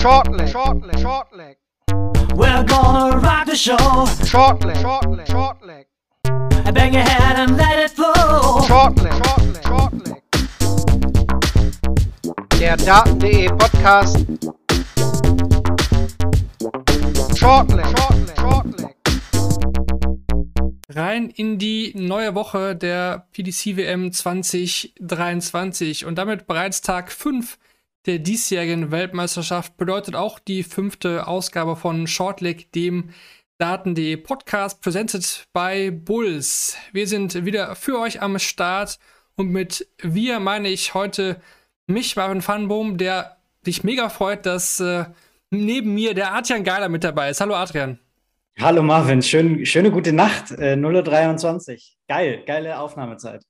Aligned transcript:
Short 0.00 0.32
leg, 0.32 0.48
short 0.48 0.82
leg, 0.86 0.98
short 0.98 1.26
leg. 1.36 1.56
We're 2.34 2.64
gonna 2.64 3.18
rock 3.18 3.44
the 3.44 3.54
show. 3.54 4.06
Short 4.24 4.64
leg, 4.64 4.78
short 4.78 5.10
leg, 5.10 5.26
short 5.26 5.62
leg. 5.62 5.86
Bang 6.72 6.94
your 6.94 7.02
head 7.02 7.36
and 7.36 7.58
let 7.58 7.78
it 7.78 7.90
flow. 7.90 8.62
Short 8.66 8.96
leg, 9.02 9.12
short 9.12 9.44
leg, 9.52 9.62
short 9.62 9.92
leg. 10.08 10.22
Der 12.58 12.76
Daten.de 12.78 13.48
Podcast. 13.48 14.16
Short 17.36 17.70
leg, 17.70 17.86
short 17.86 18.16
leg, 18.26 18.36
short 18.38 18.80
leg. 18.80 18.94
rein 20.88 21.30
in 21.30 21.58
die 21.58 21.92
neue 21.94 22.34
Woche 22.34 22.74
der 22.74 23.26
PDC 23.32 23.76
WM 23.76 24.12
2023 24.12 26.04
und 26.04 26.16
damit 26.16 26.46
bereits 26.46 26.80
Tag 26.80 27.12
5 27.12 27.58
der 28.06 28.18
diesjährigen 28.18 28.90
Weltmeisterschaft 28.90 29.76
bedeutet 29.76 30.14
auch 30.14 30.38
die 30.38 30.62
fünfte 30.62 31.26
Ausgabe 31.26 31.76
von 31.76 32.06
Shortleg, 32.06 32.72
dem 32.72 33.10
Daten.de 33.58 34.16
Podcast, 34.16 34.80
presented 34.80 35.44
by 35.52 35.90
Bulls. 35.90 36.76
Wir 36.92 37.06
sind 37.06 37.44
wieder 37.44 37.74
für 37.76 37.98
euch 37.98 38.22
am 38.22 38.38
Start 38.38 38.98
und 39.36 39.50
mit 39.50 39.86
wir 40.02 40.40
meine 40.40 40.68
ich 40.68 40.94
heute 40.94 41.40
mich, 41.86 42.16
Marvin 42.16 42.40
Fanboom, 42.40 42.96
der 42.96 43.36
sich 43.62 43.84
mega 43.84 44.08
freut, 44.08 44.46
dass 44.46 44.80
äh, 44.80 45.04
neben 45.50 45.94
mir 45.94 46.14
der 46.14 46.34
Adrian 46.34 46.64
Geiler 46.64 46.88
mit 46.88 47.04
dabei 47.04 47.30
ist. 47.30 47.40
Hallo 47.40 47.54
Adrian. 47.54 47.98
Hallo 48.58 48.82
Marvin, 48.82 49.22
schön, 49.22 49.64
schöne 49.66 49.90
gute 49.90 50.12
Nacht, 50.12 50.52
äh, 50.52 50.74
0.23 50.74 51.72
Uhr. 51.72 51.78
Geil, 52.08 52.42
geile 52.46 52.78
Aufnahmezeit. 52.78 53.42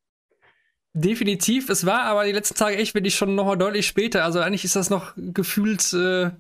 Definitiv. 0.93 1.69
Es 1.69 1.87
war 1.87 2.03
aber 2.03 2.25
die 2.25 2.33
letzten 2.33 2.57
Tage 2.57 2.77
echt, 2.77 2.95
bin 2.95 3.05
ich 3.05 3.15
schon 3.15 3.35
nochmal 3.37 3.57
deutlich 3.57 3.87
später. 3.87 4.25
Also 4.25 4.41
eigentlich 4.41 4.65
ist 4.65 4.77
das 4.77 4.91
noch 4.91 5.13
gefühlt 5.17 5.93
äh, 5.93 6.31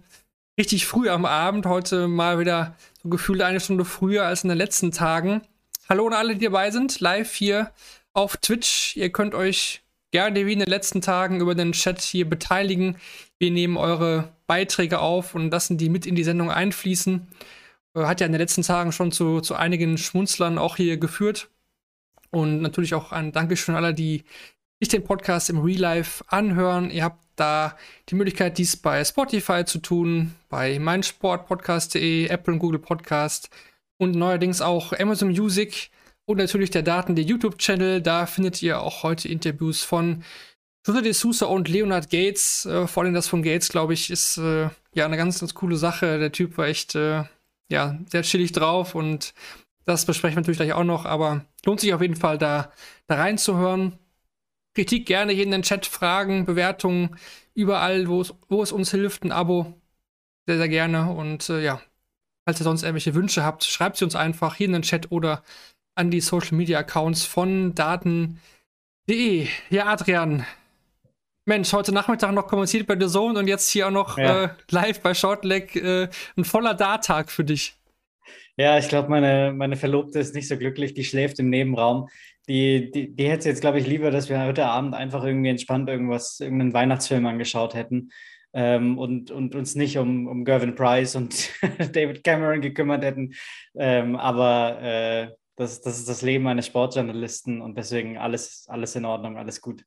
richtig 0.59 0.87
früh 0.87 1.09
am 1.09 1.25
Abend. 1.25 1.67
Heute 1.67 2.09
mal 2.09 2.41
wieder 2.41 2.77
so 3.03 3.09
gefühlt 3.09 3.43
eine 3.43 3.61
Stunde 3.61 3.85
früher 3.85 4.25
als 4.25 4.43
in 4.43 4.49
den 4.49 4.59
letzten 4.59 4.91
Tagen. 4.91 5.43
Hallo 5.89 6.07
an 6.09 6.15
alle, 6.15 6.35
die 6.35 6.47
dabei 6.47 6.71
sind, 6.73 6.99
live 6.99 7.33
hier 7.33 7.71
auf 8.13 8.37
Twitch. 8.39 8.97
Ihr 8.97 9.11
könnt 9.11 9.35
euch 9.35 9.83
gerne 10.11 10.47
wie 10.47 10.53
in 10.53 10.59
den 10.59 10.69
letzten 10.69 11.01
Tagen 11.01 11.41
über 11.41 11.55
den 11.55 11.71
Chat 11.71 12.01
hier 12.01 12.29
beteiligen. 12.29 12.97
Wir 13.39 13.53
nehmen 13.53 13.77
eure 13.77 14.33
Beiträge 14.49 14.99
auf 14.99 15.37
und 15.37 15.53
lassen 15.53 15.79
die 15.79 15.89
mit 15.89 16.07
in 16.07 16.17
die 16.17 16.25
Sendung 16.25 16.51
einfließen. 16.51 17.29
Äh, 17.95 18.01
hat 18.03 18.21
ja 18.21 18.27
in 18.27 18.33
den 18.33 18.41
letzten 18.41 18.63
Tagen 18.63 18.91
schon 18.91 19.13
zu, 19.13 19.41
zu 19.41 19.55
einigen 19.55 19.97
Schmunzlern 19.97 20.59
auch 20.59 20.77
hier 20.77 20.97
geführt. 20.97 21.49
Und 22.31 22.63
natürlich 22.63 22.95
auch 22.95 23.13
ein 23.13 23.33
Dankeschön 23.33 23.75
an 23.75 23.85
alle, 23.85 23.95
die 23.95 24.25
sich 24.81 24.89
den 24.89 25.05
Podcast 25.05 25.51
im 25.51 25.59
Real 25.59 25.81
Life 25.81 26.25
anhören. 26.29 26.91
Ihr 26.91 27.05
habt 27.05 27.23
da 27.37 27.77
die 28.09 28.15
Möglichkeit, 28.15 28.59
dies 28.59 28.77
bei 28.77 29.05
Spotify 29.05 29.65
zu 29.65 29.79
tun, 29.79 30.35
bei 30.49 30.79
meinsportpodcast.de, 30.79 32.27
Apple 32.27 32.55
und 32.55 32.61
Google 32.61 32.79
Podcast 32.79 33.51
und 33.99 34.15
neuerdings 34.15 34.63
auch 34.63 34.93
Amazon 34.93 35.29
Music 35.29 35.91
und 36.25 36.39
natürlich 36.39 36.71
der 36.71 36.83
Daten 36.83 37.17
der 37.17 37.25
YouTube-Channel. 37.25 38.01
Da 38.01 38.27
findet 38.27 38.63
ihr 38.63 38.81
auch 38.81 39.03
heute 39.03 39.29
Interviews 39.29 39.83
von 39.83 40.23
Jose 40.87 41.03
de 41.03 41.13
Sousa 41.13 41.47
und 41.47 41.69
Leonard 41.69 42.09
Gates. 42.09 42.65
Äh, 42.67 42.87
vor 42.87 43.03
allem 43.03 43.15
das 43.15 43.29
von 43.29 43.43
Gates, 43.43 43.69
glaube 43.69 43.93
ich, 43.93 44.11
ist 44.11 44.39
äh, 44.39 44.71
ja 44.95 45.05
eine 45.05 45.17
ganz, 45.17 45.41
ganz 45.41 45.55
coole 45.55 45.77
Sache. 45.77 46.19
Der 46.19 46.33
Typ 46.33 46.57
war 46.57 46.67
echt 46.67 46.95
äh, 46.95 47.25
ja, 47.71 47.99
sehr 48.11 48.23
chillig 48.23 48.53
drauf 48.53 48.95
und 48.95 49.35
das 49.91 50.07
besprechen 50.07 50.37
wir 50.37 50.41
natürlich 50.43 50.59
gleich 50.59 50.73
auch 50.73 50.85
noch, 50.85 51.05
aber 51.05 51.45
lohnt 51.67 51.81
sich 51.81 51.93
auf 51.93 52.01
jeden 52.01 52.15
Fall 52.17 52.39
da, 52.39 52.71
da 53.09 53.17
reinzuhören. 53.17 53.99
Kritik 54.75 55.05
gerne 55.05 55.33
hier 55.33 55.43
in 55.43 55.51
den 55.51 55.63
Chat, 55.63 55.85
Fragen, 55.85 56.47
Bewertungen, 56.47 57.17
überall, 57.55 58.09
wo 58.09 58.21
es, 58.21 58.33
wo 58.49 58.63
es 58.63 58.71
uns 58.71 58.93
hilft, 58.93 59.25
ein 59.25 59.33
Abo, 59.33 59.75
sehr, 60.47 60.59
sehr 60.59 60.69
gerne. 60.69 61.11
Und 61.11 61.49
äh, 61.51 61.61
ja, 61.61 61.81
falls 62.45 62.61
ihr 62.61 62.65
sonst 62.65 62.85
irgendwelche 62.85 63.15
Wünsche 63.17 63.43
habt, 63.45 63.65
schreibt 63.65 63.97
sie 63.97 64.05
uns 64.05 64.15
einfach 64.15 64.55
hier 64.55 64.67
in 64.67 64.75
den 64.75 64.83
Chat 64.83 65.11
oder 65.11 65.43
an 65.97 66.13
die 66.13 66.21
Social 66.21 66.57
Media 66.57 66.79
Accounts 66.79 67.25
von 67.25 67.75
daten.de. 67.75 69.49
Ja, 69.71 69.87
Adrian. 69.87 70.47
Mensch, 71.47 71.73
heute 71.73 71.91
Nachmittag 71.93 72.33
noch 72.33 72.47
kommentiert 72.47 72.87
bei 72.87 72.97
The 72.99 73.09
Zone 73.09 73.39
und 73.39 73.49
jetzt 73.49 73.69
hier 73.71 73.89
auch 73.89 73.91
noch 73.91 74.19
Ja. 74.19 74.45
äh, 74.45 74.49
live 74.71 75.01
bei 75.01 75.15
Shortleg 75.15 75.75
äh, 75.75 76.09
ein 76.37 76.45
voller 76.45 76.75
Darttag 76.75 77.33
für 77.33 77.43
dich. 77.45 77.80
Ja, 78.61 78.77
ich 78.77 78.89
glaube, 78.89 79.09
meine, 79.09 79.55
meine 79.57 79.77
Verlobte 79.77 80.19
ist 80.19 80.35
nicht 80.35 80.47
so 80.47 80.59
glücklich, 80.59 80.93
die 80.93 81.05
schläft 81.05 81.39
im 81.39 81.49
Nebenraum. 81.49 82.11
Die, 82.47 82.91
die, 82.91 83.11
die 83.11 83.27
hätte 83.27 83.49
jetzt, 83.49 83.63
glaube 83.63 83.79
ich, 83.79 83.87
lieber, 83.87 84.11
dass 84.11 84.29
wir 84.29 84.45
heute 84.45 84.67
Abend 84.67 84.95
einfach 84.95 85.25
irgendwie 85.25 85.49
entspannt 85.49 85.89
irgendwas, 85.89 86.41
irgendeinen 86.41 86.75
Weihnachtsfilm 86.75 87.25
angeschaut 87.25 87.73
hätten 87.73 88.11
ähm, 88.53 88.99
und, 88.99 89.31
und 89.31 89.55
uns 89.55 89.77
nicht 89.77 89.97
um, 89.97 90.27
um 90.27 90.45
Gervin 90.45 90.75
Price 90.75 91.17
und 91.17 91.49
David 91.79 92.23
Cameron 92.23 92.61
gekümmert 92.61 93.03
hätten. 93.03 93.33
Ähm, 93.79 94.15
aber 94.17 94.83
äh, 94.83 95.29
das, 95.57 95.81
das 95.81 95.99
ist 95.99 96.11
das 96.11 96.21
Leben 96.21 96.47
eines 96.47 96.67
Sportjournalisten 96.67 97.63
und 97.63 97.79
deswegen 97.79 98.19
alles, 98.19 98.67
alles 98.69 98.95
in 98.95 99.07
Ordnung, 99.07 99.39
alles 99.39 99.63
gut. 99.63 99.87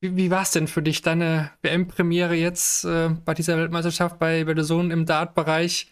Wie, 0.00 0.14
wie 0.14 0.30
war 0.30 0.42
es 0.42 0.52
denn 0.52 0.68
für 0.68 0.82
dich, 0.82 1.02
deine 1.02 1.50
WM-Premiere 1.62 2.36
jetzt 2.36 2.84
äh, 2.84 3.08
bei 3.08 3.34
dieser 3.34 3.56
Weltmeisterschaft 3.58 4.20
bei, 4.20 4.44
bei 4.44 4.54
Sohn 4.62 4.92
im 4.92 5.06
Dart-Bereich? 5.06 5.88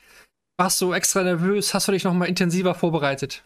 Warst 0.60 0.78
du 0.82 0.92
extra 0.92 1.22
nervös? 1.22 1.72
Hast 1.72 1.88
du 1.88 1.92
dich 1.92 2.04
noch 2.04 2.12
mal 2.12 2.26
intensiver 2.26 2.74
vorbereitet? 2.74 3.42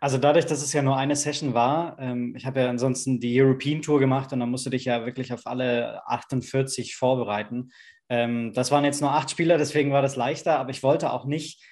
Also 0.00 0.16
dadurch, 0.16 0.46
dass 0.46 0.62
es 0.62 0.72
ja 0.72 0.80
nur 0.80 0.96
eine 0.96 1.16
Session 1.16 1.52
war, 1.52 1.98
ähm, 2.00 2.34
ich 2.34 2.46
habe 2.46 2.60
ja 2.60 2.70
ansonsten 2.70 3.20
die 3.20 3.38
European 3.38 3.82
Tour 3.82 4.00
gemacht 4.00 4.32
und 4.32 4.40
dann 4.40 4.48
musst 4.48 4.64
du 4.64 4.70
dich 4.70 4.86
ja 4.86 5.04
wirklich 5.04 5.34
auf 5.34 5.46
alle 5.46 6.00
48 6.08 6.96
vorbereiten. 6.96 7.72
Ähm, 8.08 8.54
das 8.54 8.70
waren 8.70 8.86
jetzt 8.86 9.02
nur 9.02 9.12
acht 9.12 9.30
Spieler, 9.30 9.58
deswegen 9.58 9.92
war 9.92 10.00
das 10.00 10.16
leichter, 10.16 10.58
aber 10.58 10.70
ich 10.70 10.82
wollte 10.82 11.12
auch 11.12 11.26
nicht 11.26 11.62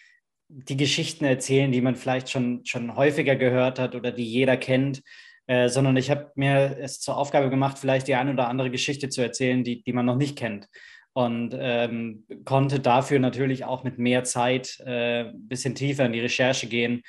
die 0.49 0.77
Geschichten 0.77 1.25
erzählen, 1.25 1.73
die 1.73 1.81
man 1.81 1.97
vielleicht 1.97 2.29
schon, 2.29 2.61
schon 2.67 2.95
häufiger 2.95 3.37
gehört 3.37 3.79
hat 3.79 3.95
oder 3.95 4.13
die 4.13 4.31
jeder 4.31 4.59
kennt, 4.59 5.01
äh, 5.47 5.71
sondern 5.71 5.97
ich 5.97 6.11
habe 6.11 6.31
mir 6.35 6.77
es 6.79 7.01
zur 7.01 7.17
Aufgabe 7.17 7.49
gemacht, 7.49 7.79
vielleicht 7.79 8.07
die 8.07 8.17
eine 8.17 8.35
oder 8.35 8.49
andere 8.49 8.71
Geschichte 8.71 9.09
zu 9.09 9.23
erzählen, 9.23 9.65
die, 9.65 9.83
die 9.83 9.95
man 9.95 10.05
noch 10.05 10.17
nicht 10.17 10.37
kennt. 10.37 10.69
Und 11.15 11.55
ähm, 11.59 12.25
konnte 12.45 12.81
dafür 12.81 13.19
natürlich 13.19 13.65
auch 13.65 13.85
mit 13.85 13.99
mehr 13.99 14.25
Zeit 14.25 14.79
äh, 14.87 15.25
ein 15.25 15.49
bisschen 15.49 15.75
tiefer 15.75 16.07
in 16.07 16.13
die 16.13 16.21
Recherche 16.21 16.67
gehen 16.69 17.03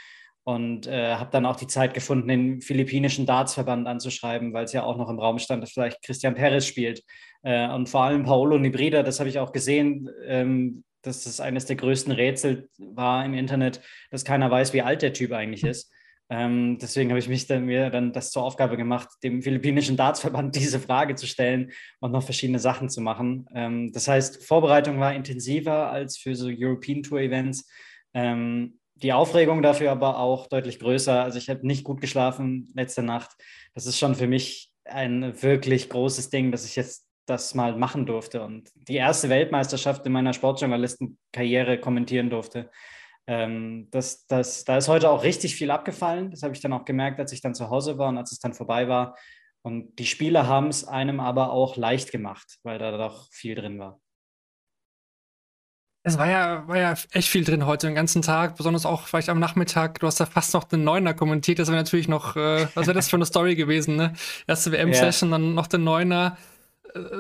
und 0.44 0.88
äh, 0.88 1.16
habe 1.16 1.31
dann 1.31 1.46
auch 1.46 1.56
die 1.56 1.68
Zeit 1.68 1.94
gefunden, 1.94 2.28
den 2.28 2.62
philippinischen 2.62 3.25
Dartsverband 3.25 3.88
anzuschreiben, 3.88 4.53
weil 4.53 4.66
es 4.66 4.74
ja 4.74 4.84
auch 4.84 4.97
noch 4.97 5.09
im 5.09 5.19
Raum 5.19 5.40
stand, 5.40 5.63
dass 5.63 5.72
vielleicht 5.72 6.03
Christian 6.03 6.36
Perez 6.36 6.66
spielt. 6.66 7.02
Äh, 7.44 7.69
und 7.69 7.88
vor 7.88 8.03
allem 8.03 8.24
Paolo 8.24 8.58
Nibrida, 8.58 9.03
das 9.03 9.19
habe 9.19 9.30
ich 9.30 9.40
auch 9.40 9.53
gesehen, 9.53 10.09
ähm, 10.25 10.84
dass 11.02 11.24
das 11.24 11.40
eines 11.40 11.66
der 11.66 11.78
größten 11.78 12.12
Rätsel 12.12 12.69
war 12.78 13.25
im 13.25 13.34
Internet, 13.34 13.81
dass 14.12 14.25
keiner 14.25 14.52
weiß, 14.52 14.74
wie 14.74 14.81
alt 14.81 15.02
der 15.02 15.13
Typ 15.13 15.31
eigentlich 15.31 15.63
ist. 15.63 15.92
Ähm, 16.30 16.78
deswegen 16.82 17.10
habe 17.10 17.20
ich 17.20 17.28
mich 17.28 17.48
dann, 17.48 17.66
mir 17.66 17.90
dann 17.90 18.14
das 18.14 18.32
zur 18.32 18.44
Aufgabe 18.44 18.78
gemacht, 18.78 19.10
dem 19.24 19.42
philippinischen 19.42 19.98
Dartsverband 19.98 20.56
diese 20.56 20.80
Frage 20.80 21.16
zu 21.16 21.28
stellen 21.28 21.72
und 22.00 22.12
noch 22.12 22.24
verschiedene 22.24 22.60
Sachen 22.60 22.90
zu 22.90 23.02
machen. 23.02 23.48
Ähm, 23.54 23.92
das 23.92 24.08
heißt, 24.08 24.46
Vorbereitung 24.46 25.00
war 25.00 25.14
intensiver 25.14 25.92
als 25.92 26.18
für 26.18 26.36
so 26.36 26.50
European 26.50 27.04
Tour 27.04 27.20
Events. 27.20 27.70
Ähm, 28.14 28.80
die 28.96 29.14
Aufregung 29.14 29.62
dafür 29.62 29.92
aber 29.92 30.20
auch 30.20 30.48
deutlich 30.48 30.80
größer. 30.80 31.24
Also 31.24 31.38
ich 31.38 31.50
habe 31.50 31.66
nicht 31.68 31.84
gut 31.84 32.00
geschlafen 32.00 32.72
letzte 32.74 33.04
Nacht. 33.04 33.32
Das 33.74 33.86
ist 33.86 34.00
schon 34.00 34.16
für 34.16 34.28
mich 34.28 34.72
ein 34.86 35.42
wirklich 35.42 35.90
großes 35.90 36.30
Ding, 36.30 36.52
dass 36.52 36.66
ich 36.66 36.76
jetzt 36.76 37.08
das 37.26 37.56
mal 37.56 37.78
machen 37.78 38.06
durfte 38.06 38.44
und 38.44 38.70
die 38.76 38.96
erste 38.96 39.30
Weltmeisterschaft 39.30 40.06
in 40.06 40.12
meiner 40.12 40.34
Sportjournalistenkarriere 40.34 41.80
kommentieren 41.80 42.30
durfte. 42.30 42.70
Ähm, 43.28 43.88
das, 43.92 44.26
das, 44.28 44.66
da 44.66 44.78
ist 44.78 44.88
heute 44.88 45.10
auch 45.10 45.24
richtig 45.24 45.56
viel 45.56 45.72
abgefallen. 45.72 46.32
Das 46.32 46.44
habe 46.44 46.54
ich 46.54 46.62
dann 46.62 46.74
auch 46.74 46.86
gemerkt, 46.86 47.20
als 47.20 47.32
ich 47.32 47.42
dann 47.42 47.56
zu 47.56 47.70
Hause 47.70 47.98
war 47.98 48.10
und 48.10 48.18
als 48.18 48.32
es 48.32 48.40
dann 48.40 48.54
vorbei 48.54 48.88
war. 48.88 49.16
Und 49.66 49.98
die 49.98 50.06
Spieler 50.06 50.48
haben 50.48 50.68
es 50.68 50.86
einem 50.86 51.20
aber 51.20 51.52
auch 51.52 51.78
leicht 51.78 52.12
gemacht, 52.12 52.60
weil 52.64 52.80
da 52.80 52.98
doch 52.98 53.30
viel 53.32 53.56
drin 53.56 53.80
war. 53.80 54.00
Es 56.06 56.18
war 56.18 56.30
ja, 56.30 56.68
war 56.68 56.78
ja 56.78 56.96
echt 57.12 57.30
viel 57.30 57.46
drin 57.46 57.66
heute 57.66 57.88
den 57.88 57.96
ganzen 57.96 58.22
Tag, 58.22 58.58
besonders 58.58 58.86
auch 58.86 59.08
vielleicht 59.08 59.30
am 59.30 59.40
Nachmittag. 59.40 60.00
Du 60.00 60.08
hast 60.08 60.19
da 60.19 60.26
fast 60.26 60.54
noch 60.54 60.66
den 60.66 60.84
Neuner 60.84 61.14
kommentiert. 61.14 61.60
Das 61.60 61.69
wäre 61.69 61.78
natürlich 61.78 62.10
noch, 62.10 62.36
äh, 62.36 62.68
was 62.74 62.88
wäre 62.88 62.94
das 62.94 63.08
für 63.10 63.16
eine 63.16 63.26
Story 63.26 63.56
gewesen, 63.56 63.96
ne? 63.96 64.12
Erste 64.46 64.74
WM-Session, 64.74 65.30
ja. 65.31 65.38
dann 65.38 65.56
noch 65.56 65.68
den 65.68 65.86
Neuner. 65.86 66.38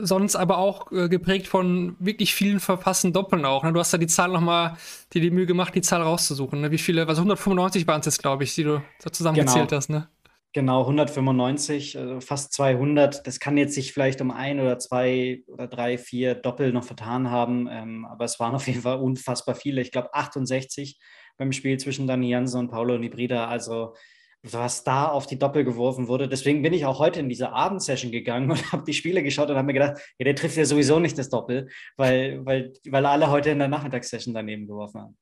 Sonst 0.01 0.35
aber 0.35 0.57
auch 0.57 0.91
äh, 0.91 1.09
geprägt 1.09 1.47
von 1.47 1.95
wirklich 1.99 2.33
vielen 2.33 2.59
verpassten 2.59 3.13
Doppeln 3.13 3.45
auch. 3.45 3.63
Ne? 3.63 3.73
Du 3.73 3.79
hast 3.79 3.93
da 3.93 3.97
die 3.97 4.07
Zahl 4.07 4.29
nochmal, 4.29 4.77
dir 5.13 5.21
die 5.21 5.31
Mühe 5.31 5.45
gemacht, 5.45 5.73
die 5.73 5.81
Zahl 5.81 6.01
rauszusuchen. 6.01 6.61
Ne? 6.61 6.71
Wie 6.71 6.77
viele, 6.77 7.07
also 7.07 7.21
195 7.21 7.87
waren 7.87 7.99
es 8.01 8.05
jetzt, 8.05 8.21
glaube 8.21 8.43
ich, 8.43 8.53
die 8.55 8.63
du 8.63 8.81
da 9.01 9.11
zusammengezählt 9.11 9.69
genau. 9.69 9.77
hast, 9.77 9.89
ne? 9.89 10.07
Genau, 10.55 10.81
195, 10.81 11.97
also 11.97 12.19
fast 12.19 12.53
200. 12.53 13.25
Das 13.25 13.39
kann 13.39 13.57
jetzt 13.57 13.73
sich 13.73 13.91
vielleicht 13.91 14.21
um 14.21 14.29
ein 14.29 14.59
oder 14.59 14.77
zwei 14.77 15.41
oder 15.47 15.67
drei, 15.67 15.97
vier 15.97 16.35
Doppel 16.35 16.71
noch 16.71 16.83
vertan 16.83 17.31
haben, 17.31 17.67
ähm, 17.71 18.05
aber 18.05 18.25
es 18.25 18.39
waren 18.39 18.53
auf 18.53 18.67
jeden 18.67 18.81
Fall 18.81 18.99
unfassbar 18.99 19.55
viele. 19.55 19.81
Ich 19.81 19.91
glaube 19.91 20.13
68 20.13 20.99
beim 21.37 21.51
Spiel 21.53 21.79
zwischen 21.79 22.05
Dani 22.05 22.29
Jansen 22.29 22.59
und 22.59 22.69
Paulo 22.69 22.99
Nibrida. 22.99 23.47
Also 23.47 23.95
was 24.43 24.83
da 24.83 25.07
auf 25.07 25.25
die 25.25 25.39
Doppel 25.39 25.63
geworfen 25.63 26.07
wurde. 26.07 26.27
Deswegen 26.27 26.61
bin 26.61 26.73
ich 26.73 26.85
auch 26.85 26.99
heute 26.99 27.19
in 27.21 27.29
diese 27.29 27.53
Abendsession 27.53 28.11
gegangen 28.11 28.51
und 28.51 28.71
habe 28.71 28.83
die 28.83 28.93
Spiele 28.93 29.23
geschaut 29.23 29.49
und 29.49 29.55
habe 29.55 29.65
mir 29.65 29.73
gedacht, 29.73 29.97
ja, 30.19 30.25
der 30.25 30.35
trifft 30.35 30.57
ja 30.57 30.65
sowieso 30.65 30.99
nicht 30.99 31.17
das 31.17 31.29
Doppel, 31.29 31.69
weil, 31.97 32.45
weil, 32.45 32.73
weil 32.89 33.05
alle 33.05 33.29
heute 33.29 33.49
in 33.49 33.59
der 33.59 33.69
Nachmittagssession 33.69 34.33
daneben 34.33 34.67
geworfen 34.67 35.01
haben. 35.01 35.17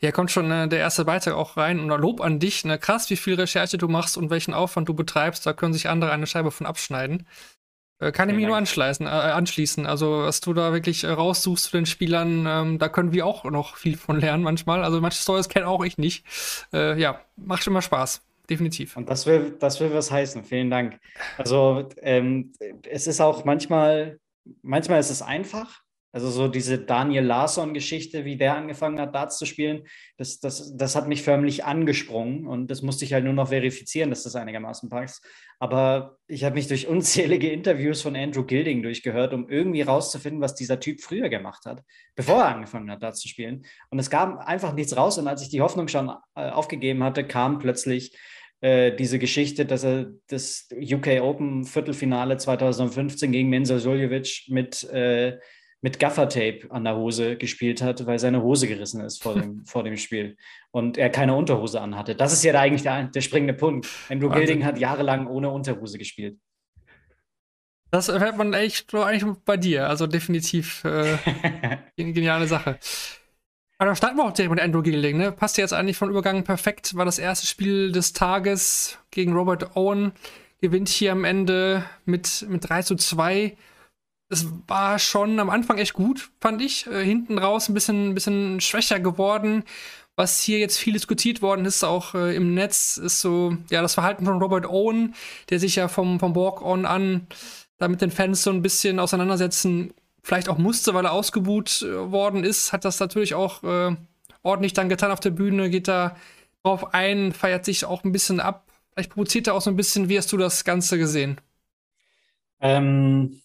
Ja, 0.00 0.12
kommt 0.12 0.30
schon 0.30 0.50
äh, 0.50 0.68
der 0.68 0.80
erste 0.80 1.04
Beitrag 1.04 1.34
auch 1.34 1.56
rein 1.56 1.80
und 1.80 1.88
Lob 1.88 2.20
an 2.20 2.38
dich. 2.38 2.64
Ne? 2.64 2.78
Krass, 2.78 3.08
wie 3.10 3.16
viel 3.16 3.34
Recherche 3.34 3.78
du 3.78 3.88
machst 3.88 4.16
und 4.18 4.28
welchen 4.28 4.52
Aufwand 4.52 4.88
du 4.88 4.94
betreibst. 4.94 5.46
Da 5.46 5.52
können 5.52 5.72
sich 5.72 5.88
andere 5.88 6.10
eine 6.12 6.26
Scheibe 6.26 6.50
von 6.50 6.66
abschneiden. 6.66 7.26
Äh, 8.00 8.12
kann 8.12 8.28
ich 8.28 8.34
mich 8.34 8.46
nur 8.46 8.56
anschließen, 8.56 9.06
äh, 9.06 9.08
anschließen. 9.08 9.86
Also, 9.86 10.22
was 10.22 10.40
du 10.40 10.52
da 10.52 10.72
wirklich 10.72 11.04
äh, 11.04 11.08
raussuchst 11.08 11.66
zu 11.66 11.76
den 11.76 11.86
Spielern, 11.86 12.46
ähm, 12.46 12.78
da 12.78 12.88
können 12.88 13.12
wir 13.12 13.26
auch 13.26 13.44
noch 13.44 13.76
viel 13.76 13.96
von 13.96 14.18
lernen 14.18 14.42
manchmal. 14.42 14.82
Also, 14.82 15.00
manche 15.00 15.20
Stories 15.20 15.48
kenne 15.48 15.68
auch 15.68 15.84
ich 15.84 15.96
nicht. 15.96 16.24
Äh, 16.72 17.00
ja, 17.00 17.20
macht 17.36 17.66
immer 17.66 17.82
Spaß. 17.82 18.22
Definitiv. 18.50 18.96
Und 18.96 19.08
das 19.08 19.24
will, 19.26 19.56
das 19.58 19.80
will 19.80 19.92
was 19.94 20.10
heißen. 20.10 20.44
Vielen 20.44 20.70
Dank. 20.70 20.98
Also, 21.38 21.88
ähm, 22.02 22.52
es 22.88 23.06
ist 23.06 23.20
auch 23.20 23.44
manchmal, 23.44 24.18
manchmal 24.62 25.00
ist 25.00 25.10
es 25.10 25.22
einfach, 25.22 25.83
also 26.14 26.30
so 26.30 26.46
diese 26.46 26.78
Daniel 26.78 27.24
Larsson-Geschichte, 27.24 28.24
wie 28.24 28.36
der 28.36 28.54
angefangen 28.54 29.00
hat, 29.00 29.16
Darts 29.16 29.36
zu 29.36 29.46
spielen, 29.46 29.82
das, 30.16 30.38
das, 30.38 30.76
das 30.76 30.94
hat 30.94 31.08
mich 31.08 31.24
förmlich 31.24 31.64
angesprungen 31.64 32.46
und 32.46 32.68
das 32.68 32.82
musste 32.82 33.04
ich 33.04 33.12
halt 33.12 33.24
nur 33.24 33.32
noch 33.32 33.48
verifizieren, 33.48 34.10
dass 34.10 34.22
das 34.22 34.36
einigermaßen 34.36 34.88
passt. 34.88 35.26
Aber 35.58 36.16
ich 36.28 36.44
habe 36.44 36.54
mich 36.54 36.68
durch 36.68 36.86
unzählige 36.86 37.50
Interviews 37.50 38.00
von 38.00 38.14
Andrew 38.14 38.44
Gilding 38.44 38.84
durchgehört, 38.84 39.34
um 39.34 39.48
irgendwie 39.48 39.82
rauszufinden, 39.82 40.40
was 40.40 40.54
dieser 40.54 40.78
Typ 40.78 41.00
früher 41.00 41.28
gemacht 41.28 41.64
hat, 41.66 41.82
bevor 42.14 42.42
er 42.42 42.54
angefangen 42.54 42.92
hat, 42.92 43.02
Darts 43.02 43.18
zu 43.18 43.26
spielen. 43.26 43.66
Und 43.90 43.98
es 43.98 44.08
gab 44.08 44.38
einfach 44.46 44.72
nichts 44.72 44.96
raus 44.96 45.18
und 45.18 45.26
als 45.26 45.42
ich 45.42 45.48
die 45.48 45.62
Hoffnung 45.62 45.88
schon 45.88 46.10
äh, 46.36 46.48
aufgegeben 46.48 47.02
hatte, 47.02 47.26
kam 47.26 47.58
plötzlich 47.58 48.16
äh, 48.60 48.94
diese 48.94 49.18
Geschichte, 49.18 49.66
dass 49.66 49.82
er 49.82 50.12
das 50.28 50.68
UK 50.70 51.22
Open 51.22 51.64
Viertelfinale 51.64 52.36
2015 52.36 53.32
gegen 53.32 53.48
Mensa 53.48 53.80
Suljovic 53.80 54.44
mit 54.46 54.84
äh, 54.84 55.38
mit 55.84 55.98
Gaffertape 55.98 56.60
an 56.70 56.84
der 56.84 56.96
Hose 56.96 57.36
gespielt 57.36 57.82
hat, 57.82 58.06
weil 58.06 58.18
seine 58.18 58.42
Hose 58.42 58.66
gerissen 58.66 59.02
ist 59.02 59.22
vor 59.22 59.34
dem, 59.38 59.66
vor 59.66 59.84
dem 59.84 59.98
Spiel 59.98 60.38
und 60.70 60.96
er 60.96 61.10
keine 61.10 61.34
Unterhose 61.34 61.78
anhatte. 61.78 62.14
Das 62.14 62.32
ist 62.32 62.42
ja 62.42 62.54
da 62.54 62.60
eigentlich 62.62 62.84
der, 62.84 63.04
der 63.04 63.20
springende 63.20 63.52
Punkt. 63.52 63.86
Andrew 64.08 64.30
Wahnsinn. 64.30 64.46
Gilding 64.46 64.64
hat 64.64 64.78
jahrelang 64.78 65.26
ohne 65.26 65.50
Unterhose 65.50 65.98
gespielt. 65.98 66.38
Das 67.90 68.08
erfährt 68.08 68.38
man 68.38 68.54
echt 68.54 68.94
eigentlich 68.94 69.30
bei 69.44 69.58
dir. 69.58 69.86
Also 69.86 70.06
definitiv 70.06 70.82
äh, 70.84 71.18
geniale 71.98 72.46
Sache. 72.46 72.78
Aber 73.76 73.88
dann 73.88 73.96
starten 73.96 74.16
wir 74.16 74.24
auch 74.24 74.32
direkt 74.32 74.54
mit 74.54 74.62
Andrew 74.62 74.80
Gilding. 74.80 75.18
Ne? 75.18 75.32
Passt 75.32 75.58
jetzt 75.58 75.74
eigentlich 75.74 75.98
von 75.98 76.08
Übergang 76.08 76.44
perfekt. 76.44 76.96
War 76.96 77.04
das 77.04 77.18
erste 77.18 77.46
Spiel 77.46 77.92
des 77.92 78.14
Tages 78.14 78.98
gegen 79.10 79.34
Robert 79.34 79.76
Owen. 79.76 80.12
Gewinnt 80.62 80.88
hier 80.88 81.12
am 81.12 81.24
Ende 81.24 81.84
mit, 82.06 82.46
mit 82.48 82.66
3 82.66 82.82
zu 82.82 82.96
2 82.96 83.54
es 84.28 84.46
war 84.66 84.98
schon 84.98 85.38
am 85.38 85.50
Anfang 85.50 85.78
echt 85.78 85.94
gut, 85.94 86.30
fand 86.40 86.62
ich. 86.62 86.86
Äh, 86.86 87.04
hinten 87.04 87.38
raus 87.38 87.68
ein 87.68 87.74
bisschen, 87.74 88.10
ein 88.10 88.14
bisschen 88.14 88.60
schwächer 88.60 89.00
geworden. 89.00 89.64
Was 90.16 90.40
hier 90.40 90.58
jetzt 90.58 90.78
viel 90.78 90.92
diskutiert 90.92 91.42
worden 91.42 91.64
ist, 91.64 91.82
auch 91.82 92.14
äh, 92.14 92.36
im 92.36 92.54
Netz, 92.54 92.96
ist 92.96 93.20
so, 93.20 93.56
ja, 93.70 93.82
das 93.82 93.94
Verhalten 93.94 94.24
von 94.24 94.40
Robert 94.40 94.66
Owen, 94.66 95.14
der 95.50 95.58
sich 95.58 95.76
ja 95.76 95.88
vom, 95.88 96.20
vom 96.20 96.36
Walk-On 96.36 96.86
an 96.86 97.26
da 97.78 97.88
mit 97.88 98.00
den 98.00 98.12
Fans 98.12 98.42
so 98.42 98.50
ein 98.50 98.62
bisschen 98.62 99.00
auseinandersetzen, 99.00 99.92
vielleicht 100.22 100.48
auch 100.48 100.58
musste, 100.58 100.94
weil 100.94 101.04
er 101.04 101.12
ausgebuht 101.12 101.82
äh, 101.82 102.10
worden 102.12 102.44
ist, 102.44 102.72
hat 102.72 102.84
das 102.84 103.00
natürlich 103.00 103.34
auch 103.34 103.62
äh, 103.64 103.96
ordentlich 104.42 104.72
dann 104.72 104.88
getan 104.88 105.10
auf 105.10 105.20
der 105.20 105.30
Bühne, 105.30 105.70
geht 105.70 105.88
da 105.88 106.16
drauf 106.62 106.94
ein, 106.94 107.32
feiert 107.32 107.64
sich 107.64 107.84
auch 107.84 108.04
ein 108.04 108.12
bisschen 108.12 108.40
ab. 108.40 108.66
Vielleicht 108.92 109.10
provoziert 109.10 109.48
er 109.48 109.54
auch 109.54 109.60
so 109.60 109.70
ein 109.70 109.76
bisschen. 109.76 110.08
Wie 110.08 110.16
hast 110.16 110.32
du 110.32 110.36
das 110.36 110.64
Ganze 110.64 110.98
gesehen? 110.98 111.40
Ähm, 112.60 113.40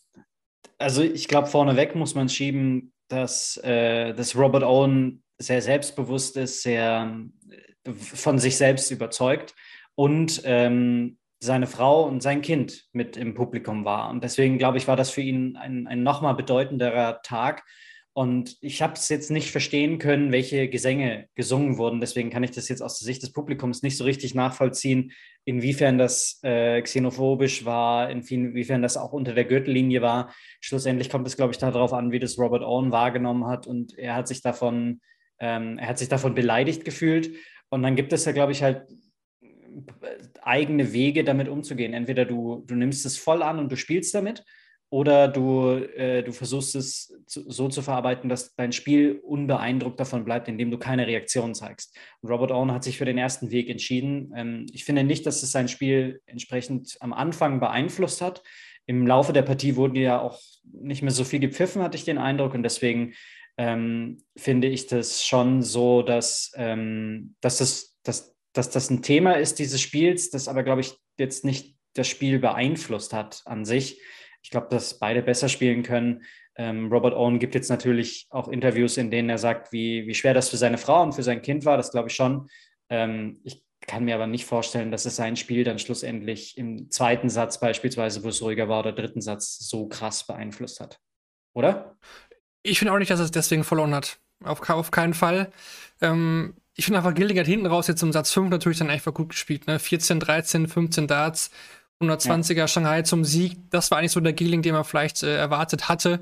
also 0.80 1.04
ich 1.04 1.28
glaube, 1.28 1.48
vorneweg 1.48 1.96
muss 1.96 2.16
man 2.16 2.30
schieben, 2.30 2.94
dass, 3.10 3.58
äh, 3.58 4.14
dass 4.14 4.36
Robert 4.36 4.64
Owen 4.64 5.24
sehr 5.38 5.62
selbstbewusst 5.62 6.38
ist, 6.38 6.64
sehr 6.64 7.20
äh, 7.86 7.92
von 7.94 8.40
sich 8.40 8.58
selbst 8.58 8.90
überzeugt 8.92 9.56
und 9.96 10.42
ähm, 10.46 11.18
seine 11.42 11.68
Frau 11.68 12.04
und 12.04 12.22
sein 12.22 12.42
Kind 12.42 12.88
mit 12.92 13.18
im 13.18 13.34
Publikum 13.34 13.86
war. 13.86 14.10
Und 14.10 14.24
deswegen, 14.24 14.58
glaube 14.58 14.78
ich, 14.78 14.88
war 14.88 14.96
das 14.96 15.10
für 15.10 15.22
ihn 15.22 15.56
ein, 15.56 15.88
ein 15.88 16.04
nochmal 16.04 16.36
bedeutenderer 16.36 17.22
Tag, 17.22 17.64
und 18.14 18.58
ich 18.62 18.82
habe 18.82 18.94
es 18.94 19.08
jetzt 19.10 19.30
nicht 19.30 19.52
verstehen 19.52 20.00
können, 20.00 20.32
welche 20.32 20.68
Gesänge 20.68 21.28
gesungen 21.36 21.78
wurden. 21.78 22.02
Deswegen 22.02 22.30
kann 22.30 22.44
ich 22.44 22.52
das 22.52 22.68
jetzt 22.68 22.82
aus 22.82 23.00
der 23.00 23.06
Sicht 23.06 23.22
des 23.22 23.32
Publikums 23.32 23.84
nicht 23.84 23.98
so 23.98 24.04
richtig 24.04 24.34
nachvollziehen, 24.34 25.12
inwiefern 25.46 25.98
das 25.98 26.40
äh, 26.44 26.82
xenophobisch 26.82 27.66
war, 27.66 28.10
inwiefern 28.10 28.82
das 28.82 28.98
auch 28.98 29.14
unter 29.14 29.34
der 29.34 29.46
Gürtellinie 29.46 30.02
war. 30.02 30.34
Schlussendlich 30.60 31.10
kommt 31.10 31.28
es, 31.28 31.38
glaube 31.38 31.52
ich, 31.52 31.60
darauf 31.60 31.94
an, 31.94 32.12
wie 32.12 32.20
das 32.20 32.38
Robert 32.38 32.64
Owen 32.64 32.92
wahrgenommen 32.92 33.46
hat. 33.46 33.68
Und 33.68 33.98
er 33.98 34.16
hat 34.16 34.28
sich 34.28 34.42
davon, 34.42 35.02
ähm, 35.40 35.78
er 35.78 35.88
hat 35.88 36.00
sich 36.00 36.10
davon 36.10 36.34
beleidigt 36.34 36.84
gefühlt. 36.86 37.36
Und 37.70 37.84
dann 37.84 37.96
gibt 37.96 38.12
es 38.12 38.26
ja, 38.26 38.32
glaube 38.32 38.52
ich, 38.52 38.64
halt 38.64 38.88
eigene 40.42 40.94
Wege, 40.94 41.24
damit 41.24 41.48
umzugehen. 41.48 41.94
Entweder 41.94 42.26
du, 42.26 42.64
du 42.66 42.76
nimmst 42.76 43.06
es 43.06 43.18
voll 43.18 43.44
an 43.44 43.60
und 43.60 43.72
du 43.72 43.78
spielst 43.78 44.16
damit 44.16 44.44
oder 44.92 45.28
du, 45.28 45.70
äh, 45.70 46.24
du 46.24 46.32
versuchst 46.32 46.76
es 46.76 47.14
zu, 47.28 47.50
so 47.50 47.70
zu 47.70 47.82
verarbeiten, 47.82 48.28
dass 48.28 48.56
dein 48.56 48.72
Spiel 48.72 49.20
unbeeindruckt 49.24 50.00
davon 50.00 50.26
bleibt, 50.26 50.48
indem 50.48 50.72
du 50.72 50.80
keine 50.80 51.06
Reaktion 51.06 51.54
zeigst. 51.54 51.96
Und 52.22 52.32
Robert 52.32 52.52
Owen 52.52 52.72
hat 52.72 52.84
sich 52.84 52.98
für 52.98 53.06
den 53.06 53.18
ersten 53.18 53.52
Weg 53.52 53.70
entschieden. 53.70 54.34
Ähm, 54.36 54.66
ich 54.74 54.86
finde 54.86 55.04
nicht, 55.04 55.26
dass 55.26 55.44
es 55.44 55.52
sein 55.52 55.68
Spiel 55.68 56.22
entsprechend 56.26 56.98
am 57.02 57.14
Anfang 57.14 57.60
beeinflusst 57.60 58.22
hat. 58.22 58.42
Im 58.88 59.06
Laufe 59.06 59.32
der 59.32 59.44
Partie 59.44 59.76
wurde 59.76 60.00
ja 60.00 60.20
auch 60.20 60.40
nicht 60.64 61.04
mehr 61.04 61.12
so 61.12 61.24
viel 61.24 61.40
gepfiffen, 61.40 61.84
hatte 61.84 61.98
ich 61.98 62.06
den 62.06 62.18
Eindruck. 62.18 62.56
Und 62.56 62.64
deswegen 62.64 63.14
ähm, 63.58 64.24
finde 64.36 64.70
ich 64.70 64.88
das 64.88 65.24
schon 65.24 65.62
so, 65.62 66.02
dass, 66.02 66.52
ähm, 66.56 67.36
dass, 67.42 67.60
das, 67.60 67.96
dass, 68.02 68.36
dass 68.54 68.72
das 68.72 68.90
ein 68.90 69.04
Thema 69.04 69.34
ist 69.34 69.60
dieses 69.60 69.82
Spiels, 69.82 70.32
das 70.32 70.48
aber, 70.48 70.64
glaube 70.64 70.82
ich, 70.82 70.94
jetzt 71.20 71.46
nicht 71.46 71.76
das 71.94 72.08
Spiel 72.08 72.40
beeinflusst 72.40 73.14
hat 73.14 73.44
an 73.46 73.66
sich 73.66 74.00
ich 74.42 74.50
glaube, 74.50 74.68
dass 74.70 75.00
beide 75.00 75.22
besser 75.22 75.50
spielen 75.50 75.84
können. 75.84 76.24
Ähm, 76.56 76.92
Robert 76.92 77.14
Owen 77.14 77.40
gibt 77.40 77.56
jetzt 77.56 77.70
natürlich 77.70 78.28
auch 78.30 78.48
Interviews, 78.48 78.98
in 78.98 79.12
denen 79.12 79.30
er 79.30 79.38
sagt, 79.38 79.72
wie, 79.72 80.06
wie 80.08 80.16
schwer 80.16 80.34
das 80.34 80.50
für 80.50 80.58
seine 80.58 80.78
Frau 80.78 81.02
und 81.04 81.14
für 81.14 81.24
sein 81.24 81.42
Kind 81.42 81.66
war. 81.66 81.78
Das 81.78 81.92
glaube 81.92 82.10
ich 82.10 82.16
schon. 82.16 82.50
Ähm, 82.90 83.40
ich 83.44 83.64
kann 83.82 84.06
mir 84.06 84.16
aber 84.16 84.28
nicht 84.28 84.46
vorstellen, 84.46 84.92
dass 84.92 85.06
es 85.06 85.16
sein 85.16 85.36
Spiel 85.36 85.64
dann 85.64 85.80
schlussendlich 85.80 86.58
im 86.58 86.92
zweiten 86.92 87.30
Satz 87.30 87.60
beispielsweise, 87.60 88.24
wo 88.24 88.30
es 88.30 88.42
ruhiger 88.42 88.68
war, 88.68 88.82
oder 88.82 88.92
dritten 88.92 89.22
Satz 89.22 89.58
so 89.60 89.88
krass 89.88 90.28
beeinflusst 90.28 90.80
hat. 90.80 91.00
Oder? 91.54 91.98
Ich 92.62 92.80
finde 92.80 92.94
auch 92.94 93.00
nicht, 93.00 93.12
dass 93.12 93.20
es 93.20 93.32
deswegen 93.32 93.64
verloren 93.64 93.96
hat. 93.96 94.20
Auf, 94.44 94.68
auf 94.70 94.92
keinen 94.92 95.14
Fall. 95.14 95.52
Ähm, 96.02 96.56
ich 96.76 96.86
finde 96.86 97.00
einfach, 97.00 97.14
Gilding 97.14 97.40
hat 97.40 97.48
hinten 97.48 97.66
raus 97.66 97.88
jetzt 97.88 98.04
im 98.04 98.14
Satz 98.14 98.32
5 98.32 98.50
natürlich 98.50 98.78
dann 98.78 98.90
einfach 98.90 99.14
gut 99.14 99.30
gespielt. 99.30 99.68
Ne? 99.68 99.80
14, 99.80 100.20
13, 100.20 100.68
15 100.68 101.08
Darts. 101.08 101.52
120er 102.02 102.54
ja. 102.54 102.68
Shanghai 102.68 103.02
zum 103.02 103.26
Sieg. 103.26 103.58
Das 103.70 103.92
war 103.92 103.98
eigentlich 103.98 104.12
so 104.12 104.20
der 104.20 104.34
Gieling, 104.34 104.62
den 104.62 104.74
man 104.74 104.84
vielleicht 104.84 105.24
äh, 105.24 105.36
erwartet 105.36 105.90
hatte. 105.90 106.22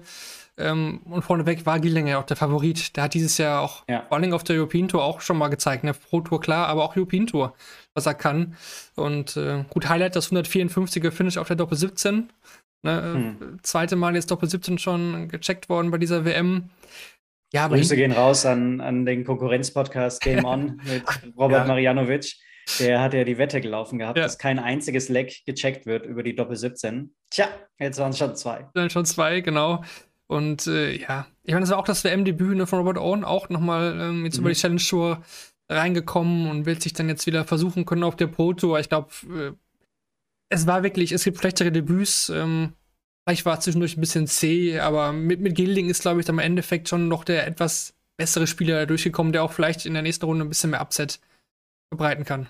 Ähm, 0.60 1.02
und 1.06 1.22
vorneweg 1.22 1.68
war 1.68 1.80
Gieling 1.80 2.08
ja 2.08 2.20
auch 2.20 2.26
der 2.26 2.38
Favorit. 2.38 2.96
Der 2.96 3.04
hat 3.04 3.14
dieses 3.14 3.38
Jahr 3.38 3.62
auch, 3.62 3.84
ja. 3.88 4.04
vor 4.08 4.18
allem 4.18 4.34
auf 4.34 4.44
der 4.44 4.56
European 4.56 4.88
Tour, 4.88 5.04
auch 5.04 5.22
schon 5.22 5.38
mal 5.38 5.50
gezeigt. 5.50 5.84
Ne? 5.84 5.94
Pro 5.94 6.22
Tour 6.22 6.42
klar, 6.42 6.68
aber 6.68 6.84
auch 6.84 6.96
European 6.96 7.28
Tour, 7.28 7.54
was 7.94 8.08
er 8.08 8.16
kann. 8.16 8.56
Und 8.96 9.38
äh, 9.38 9.66
gut, 9.70 9.88
Highlight 9.88 10.16
das 10.16 10.32
154er 10.32 11.12
Finish 11.12 11.38
auf 11.38 11.48
der 11.48 11.58
Doppel 11.58 11.78
17. 11.78 12.30
Ne? 12.82 13.02
Hm. 13.02 13.60
Zweite 13.62 13.96
Mal 13.96 14.16
jetzt 14.16 14.32
Doppel 14.32 14.50
17 14.50 14.80
schon 14.80 15.28
gecheckt 15.30 15.70
worden 15.70 15.92
bei 15.92 16.00
dieser 16.00 16.26
WM. 16.26 16.70
Ja, 17.54 17.68
Grüße 17.68 17.96
gehen 17.96 18.12
raus 18.12 18.46
an, 18.46 18.82
an 18.82 19.06
den 19.06 19.24
Konkurrenzpodcast 19.24 20.22
Game 20.22 20.44
On 20.44 20.82
mit 20.86 21.04
Robert 21.38 21.62
ja. 21.62 21.68
Marianovic. 21.68 22.36
Der 22.80 23.02
hat 23.02 23.14
ja 23.14 23.24
die 23.24 23.38
Wette 23.38 23.62
gelaufen 23.62 24.00
gehabt, 24.00 24.18
ja. 24.18 24.24
dass 24.24 24.38
kein 24.38 24.60
einziges 24.60 25.10
Leck 25.10 25.46
gecheckt 25.46 25.86
wird 25.86 26.06
über 26.06 26.24
die 26.24 26.36
Doppel 26.36 26.56
17. 26.56 27.14
Tja, 27.30 27.48
jetzt 27.80 27.98
waren 28.00 28.12
es 28.12 28.18
schon 28.18 28.36
zwei. 28.36 28.68
Dann 28.74 28.90
schon 28.90 29.06
zwei, 29.06 29.42
genau. 29.42 29.84
Und 30.28 30.68
äh, 30.68 30.92
ja, 30.98 31.28
ich 31.44 31.54
meine, 31.54 31.62
das 31.62 31.72
war 31.72 31.80
auch 31.80 31.86
das 31.86 32.04
WM-Debüt 32.04 32.58
ne, 32.58 32.68
von 32.68 32.80
Robert 32.80 32.98
Owen, 32.98 33.24
auch 33.24 33.50
nochmal 33.50 33.98
ähm, 34.00 34.26
jetzt 34.26 34.38
mhm. 34.38 34.42
über 34.42 34.50
die 34.50 34.60
Challenge 34.60 34.82
Tour 34.82 35.24
reingekommen 35.70 36.50
und 36.50 36.66
will 36.66 36.82
sich 36.82 36.94
dann 36.94 37.10
jetzt 37.10 37.26
wieder 37.26 37.46
versuchen 37.46 37.86
können 37.86 38.04
auf 38.04 38.16
der 38.16 38.28
Pro 38.28 38.54
Tour. 38.54 38.80
Ich 38.80 38.90
glaube, 38.90 39.10
äh, 39.34 39.52
es 40.50 40.68
war 40.68 40.84
wirklich, 40.84 41.12
es 41.12 41.24
gibt 41.24 41.40
schlechtere 41.40 41.72
Debüts. 41.72 42.30
Ähm, 42.30 42.74
vielleicht 43.26 43.46
war 43.46 43.60
zwischendurch 43.60 43.98
ein 43.98 44.02
bisschen 44.02 44.28
zäh, 44.28 44.80
aber 44.80 45.14
mit, 45.14 45.40
mit 45.40 45.56
Gilding 45.56 45.90
ist, 45.90 46.02
glaube 46.02 46.20
ich, 46.20 46.26
dann 46.26 46.36
im 46.36 46.40
Endeffekt 46.40 46.90
schon 46.90 47.08
noch 47.08 47.24
der 47.24 47.48
etwas 47.48 47.94
bessere 48.18 48.48
Spieler 48.48 48.86
durchgekommen, 48.86 49.32
der 49.32 49.44
auch 49.44 49.52
vielleicht 49.52 49.86
in 49.86 49.94
der 49.94 50.04
nächsten 50.04 50.26
Runde 50.26 50.44
ein 50.44 50.50
bisschen 50.50 50.72
mehr 50.72 50.82
Upset 50.82 51.20
verbreiten 51.90 52.26
kann. 52.26 52.50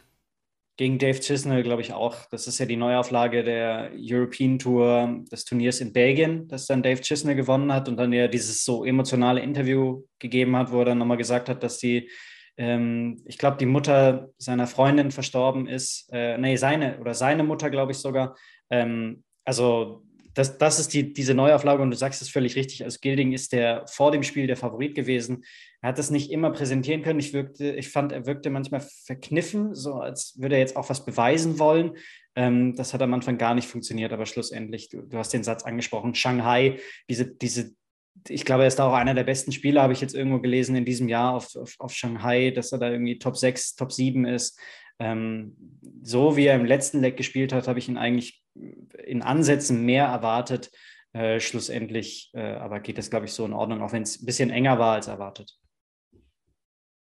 Gegen 0.77 0.99
Dave 0.99 1.19
Chisnell, 1.19 1.63
glaube 1.63 1.81
ich 1.81 1.91
auch. 1.93 2.15
Das 2.29 2.47
ist 2.47 2.59
ja 2.59 2.65
die 2.65 2.75
Neuauflage 2.75 3.43
der 3.43 3.91
European 3.95 4.59
Tour 4.59 5.23
des 5.31 5.43
Turniers 5.43 5.81
in 5.81 5.91
Belgien, 5.91 6.47
das 6.47 6.67
dann 6.67 6.83
Dave 6.83 7.01
Chisnell 7.01 7.35
gewonnen 7.35 7.73
hat 7.73 7.89
und 7.89 7.97
dann 7.97 8.13
ja 8.13 8.27
dieses 8.27 8.63
so 8.63 8.85
emotionale 8.85 9.41
Interview 9.41 10.03
gegeben 10.19 10.55
hat, 10.55 10.71
wo 10.71 10.79
er 10.79 10.85
dann 10.85 10.99
nochmal 10.99 11.17
gesagt 11.17 11.49
hat, 11.49 11.63
dass 11.63 11.79
die 11.79 12.09
ähm, 12.57 13.21
ich 13.25 13.37
glaube, 13.37 13.57
die 13.57 13.65
Mutter 13.65 14.29
seiner 14.37 14.67
Freundin 14.67 15.11
verstorben 15.11 15.67
ist. 15.67 16.09
Äh, 16.11 16.37
nee, 16.37 16.55
seine 16.55 16.99
oder 16.99 17.13
seine 17.13 17.43
Mutter, 17.43 17.69
glaube 17.69 17.91
ich 17.91 17.99
sogar. 17.99 18.35
Ähm, 18.69 19.23
also 19.45 20.03
das, 20.33 20.57
das 20.57 20.79
ist 20.79 20.93
die, 20.93 21.13
diese 21.13 21.33
Neuauflage 21.33 21.81
und 21.81 21.91
du 21.91 21.97
sagst 21.97 22.21
es 22.21 22.29
völlig 22.29 22.55
richtig. 22.55 22.83
Also 22.83 22.99
Gilding 23.01 23.31
ist 23.31 23.53
der 23.53 23.85
vor 23.87 24.11
dem 24.11 24.23
Spiel 24.23 24.47
der 24.47 24.57
Favorit 24.57 24.95
gewesen. 24.95 25.43
Er 25.81 25.89
hat 25.89 25.99
das 25.99 26.09
nicht 26.09 26.31
immer 26.31 26.51
präsentieren 26.51 27.03
können. 27.03 27.19
Ich, 27.19 27.33
wirkte, 27.33 27.71
ich 27.75 27.89
fand, 27.89 28.11
er 28.11 28.25
wirkte 28.25 28.49
manchmal 28.49 28.81
verkniffen, 28.81 29.75
so 29.75 29.95
als 29.95 30.33
würde 30.39 30.55
er 30.55 30.61
jetzt 30.61 30.75
auch 30.75 30.89
was 30.89 31.05
beweisen 31.05 31.59
wollen. 31.59 31.97
Ähm, 32.35 32.75
das 32.75 32.93
hat 32.93 33.01
am 33.01 33.13
Anfang 33.13 33.37
gar 33.37 33.53
nicht 33.53 33.67
funktioniert, 33.67 34.11
aber 34.11 34.25
schlussendlich, 34.25 34.89
du, 34.89 35.01
du 35.01 35.17
hast 35.17 35.33
den 35.33 35.43
Satz 35.43 35.63
angesprochen, 35.63 36.15
Shanghai, 36.15 36.79
diese, 37.09 37.27
diese, 37.27 37.71
ich 38.27 38.43
glaube, 38.43 38.63
er 38.63 38.67
ist 38.67 38.79
da 38.79 38.87
auch 38.87 38.93
einer 38.93 39.13
der 39.13 39.23
besten 39.23 39.51
Spieler, 39.51 39.83
habe 39.83 39.93
ich 39.93 40.01
jetzt 40.01 40.15
irgendwo 40.15 40.39
gelesen 40.39 40.75
in 40.75 40.85
diesem 40.85 41.07
Jahr 41.07 41.35
auf, 41.35 41.55
auf, 41.55 41.75
auf 41.77 41.93
Shanghai, 41.93 42.51
dass 42.51 42.71
er 42.71 42.79
da 42.79 42.89
irgendwie 42.89 43.19
Top 43.19 43.37
6, 43.37 43.75
Top 43.75 43.91
7 43.91 44.25
ist. 44.25 44.59
Ähm, 44.99 45.55
so 46.01 46.35
wie 46.37 46.47
er 46.47 46.55
im 46.55 46.65
letzten 46.65 47.01
Leck 47.01 47.17
gespielt 47.17 47.53
hat, 47.53 47.67
habe 47.67 47.77
ich 47.77 47.87
ihn 47.87 47.97
eigentlich 47.97 48.43
in 49.05 49.21
Ansätzen 49.21 49.85
mehr 49.85 50.05
erwartet. 50.05 50.71
Äh, 51.13 51.39
schlussendlich, 51.39 52.31
äh, 52.33 52.41
aber 52.41 52.79
geht 52.79 52.97
das, 52.97 53.09
glaube 53.09 53.25
ich, 53.25 53.31
so 53.31 53.45
in 53.45 53.53
Ordnung, 53.53 53.81
auch 53.81 53.91
wenn 53.91 54.03
es 54.03 54.21
ein 54.21 54.25
bisschen 54.25 54.49
enger 54.49 54.77
war 54.79 54.95
als 54.95 55.07
erwartet. 55.07 55.57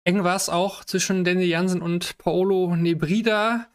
Eng 0.03 0.23
war 0.23 0.35
es 0.35 0.49
auch 0.49 0.83
zwischen 0.83 1.23
Danny 1.23 1.45
Jansen 1.45 1.81
und 1.81 2.17
Paolo 2.17 2.75
Nebrida. 2.75 3.67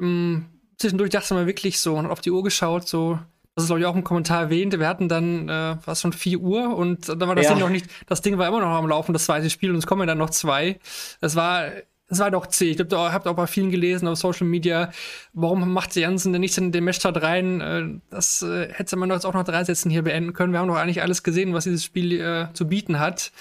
Ähm, 0.00 0.46
zwischendurch 0.78 1.10
dachte 1.10 1.34
man 1.34 1.46
wirklich 1.46 1.78
so 1.78 1.96
und 1.96 2.06
auf 2.06 2.20
die 2.20 2.30
Uhr 2.30 2.42
geschaut, 2.42 2.88
so, 2.88 3.18
das 3.54 3.64
ist, 3.64 3.68
glaube 3.68 3.80
ich, 3.80 3.86
auch 3.86 3.94
im 3.94 4.04
Kommentar 4.04 4.42
erwähnt. 4.42 4.78
Wir 4.78 4.88
hatten 4.88 5.08
dann, 5.08 5.48
äh, 5.48 5.76
war 5.84 5.88
es 5.88 6.00
schon 6.00 6.12
4 6.12 6.40
Uhr 6.40 6.76
und 6.76 7.08
dann 7.08 7.20
war 7.20 7.34
das 7.34 7.46
ja. 7.46 7.50
Ding 7.52 7.60
noch 7.60 7.68
nicht, 7.68 7.86
das 8.06 8.22
Ding 8.22 8.38
war 8.38 8.48
immer 8.48 8.60
noch 8.60 8.68
am 8.68 8.88
Laufen, 8.88 9.12
das 9.12 9.24
zweite 9.24 9.50
Spiel, 9.50 9.70
und 9.70 9.76
es 9.76 9.86
kommen 9.86 10.06
dann 10.06 10.18
noch 10.18 10.30
zwei. 10.30 10.78
Es 11.20 11.36
war, 11.36 11.66
es 12.06 12.18
war 12.18 12.30
doch 12.30 12.46
zäh. 12.46 12.70
Ich 12.70 12.76
glaube, 12.76 12.94
ihr 12.94 13.12
habt 13.12 13.26
auch 13.26 13.34
bei 13.34 13.46
vielen 13.46 13.70
gelesen 13.70 14.08
auf 14.08 14.16
Social 14.16 14.46
Media, 14.46 14.90
warum 15.34 15.70
macht 15.70 15.94
Jansen 15.96 16.32
denn 16.32 16.40
nicht 16.40 16.56
in 16.56 16.72
den 16.72 16.84
Matchstart 16.84 17.20
rein? 17.20 17.60
Äh, 17.60 18.00
das 18.08 18.40
äh, 18.40 18.72
hätte 18.72 18.96
man 18.96 19.10
doch 19.10 19.16
jetzt 19.16 19.26
auch 19.26 19.34
noch 19.34 19.44
drei 19.44 19.64
Sätzen 19.64 19.90
hier 19.90 20.02
beenden 20.02 20.32
können. 20.32 20.52
Wir 20.52 20.60
haben 20.60 20.68
doch 20.68 20.76
eigentlich 20.76 21.02
alles 21.02 21.22
gesehen, 21.22 21.52
was 21.52 21.64
dieses 21.64 21.84
Spiel 21.84 22.18
äh, 22.20 22.46
zu 22.54 22.68
bieten 22.68 23.00
hat 23.00 23.32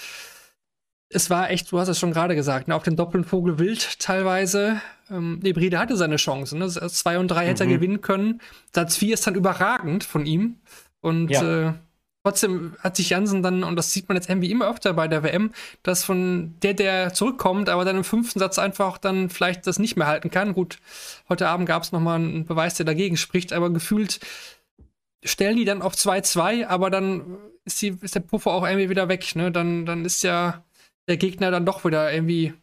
es 1.09 1.29
war 1.29 1.49
echt, 1.49 1.71
du 1.71 1.79
hast 1.79 1.87
es 1.87 1.99
schon 1.99 2.11
gerade 2.11 2.35
gesagt, 2.35 2.67
ne, 2.67 2.75
auf 2.75 2.83
den 2.83 2.95
doppelten 2.95 3.27
Vogel 3.27 3.59
wild 3.59 3.99
teilweise. 3.99 4.81
Ähm, 5.09 5.39
Nebride 5.39 5.79
hatte 5.79 5.95
seine 5.95 6.17
Chancen. 6.17 6.59
Ne? 6.59 6.67
Zwei 6.69 7.17
und 7.17 7.29
drei 7.29 7.45
mhm. 7.45 7.47
hätte 7.47 7.63
er 7.63 7.67
mhm. 7.67 7.73
gewinnen 7.73 8.01
können. 8.01 8.41
Satz 8.73 8.97
4 8.97 9.13
ist 9.13 9.25
dann 9.25 9.35
überragend 9.35 10.03
von 10.03 10.25
ihm. 10.25 10.57
Und 10.99 11.29
ja. 11.29 11.69
äh, 11.69 11.73
trotzdem 12.23 12.75
hat 12.79 12.97
sich 12.97 13.11
Jansen 13.11 13.41
dann, 13.41 13.63
und 13.63 13.77
das 13.77 13.93
sieht 13.93 14.09
man 14.09 14.17
jetzt 14.17 14.29
irgendwie 14.29 14.51
immer 14.51 14.69
öfter 14.69 14.93
bei 14.93 15.07
der 15.07 15.23
WM, 15.23 15.51
dass 15.81 16.03
von 16.03 16.55
der, 16.61 16.73
der 16.73 17.13
zurückkommt, 17.13 17.69
aber 17.69 17.85
dann 17.85 17.97
im 17.97 18.03
fünften 18.03 18.39
Satz 18.39 18.59
einfach 18.59 18.97
dann 18.97 19.29
vielleicht 19.29 19.65
das 19.65 19.79
nicht 19.79 19.95
mehr 19.95 20.07
halten 20.07 20.29
kann. 20.29 20.53
Gut, 20.53 20.79
heute 21.29 21.47
Abend 21.47 21.67
gab 21.67 21.83
es 21.83 21.93
nochmal 21.93 22.19
einen 22.19 22.45
Beweis, 22.45 22.75
der 22.75 22.85
dagegen 22.85 23.15
spricht, 23.15 23.53
aber 23.53 23.69
gefühlt 23.69 24.19
stellen 25.23 25.55
die 25.55 25.65
dann 25.65 25.81
auf 25.81 25.93
2-2, 25.93 26.67
aber 26.67 26.89
dann 26.89 27.37
ist, 27.63 27.81
die, 27.81 27.97
ist 28.01 28.15
der 28.15 28.21
Puffer 28.21 28.51
auch 28.51 28.65
irgendwie 28.65 28.89
wieder 28.89 29.07
weg. 29.07 29.35
Ne? 29.35 29.51
Dann, 29.51 29.85
dann 29.85 30.03
ist 30.05 30.23
ja 30.23 30.63
der 31.07 31.17
Gegner 31.17 31.51
dann 31.51 31.65
doch 31.65 31.85
wieder 31.85 32.13
irgendwie 32.13 32.53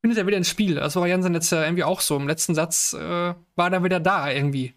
findet 0.00 0.18
er 0.18 0.26
wieder 0.26 0.36
ins 0.36 0.48
Spiel. 0.48 0.78
Also 0.78 1.00
war 1.00 1.08
Jansen 1.08 1.34
jetzt 1.34 1.52
ja 1.52 1.62
irgendwie 1.64 1.84
auch 1.84 2.00
so. 2.00 2.16
Im 2.16 2.28
letzten 2.28 2.54
Satz 2.54 2.94
äh, 2.94 3.34
war 3.56 3.72
er 3.72 3.84
wieder 3.84 4.00
da 4.00 4.30
irgendwie. 4.30 4.74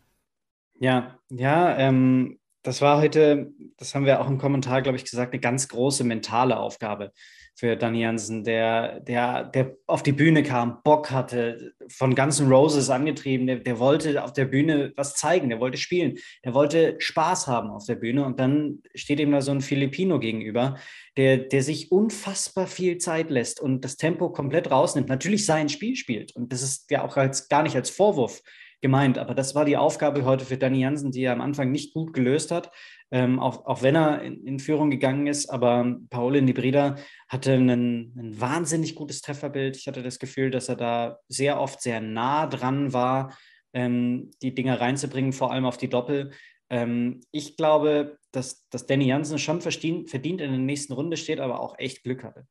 Ja, 0.79 1.17
ja, 1.29 1.77
ähm, 1.77 2.39
das 2.63 2.81
war 2.81 3.01
heute, 3.01 3.51
das 3.77 3.93
haben 3.93 4.05
wir 4.05 4.21
auch 4.21 4.27
im 4.27 4.37
Kommentar, 4.37 4.81
glaube 4.81 4.97
ich, 4.97 5.05
gesagt, 5.05 5.33
eine 5.33 5.41
ganz 5.41 5.67
große 5.67 6.03
mentale 6.03 6.57
Aufgabe 6.57 7.11
für 7.55 7.75
Danny 7.75 8.01
Jansen, 8.01 8.43
der, 8.43 8.99
der, 9.01 9.43
der 9.43 9.77
auf 9.85 10.01
die 10.01 10.11
Bühne 10.11 10.41
kam, 10.41 10.81
Bock 10.83 11.11
hatte, 11.11 11.73
von 11.87 12.15
ganzen 12.15 12.51
Roses 12.51 12.89
angetrieben, 12.89 13.45
der, 13.45 13.57
der 13.57 13.77
wollte 13.79 14.23
auf 14.23 14.33
der 14.33 14.45
Bühne 14.45 14.91
was 14.95 15.15
zeigen, 15.15 15.49
der 15.49 15.59
wollte 15.59 15.77
spielen, 15.77 16.17
der 16.43 16.55
wollte 16.55 16.95
Spaß 16.97 17.47
haben 17.47 17.69
auf 17.69 17.85
der 17.85 17.95
Bühne 17.95 18.25
und 18.25 18.39
dann 18.39 18.79
steht 18.95 19.19
ihm 19.19 19.31
da 19.31 19.41
so 19.41 19.51
ein 19.51 19.61
Filipino 19.61 20.19
gegenüber, 20.19 20.77
der, 21.17 21.37
der 21.37 21.63
sich 21.63 21.91
unfassbar 21.91 22.67
viel 22.67 22.97
Zeit 22.97 23.29
lässt 23.29 23.59
und 23.59 23.85
das 23.85 23.97
Tempo 23.97 24.29
komplett 24.29 24.71
rausnimmt, 24.71 25.09
natürlich 25.09 25.45
sein 25.45 25.69
Spiel 25.69 25.95
spielt 25.95 26.35
und 26.35 26.51
das 26.51 26.61
ist 26.61 26.89
ja 26.91 27.03
auch 27.03 27.17
als, 27.17 27.47
gar 27.49 27.63
nicht 27.63 27.75
als 27.75 27.89
Vorwurf 27.89 28.41
gemeint. 28.83 29.17
Aber 29.17 29.33
das 29.33 29.55
war 29.55 29.65
die 29.65 29.77
Aufgabe 29.77 30.25
heute 30.25 30.45
für 30.45 30.57
Danny 30.57 30.81
Jansen, 30.81 31.11
die 31.11 31.23
er 31.23 31.31
am 31.31 31.41
Anfang 31.41 31.71
nicht 31.71 31.95
gut 31.95 32.13
gelöst 32.13 32.51
hat, 32.51 32.69
ähm, 33.09 33.39
auch, 33.39 33.65
auch 33.65 33.81
wenn 33.81 33.95
er 33.95 34.21
in, 34.21 34.45
in, 34.45 34.59
Führung 34.59 34.91
gegangen 34.91 35.25
ist. 35.25 35.49
Aber 35.49 35.97
Paolo 36.11 36.39
Nibrida 36.41 36.97
hatte 37.29 37.53
ein, 37.53 37.69
ein 37.69 38.39
wahnsinnig 38.39 38.93
gutes 38.93 39.21
Trefferbild. 39.21 39.77
Ich 39.77 39.87
hatte 39.87 40.03
das 40.03 40.19
Gefühl, 40.19 40.51
dass 40.51 40.69
er 40.69 40.75
da 40.75 41.17
sehr 41.29 41.59
oft 41.59 41.81
sehr 41.81 42.01
nah 42.01 42.45
dran 42.45 42.93
war, 42.93 43.35
ähm, 43.73 44.31
die 44.43 44.53
Dinge 44.53 44.79
reinzubringen, 44.79 45.31
vor 45.33 45.51
allem 45.51 45.65
auf 45.65 45.77
die 45.77 45.89
Doppel. 45.89 46.31
Ähm, 46.73 47.21
ich 47.29 47.55
glaube, 47.55 48.17
dass, 48.31 48.67
dass 48.69 48.87
Danny 48.87 49.05
Jansen 49.05 49.37
schon 49.37 49.61
verdient, 49.61 50.09
verdient 50.09 50.41
in 50.41 50.49
der 50.49 50.59
nächsten 50.59 50.93
Runde 50.93 51.17
steht, 51.17 51.39
aber 51.39 51.59
auch 51.59 51.77
echt 51.77 52.01
Glück 52.01 52.23
hatte. 52.23 52.47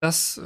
Das 0.00 0.40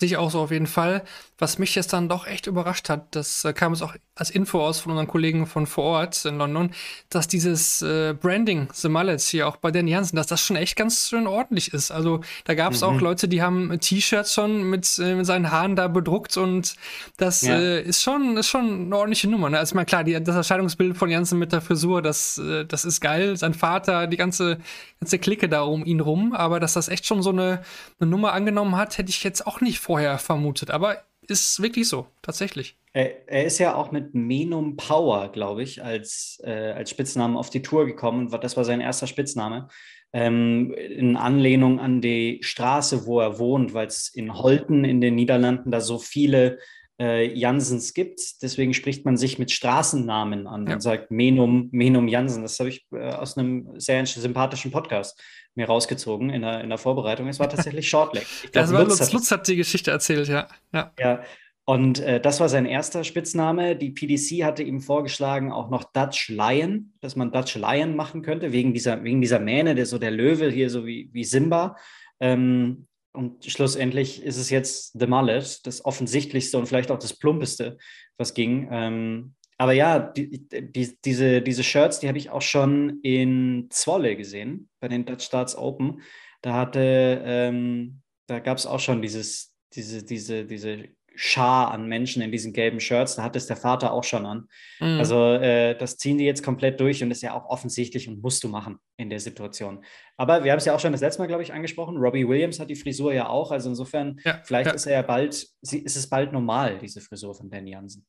Sehe 0.00 0.06
ich 0.06 0.16
auch 0.16 0.30
so 0.30 0.40
auf 0.40 0.50
jeden 0.50 0.66
Fall. 0.66 1.02
Was 1.38 1.58
mich 1.58 1.74
jetzt 1.74 1.92
dann 1.92 2.08
doch 2.08 2.26
echt 2.26 2.46
überrascht 2.46 2.88
hat, 2.88 3.14
das 3.14 3.44
äh, 3.44 3.52
kam 3.52 3.72
es 3.72 3.82
auch 3.82 3.94
als 4.14 4.30
Info 4.30 4.60
aus 4.60 4.80
von 4.80 4.92
unseren 4.92 5.06
Kollegen 5.06 5.46
von 5.46 5.66
vor 5.66 5.84
Ort 5.84 6.24
in 6.26 6.36
London, 6.36 6.70
dass 7.08 7.28
dieses 7.28 7.80
äh, 7.80 8.14
Branding 8.14 8.68
The 8.72 8.90
Mullets 8.90 9.28
hier 9.28 9.48
auch 9.48 9.56
bei 9.56 9.70
Danny 9.70 9.92
Hansen, 9.92 10.16
dass 10.16 10.26
das 10.26 10.42
schon 10.42 10.56
echt 10.56 10.76
ganz 10.76 11.08
schön 11.08 11.26
ordentlich 11.26 11.72
ist. 11.72 11.90
Also 11.90 12.20
da 12.44 12.54
gab 12.54 12.72
es 12.72 12.82
mhm. 12.82 12.88
auch 12.88 13.00
Leute, 13.00 13.28
die 13.28 13.40
haben 13.40 13.78
T-Shirts 13.80 14.34
schon 14.34 14.68
mit, 14.68 14.98
äh, 14.98 15.14
mit 15.14 15.24
seinen 15.24 15.50
Haaren 15.50 15.76
da 15.76 15.88
bedruckt 15.88 16.36
und 16.36 16.74
das 17.16 17.42
ja. 17.42 17.58
äh, 17.58 17.82
ist, 17.82 18.02
schon, 18.02 18.36
ist 18.36 18.48
schon 18.48 18.86
eine 18.86 18.96
ordentliche 18.96 19.28
Nummer. 19.28 19.48
Ne? 19.48 19.58
Also 19.58 19.74
mal 19.74 19.86
klar, 19.86 20.04
die, 20.04 20.22
das 20.22 20.36
Erscheinungsbild 20.36 20.96
von 20.96 21.08
Jansen 21.10 21.38
mit 21.38 21.52
der 21.52 21.62
Frisur, 21.62 22.02
das, 22.02 22.36
äh, 22.36 22.66
das 22.66 22.84
ist 22.84 23.00
geil. 23.00 23.36
Sein 23.38 23.54
Vater, 23.54 24.06
die 24.06 24.18
ganze, 24.18 24.58
ganze 25.00 25.18
Clique 25.18 25.48
da 25.48 25.62
um 25.62 25.86
ihn 25.86 26.00
rum, 26.00 26.34
aber 26.34 26.60
dass 26.60 26.74
das 26.74 26.88
echt 26.88 27.06
schon 27.06 27.22
so 27.22 27.30
eine, 27.30 27.62
eine 27.98 28.10
Nummer 28.10 28.34
angenommen 28.34 28.76
hat, 28.76 28.98
hätte 28.98 29.10
ich 29.10 29.24
jetzt 29.24 29.46
auch 29.46 29.60
nicht 29.60 29.78
vor 29.78 29.89
vorher 29.90 30.18
vermutet, 30.18 30.70
aber 30.70 31.02
ist 31.26 31.60
wirklich 31.60 31.88
so, 31.88 32.06
tatsächlich. 32.22 32.76
Er, 32.92 33.28
er 33.28 33.44
ist 33.44 33.58
ja 33.58 33.74
auch 33.74 33.90
mit 33.90 34.14
Menum 34.14 34.76
Power, 34.76 35.32
glaube 35.32 35.64
ich, 35.64 35.82
als, 35.82 36.40
äh, 36.44 36.70
als 36.76 36.90
Spitznamen 36.90 37.36
auf 37.36 37.50
die 37.50 37.60
Tour 37.60 37.86
gekommen. 37.86 38.30
Das 38.40 38.56
war 38.56 38.64
sein 38.64 38.80
erster 38.80 39.08
Spitzname. 39.08 39.66
Ähm, 40.12 40.72
in 40.74 41.16
Anlehnung 41.16 41.80
an 41.80 42.00
die 42.00 42.38
Straße, 42.40 43.04
wo 43.04 43.18
er 43.18 43.40
wohnt, 43.40 43.74
weil 43.74 43.88
es 43.88 44.14
in 44.14 44.32
Holten 44.32 44.84
in 44.84 45.00
den 45.00 45.16
Niederlanden 45.16 45.72
da 45.72 45.80
so 45.80 45.98
viele 45.98 46.60
äh, 47.00 47.32
Jansens 47.32 47.94
gibt. 47.94 48.42
Deswegen 48.42 48.74
spricht 48.74 49.04
man 49.06 49.16
sich 49.16 49.38
mit 49.38 49.50
Straßennamen 49.50 50.46
an 50.46 50.66
ja. 50.66 50.74
und 50.74 50.80
sagt 50.80 51.10
Menum, 51.10 51.70
Menum 51.72 52.06
Jansen. 52.06 52.42
Das 52.42 52.58
habe 52.60 52.68
ich 52.68 52.86
äh, 52.92 52.98
aus 52.98 53.38
einem 53.38 53.68
sehr 53.80 54.04
sympathischen 54.04 54.70
Podcast 54.70 55.18
mir 55.54 55.66
rausgezogen 55.66 56.28
in 56.30 56.42
der, 56.42 56.60
in 56.60 56.68
der 56.68 56.78
Vorbereitung. 56.78 57.26
Es 57.28 57.40
war 57.40 57.48
tatsächlich 57.48 57.88
Shortleg. 57.88 58.26
Ich 58.44 58.52
glaub, 58.52 58.64
das 58.64 58.72
war 58.72 58.84
Lutz, 58.84 59.00
Lutz, 59.00 59.12
Lutz 59.12 59.30
hat 59.30 59.48
die 59.48 59.56
Geschichte 59.56 59.90
erzählt, 59.90 60.28
ja. 60.28 60.46
Ja, 60.74 60.92
ja. 60.98 61.22
und 61.64 62.00
äh, 62.00 62.20
das 62.20 62.38
war 62.38 62.50
sein 62.50 62.66
erster 62.66 63.02
Spitzname. 63.02 63.76
Die 63.76 63.90
PDC 63.90 64.44
hatte 64.44 64.62
ihm 64.62 64.80
vorgeschlagen, 64.80 65.52
auch 65.52 65.70
noch 65.70 65.84
Dutch 65.84 66.28
Lion, 66.28 66.92
dass 67.00 67.16
man 67.16 67.32
Dutch 67.32 67.56
Lion 67.56 67.96
machen 67.96 68.20
könnte, 68.20 68.52
wegen 68.52 68.74
dieser, 68.74 69.02
wegen 69.02 69.22
dieser 69.22 69.40
Mähne, 69.40 69.74
der 69.74 69.86
so 69.86 69.98
der 69.98 70.10
Löwe 70.10 70.50
hier, 70.50 70.68
so 70.68 70.84
wie, 70.84 71.08
wie 71.12 71.24
Simba. 71.24 71.76
Ähm, 72.20 72.86
und 73.12 73.44
schlussendlich 73.44 74.22
ist 74.22 74.36
es 74.36 74.50
jetzt 74.50 74.98
The 74.98 75.06
Mullet, 75.06 75.66
das 75.66 75.84
offensichtlichste 75.84 76.58
und 76.58 76.66
vielleicht 76.66 76.90
auch 76.90 76.98
das 76.98 77.16
plumpeste, 77.16 77.76
was 78.16 78.34
ging. 78.34 78.68
Ähm, 78.70 79.34
aber 79.58 79.72
ja, 79.72 79.98
die, 79.98 80.48
die, 80.48 80.96
diese, 81.04 81.42
diese 81.42 81.62
Shirts, 81.62 82.00
die 82.00 82.08
habe 82.08 82.18
ich 82.18 82.30
auch 82.30 82.42
schon 82.42 83.00
in 83.02 83.66
Zwolle 83.70 84.16
gesehen, 84.16 84.70
bei 84.80 84.88
den 84.88 85.04
Dutch 85.04 85.24
Starts 85.26 85.54
Open. 85.56 86.00
Da 86.40 86.54
hatte, 86.54 87.22
ähm, 87.24 88.00
da 88.26 88.38
gab 88.38 88.56
es 88.56 88.66
auch 88.66 88.80
schon 88.80 89.02
dieses, 89.02 89.54
diese, 89.74 90.02
diese, 90.02 90.46
diese 90.46 90.88
Schar 91.14 91.70
an 91.70 91.86
Menschen 91.88 92.22
in 92.22 92.32
diesen 92.32 92.52
gelben 92.52 92.80
Shirts. 92.80 93.16
Da 93.16 93.22
hat 93.22 93.36
es 93.36 93.46
der 93.46 93.56
Vater 93.56 93.92
auch 93.92 94.04
schon 94.04 94.26
an. 94.26 94.48
Mhm. 94.80 94.98
Also 94.98 95.32
äh, 95.34 95.76
das 95.76 95.98
ziehen 95.98 96.18
die 96.18 96.24
jetzt 96.24 96.42
komplett 96.42 96.80
durch 96.80 97.02
und 97.02 97.10
ist 97.10 97.22
ja 97.22 97.34
auch 97.34 97.46
offensichtlich 97.46 98.08
und 98.08 98.22
musst 98.22 98.42
du 98.44 98.48
machen 98.48 98.78
in 98.96 99.10
der 99.10 99.20
Situation. 99.20 99.84
Aber 100.16 100.44
wir 100.44 100.52
haben 100.52 100.58
es 100.58 100.64
ja 100.64 100.74
auch 100.74 100.80
schon 100.80 100.92
das 100.92 101.00
letzte 101.00 101.22
Mal, 101.22 101.28
glaube 101.28 101.42
ich, 101.42 101.52
angesprochen. 101.52 101.96
Robbie 101.96 102.26
Williams 102.26 102.60
hat 102.60 102.70
die 102.70 102.76
Frisur 102.76 103.12
ja 103.12 103.28
auch. 103.28 103.50
Also 103.50 103.68
insofern, 103.68 104.20
ja, 104.24 104.40
vielleicht 104.44 104.68
ja. 104.68 104.74
ist 104.74 104.86
er 104.86 104.92
ja 104.94 105.02
bald, 105.02 105.46
ist 105.62 105.96
es 105.96 106.08
bald 106.08 106.32
normal, 106.32 106.78
diese 106.78 107.00
Frisur 107.00 107.34
von 107.34 107.50
Danny 107.50 107.72
Jansen. 107.72 108.06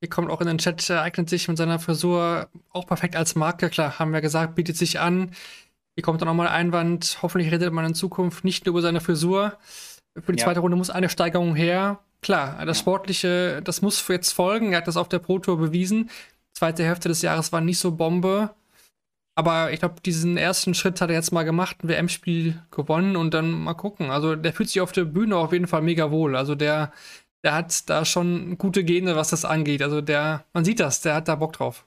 Hier 0.00 0.10
kommt 0.10 0.30
auch 0.30 0.40
in 0.40 0.46
den 0.46 0.58
Chat, 0.58 0.90
eignet 0.90 1.30
sich 1.30 1.48
mit 1.48 1.56
seiner 1.56 1.78
Frisur 1.78 2.48
auch 2.70 2.86
perfekt 2.86 3.16
als 3.16 3.36
Marke. 3.36 3.70
Klar, 3.70 3.98
haben 3.98 4.12
wir 4.12 4.20
gesagt, 4.20 4.54
bietet 4.54 4.76
sich 4.76 5.00
an. 5.00 5.30
Hier 5.94 6.02
kommt 6.02 6.20
dann 6.20 6.28
auch 6.28 6.34
mal 6.34 6.46
ein 6.46 6.66
Einwand. 6.66 7.18
Hoffentlich 7.22 7.52
redet 7.52 7.72
man 7.72 7.86
in 7.86 7.94
Zukunft 7.94 8.44
nicht 8.44 8.66
nur 8.66 8.72
über 8.72 8.82
seine 8.82 9.00
Frisur. 9.00 9.56
Für 10.18 10.32
die 10.32 10.38
ja. 10.38 10.44
zweite 10.44 10.60
Runde 10.60 10.76
muss 10.76 10.90
eine 10.90 11.08
Steigerung 11.08 11.54
her. 11.54 12.00
Klar, 12.22 12.64
das 12.64 12.78
Sportliche, 12.78 13.60
das 13.62 13.82
muss 13.82 14.06
jetzt 14.08 14.32
folgen. 14.32 14.72
Er 14.72 14.78
hat 14.78 14.88
das 14.88 14.96
auf 14.96 15.08
der 15.08 15.18
Pro 15.18 15.38
Tour 15.38 15.58
bewiesen. 15.58 16.10
Zweite 16.52 16.84
Hälfte 16.84 17.08
des 17.08 17.22
Jahres 17.22 17.52
war 17.52 17.60
nicht 17.60 17.78
so 17.78 17.92
Bombe. 17.92 18.50
Aber 19.36 19.72
ich 19.72 19.80
glaube, 19.80 19.96
diesen 20.04 20.36
ersten 20.36 20.74
Schritt 20.74 21.00
hat 21.00 21.10
er 21.10 21.16
jetzt 21.16 21.32
mal 21.32 21.42
gemacht, 21.42 21.78
ein 21.82 21.88
WM-Spiel 21.88 22.62
gewonnen 22.70 23.16
und 23.16 23.34
dann 23.34 23.50
mal 23.50 23.74
gucken. 23.74 24.10
Also 24.10 24.36
der 24.36 24.52
fühlt 24.52 24.68
sich 24.68 24.80
auf 24.80 24.92
der 24.92 25.04
Bühne 25.04 25.36
auf 25.36 25.52
jeden 25.52 25.66
Fall 25.66 25.82
mega 25.82 26.10
wohl. 26.12 26.36
Also 26.36 26.54
der, 26.54 26.92
der 27.42 27.54
hat 27.54 27.90
da 27.90 28.04
schon 28.04 28.56
gute 28.58 28.84
Gene, 28.84 29.16
was 29.16 29.30
das 29.30 29.44
angeht. 29.44 29.82
Also 29.82 30.00
der, 30.00 30.44
man 30.52 30.64
sieht 30.64 30.78
das, 30.78 31.00
der 31.00 31.16
hat 31.16 31.28
da 31.28 31.34
Bock 31.34 31.52
drauf. 31.52 31.84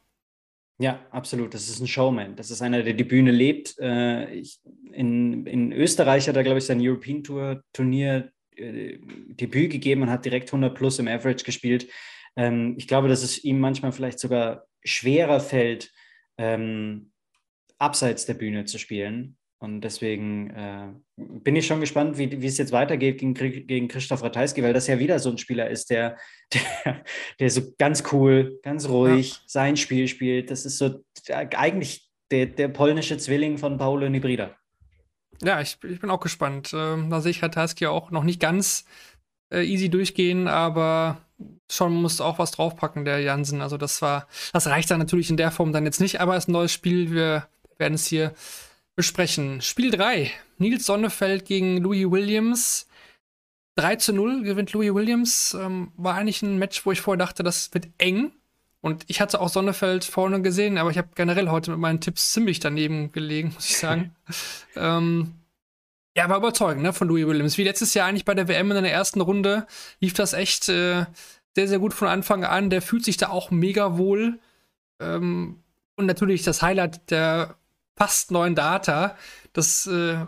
Ja, 0.79 1.05
absolut. 1.09 1.53
Das 1.53 1.69
ist 1.69 1.79
ein 1.79 1.87
Showman. 1.87 2.35
Das 2.35 2.51
ist 2.51 2.61
einer, 2.61 2.83
der 2.83 2.93
die 2.93 3.03
Bühne 3.03 3.31
lebt. 3.31 3.77
Äh, 3.79 4.31
ich, 4.35 4.59
in, 4.91 5.45
in 5.47 5.71
Österreich 5.71 6.27
hat 6.27 6.35
er, 6.35 6.43
glaube 6.43 6.59
ich, 6.59 6.65
sein 6.65 6.79
European 6.79 7.23
Tour 7.23 7.63
Turnier 7.73 8.31
äh, 8.55 8.99
Debüt 9.27 9.71
gegeben 9.71 10.03
und 10.03 10.11
hat 10.11 10.25
direkt 10.25 10.49
100 10.49 10.75
plus 10.75 10.99
im 10.99 11.07
Average 11.07 11.43
gespielt. 11.43 11.87
Ähm, 12.35 12.75
ich 12.77 12.87
glaube, 12.87 13.07
dass 13.07 13.23
es 13.23 13.43
ihm 13.43 13.59
manchmal 13.59 13.91
vielleicht 13.91 14.19
sogar 14.19 14.67
schwerer 14.83 15.39
fällt, 15.39 15.91
ähm, 16.37 17.11
abseits 17.79 18.25
der 18.27 18.35
Bühne 18.35 18.65
zu 18.65 18.77
spielen. 18.77 19.37
Und 19.59 19.81
deswegen 19.81 20.51
äh, 20.51 20.87
bin 21.15 21.55
ich 21.55 21.65
schon 21.65 21.79
gespannt, 21.79 22.17
wie, 22.17 22.41
wie 22.41 22.45
es 22.45 22.59
jetzt 22.59 22.71
weitergeht 22.71 23.19
gegen, 23.19 23.33
gegen 23.33 23.87
Christoph 23.87 24.21
Ratajski, 24.21 24.61
weil 24.61 24.73
das 24.73 24.85
ja 24.85 24.99
wieder 24.99 25.17
so 25.17 25.31
ein 25.31 25.39
Spieler 25.39 25.69
ist, 25.69 25.89
der, 25.89 26.17
der, 26.53 27.03
der 27.39 27.49
so 27.49 27.61
ganz 27.79 28.03
cool, 28.11 28.59
ganz 28.61 28.87
ruhig 28.87 29.31
ja. 29.31 29.37
sein 29.47 29.77
Spiel 29.77 30.07
spielt. 30.07 30.51
Das 30.51 30.65
ist 30.65 30.77
so 30.77 31.03
eigentlich 31.29 32.07
der, 32.29 32.45
der 32.45 32.67
polnische 32.67 33.17
Zwilling 33.17 33.57
von 33.57 33.77
Paulo 33.77 34.07
Nibrida. 34.09 34.55
Ja, 35.41 35.59
ich, 35.61 35.77
ich 35.83 35.99
bin 35.99 36.09
auch 36.11 36.19
gespannt. 36.19 36.71
Ähm, 36.73 37.09
da 37.09 37.21
sehe 37.21 37.31
ich 37.31 37.41
Ratajski 37.41 37.87
auch 37.87 38.11
noch 38.11 38.23
nicht 38.23 38.39
ganz 38.39 38.85
äh, 39.51 39.63
easy 39.63 39.89
durchgehen, 39.89 40.47
aber 40.47 41.21
schon 41.69 41.93
muss 41.93 42.21
auch 42.21 42.37
was 42.37 42.51
draufpacken, 42.51 43.05
der 43.05 43.21
Jansen. 43.21 43.61
Also 43.61 43.77
das 43.77 44.01
war, 44.01 44.27
das 44.53 44.67
reicht 44.67 44.91
dann 44.91 44.99
natürlich 44.99 45.29
in 45.29 45.37
der 45.37 45.51
Form 45.51 45.73
dann 45.73 45.85
jetzt 45.85 46.01
nicht, 46.01 46.21
aber 46.21 46.35
es 46.35 46.45
ist 46.45 46.49
ein 46.49 46.53
neues 46.53 46.73
Spiel. 46.73 47.11
Wir 47.11 47.47
werden 47.77 47.93
es 47.93 48.07
hier 48.07 48.33
besprechen. 48.97 49.61
Spiel 49.61 49.91
3. 49.91 50.31
Nils 50.57 50.85
Sonnefeld 50.85 51.45
gegen 51.45 51.77
Louis 51.77 52.11
Williams. 52.11 52.87
3 53.75 53.95
zu 53.97 54.11
0 54.11 54.41
gewinnt 54.43 54.73
Louis 54.73 54.93
Williams. 54.93 55.55
Ähm, 55.57 55.91
war 55.95 56.15
eigentlich 56.15 56.41
ein 56.41 56.57
Match, 56.57 56.85
wo 56.85 56.91
ich 56.91 56.99
vorher 56.99 57.23
dachte, 57.23 57.43
das 57.43 57.73
wird 57.73 57.87
eng. 57.99 58.31
Und 58.81 59.05
ich 59.07 59.21
hatte 59.21 59.39
auch 59.39 59.49
Sonnefeld 59.49 60.03
vorne 60.03 60.41
gesehen, 60.41 60.77
aber 60.77 60.89
ich 60.89 60.97
habe 60.97 61.09
generell 61.15 61.49
heute 61.49 61.71
mit 61.71 61.79
meinen 61.79 62.01
Tipps 62.01 62.33
ziemlich 62.33 62.59
daneben 62.59 63.11
gelegen, 63.11 63.49
muss 63.53 63.69
ich 63.69 63.77
sagen. 63.77 64.15
ähm, 64.75 65.35
ja, 66.15 66.27
war 66.27 66.37
überzeugend 66.37 66.81
ne, 66.81 66.91
von 66.91 67.07
Louis 67.07 67.27
Williams. 67.27 67.59
Wie 67.59 67.63
letztes 67.63 67.93
Jahr 67.93 68.07
eigentlich 68.07 68.25
bei 68.25 68.33
der 68.33 68.47
WM 68.47 68.71
in 68.71 68.83
der 68.83 68.91
ersten 68.91 69.21
Runde 69.21 69.67
lief 69.99 70.13
das 70.13 70.33
echt 70.33 70.69
äh, 70.69 71.05
sehr, 71.55 71.67
sehr 71.67 71.77
gut 71.77 71.93
von 71.93 72.07
Anfang 72.07 72.43
an. 72.43 72.71
Der 72.71 72.81
fühlt 72.81 73.05
sich 73.05 73.17
da 73.17 73.29
auch 73.29 73.51
mega 73.51 73.99
wohl. 73.99 74.39
Ähm, 74.99 75.59
und 75.95 76.07
natürlich 76.07 76.41
das 76.41 76.63
Highlight 76.63 77.11
der 77.11 77.55
fast 77.97 78.31
neuen 78.31 78.55
Data. 78.55 79.15
Das 79.53 79.87
äh, 79.87 80.25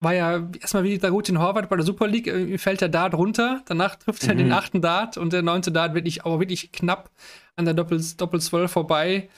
war 0.00 0.14
ja 0.14 0.48
erstmal 0.60 0.84
wie 0.84 0.98
der 0.98 1.10
Rutin 1.10 1.38
Horvath 1.38 1.68
bei 1.68 1.76
der 1.76 1.84
Super 1.84 2.06
League, 2.06 2.28
äh, 2.28 2.58
fällt 2.58 2.80
der 2.80 2.88
Dart 2.88 3.14
runter, 3.14 3.62
danach 3.66 3.96
trifft 3.96 4.24
er 4.24 4.34
mhm. 4.34 4.38
den 4.38 4.52
achten 4.52 4.80
Dart 4.80 5.16
und 5.16 5.32
der 5.32 5.42
neunte 5.42 5.72
Dart 5.72 5.94
wirklich, 5.94 6.24
aber 6.24 6.38
wirklich 6.38 6.70
knapp 6.70 7.10
an 7.56 7.64
der 7.64 7.74
Doppel, 7.74 8.00
Doppel 8.16 8.40
12 8.40 8.70
vorbei 8.70 9.28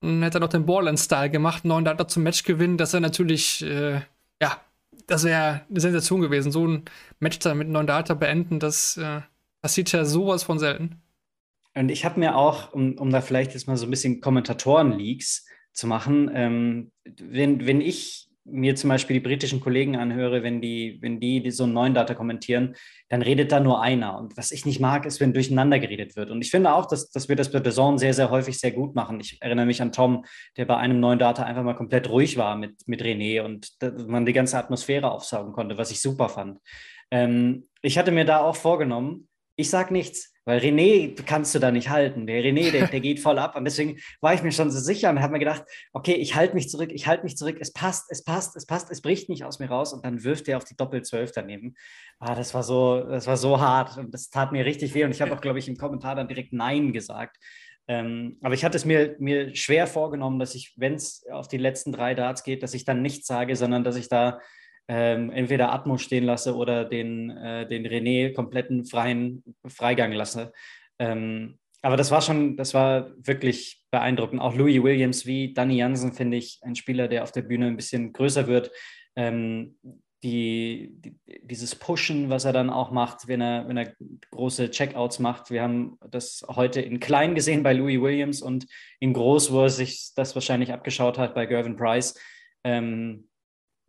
und 0.00 0.24
hat 0.24 0.34
dann 0.34 0.42
noch 0.42 0.48
den 0.48 0.66
Borland-Style 0.66 1.30
gemacht, 1.30 1.64
neun 1.64 1.84
Dart 1.84 2.10
zum 2.10 2.22
Match 2.22 2.44
gewinnen, 2.44 2.76
das 2.76 2.92
wäre 2.92 3.00
natürlich, 3.00 3.64
äh, 3.64 4.02
ja, 4.40 4.60
das 5.06 5.24
wäre 5.24 5.62
eine 5.68 5.80
Sensation 5.80 6.20
gewesen, 6.20 6.52
so 6.52 6.66
ein 6.66 6.84
Match 7.18 7.38
da 7.40 7.54
mit 7.54 7.68
neun 7.68 7.86
Data 7.86 8.14
beenden, 8.14 8.60
das 8.60 8.96
äh, 8.96 9.22
passiert 9.62 9.90
ja 9.92 10.04
sowas 10.04 10.44
von 10.44 10.58
selten. 10.58 11.00
Und 11.76 11.88
ich 11.88 12.04
habe 12.04 12.20
mir 12.20 12.36
auch, 12.36 12.72
um, 12.72 12.96
um 12.98 13.10
da 13.10 13.20
vielleicht 13.20 13.54
jetzt 13.54 13.66
mal 13.66 13.76
so 13.76 13.86
ein 13.86 13.90
bisschen 13.90 14.20
Kommentatoren-Leaks 14.20 15.46
zu 15.74 15.86
machen. 15.86 16.30
Ähm, 16.32 16.92
wenn, 17.04 17.66
wenn 17.66 17.80
ich 17.80 18.30
mir 18.46 18.76
zum 18.76 18.90
Beispiel 18.90 19.14
die 19.14 19.26
britischen 19.26 19.60
Kollegen 19.60 19.96
anhöre, 19.96 20.42
wenn 20.42 20.60
die, 20.60 20.98
wenn 21.00 21.18
die, 21.18 21.50
so 21.50 21.64
einen 21.64 21.72
neuen 21.72 21.94
Data 21.94 22.14
kommentieren, 22.14 22.76
dann 23.08 23.22
redet 23.22 23.52
da 23.52 23.58
nur 23.58 23.80
einer. 23.80 24.18
Und 24.18 24.36
was 24.36 24.52
ich 24.52 24.66
nicht 24.66 24.80
mag, 24.80 25.06
ist, 25.06 25.18
wenn 25.18 25.32
durcheinander 25.32 25.78
geredet 25.78 26.14
wird. 26.14 26.30
Und 26.30 26.42
ich 26.42 26.50
finde 26.50 26.74
auch, 26.74 26.86
dass, 26.86 27.10
dass 27.10 27.28
wir 27.28 27.36
das 27.36 27.50
bei 27.50 27.62
The 27.64 27.70
Zone 27.70 27.98
sehr, 27.98 28.12
sehr 28.12 28.30
häufig 28.30 28.58
sehr 28.58 28.72
gut 28.72 28.94
machen. 28.94 29.18
Ich 29.20 29.38
erinnere 29.40 29.66
mich 29.66 29.80
an 29.80 29.92
Tom, 29.92 30.24
der 30.58 30.66
bei 30.66 30.76
einem 30.76 31.00
neuen 31.00 31.18
Data 31.18 31.42
einfach 31.44 31.62
mal 31.62 31.74
komplett 31.74 32.10
ruhig 32.10 32.36
war 32.36 32.56
mit, 32.56 32.86
mit 32.86 33.02
René 33.02 33.42
und 33.42 33.70
man 34.06 34.26
die 34.26 34.34
ganze 34.34 34.58
Atmosphäre 34.58 35.10
aufsaugen 35.10 35.52
konnte, 35.52 35.78
was 35.78 35.90
ich 35.90 36.02
super 36.02 36.28
fand. 36.28 36.58
Ähm, 37.10 37.68
ich 37.80 37.96
hatte 37.96 38.12
mir 38.12 38.26
da 38.26 38.40
auch 38.40 38.56
vorgenommen, 38.56 39.28
ich 39.56 39.70
sage 39.70 39.92
nichts, 39.92 40.33
weil 40.44 40.58
René 40.58 41.14
kannst 41.24 41.54
du 41.54 41.58
da 41.58 41.70
nicht 41.70 41.88
halten. 41.88 42.26
Der 42.26 42.42
René, 42.42 42.70
der, 42.70 42.88
der 42.88 43.00
geht 43.00 43.20
voll 43.20 43.38
ab. 43.38 43.56
Und 43.56 43.64
deswegen 43.64 43.98
war 44.20 44.34
ich 44.34 44.42
mir 44.42 44.52
schon 44.52 44.70
so 44.70 44.78
sicher 44.78 45.10
und 45.10 45.20
habe 45.20 45.32
mir 45.32 45.38
gedacht, 45.38 45.64
okay, 45.92 46.14
ich 46.14 46.34
halte 46.34 46.54
mich 46.54 46.68
zurück, 46.68 46.90
ich 46.92 47.06
halte 47.06 47.24
mich 47.24 47.36
zurück, 47.36 47.56
es 47.60 47.72
passt, 47.72 48.10
es 48.10 48.24
passt, 48.24 48.56
es 48.56 48.66
passt, 48.66 48.90
es 48.90 49.00
bricht 49.00 49.28
nicht 49.28 49.44
aus 49.44 49.58
mir 49.58 49.68
raus 49.68 49.92
und 49.92 50.04
dann 50.04 50.22
wirft 50.24 50.48
er 50.48 50.58
auf 50.58 50.64
die 50.64 50.76
Doppel-12 50.76 51.32
daneben. 51.34 51.74
Ah, 52.18 52.34
das 52.34 52.52
war 52.54 52.62
so, 52.62 53.00
das 53.00 53.26
war 53.26 53.36
so 53.36 53.60
hart 53.60 53.96
und 53.96 54.12
das 54.12 54.30
tat 54.30 54.52
mir 54.52 54.64
richtig 54.64 54.94
weh. 54.94 55.04
Und 55.04 55.12
ich 55.12 55.22
habe 55.22 55.32
auch, 55.34 55.40
glaube 55.40 55.58
ich, 55.58 55.68
im 55.68 55.76
Kommentar 55.76 56.14
dann 56.14 56.28
direkt 56.28 56.52
Nein 56.52 56.92
gesagt. 56.92 57.38
Ähm, 57.86 58.38
aber 58.42 58.54
ich 58.54 58.64
hatte 58.64 58.76
es 58.76 58.84
mir, 58.84 59.16
mir 59.18 59.54
schwer 59.54 59.86
vorgenommen, 59.86 60.38
dass 60.38 60.54
ich, 60.54 60.72
wenn 60.76 60.94
es 60.94 61.24
auf 61.30 61.48
die 61.48 61.58
letzten 61.58 61.92
drei 61.92 62.14
Darts 62.14 62.42
geht, 62.42 62.62
dass 62.62 62.74
ich 62.74 62.84
dann 62.84 63.02
nichts 63.02 63.26
sage, 63.26 63.56
sondern 63.56 63.84
dass 63.84 63.96
ich 63.96 64.08
da 64.08 64.40
ähm, 64.88 65.30
entweder 65.30 65.72
Atmo 65.72 65.96
stehen 65.98 66.24
lasse 66.24 66.54
oder 66.54 66.84
den, 66.84 67.30
äh, 67.30 67.66
den 67.66 67.86
René 67.86 68.32
kompletten 68.34 68.84
freien 68.84 69.42
Freigang 69.66 70.12
lasse. 70.12 70.52
Ähm, 70.98 71.58
aber 71.82 71.96
das 71.96 72.10
war 72.10 72.22
schon, 72.22 72.56
das 72.56 72.72
war 72.72 73.10
wirklich 73.18 73.84
beeindruckend. 73.90 74.40
Auch 74.40 74.54
Louis 74.54 74.82
Williams 74.82 75.26
wie 75.26 75.52
Danny 75.52 75.76
Jansen 75.76 76.12
finde 76.12 76.38
ich 76.38 76.58
ein 76.62 76.76
Spieler, 76.76 77.08
der 77.08 77.22
auf 77.22 77.32
der 77.32 77.42
Bühne 77.42 77.66
ein 77.66 77.76
bisschen 77.76 78.12
größer 78.12 78.46
wird. 78.46 78.70
Ähm, 79.16 79.76
die, 80.22 80.90
die, 80.94 81.16
dieses 81.42 81.74
Pushen, 81.74 82.30
was 82.30 82.46
er 82.46 82.54
dann 82.54 82.70
auch 82.70 82.90
macht, 82.90 83.28
wenn 83.28 83.42
er, 83.42 83.68
wenn 83.68 83.76
er 83.76 83.94
große 84.30 84.70
Checkouts 84.70 85.18
macht. 85.18 85.50
Wir 85.50 85.62
haben 85.62 85.98
das 86.08 86.42
heute 86.48 86.80
in 86.80 86.98
klein 86.98 87.34
gesehen 87.34 87.62
bei 87.62 87.74
Louis 87.74 88.00
Williams 88.00 88.40
und 88.40 88.66
in 89.00 89.12
groß, 89.12 89.52
wo 89.52 89.64
er 89.64 89.68
sich 89.68 90.12
das 90.16 90.34
wahrscheinlich 90.34 90.72
abgeschaut 90.72 91.18
hat 91.18 91.34
bei 91.34 91.44
Gervin 91.44 91.76
Price. 91.76 92.18
Ähm, 92.64 93.28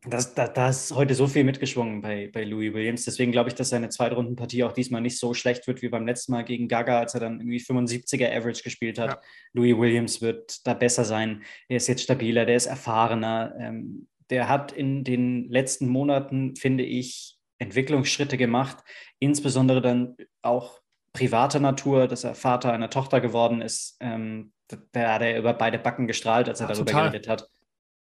das, 0.08 0.36
da, 0.36 0.48
da 0.48 0.70
ist 0.70 0.94
heute 0.94 1.16
so 1.16 1.28
viel 1.28 1.44
mitgeschwungen 1.44 2.02
bei, 2.02 2.30
bei 2.32 2.44
Louis 2.44 2.74
Williams. 2.74 3.06
Deswegen 3.06 3.32
glaube 3.32 3.50
ich, 3.50 3.56
dass 3.56 3.70
seine 3.70 3.90
Zweitrundenpartie 3.90 4.64
auch 4.64 4.72
diesmal 4.72 5.02
nicht 5.02 5.18
so 5.18 5.34
schlecht 5.34 5.66
wird 5.68 5.82
wie 5.82 5.90
beim 5.90 6.06
letzten 6.06 6.32
Mal 6.32 6.44
gegen 6.44 6.68
Gaga, 6.68 7.00
als 7.00 7.14
er 7.16 7.22
dann 7.22 7.40
irgendwie 7.40 7.60
75er 7.60 8.32
Average 8.36 8.64
gespielt 8.64 9.00
hat. 9.00 9.10
Ja. 9.10 9.22
Louis 9.54 9.78
Williams 9.78 10.22
wird 10.22 10.66
da 10.68 10.74
besser 10.74 11.06
sein. 11.06 11.44
Er 11.68 11.78
ist 11.78 11.88
jetzt 11.88 12.04
stabiler, 12.04 12.46
der 12.46 12.56
ist 12.56 12.68
erfahrener. 12.68 13.56
Ähm, 13.60 14.08
der 14.30 14.50
hat 14.50 14.72
in 14.72 15.04
den 15.04 15.50
letzten 15.50 15.88
Monaten, 15.88 16.56
finde 16.56 16.84
ich, 16.84 17.38
Entwicklungsschritte 17.58 18.38
gemacht, 18.38 18.78
insbesondere 19.20 19.82
dann 19.82 20.16
auch 20.42 20.82
privater 21.14 21.60
Natur, 21.60 22.08
dass 22.08 22.24
er 22.24 22.36
Vater 22.36 22.74
einer 22.74 22.90
Tochter 22.90 23.22
geworden 23.22 23.62
ist. 23.62 23.98
Ähm, 24.02 24.52
da 24.92 25.14
hat 25.14 25.22
er 25.22 25.38
über 25.40 25.54
beide 25.54 25.80
Backen 25.80 26.08
gestrahlt, 26.08 26.50
als 26.50 26.60
er 26.60 26.68
ja, 26.68 26.74
darüber 26.74 26.92
total. 26.92 27.10
geredet 27.12 27.30
hat. 27.30 27.50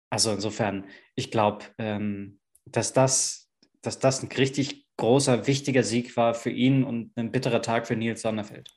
Also 0.09 0.31
insofern, 0.31 0.85
ich 1.15 1.31
glaube, 1.31 1.65
ähm, 1.77 2.39
dass, 2.65 2.93
das, 2.93 3.49
dass 3.81 3.99
das 3.99 4.23
ein 4.23 4.31
richtig 4.31 4.85
großer, 4.97 5.47
wichtiger 5.47 5.83
Sieg 5.83 6.15
war 6.15 6.33
für 6.33 6.49
ihn 6.49 6.83
und 6.83 7.11
ein 7.15 7.31
bitterer 7.31 7.61
Tag 7.61 7.87
für 7.87 7.95
Nils 7.95 8.21
Sonderfeld. 8.21 8.73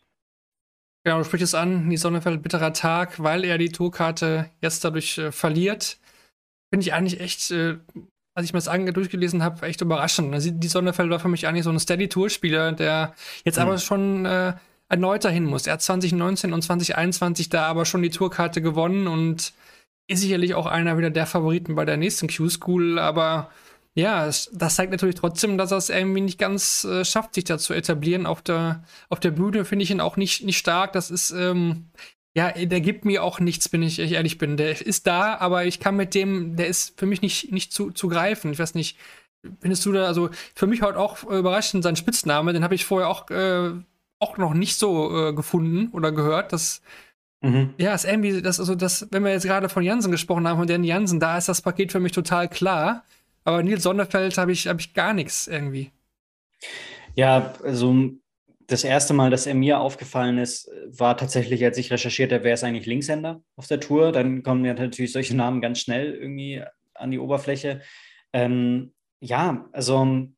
Genau, 1.05 1.19
du 1.19 1.25
sprichst 1.25 1.45
es 1.45 1.55
an, 1.55 1.87
Nils 1.87 2.03
Sonderfeld, 2.03 2.43
bitterer 2.43 2.73
Tag, 2.73 3.23
weil 3.23 3.45
er 3.45 3.59
die 3.59 3.71
Tourkarte 3.71 4.51
jetzt 4.61 4.85
dadurch 4.85 5.19
äh, 5.19 5.33
verliert. 5.33 5.99
Finde 6.73 6.85
ich 6.85 6.93
eigentlich 6.93 7.21
echt, 7.21 7.51
äh, 7.51 7.79
als 8.35 8.47
ich 8.47 8.53
mir 8.53 8.61
das 8.61 8.93
durchgelesen 8.93 9.43
habe, 9.43 9.67
echt 9.67 9.81
überraschend. 9.81 10.35
Also, 10.35 10.51
die 10.51 10.69
Sonderfeld 10.69 11.09
war 11.11 11.21
für 11.21 11.29
mich 11.29 11.47
eigentlich 11.47 11.65
so 11.65 11.71
ein 11.71 11.79
Steady-Tour-Spieler, 11.79 12.73
der 12.73 13.15
jetzt 13.45 13.57
mhm. 13.57 13.63
aber 13.63 13.79
schon 13.79 14.27
äh, 14.27 14.55
erneut 14.89 15.25
dahin 15.25 15.45
muss. 15.45 15.67
Er 15.67 15.75
hat 15.75 15.83
2019 15.83 16.53
und 16.53 16.63
2021 16.63 17.49
da 17.49 17.67
aber 17.67 17.85
schon 17.85 18.03
die 18.03 18.11
Tourkarte 18.11 18.61
gewonnen 18.61 19.07
und 19.07 19.53
ist 20.09 20.21
sicherlich 20.21 20.55
auch 20.55 20.67
einer 20.67 20.99
wieder 20.99 21.11
der 21.11 21.27
Favoriten 21.27 21.75
bei 21.75 21.85
der 21.85 21.97
nächsten 21.97 22.29
Q-School, 22.29 22.99
aber 22.99 23.51
ja, 23.95 24.27
das 24.27 24.75
zeigt 24.77 24.93
natürlich 24.93 25.17
trotzdem, 25.17 25.59
dass 25.59 25.73
er 25.73 25.79
es 25.79 25.91
irgendwie 25.91 26.21
nicht 26.21 26.39
ganz 26.39 26.85
äh, 26.85 27.05
schafft, 27.05 27.35
sich 27.35 27.45
da 27.45 27.59
zu 27.59 27.75
etablieren. 27.75 28.27
Auf 28.27 28.43
der, 28.43 28.85
auf 29.09 29.19
der 29.19 29.33
Bühne 29.33 29.65
finde 29.65 29.83
ich 29.83 29.91
ihn 29.91 30.01
auch 30.01 30.17
nicht, 30.17 30.45
nicht 30.45 30.59
stark. 30.59 30.93
Das 30.93 31.11
ist, 31.11 31.33
ähm, 31.33 31.91
ja, 32.37 32.53
der 32.53 32.81
gibt 32.81 33.05
mir 33.05 33.25
auch 33.25 33.41
nichts, 33.41 33.73
wenn 33.73 33.83
ich 33.83 33.99
ehrlich 33.99 34.39
bin. 34.39 34.57
Der 34.57 34.81
ist 34.81 35.09
da, 35.09 35.37
aber 35.39 35.65
ich 35.65 35.81
kann 35.81 35.97
mit 35.97 36.15
dem, 36.15 36.55
der 36.55 36.69
ist 36.69 36.99
für 36.99 37.07
mich 37.07 37.23
nicht, 37.23 37.51
nicht 37.51 37.73
zu, 37.73 37.91
zu 37.91 38.07
greifen. 38.07 38.53
Ich 38.53 38.61
weiß 38.61 38.75
nicht, 38.77 38.97
findest 39.61 39.85
du 39.85 39.93
da, 39.93 40.05
also 40.07 40.31
für 40.55 40.69
mich 40.69 40.83
heute 40.83 40.99
auch 40.99 41.25
überraschend 41.25 41.83
sein 41.83 41.97
Spitzname, 41.97 42.53
den 42.53 42.63
habe 42.63 42.77
ich 42.77 42.85
vorher 42.85 43.09
auch, 43.09 43.29
äh, 43.31 43.73
auch 44.21 44.37
noch 44.37 44.55
nicht 44.55 44.77
so 44.77 45.29
äh, 45.29 45.33
gefunden 45.33 45.89
oder 45.93 46.13
gehört. 46.13 46.53
Das 46.53 46.83
Mhm. 47.41 47.75
Ja, 47.79 47.95
ist 47.95 48.05
irgendwie, 48.05 48.43
das, 48.43 48.59
also 48.59 48.75
das, 48.75 49.07
wenn 49.11 49.23
wir 49.25 49.31
jetzt 49.31 49.45
gerade 49.47 49.69
von 49.69 49.83
Jansen 49.83 50.11
gesprochen 50.11 50.47
haben, 50.49 50.59
von 50.59 50.67
Danny 50.67 50.89
Jansen, 50.89 51.21
da 51.21 51.39
ist 51.39 51.49
das 51.49 51.63
Paket 51.63 51.93
für 51.93 52.01
mich 52.01 52.13
total 52.13 52.49
klar. 52.49 53.05
Aber 53.45 53.63
Nils 53.63 53.83
Sonderfeld 53.83 54.37
habe 54.37 54.53
ich, 54.53 54.67
hab 54.67 54.81
ich 54.81 54.93
gar 54.93 55.15
nichts 55.15 55.47
irgendwie. 55.47 55.91
Ja, 57.15 57.55
also 57.63 58.11
das 58.67 58.85
erste 58.85 59.15
Mal, 59.15 59.31
dass 59.31 59.47
er 59.47 59.55
mir 59.55 59.81
aufgefallen 59.81 60.39
ist, 60.39 60.71
war 60.87 61.17
tatsächlich, 61.17 61.65
als 61.65 61.79
ich 61.79 61.91
recherchiert 61.91 62.33
habe, 62.33 62.45
wer 62.45 62.55
ist 62.55 62.65
eigentlich 62.65 62.87
Linkshänder 62.87 63.43
auf 63.57 63.67
der 63.67 63.81
Tour. 63.81 64.13
Dann 64.13 64.43
kommen 64.43 64.65
ja 64.65 64.75
natürlich 64.75 65.13
solche 65.13 65.35
Namen 65.35 65.63
ganz 65.63 65.81
schnell 65.81 66.15
irgendwie 66.15 66.63
an 66.95 67.11
die 67.11 67.19
Oberfläche. 67.19 67.81
Ähm, 68.33 68.93
ja, 69.21 69.67
also 69.73 70.29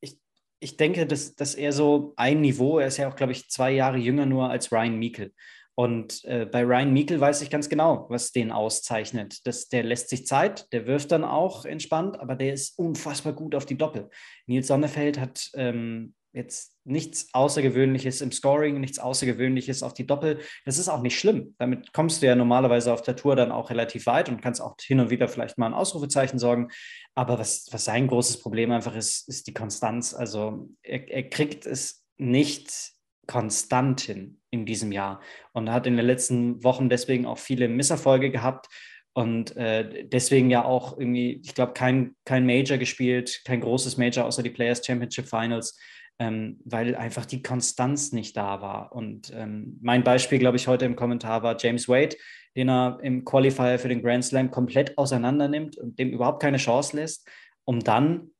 ich, 0.00 0.18
ich 0.58 0.76
denke, 0.76 1.06
dass, 1.06 1.36
dass 1.36 1.54
er 1.54 1.72
so 1.72 2.14
ein 2.16 2.40
Niveau, 2.40 2.80
er 2.80 2.88
ist 2.88 2.96
ja 2.96 3.08
auch, 3.08 3.16
glaube 3.16 3.32
ich, 3.32 3.48
zwei 3.48 3.70
Jahre 3.70 3.98
jünger 3.98 4.26
nur 4.26 4.50
als 4.50 4.72
Ryan 4.72 4.98
Meikle. 4.98 5.30
Und 5.76 6.24
äh, 6.24 6.46
bei 6.46 6.62
Ryan 6.62 6.92
Meikle 6.94 7.20
weiß 7.20 7.42
ich 7.42 7.50
ganz 7.50 7.68
genau, 7.68 8.06
was 8.08 8.30
den 8.32 8.52
auszeichnet. 8.52 9.46
Das, 9.46 9.68
der 9.68 9.82
lässt 9.82 10.08
sich 10.08 10.26
Zeit, 10.26 10.72
der 10.72 10.86
wirft 10.86 11.10
dann 11.10 11.24
auch 11.24 11.64
entspannt, 11.64 12.18
aber 12.20 12.36
der 12.36 12.54
ist 12.54 12.78
unfassbar 12.78 13.32
gut 13.32 13.54
auf 13.54 13.66
die 13.66 13.76
Doppel. 13.76 14.08
Nils 14.46 14.68
Sonnefeld 14.68 15.18
hat 15.18 15.50
ähm, 15.54 16.14
jetzt 16.34 16.76
nichts 16.84 17.28
Außergewöhnliches 17.32 18.20
im 18.20 18.32
Scoring, 18.32 18.80
nichts 18.80 18.98
Außergewöhnliches 18.98 19.82
auf 19.82 19.94
die 19.94 20.06
Doppel. 20.06 20.40
Das 20.64 20.78
ist 20.78 20.88
auch 20.88 21.00
nicht 21.00 21.18
schlimm. 21.18 21.54
Damit 21.58 21.92
kommst 21.92 22.22
du 22.22 22.26
ja 22.26 22.34
normalerweise 22.34 22.92
auf 22.92 23.02
der 23.02 23.16
Tour 23.16 23.36
dann 23.36 23.52
auch 23.52 23.70
relativ 23.70 24.06
weit 24.06 24.28
und 24.28 24.42
kannst 24.42 24.60
auch 24.60 24.76
hin 24.80 25.00
und 25.00 25.10
wieder 25.10 25.28
vielleicht 25.28 25.58
mal 25.58 25.66
ein 25.66 25.74
Ausrufezeichen 25.74 26.38
sorgen. 26.38 26.68
Aber 27.14 27.38
was, 27.38 27.68
was 27.70 27.84
sein 27.84 28.08
großes 28.08 28.40
Problem 28.40 28.72
einfach 28.72 28.94
ist, 28.94 29.28
ist 29.28 29.46
die 29.46 29.54
Konstanz. 29.54 30.12
Also 30.12 30.68
er, 30.82 31.08
er 31.08 31.28
kriegt 31.30 31.66
es 31.66 32.04
nicht 32.16 32.92
konstant 33.26 34.08
in 34.08 34.66
diesem 34.66 34.92
Jahr 34.92 35.20
und 35.52 35.70
hat 35.70 35.86
in 35.86 35.96
den 35.96 36.06
letzten 36.06 36.62
Wochen 36.62 36.88
deswegen 36.88 37.26
auch 37.26 37.38
viele 37.38 37.68
Misserfolge 37.68 38.30
gehabt 38.30 38.68
und 39.14 39.56
äh, 39.56 40.04
deswegen 40.06 40.50
ja 40.50 40.64
auch 40.64 40.98
irgendwie, 40.98 41.40
ich 41.44 41.54
glaube, 41.54 41.72
kein, 41.72 42.16
kein 42.24 42.44
Major 42.44 42.78
gespielt, 42.78 43.42
kein 43.44 43.60
großes 43.60 43.96
Major 43.96 44.24
außer 44.24 44.42
die 44.42 44.50
Players 44.50 44.84
Championship 44.84 45.28
Finals, 45.28 45.78
ähm, 46.18 46.60
weil 46.64 46.96
einfach 46.96 47.24
die 47.24 47.40
Konstanz 47.40 48.10
nicht 48.10 48.36
da 48.36 48.60
war. 48.60 48.92
Und 48.92 49.32
ähm, 49.32 49.78
mein 49.80 50.02
Beispiel, 50.02 50.40
glaube 50.40 50.56
ich, 50.56 50.66
heute 50.66 50.84
im 50.84 50.96
Kommentar 50.96 51.44
war 51.44 51.56
James 51.58 51.88
Wade, 51.88 52.16
den 52.56 52.68
er 52.68 52.98
im 53.02 53.24
Qualifier 53.24 53.78
für 53.78 53.88
den 53.88 54.02
Grand 54.02 54.24
Slam 54.24 54.50
komplett 54.50 54.98
auseinander 54.98 55.46
nimmt 55.46 55.78
und 55.78 55.98
dem 55.98 56.10
überhaupt 56.10 56.42
keine 56.42 56.58
Chance 56.58 56.96
lässt, 56.96 57.28
um 57.64 57.80
dann 57.80 58.30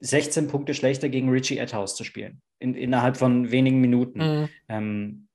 16 0.00 0.48
Punkte 0.48 0.74
schlechter 0.74 1.08
gegen 1.08 1.28
Richie 1.28 1.58
Etthaus 1.58 1.96
zu 1.96 2.04
spielen, 2.04 2.42
in, 2.58 2.74
innerhalb 2.74 3.16
von 3.16 3.50
wenigen 3.50 3.80
Minuten. 3.80 4.18
Mhm. 4.18 4.48
Ähm, 4.68 5.28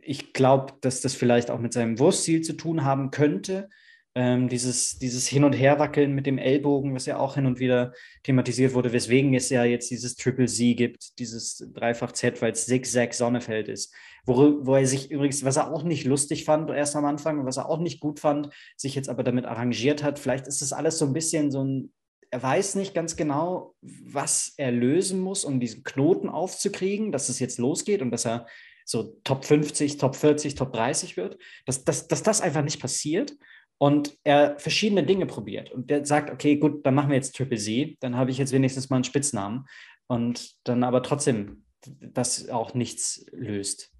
ich 0.00 0.32
glaube, 0.32 0.74
dass 0.80 1.00
das 1.00 1.14
vielleicht 1.14 1.50
auch 1.50 1.58
mit 1.58 1.72
seinem 1.72 1.98
Wurststil 1.98 2.42
zu 2.42 2.54
tun 2.54 2.84
haben 2.84 3.10
könnte. 3.10 3.68
Ähm, 4.16 4.48
dieses, 4.48 4.98
dieses 4.98 5.26
Hin- 5.26 5.42
und 5.42 5.54
Herwackeln 5.54 6.14
mit 6.14 6.26
dem 6.26 6.38
Ellbogen, 6.38 6.94
was 6.94 7.06
ja 7.06 7.18
auch 7.18 7.34
hin 7.34 7.46
und 7.46 7.58
wieder 7.58 7.92
thematisiert 8.22 8.72
wurde, 8.72 8.92
weswegen 8.92 9.34
es 9.34 9.50
ja 9.50 9.64
jetzt 9.64 9.90
dieses 9.90 10.14
Triple 10.14 10.46
Z 10.46 10.76
gibt, 10.76 11.18
dieses 11.18 11.68
Dreifach 11.74 12.12
Z, 12.12 12.40
weil 12.40 12.52
es 12.52 12.66
Zigzag 12.66 13.12
Sonnefeld 13.12 13.66
ist. 13.66 13.92
Wo, 14.24 14.64
wo 14.64 14.76
er 14.76 14.86
sich 14.86 15.10
übrigens, 15.10 15.44
was 15.44 15.56
er 15.56 15.72
auch 15.72 15.82
nicht 15.82 16.04
lustig 16.04 16.44
fand, 16.44 16.70
erst 16.70 16.94
am 16.94 17.04
Anfang, 17.06 17.40
und 17.40 17.46
was 17.46 17.56
er 17.56 17.68
auch 17.68 17.80
nicht 17.80 17.98
gut 17.98 18.20
fand, 18.20 18.50
sich 18.76 18.94
jetzt 18.94 19.08
aber 19.08 19.24
damit 19.24 19.46
arrangiert 19.46 20.04
hat. 20.04 20.20
Vielleicht 20.20 20.46
ist 20.46 20.62
das 20.62 20.72
alles 20.72 20.96
so 20.98 21.06
ein 21.06 21.12
bisschen 21.12 21.50
so 21.50 21.64
ein 21.64 21.92
er 22.34 22.42
weiß 22.42 22.74
nicht 22.74 22.94
ganz 22.94 23.14
genau, 23.14 23.76
was 23.80 24.54
er 24.56 24.72
lösen 24.72 25.20
muss, 25.20 25.44
um 25.44 25.60
diesen 25.60 25.84
Knoten 25.84 26.28
aufzukriegen, 26.28 27.12
dass 27.12 27.28
es 27.28 27.38
jetzt 27.38 27.60
losgeht 27.60 28.02
und 28.02 28.10
dass 28.10 28.26
er 28.26 28.48
so 28.84 29.20
Top 29.22 29.44
50, 29.44 29.98
Top 29.98 30.16
40, 30.16 30.56
Top 30.56 30.72
30 30.72 31.16
wird, 31.16 31.38
dass, 31.64 31.84
dass, 31.84 32.08
dass 32.08 32.24
das 32.24 32.40
einfach 32.40 32.64
nicht 32.64 32.80
passiert 32.80 33.36
und 33.78 34.18
er 34.24 34.58
verschiedene 34.58 35.06
Dinge 35.06 35.26
probiert 35.26 35.70
und 35.70 35.90
der 35.90 36.04
sagt, 36.04 36.28
okay, 36.28 36.56
gut, 36.56 36.84
dann 36.84 36.96
machen 36.96 37.10
wir 37.10 37.14
jetzt 37.14 37.36
Triple 37.36 37.56
Z, 37.56 37.98
dann 38.00 38.16
habe 38.16 38.32
ich 38.32 38.38
jetzt 38.38 38.50
wenigstens 38.50 38.90
mal 38.90 38.96
einen 38.96 39.04
Spitznamen 39.04 39.68
und 40.08 40.56
dann 40.64 40.82
aber 40.82 41.04
trotzdem 41.04 41.64
das 41.86 42.48
auch 42.48 42.74
nichts 42.74 43.26
löst. 43.30 43.92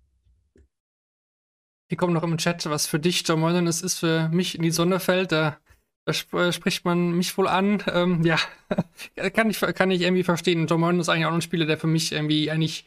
Hier 1.88 1.99
kommt 1.99 2.14
noch 2.14 2.25
im 2.25 2.37
Chat, 2.37 2.66
was 2.66 2.88
für 2.88 2.99
dich 2.99 3.23
John 3.25 3.38
Moylan 3.38 3.68
ist, 3.68 3.83
ist 3.83 4.01
für 4.01 4.29
mich 4.31 4.57
in 4.57 4.62
die 4.62 4.73
Sonne 4.73 4.99
fällt. 4.99 5.31
Da 5.31 5.61
da 6.05 6.12
sp 6.12 6.37
äh, 6.37 6.53
spricht 6.53 6.85
man 6.85 7.12
mich 7.12 7.37
wohl 7.38 7.49
an. 7.49 7.83
Ähm, 7.93 8.25
ja, 8.25 8.38
kann 9.35 9.51
ich, 9.51 9.61
kann 9.61 9.90
ich 9.90 10.03
irgendwie 10.03 10.25
verstehen. 10.25 10.67
John 10.67 10.81
Moylan 10.81 11.01
ist 11.01 11.09
eigentlich 11.09 11.27
auch 11.27 11.33
ein 11.33 11.43
Spieler, 11.43 11.67
der 11.67 11.79
für 11.79 11.87
mich 11.87 12.12
irgendwie 12.12 12.51
eigentlich, 12.51 12.87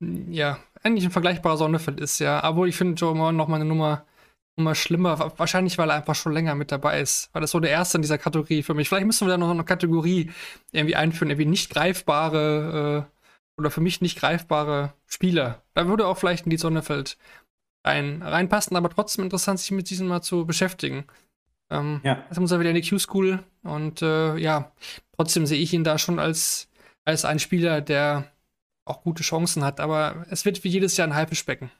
ja, 0.00 0.58
eigentlich 0.82 1.04
ein 1.04 1.10
vergleichbarer 1.10 1.56
Sonnefeld 1.56 2.00
ist, 2.00 2.18
ja. 2.18 2.42
Obwohl 2.48 2.68
ich 2.68 2.76
finde 2.76 2.94
Joe 2.94 3.14
Moylan 3.14 3.36
noch 3.36 3.48
mal 3.48 3.56
eine 3.56 3.64
Nummer, 3.64 4.04
Nummer 4.56 4.74
schlimmer. 4.74 5.32
Wahrscheinlich, 5.38 5.78
weil 5.78 5.90
er 5.90 5.96
einfach 5.96 6.14
schon 6.14 6.32
länger 6.32 6.54
mit 6.54 6.70
dabei 6.72 7.00
ist. 7.00 7.30
Weil 7.32 7.42
das 7.42 7.50
so 7.50 7.60
der 7.60 7.70
erste 7.70 7.98
in 7.98 8.02
dieser 8.02 8.18
Kategorie 8.18 8.62
für 8.62 8.74
mich. 8.74 8.88
Vielleicht 8.88 9.06
müssen 9.06 9.26
wir 9.26 9.32
da 9.32 9.38
noch 9.38 9.50
eine 9.50 9.64
Kategorie 9.64 10.30
irgendwie 10.72 10.96
einführen, 10.96 11.30
irgendwie 11.30 11.48
nicht 11.48 11.70
greifbare 11.70 13.06
äh, 13.08 13.20
oder 13.58 13.70
für 13.70 13.80
mich 13.80 14.00
nicht 14.00 14.18
greifbare 14.18 14.92
Spieler. 15.06 15.62
Da 15.74 15.86
würde 15.86 16.06
auch 16.06 16.18
vielleicht 16.18 16.44
in 16.44 16.50
die 16.50 16.58
Sonnefeld 16.58 17.16
rein, 17.84 18.22
reinpassen, 18.22 18.76
aber 18.76 18.90
trotzdem 18.90 19.24
interessant, 19.24 19.60
sich 19.60 19.70
mit 19.70 19.90
diesem 19.90 20.08
mal 20.08 20.22
zu 20.22 20.46
beschäftigen. 20.46 21.04
Ähm, 21.70 22.00
ja. 22.02 22.24
Jetzt 22.28 22.40
muss 22.40 22.50
er 22.50 22.60
wieder 22.60 22.70
in 22.70 22.80
die 22.80 22.88
Q-School 22.88 23.42
und 23.62 24.02
äh, 24.02 24.36
ja, 24.36 24.72
trotzdem 25.16 25.46
sehe 25.46 25.60
ich 25.60 25.72
ihn 25.72 25.84
da 25.84 25.98
schon 25.98 26.18
als, 26.18 26.68
als 27.04 27.24
ein 27.24 27.38
Spieler, 27.38 27.80
der 27.80 28.30
auch 28.84 29.02
gute 29.02 29.22
Chancen 29.22 29.64
hat, 29.64 29.80
aber 29.80 30.26
es 30.30 30.44
wird 30.44 30.64
wie 30.64 30.68
jedes 30.68 30.96
Jahr 30.96 31.06
ein 31.06 31.14
Haifischbecken. 31.14 31.70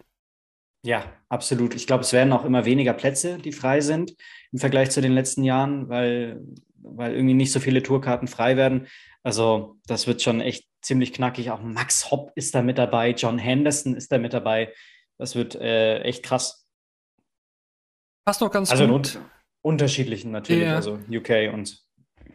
Ja, 0.83 1.05
absolut. 1.29 1.75
Ich 1.75 1.87
glaube, 1.87 2.05
es 2.05 2.13
werden 2.13 2.33
auch 2.33 2.45
immer 2.45 2.65
weniger 2.65 2.95
Plätze, 2.95 3.39
die 3.39 3.53
frei 3.53 3.81
sind 3.81 4.15
im 4.53 4.59
Vergleich 4.59 4.91
zu 4.91 5.03
den 5.03 5.13
letzten 5.13 5.45
Jahren, 5.45 5.89
weil, 5.89 6.41
weil 6.77 7.15
irgendwie 7.15 7.35
nicht 7.35 7.53
so 7.53 7.61
viele 7.61 7.83
Tourkarten 7.83 8.29
frei 8.29 8.57
werden. 8.57 8.87
Also 9.23 9.77
das 9.87 10.07
wird 10.07 10.23
schon 10.23 10.41
echt 10.41 10.67
ziemlich 10.81 11.13
knackig. 11.13 11.51
Auch 11.51 11.61
Max 11.61 12.11
Hopp 12.11 12.33
ist 12.35 12.55
da 12.55 12.63
mit 12.63 12.79
dabei, 12.79 13.11
John 13.11 13.39
Henderson 13.39 13.95
ist 13.95 14.11
da 14.11 14.19
mit 14.19 14.33
dabei. 14.33 14.73
Das 15.19 15.35
wird 15.35 15.55
äh, 15.55 16.01
echt 16.01 16.23
krass. 16.23 16.67
Passt 18.25 18.41
doch 18.41 18.51
ganz 18.51 18.71
also 18.71 18.87
gut. 18.87 19.15
Not, 19.15 19.21
unterschiedlichen 19.63 20.31
natürlich, 20.31 20.65
ja. 20.65 20.77
also 20.77 20.99
UK 21.11 21.53
und 21.53 21.83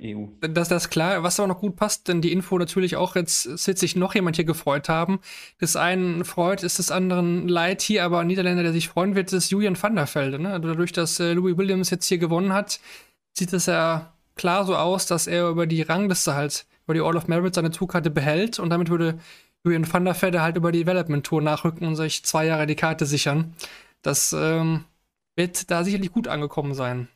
EU. 0.01 0.25
Das, 0.41 0.69
das 0.69 0.85
ist 0.85 0.89
klar. 0.89 1.23
Was 1.23 1.39
aber 1.39 1.47
noch 1.47 1.59
gut 1.59 1.75
passt, 1.75 2.07
denn 2.07 2.21
die 2.21 2.31
Info 2.31 2.57
natürlich 2.57 2.95
auch, 2.95 3.15
jetzt 3.15 3.67
wird 3.67 3.77
sich 3.77 3.95
noch 3.95 4.15
jemand 4.15 4.35
hier 4.35 4.45
gefreut 4.45 4.89
haben. 4.89 5.19
Das 5.59 5.75
einen 5.75 6.25
freut, 6.25 6.63
ist 6.63 6.79
des 6.79 6.91
anderen 6.91 7.47
leid 7.47 7.81
hier, 7.81 8.03
aber 8.03 8.19
ein 8.19 8.27
Niederländer, 8.27 8.63
der 8.63 8.73
sich 8.73 8.89
freuen 8.89 9.15
wird, 9.15 9.31
ist 9.33 9.51
Julian 9.51 9.81
van 9.81 9.95
der 9.95 10.13
Velde. 10.13 10.39
Ne? 10.39 10.51
Also 10.51 10.67
dadurch, 10.67 10.91
dass 10.91 11.19
äh, 11.19 11.33
Louis 11.33 11.57
Williams 11.57 11.89
jetzt 11.89 12.07
hier 12.07 12.17
gewonnen 12.17 12.53
hat, 12.53 12.79
sieht 13.33 13.53
es 13.53 13.65
ja 13.65 14.13
klar 14.35 14.65
so 14.65 14.75
aus, 14.75 15.05
dass 15.05 15.27
er 15.27 15.49
über 15.49 15.67
die 15.67 15.81
Rangliste 15.81 16.35
halt, 16.35 16.65
über 16.85 16.93
die 16.93 17.01
All 17.01 17.15
of 17.15 17.27
Merit 17.27 17.55
seine 17.55 17.71
Tourkarte 17.71 18.09
behält 18.09 18.59
und 18.59 18.69
damit 18.69 18.89
würde 18.89 19.19
Julian 19.63 19.91
van 19.91 20.05
der 20.05 20.21
Velde 20.21 20.41
halt 20.41 20.57
über 20.57 20.71
die 20.71 20.79
Development 20.79 21.25
Tour 21.25 21.41
nachrücken 21.41 21.87
und 21.87 21.95
sich 21.95 22.23
zwei 22.23 22.45
Jahre 22.45 22.67
die 22.67 22.75
Karte 22.75 23.05
sichern. 23.05 23.55
Das 24.01 24.33
ähm, 24.33 24.85
wird 25.35 25.71
da 25.71 25.83
sicherlich 25.83 26.11
gut 26.11 26.27
angekommen 26.27 26.75
sein. 26.75 27.07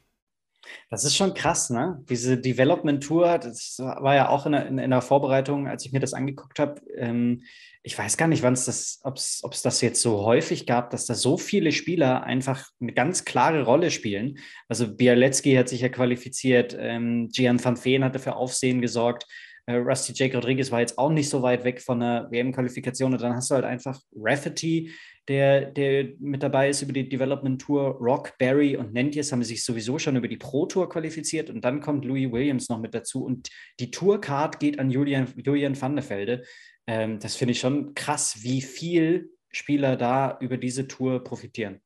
Das 0.90 1.04
ist 1.04 1.16
schon 1.16 1.34
krass, 1.34 1.70
ne? 1.70 2.04
Diese 2.10 2.38
Development 2.38 3.04
Tour, 3.04 3.38
das 3.38 3.78
war 3.80 4.16
ja 4.16 4.30
auch 4.30 4.46
in 4.46 4.52
der, 4.52 4.68
in, 4.68 4.78
in 4.78 4.92
der 4.92 5.02
Vorbereitung, 5.02 5.68
als 5.68 5.86
ich 5.86 5.92
mir 5.92 6.00
das 6.00 6.14
angeguckt 6.14 6.60
habe. 6.60 6.82
Ähm, 6.96 7.44
ich 7.82 7.98
weiß 7.98 8.18
gar 8.18 8.28
nicht, 8.28 8.44
wann 8.44 8.54
es 8.54 8.66
das, 8.66 9.00
ob 9.04 9.16
es 9.16 9.62
das 9.64 9.82
jetzt 9.82 10.02
so 10.02 10.26
häufig 10.26 10.66
gab, 10.66 10.90
dass 10.90 11.06
da 11.06 11.16
so 11.16 11.38
viele 11.38 11.72
Spieler 11.72 12.24
einfach 12.24 12.70
eine 12.82 12.94
ganz 12.94 13.24
klare 13.24 13.64
Rolle 13.64 13.90
spielen. 13.90 14.38
Also 14.68 14.96
Bialecki 14.96 15.56
hat 15.56 15.70
sich 15.70 15.82
ja 15.82 15.90
qualifiziert, 15.90 16.76
ähm, 16.78 17.30
Gian 17.30 17.64
van 17.64 17.84
Veen 17.84 18.04
hatte 18.04 18.20
für 18.20 18.36
Aufsehen 18.36 18.82
gesorgt. 18.82 19.26
Äh, 19.66 19.76
Rusty 19.76 20.14
Jake 20.14 20.36
Rodriguez 20.36 20.72
war 20.72 20.82
jetzt 20.82 20.98
auch 20.98 21.12
nicht 21.12 21.30
so 21.30 21.42
weit 21.42 21.64
weg 21.64 21.82
von 21.82 22.00
der 22.00 22.28
WM-Qualifikation. 22.32 23.14
Und 23.14 23.22
dann 23.22 23.36
hast 23.36 23.50
du 23.50 23.56
halt 23.56 23.66
einfach 23.66 24.00
Rafferty, 24.16 24.92
der, 25.30 25.66
der 25.66 26.10
mit 26.20 26.42
dabei 26.42 26.70
ist 26.70 26.82
über 26.82 26.92
die 26.92 27.08
Development 27.08 27.62
Tour. 27.62 27.98
Rock, 28.02 28.36
Barry 28.40 28.76
und 28.76 28.94
Nentjes 28.94 29.32
haben 29.32 29.44
sich 29.44 29.64
sowieso 29.64 30.00
schon 30.00 30.16
über 30.16 30.28
die 30.28 30.38
Pro 30.38 30.66
Tour 30.66 30.90
qualifiziert. 30.90 31.52
Und 31.52 31.64
dann 31.64 31.82
kommt 31.82 32.04
Louis 32.04 32.32
Williams 32.32 32.68
noch 32.68 32.80
mit 32.80 32.96
dazu. 32.96 33.24
Und 33.24 33.50
die 33.80 33.92
Tourcard 33.92 34.60
geht 34.60 34.80
an 34.80 34.90
Julian, 34.90 35.32
Julian 35.38 35.80
van 35.80 35.96
der 35.96 36.10
Velde. 36.10 36.44
Ähm, 36.88 37.20
das 37.20 37.36
finde 37.36 37.52
ich 37.52 37.60
schon 37.60 37.94
krass, 37.94 38.40
wie 38.42 38.62
viel 38.62 39.30
Spieler 39.52 39.96
da 39.96 40.38
über 40.42 40.58
diese 40.58 40.88
Tour 40.88 41.24
profitieren. 41.24 41.80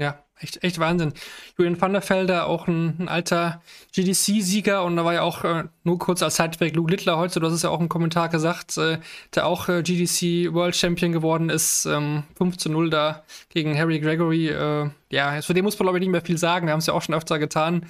Ja, 0.00 0.22
echt, 0.38 0.62
echt 0.62 0.78
Wahnsinn. 0.78 1.12
Julian 1.56 1.80
van 1.80 1.92
der 1.92 2.08
Velde, 2.08 2.44
auch 2.44 2.68
ein, 2.68 2.96
ein 3.00 3.08
alter 3.08 3.60
GDC-Sieger 3.92 4.84
und 4.84 4.94
da 4.94 5.04
war 5.04 5.12
ja 5.12 5.22
auch 5.22 5.42
äh, 5.42 5.64
nur 5.82 5.98
kurz 5.98 6.22
als 6.22 6.36
Sideback 6.36 6.76
Luke 6.76 6.92
Littler 6.92 7.18
heute, 7.18 7.40
du 7.40 7.46
hast 7.46 7.54
es 7.54 7.62
ja 7.62 7.70
auch 7.70 7.80
im 7.80 7.88
Kommentar 7.88 8.28
gesagt, 8.28 8.76
äh, 8.78 8.98
der 9.34 9.46
auch 9.46 9.68
äh, 9.68 9.82
GDC 9.82 10.54
World 10.54 10.76
Champion 10.76 11.10
geworden 11.10 11.50
ist, 11.50 11.84
ähm, 11.86 12.22
5 12.36 12.58
zu 12.58 12.70
0 12.70 12.90
da 12.90 13.24
gegen 13.48 13.76
Harry 13.76 13.98
Gregory. 13.98 14.50
Äh, 14.50 14.90
ja, 15.10 15.40
zu 15.40 15.52
dem 15.52 15.64
muss 15.64 15.76
man 15.76 15.86
glaube 15.86 15.98
ich 15.98 16.02
nicht 16.02 16.12
mehr 16.12 16.22
viel 16.22 16.38
sagen, 16.38 16.66
wir 16.66 16.72
haben 16.72 16.78
es 16.80 16.86
ja 16.86 16.94
auch 16.94 17.02
schon 17.02 17.16
öfter 17.16 17.40
getan. 17.40 17.86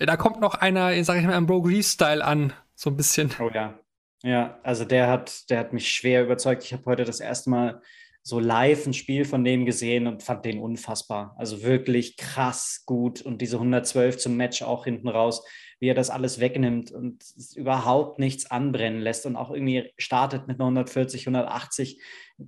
Äh, 0.00 0.06
da 0.06 0.16
kommt 0.16 0.40
noch 0.40 0.56
einer, 0.56 1.04
sag 1.04 1.18
ich 1.20 1.26
mal, 1.26 1.38
im 1.38 1.46
Bro 1.46 1.62
Grease-Style 1.62 2.24
an, 2.24 2.52
so 2.74 2.90
ein 2.90 2.96
bisschen. 2.96 3.30
Oh 3.40 3.50
ja. 3.54 3.78
Ja, 4.24 4.58
also 4.62 4.84
der 4.84 5.08
hat, 5.08 5.50
der 5.50 5.58
hat 5.58 5.72
mich 5.72 5.90
schwer 5.90 6.22
überzeugt. 6.22 6.64
Ich 6.64 6.72
habe 6.72 6.84
heute 6.86 7.04
das 7.04 7.18
erste 7.18 7.50
Mal 7.50 7.82
so 8.22 8.38
live 8.38 8.86
ein 8.86 8.94
Spiel 8.94 9.24
von 9.24 9.44
dem 9.44 9.66
gesehen 9.66 10.06
und 10.06 10.22
fand 10.22 10.44
den 10.44 10.60
unfassbar. 10.60 11.34
Also 11.38 11.62
wirklich 11.62 12.16
krass 12.16 12.84
gut 12.86 13.20
und 13.20 13.42
diese 13.42 13.56
112 13.56 14.18
zum 14.18 14.36
Match 14.36 14.62
auch 14.62 14.84
hinten 14.84 15.08
raus, 15.08 15.44
wie 15.80 15.88
er 15.88 15.94
das 15.94 16.10
alles 16.10 16.38
wegnimmt 16.38 16.92
und 16.92 17.24
überhaupt 17.56 18.20
nichts 18.20 18.48
anbrennen 18.48 19.00
lässt 19.00 19.26
und 19.26 19.34
auch 19.34 19.50
irgendwie 19.50 19.90
startet 19.98 20.46
mit 20.46 20.60
einer 20.60 20.66
140, 20.66 21.22
180. 21.26 22.00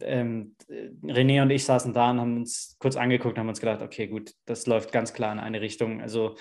Ähm, 0.03 0.55
René 1.03 1.43
und 1.43 1.51
ich 1.51 1.65
saßen 1.65 1.93
da 1.93 2.13
und 2.13 2.21
haben 2.21 2.37
uns 2.37 2.77
kurz 2.79 2.95
angeguckt 2.95 3.35
und 3.35 3.41
haben 3.41 3.49
uns 3.49 3.61
gedacht, 3.61 3.83
okay, 3.83 4.07
gut, 4.07 4.33
das 4.47 4.67
läuft 4.67 4.93
ganz 4.93 5.13
klar 5.13 5.33
in 5.33 5.41
eine 5.41 5.61
Richtung. 5.61 6.01
Also 6.01 6.37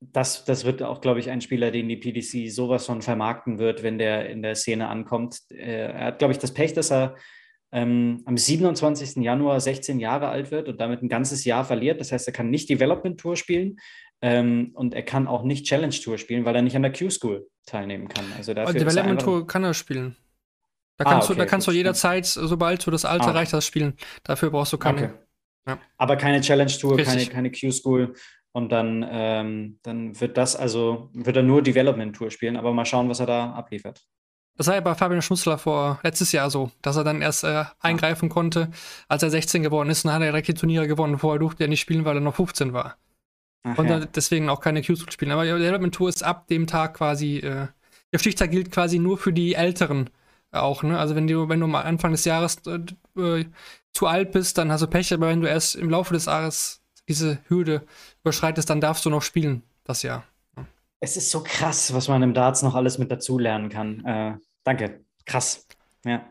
das, 0.00 0.44
das 0.44 0.64
wird 0.64 0.82
auch, 0.82 1.00
glaube 1.00 1.20
ich, 1.20 1.30
ein 1.30 1.40
Spieler, 1.40 1.70
den 1.70 1.88
die 1.88 1.96
PDC 1.96 2.50
sowas 2.50 2.86
von 2.86 3.02
vermarkten 3.02 3.60
wird, 3.60 3.84
wenn 3.84 3.98
der 3.98 4.28
in 4.28 4.42
der 4.42 4.56
Szene 4.56 4.88
ankommt. 4.88 5.38
Äh, 5.50 5.92
er 5.92 6.06
hat, 6.06 6.18
glaube 6.18 6.32
ich, 6.32 6.38
das 6.38 6.52
Pech, 6.52 6.72
dass 6.72 6.90
er 6.90 7.14
ähm, 7.72 8.22
am 8.26 8.36
27. 8.36 9.16
Januar 9.22 9.58
16 9.60 9.98
Jahre 9.98 10.28
alt 10.28 10.50
wird 10.50 10.68
und 10.68 10.80
damit 10.80 11.02
ein 11.02 11.08
ganzes 11.08 11.44
Jahr 11.44 11.64
verliert. 11.64 12.00
Das 12.00 12.12
heißt, 12.12 12.26
er 12.26 12.32
kann 12.32 12.50
nicht 12.50 12.68
Development 12.68 13.18
Tour 13.18 13.36
spielen 13.36 13.78
ähm, 14.20 14.72
und 14.74 14.94
er 14.94 15.02
kann 15.02 15.26
auch 15.26 15.42
nicht 15.42 15.66
Challenge 15.66 15.94
Tour 15.94 16.18
spielen, 16.18 16.44
weil 16.44 16.54
er 16.54 16.62
nicht 16.62 16.76
an 16.76 16.82
der 16.82 16.92
Q-School 16.92 17.48
teilnehmen 17.66 18.08
kann. 18.08 18.26
Also 18.36 18.52
dafür 18.52 18.78
Development 18.78 19.20
Tour 19.20 19.46
kann 19.46 19.64
er 19.64 19.74
spielen. 19.74 20.16
Da 20.98 21.04
kannst, 21.04 21.28
ah, 21.28 21.32
okay, 21.32 21.34
du, 21.34 21.44
da 21.44 21.46
kannst 21.46 21.66
du 21.66 21.72
jederzeit, 21.72 22.26
sobald 22.26 22.86
du 22.86 22.90
das 22.90 23.06
Alter 23.06 23.26
ah. 23.26 23.30
erreicht 23.30 23.54
hast, 23.54 23.66
spielen. 23.66 23.94
Dafür 24.22 24.50
brauchst 24.50 24.72
du 24.74 24.78
keine. 24.78 25.02
Okay. 25.04 25.12
Ja. 25.66 25.78
Aber 25.96 26.16
keine 26.16 26.40
Challenge 26.42 26.72
Tour, 26.72 26.98
keine, 26.98 27.24
keine 27.26 27.50
Q-School. 27.50 28.14
Und 28.52 28.70
dann, 28.70 29.06
ähm, 29.10 29.78
dann 29.82 30.20
wird 30.20 30.36
das 30.36 30.56
also, 30.56 31.08
wird 31.14 31.36
er 31.36 31.42
nur 31.42 31.62
Development 31.62 32.14
Tour 32.14 32.30
spielen, 32.30 32.58
aber 32.58 32.74
mal 32.74 32.84
schauen, 32.84 33.08
was 33.08 33.20
er 33.20 33.26
da 33.26 33.52
abliefert. 33.52 34.06
Das 34.56 34.66
war 34.66 34.74
ja 34.74 34.80
bei 34.80 34.94
Fabian 34.94 35.22
Schmutzler 35.22 35.58
vor 35.58 35.98
letztes 36.02 36.32
Jahr 36.32 36.50
so, 36.50 36.70
dass 36.82 36.96
er 36.96 37.04
dann 37.04 37.22
erst 37.22 37.44
äh, 37.44 37.64
eingreifen 37.80 38.28
konnte, 38.28 38.70
als 39.08 39.22
er 39.22 39.30
16 39.30 39.62
geworden 39.62 39.88
ist. 39.88 40.04
Und 40.04 40.08
dann 40.08 40.16
hat 40.16 40.22
er 40.22 40.32
direkt 40.32 40.48
die 40.48 40.54
Turniere 40.54 40.86
gewonnen. 40.86 41.18
Vorher 41.18 41.38
durfte 41.38 41.64
er 41.64 41.68
nicht 41.68 41.80
spielen, 41.80 42.04
weil 42.04 42.16
er 42.16 42.20
noch 42.20 42.36
15 42.36 42.72
war. 42.72 42.96
Ach, 43.64 43.78
und 43.78 43.88
ja. 43.88 44.00
deswegen 44.00 44.48
auch 44.48 44.60
keine 44.60 44.82
Q-School 44.82 45.10
spielen. 45.10 45.32
Aber 45.32 45.44
die 45.44 45.50
Development 45.50 45.94
Tour 45.94 46.08
ist 46.08 46.22
ab 46.22 46.48
dem 46.48 46.66
Tag 46.66 46.94
quasi, 46.94 47.38
äh, 47.38 47.68
der 48.12 48.18
Stichtag 48.18 48.50
gilt 48.50 48.70
quasi 48.70 48.98
nur 48.98 49.16
für 49.16 49.32
die 49.32 49.54
Älteren 49.54 50.10
auch. 50.50 50.82
Ne? 50.82 50.98
Also 50.98 51.14
wenn 51.14 51.26
du, 51.26 51.48
wenn 51.48 51.60
du 51.60 51.66
mal 51.66 51.82
Anfang 51.82 52.12
des 52.12 52.24
Jahres 52.24 52.58
äh, 52.66 53.20
äh 53.20 53.46
zu 53.92 54.06
alt 54.06 54.32
bist, 54.32 54.56
dann 54.58 54.72
hast 54.72 54.80
du 54.80 54.86
Pech. 54.86 55.12
Aber 55.12 55.28
wenn 55.28 55.40
du 55.40 55.48
erst 55.48 55.76
im 55.76 55.90
Laufe 55.90 56.14
des 56.14 56.26
Jahres 56.26 56.82
diese 57.08 57.38
Hürde 57.48 57.82
überschreitest, 58.22 58.68
dann 58.70 58.80
darfst 58.80 59.04
du 59.04 59.10
noch 59.10 59.22
spielen 59.22 59.62
das 59.84 60.02
Jahr. 60.02 60.24
Es 61.04 61.16
ist 61.16 61.32
so 61.32 61.42
krass, 61.42 61.92
was 61.92 62.06
man 62.06 62.22
im 62.22 62.32
Darts 62.32 62.62
noch 62.62 62.76
alles 62.76 62.96
mit 62.96 63.10
dazu 63.10 63.36
lernen 63.36 63.70
kann. 63.70 64.04
Äh, 64.04 64.34
danke. 64.62 65.04
Krass. 65.26 65.66
Ja. 66.04 66.24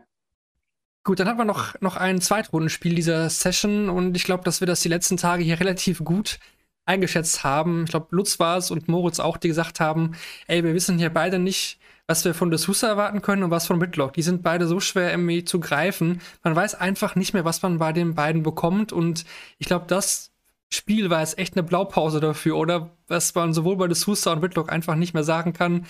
Gut, 1.04 1.20
dann 1.20 1.28
haben 1.28 1.38
wir 1.38 1.44
noch, 1.44 1.76
noch 1.82 1.98
ein 1.98 2.22
Zweitrundenspiel 2.22 2.96
dieser 2.96 3.30
Session 3.30 3.90
und 3.90 4.16
ich 4.16 4.24
glaube, 4.24 4.46
dass 4.46 4.62
wir 4.62 4.68
das 4.68 4.80
die 4.80 4.88
letzten 4.88 5.18
Tage 5.18 5.44
hier 5.44 5.60
relativ 5.60 6.06
gut 6.06 6.40
eingeschätzt 6.86 7.44
haben. 7.44 7.84
Ich 7.84 7.90
glaube, 7.90 8.08
Lutz 8.12 8.40
war 8.40 8.58
es 8.58 8.72
und 8.72 8.88
Moritz 8.88 9.20
auch, 9.20 9.36
die 9.36 9.50
gesagt 9.50 9.82
haben, 9.82 10.14
ey, 10.48 10.64
wir 10.64 10.74
wissen 10.74 10.98
hier 10.98 11.10
beide 11.10 11.38
nicht, 11.38 11.78
was 12.08 12.24
wir 12.24 12.34
von 12.34 12.50
D'Souza 12.50 12.88
erwarten 12.88 13.22
können 13.22 13.44
und 13.44 13.52
was 13.52 13.68
von 13.68 13.82
Whitlock. 13.82 14.14
Die 14.14 14.22
sind 14.22 14.42
beide 14.42 14.68
so 14.68 14.80
schwer 14.80 15.12
irgendwie 15.12 15.44
zu 15.44 15.60
greifen. 15.60 16.22
Man 16.44 16.56
weiß 16.56 16.76
einfach 16.76 17.16
nicht 17.16 17.34
mehr, 17.34 17.44
was 17.44 17.62
man 17.62 17.78
bei 17.78 17.92
den 17.92 18.16
beiden 18.16 18.42
bekommt 18.42 18.94
und 18.94 19.26
ich 19.58 19.68
glaube, 19.68 19.88
das 19.88 20.31
Spiel 20.74 21.10
war 21.10 21.20
jetzt 21.20 21.38
echt 21.38 21.56
eine 21.56 21.64
Blaupause 21.64 22.20
dafür, 22.20 22.58
oder? 22.58 22.98
Was 23.08 23.36
man 23.36 23.54
sowohl 23.54 23.76
bei 23.76 23.86
D'Souza 23.86 24.32
und 24.32 24.42
Whitlock 24.42 24.72
einfach 24.72 24.96
nicht 24.96 25.14
mehr 25.14 25.24
sagen 25.24 25.54
kann, 25.54 25.86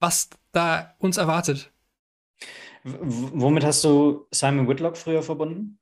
was 0.00 0.30
da 0.52 0.94
uns 0.98 1.16
erwartet. 1.16 1.72
W 2.82 2.98
womit 3.00 3.64
hast 3.64 3.84
du 3.84 4.26
Simon 4.30 4.68
Whitlock 4.68 4.96
früher 4.96 5.22
verbunden? 5.22 5.78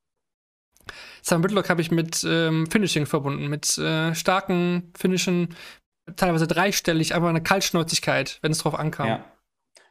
Simon 1.22 1.44
Whitlock 1.44 1.70
habe 1.70 1.80
ich 1.80 1.90
mit 1.90 2.22
ähm, 2.28 2.66
Finishing 2.70 3.06
verbunden, 3.06 3.48
mit 3.48 3.78
äh, 3.78 4.14
starken 4.14 4.92
Finishen, 4.96 5.54
teilweise 6.16 6.46
dreistellig, 6.46 7.14
aber 7.14 7.30
eine 7.30 7.42
Kaltschnäuzigkeit, 7.42 8.38
wenn 8.42 8.52
es 8.52 8.58
drauf 8.58 8.74
ankam. 8.74 9.08
Ja, 9.08 9.24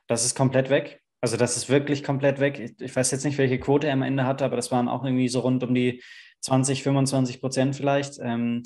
das 0.07 0.25
ist 0.25 0.35
komplett 0.35 0.69
weg. 0.69 1.01
Also 1.21 1.37
das 1.37 1.57
ist 1.57 1.69
wirklich 1.69 2.03
komplett 2.03 2.39
weg. 2.39 2.59
Ich, 2.59 2.79
ich 2.79 2.95
weiß 2.95 3.09
jetzt 3.11 3.23
nicht, 3.23 3.37
welche 3.37 3.59
Quote 3.59 3.87
er 3.87 3.93
am 3.93 4.03
Ende 4.03 4.25
hatte, 4.25 4.45
aber 4.45 4.57
das 4.57 4.71
waren 4.71 4.87
auch 4.87 5.03
irgendwie 5.03 5.29
so 5.29 5.39
rund 5.39 5.63
um 5.63 5.73
die 5.73 6.03
20, 6.43 6.83
25 6.83 7.41
Prozent 7.41 7.75
vielleicht. 7.75 8.19
Ähm, 8.21 8.63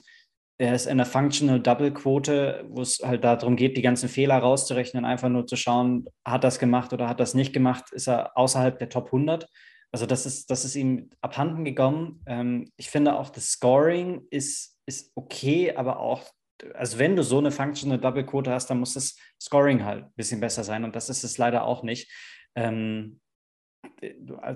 er 0.59 0.73
ist 0.73 0.87
in 0.87 0.97
der 0.97 1.05
Functional 1.05 1.61
Double 1.61 1.93
Quote, 1.93 2.65
wo 2.69 2.81
es 2.81 2.99
halt 3.03 3.23
darum 3.23 3.55
geht, 3.55 3.77
die 3.77 3.83
ganzen 3.83 4.09
Fehler 4.09 4.39
rauszurechnen, 4.39 5.05
einfach 5.05 5.29
nur 5.29 5.45
zu 5.45 5.55
schauen, 5.55 6.07
hat 6.25 6.43
das 6.43 6.57
gemacht 6.57 6.93
oder 6.93 7.07
hat 7.07 7.19
das 7.19 7.35
nicht 7.35 7.53
gemacht, 7.53 7.91
ist 7.91 8.07
er 8.07 8.35
außerhalb 8.35 8.79
der 8.79 8.89
Top 8.89 9.07
100. 9.07 9.47
Also 9.91 10.05
das 10.07 10.25
ist, 10.25 10.49
das 10.49 10.65
ist 10.65 10.75
ihm 10.75 11.09
abhanden 11.21 11.63
gegangen. 11.63 12.21
Ähm, 12.25 12.71
ich 12.75 12.89
finde 12.89 13.17
auch, 13.17 13.29
das 13.29 13.51
Scoring 13.51 14.25
ist, 14.31 14.79
ist 14.87 15.11
okay, 15.15 15.75
aber 15.75 15.99
auch, 15.99 16.23
also 16.73 16.97
wenn 16.97 17.15
du 17.15 17.23
so 17.23 17.37
eine 17.37 17.51
Functional 17.51 17.99
Double 17.99 18.25
Quote 18.25 18.51
hast, 18.51 18.67
dann 18.67 18.79
muss 18.79 18.95
das 18.95 19.15
Scoring 19.39 19.85
halt 19.85 20.05
ein 20.05 20.13
bisschen 20.15 20.39
besser 20.39 20.63
sein 20.63 20.83
und 20.83 20.95
das 20.95 21.09
ist 21.09 21.23
es 21.23 21.37
leider 21.37 21.65
auch 21.65 21.83
nicht. 21.83 22.11
Ähm, 22.55 23.19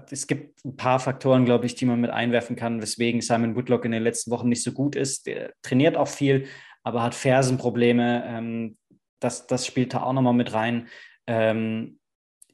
es 0.10 0.28
gibt 0.28 0.64
ein 0.66 0.76
paar 0.76 1.00
Faktoren, 1.00 1.46
glaube 1.46 1.66
ich, 1.66 1.76
die 1.76 1.86
man 1.86 2.00
mit 2.00 2.12
einwerfen 2.12 2.56
kann, 2.56 2.82
weswegen 2.82 3.22
Simon 3.22 3.56
Woodlock 3.56 3.86
in 3.86 3.92
den 3.92 4.04
letzten 4.04 4.32
Wochen 4.32 4.50
nicht 4.50 4.64
so 4.64 4.72
gut 4.72 4.96
ist. 4.96 5.26
Der 5.26 5.54
trainiert 5.62 5.98
auch 5.98 6.08
viel, 6.08 6.48
aber 6.84 7.04
hat 7.04 7.16
Fersenprobleme. 7.16 8.24
Ähm, 8.26 8.78
das, 9.20 9.48
das 9.48 9.66
spielt 9.66 9.94
da 9.94 10.04
auch 10.04 10.14
nochmal 10.14 10.34
mit 10.34 10.54
rein. 10.54 10.88
Ähm, 11.28 12.00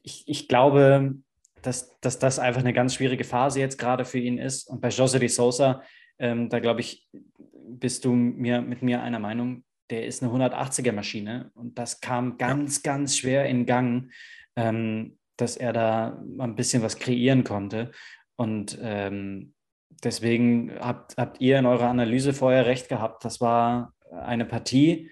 ich, 0.02 0.24
ich 0.26 0.48
glaube, 0.48 1.14
dass, 1.62 1.98
dass 2.00 2.18
das 2.18 2.38
einfach 2.38 2.60
eine 2.60 2.72
ganz 2.72 2.94
schwierige 2.94 3.24
Phase 3.24 3.60
jetzt 3.60 3.78
gerade 3.78 4.04
für 4.04 4.18
ihn 4.18 4.38
ist. 4.38 4.68
Und 4.68 4.80
bei 4.80 4.88
Jose 4.88 5.18
de 5.18 5.28
Sosa, 5.28 5.82
ähm, 6.18 6.48
da 6.48 6.60
glaube 6.60 6.80
ich, 6.80 7.08
bist 7.50 8.04
du 8.04 8.12
mir, 8.12 8.62
mit 8.62 8.82
mir 8.82 9.02
einer 9.02 9.18
Meinung, 9.18 9.64
der 9.90 10.06
ist 10.06 10.22
eine 10.22 10.32
180er 10.32 10.92
Maschine 10.92 11.50
und 11.54 11.78
das 11.78 12.00
kam 12.00 12.36
ganz, 12.36 12.82
ganz 12.82 13.16
schwer 13.16 13.46
in 13.46 13.66
Gang. 13.66 14.10
Ähm, 14.56 15.18
dass 15.40 15.56
er 15.56 15.72
da 15.72 16.22
ein 16.38 16.54
bisschen 16.54 16.82
was 16.82 16.98
kreieren 16.98 17.44
konnte. 17.44 17.90
Und 18.36 18.78
ähm, 18.82 19.54
deswegen 20.04 20.72
habt, 20.78 21.16
habt 21.16 21.40
ihr 21.40 21.58
in 21.58 21.66
eurer 21.66 21.88
Analyse 21.88 22.34
vorher 22.34 22.66
recht 22.66 22.88
gehabt. 22.88 23.24
Das 23.24 23.40
war 23.40 23.94
eine 24.10 24.44
Partie 24.44 25.10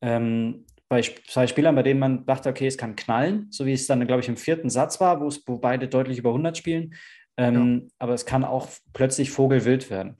ähm, 0.00 0.66
bei 0.88 1.00
zwei 1.00 1.46
Spielern, 1.46 1.74
bei 1.74 1.82
denen 1.82 2.00
man 2.00 2.26
dachte, 2.26 2.50
okay, 2.50 2.66
es 2.66 2.76
kann 2.76 2.96
knallen, 2.96 3.46
so 3.50 3.64
wie 3.64 3.72
es 3.72 3.86
dann, 3.86 4.06
glaube 4.06 4.20
ich, 4.20 4.28
im 4.28 4.36
vierten 4.36 4.68
Satz 4.68 5.00
war, 5.00 5.20
wo 5.20 5.56
beide 5.56 5.88
deutlich 5.88 6.18
über 6.18 6.30
100 6.30 6.56
spielen. 6.56 6.94
Ähm, 7.38 7.80
ja. 7.82 7.88
Aber 7.98 8.12
es 8.12 8.26
kann 8.26 8.44
auch 8.44 8.68
plötzlich 8.92 9.30
vogelwild 9.30 9.88
werden. 9.88 10.18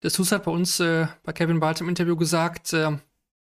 Das 0.00 0.14
Sus 0.14 0.32
hat 0.32 0.42
bei 0.42 0.50
uns 0.50 0.80
äh, 0.80 1.06
bei 1.22 1.32
Kevin 1.32 1.60
Balt 1.60 1.80
im 1.80 1.88
Interview 1.88 2.16
gesagt, 2.16 2.72
äh, 2.72 2.96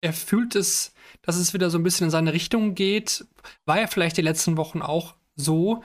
er 0.02 0.14
fühlt 0.14 0.56
es, 0.56 0.96
dass 1.22 1.38
es 1.38 1.54
wieder 1.54 1.70
so 1.70 1.78
ein 1.78 1.84
bisschen 1.84 2.06
in 2.06 2.12
seine 2.12 2.34
Richtung 2.34 2.76
geht. 2.76 3.26
War 3.66 3.80
ja 3.80 3.88
vielleicht 3.88 4.18
die 4.18 4.22
letzten 4.22 4.58
Wochen 4.58 4.82
auch 4.82 5.16
so. 5.36 5.84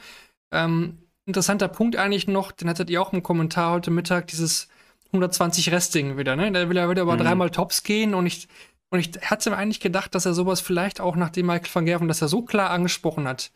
Ähm, 0.53 0.99
interessanter 1.27 1.69
Punkt 1.69 1.97
eigentlich 1.97 2.29
noch, 2.29 2.53
den 2.53 2.69
hattet 2.69 2.91
ihr 2.91 3.01
auch 3.01 3.13
im 3.13 3.23
Kommentar 3.23 3.73
heute 3.73 3.91
Mittag, 3.91 4.27
dieses 4.29 4.69
120 5.09 5.73
Resting 5.73 6.19
wieder, 6.19 6.37
ne? 6.37 6.51
Da 6.53 6.69
will 6.69 6.77
er 6.77 6.91
wieder 6.91 7.03
über 7.03 7.15
mhm. 7.15 7.21
dreimal 7.21 7.51
Tops 7.51 7.83
gehen 7.83 8.15
und 8.15 8.27
ich, 8.27 8.49
und 8.91 8.99
ich 8.99 9.13
hatte 9.23 9.51
mir 9.51 9.57
eigentlich 9.57 9.81
gedacht, 9.81 10.15
dass 10.15 10.27
er 10.27 10.35
sowas 10.35 10.61
vielleicht 10.61 11.01
auch, 11.01 11.17
nachdem 11.17 11.47
Michael 11.47 11.75
van 11.75 11.87
Gerven 11.87 12.09
das 12.09 12.21
ja 12.21 12.29
so 12.29 12.43
klar 12.43 12.71
angesprochen 12.71 13.27
hat, 13.27 13.53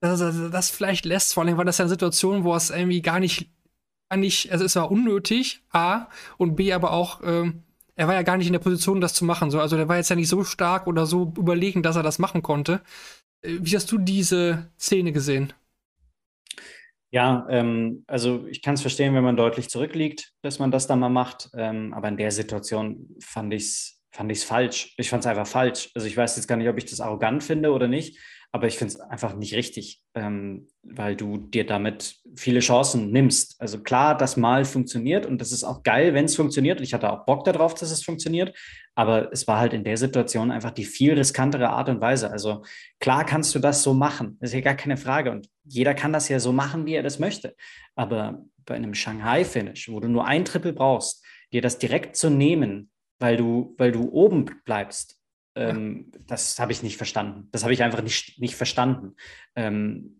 dass 0.00 0.20
er 0.20 0.50
das 0.50 0.70
vielleicht 0.70 1.04
lässt, 1.04 1.34
vor 1.34 1.44
allem 1.44 1.56
war 1.56 1.64
das 1.64 1.78
ja 1.78 1.84
eine 1.84 1.90
Situation, 1.90 2.44
wo 2.44 2.54
es 2.54 2.70
irgendwie 2.70 3.02
gar 3.02 3.20
nicht, 3.20 3.50
eigentlich, 4.08 4.50
also 4.50 4.64
es 4.64 4.74
war 4.74 4.90
unnötig, 4.90 5.62
A, 5.70 6.08
und 6.38 6.56
B, 6.56 6.72
aber 6.72 6.92
auch, 6.92 7.20
ähm, 7.22 7.62
er 7.94 8.08
war 8.08 8.14
ja 8.14 8.22
gar 8.22 8.36
nicht 8.36 8.46
in 8.46 8.52
der 8.52 8.60
Position, 8.60 9.00
das 9.00 9.14
zu 9.14 9.24
machen. 9.24 9.50
So, 9.50 9.60
also 9.60 9.76
der 9.76 9.88
war 9.88 9.96
jetzt 9.96 10.10
ja 10.10 10.16
nicht 10.16 10.28
so 10.28 10.44
stark 10.44 10.86
oder 10.86 11.06
so 11.06 11.32
überlegen, 11.36 11.82
dass 11.82 11.96
er 11.96 12.02
das 12.02 12.18
machen 12.18 12.42
konnte. 12.42 12.80
Äh, 13.42 13.58
wie 13.60 13.76
hast 13.76 13.90
du 13.92 13.98
diese 13.98 14.70
Szene 14.78 15.12
gesehen? 15.12 15.52
Ja, 17.10 17.46
ähm, 17.50 18.04
also 18.06 18.46
ich 18.46 18.62
kann 18.62 18.74
es 18.74 18.80
verstehen, 18.80 19.14
wenn 19.14 19.24
man 19.24 19.36
deutlich 19.36 19.68
zurückliegt, 19.68 20.32
dass 20.40 20.58
man 20.58 20.70
das 20.70 20.86
dann 20.86 21.00
mal 21.00 21.10
macht. 21.10 21.50
Ähm, 21.54 21.92
aber 21.92 22.08
in 22.08 22.16
der 22.16 22.30
Situation 22.30 23.16
fand 23.20 23.52
ich 23.52 23.64
es 23.64 24.02
fand 24.12 24.30
ich's 24.30 24.44
falsch. 24.44 24.94
Ich 24.98 25.10
fand 25.10 25.24
es 25.24 25.26
einfach 25.26 25.46
falsch. 25.46 25.90
Also 25.94 26.06
ich 26.06 26.16
weiß 26.16 26.36
jetzt 26.36 26.46
gar 26.46 26.56
nicht, 26.56 26.68
ob 26.68 26.78
ich 26.78 26.84
das 26.84 27.00
arrogant 27.00 27.42
finde 27.42 27.72
oder 27.72 27.88
nicht. 27.88 28.18
Aber 28.54 28.66
ich 28.66 28.76
finde 28.76 28.92
es 28.92 29.00
einfach 29.00 29.34
nicht 29.34 29.54
richtig, 29.54 30.02
ähm, 30.14 30.68
weil 30.82 31.16
du 31.16 31.38
dir 31.38 31.64
damit 31.64 32.16
viele 32.36 32.60
Chancen 32.60 33.10
nimmst. 33.10 33.58
Also 33.58 33.82
klar, 33.82 34.14
das 34.14 34.36
mal 34.36 34.66
funktioniert 34.66 35.24
und 35.24 35.40
das 35.40 35.52
ist 35.52 35.64
auch 35.64 35.82
geil, 35.82 36.12
wenn 36.12 36.26
es 36.26 36.36
funktioniert. 36.36 36.82
Ich 36.82 36.92
hatte 36.92 37.10
auch 37.10 37.24
Bock 37.24 37.44
darauf, 37.44 37.72
dass 37.72 37.90
es 37.90 38.04
funktioniert. 38.04 38.54
Aber 38.94 39.32
es 39.32 39.48
war 39.48 39.58
halt 39.58 39.72
in 39.72 39.84
der 39.84 39.96
Situation 39.96 40.50
einfach 40.50 40.70
die 40.70 40.84
viel 40.84 41.14
riskantere 41.14 41.70
Art 41.70 41.88
und 41.88 42.02
Weise. 42.02 42.30
Also 42.30 42.62
klar 43.00 43.24
kannst 43.24 43.54
du 43.54 43.58
das 43.58 43.82
so 43.82 43.94
machen. 43.94 44.36
Das 44.40 44.50
ist 44.50 44.54
ja 44.54 44.60
gar 44.60 44.74
keine 44.74 44.98
Frage. 44.98 45.30
Und 45.30 45.48
jeder 45.64 45.94
kann 45.94 46.12
das 46.12 46.28
ja 46.28 46.38
so 46.38 46.52
machen, 46.52 46.84
wie 46.84 46.94
er 46.94 47.02
das 47.02 47.18
möchte. 47.18 47.56
Aber 47.94 48.44
bei 48.66 48.74
einem 48.74 48.92
Shanghai-Finish, 48.92 49.88
wo 49.88 49.98
du 49.98 50.08
nur 50.08 50.26
ein 50.26 50.44
Triple 50.44 50.74
brauchst, 50.74 51.24
dir 51.54 51.62
das 51.62 51.78
direkt 51.78 52.16
zu 52.16 52.28
nehmen, 52.28 52.90
weil 53.18 53.38
du, 53.38 53.74
weil 53.78 53.92
du 53.92 54.10
oben 54.10 54.44
bleibst, 54.66 55.21
ähm, 55.54 56.10
das 56.26 56.58
habe 56.58 56.72
ich 56.72 56.82
nicht 56.82 56.96
verstanden. 56.96 57.48
Das 57.52 57.62
habe 57.62 57.72
ich 57.72 57.82
einfach 57.82 58.02
nicht, 58.02 58.40
nicht 58.40 58.56
verstanden. 58.56 59.16
Ähm, 59.54 60.16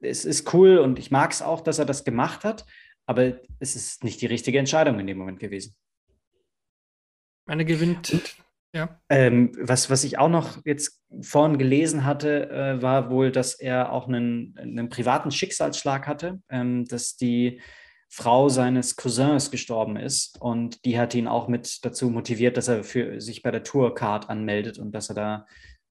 es 0.00 0.24
ist 0.24 0.52
cool 0.54 0.78
und 0.78 0.98
ich 0.98 1.10
mag 1.10 1.32
es 1.32 1.42
auch, 1.42 1.60
dass 1.60 1.78
er 1.78 1.84
das 1.84 2.04
gemacht 2.04 2.44
hat, 2.44 2.64
aber 3.04 3.34
es 3.58 3.76
ist 3.76 4.04
nicht 4.04 4.20
die 4.20 4.26
richtige 4.26 4.58
Entscheidung 4.58 4.98
in 4.98 5.06
dem 5.06 5.18
Moment 5.18 5.38
gewesen. 5.38 5.74
Meine 7.46 7.64
gewinnt. 7.64 8.36
Ja. 8.74 9.00
Ähm, 9.08 9.52
was, 9.58 9.88
was 9.88 10.04
ich 10.04 10.18
auch 10.18 10.28
noch 10.28 10.64
jetzt 10.66 11.02
vorhin 11.22 11.56
gelesen 11.56 12.04
hatte, 12.04 12.50
äh, 12.50 12.82
war 12.82 13.10
wohl, 13.10 13.30
dass 13.32 13.54
er 13.54 13.92
auch 13.92 14.08
einen, 14.08 14.54
einen 14.58 14.88
privaten 14.88 15.30
Schicksalsschlag 15.30 16.06
hatte, 16.06 16.42
ähm, 16.50 16.84
dass 16.84 17.16
die 17.16 17.60
Frau 18.08 18.48
seines 18.48 18.96
Cousins 18.96 19.50
gestorben 19.50 19.96
ist 19.96 20.40
und 20.40 20.84
die 20.84 20.98
hat 20.98 21.14
ihn 21.14 21.28
auch 21.28 21.48
mit 21.48 21.84
dazu 21.84 22.08
motiviert, 22.08 22.56
dass 22.56 22.68
er 22.68 22.84
für 22.84 23.20
sich 23.20 23.42
bei 23.42 23.50
der 23.50 23.64
Tourcard 23.64 24.30
anmeldet 24.30 24.78
und 24.78 24.92
dass 24.92 25.08
er 25.10 25.14
da 25.14 25.46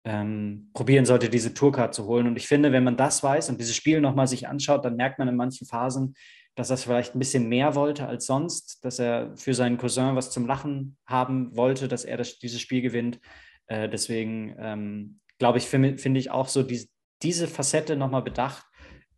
ähm, 0.06 0.70
probieren 0.74 1.06
sollte, 1.06 1.30
diese 1.30 1.54
Tourcard 1.54 1.94
zu 1.94 2.06
holen. 2.06 2.28
Und 2.28 2.38
ich 2.38 2.48
finde, 2.48 2.72
wenn 2.72 2.84
man 2.84 2.96
das 2.96 3.24
weiß 3.24 3.50
und 3.50 3.60
dieses 3.60 3.76
Spiel 3.76 4.02
nochmal 4.02 4.28
sich 4.28 4.48
anschaut, 4.48 4.86
dann 4.86 4.96
merkt 4.96 5.20
man 5.20 5.28
in 5.28 5.36
manchen 5.36 5.68
Phasen, 5.68 6.16
dass 6.56 6.70
er 6.70 6.78
vielleicht 6.78 7.16
ein 7.16 7.20
bisschen 7.20 7.50
mehr 7.50 7.76
wollte 7.76 8.08
als 8.08 8.28
sonst, 8.28 8.86
dass 8.86 9.00
er 9.00 9.36
für 9.36 9.54
seinen 9.54 9.78
Cousin 9.78 10.16
was 10.16 10.32
zum 10.32 10.46
Lachen 10.46 10.96
haben 11.06 11.56
wollte, 11.56 11.88
dass 11.88 12.06
er 12.06 12.18
das, 12.18 12.40
dieses 12.40 12.62
Spiel 12.62 12.82
gewinnt. 12.82 13.20
Äh, 13.68 13.90
deswegen 13.90 14.56
ähm, 14.60 15.20
glaube 15.38 15.58
ich, 15.58 15.66
finde 15.66 15.98
find 15.98 16.18
ich 16.18 16.32
auch 16.32 16.48
so 16.48 16.64
die, 16.64 16.88
diese 17.22 17.48
Facette 17.48 17.96
nochmal 17.96 18.22
bedacht 18.22 18.66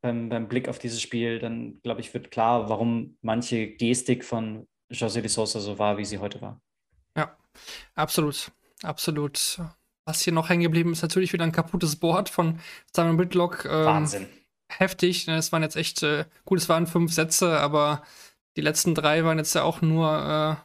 beim, 0.02 0.30
beim 0.30 0.48
Blick 0.48 0.68
auf 0.68 0.80
dieses 0.80 1.02
Spiel. 1.02 1.40
Dann 1.40 1.80
glaube 1.84 2.02
ich, 2.02 2.14
wird 2.14 2.32
klar, 2.32 2.70
warum 2.70 3.18
manche 3.22 3.68
Gestik 3.68 4.24
von 4.24 4.68
José 4.92 5.22
de 5.22 5.28
Sosa 5.28 5.60
so 5.60 5.78
war, 5.80 5.98
wie 5.98 6.06
sie 6.06 6.20
heute 6.20 6.42
war. 6.42 6.62
Ja, 7.16 7.36
absolut. 7.96 8.52
Absolut. 8.84 9.60
Was 10.06 10.22
hier 10.22 10.34
noch 10.34 10.50
hängen 10.50 10.64
geblieben 10.64 10.94
ist, 10.94 11.02
natürlich 11.02 11.34
wieder 11.34 11.44
ein 11.44 11.52
kaputtes 11.52 11.98
Board 11.98 12.30
von 12.30 12.60
Simon 12.96 13.20
Whitlock. 13.20 13.66
Ähm, 13.66 13.86
Wahnsinn. 13.86 14.28
Heftig. 14.70 15.28
Es 15.28 15.52
waren 15.52 15.64
jetzt 15.64 15.76
echt, 15.76 16.04
äh, 16.04 16.26
gut, 16.46 16.60
es 16.60 16.70
waren 16.70 16.88
fünf 16.88 17.14
Sätze, 17.14 17.60
aber 17.60 18.04
die 18.56 18.62
letzten 18.62 18.96
drei 18.96 19.24
waren 19.24 19.38
jetzt 19.38 19.56
ja 19.56 19.64
auch 19.64 19.82
nur, 19.82 20.58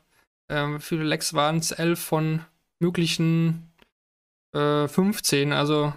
äh, 0.49 0.55
äh, 0.55 0.75
wie 0.75 0.81
viele 0.81 1.05
Lecks 1.05 1.35
waren 1.35 1.59
es? 1.59 1.71
Elf 1.73 2.01
von 2.01 2.45
möglichen 2.79 3.73
äh, 4.55 4.87
15. 4.87 5.53
Also, 5.53 5.92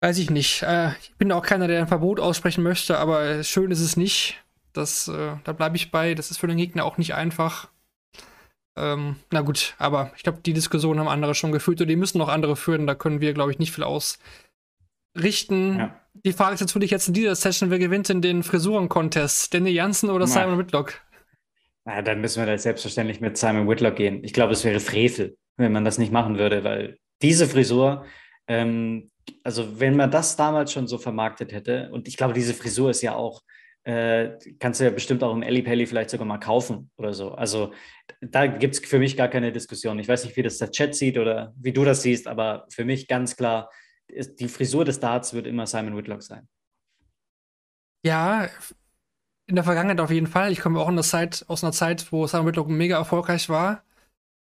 weiß 0.00 0.18
ich 0.18 0.30
nicht. 0.30 0.62
Äh, 0.62 0.90
ich 1.00 1.14
bin 1.18 1.32
auch 1.32 1.44
keiner, 1.44 1.68
der 1.68 1.80
ein 1.80 1.88
Verbot 1.88 2.20
aussprechen 2.20 2.62
möchte, 2.62 2.98
aber 2.98 3.42
schön 3.42 3.70
ist 3.70 3.80
es 3.80 3.96
nicht. 3.96 4.42
Das, 4.72 5.08
äh, 5.08 5.32
da 5.44 5.52
bleibe 5.52 5.76
ich 5.76 5.90
bei. 5.90 6.14
Das 6.14 6.30
ist 6.30 6.38
für 6.38 6.46
den 6.46 6.58
Gegner 6.58 6.84
auch 6.84 6.98
nicht 6.98 7.14
einfach. 7.14 7.68
Ähm, 8.76 9.16
na 9.30 9.40
gut, 9.40 9.74
aber 9.78 10.12
ich 10.16 10.22
glaube, 10.22 10.40
die 10.44 10.52
Diskussion 10.52 11.00
haben 11.00 11.08
andere 11.08 11.34
schon 11.34 11.50
geführt 11.50 11.80
und 11.80 11.88
die 11.88 11.96
müssen 11.96 12.18
noch 12.18 12.28
andere 12.28 12.56
führen. 12.56 12.86
Da 12.86 12.94
können 12.94 13.20
wir, 13.20 13.32
glaube 13.32 13.50
ich, 13.50 13.58
nicht 13.58 13.72
viel 13.72 13.84
ausrichten. 13.84 15.78
Ja. 15.78 16.00
Die 16.24 16.32
Frage 16.32 16.54
ist 16.54 16.60
natürlich 16.60 16.90
jetzt 16.90 17.08
in 17.08 17.14
dieser 17.14 17.34
Session, 17.34 17.70
wer 17.70 17.78
gewinnt 17.78 18.10
in 18.10 18.20
den 18.20 18.42
Frisuren-Contest? 18.42 19.54
Danny 19.54 19.70
Jansen 19.70 20.10
oder. 20.10 20.26
Simon 20.26 20.58
Whitlock? 20.58 21.00
Na, 21.86 22.02
dann 22.02 22.20
müssen 22.20 22.42
wir 22.42 22.46
da 22.46 22.58
selbstverständlich 22.58 23.20
mit 23.20 23.38
Simon 23.38 23.68
Whitlock 23.68 23.96
gehen. 23.96 24.22
Ich 24.24 24.34
glaube, 24.34 24.52
es 24.52 24.64
wäre 24.64 24.80
Frevel, 24.80 25.38
wenn 25.56 25.72
man 25.72 25.84
das 25.84 25.98
nicht 25.98 26.12
machen 26.12 26.36
würde, 26.36 26.64
weil 26.64 26.98
diese 27.22 27.46
Frisur, 27.46 28.04
ähm, 28.46 29.10
also 29.42 29.80
wenn 29.80 29.96
man 29.96 30.10
das 30.10 30.36
damals 30.36 30.72
schon 30.72 30.86
so 30.86 30.98
vermarktet 30.98 31.52
hätte, 31.52 31.90
und 31.92 32.08
ich 32.08 32.16
glaube, 32.16 32.34
diese 32.34 32.54
Frisur 32.54 32.90
ist 32.90 33.02
ja 33.02 33.14
auch 33.14 33.42
äh, 33.86 34.36
kannst 34.58 34.80
du 34.80 34.84
ja 34.84 34.90
bestimmt 34.90 35.22
auch 35.22 35.32
im 35.32 35.44
Ellipelli 35.44 35.86
vielleicht 35.86 36.10
sogar 36.10 36.26
mal 36.26 36.38
kaufen 36.38 36.90
oder 36.96 37.14
so. 37.14 37.32
Also 37.32 37.72
da 38.20 38.48
gibt 38.48 38.74
es 38.74 38.80
für 38.80 38.98
mich 38.98 39.16
gar 39.16 39.28
keine 39.28 39.52
Diskussion. 39.52 40.00
Ich 40.00 40.08
weiß 40.08 40.24
nicht, 40.24 40.36
wie 40.36 40.42
das 40.42 40.58
der 40.58 40.72
Chat 40.72 40.96
sieht 40.96 41.16
oder 41.18 41.54
wie 41.56 41.72
du 41.72 41.84
das 41.84 42.02
siehst, 42.02 42.26
aber 42.26 42.66
für 42.68 42.84
mich 42.84 43.06
ganz 43.06 43.36
klar, 43.36 43.70
ist, 44.08 44.40
die 44.40 44.48
Frisur 44.48 44.84
des 44.84 44.98
Darts 44.98 45.34
wird 45.34 45.46
immer 45.46 45.68
Simon 45.68 45.96
Whitlock 45.96 46.24
sein. 46.24 46.48
Ja, 48.04 48.48
in 49.46 49.54
der 49.54 49.64
Vergangenheit 49.64 50.00
auf 50.00 50.10
jeden 50.10 50.26
Fall. 50.26 50.50
Ich 50.50 50.60
komme 50.60 50.80
auch 50.80 51.00
Zeit, 51.02 51.44
aus 51.46 51.62
einer 51.62 51.72
Zeit, 51.72 52.10
wo 52.10 52.26
Simon 52.26 52.48
Whitlock 52.48 52.68
mega 52.68 52.96
erfolgreich 52.96 53.48
war. 53.48 53.84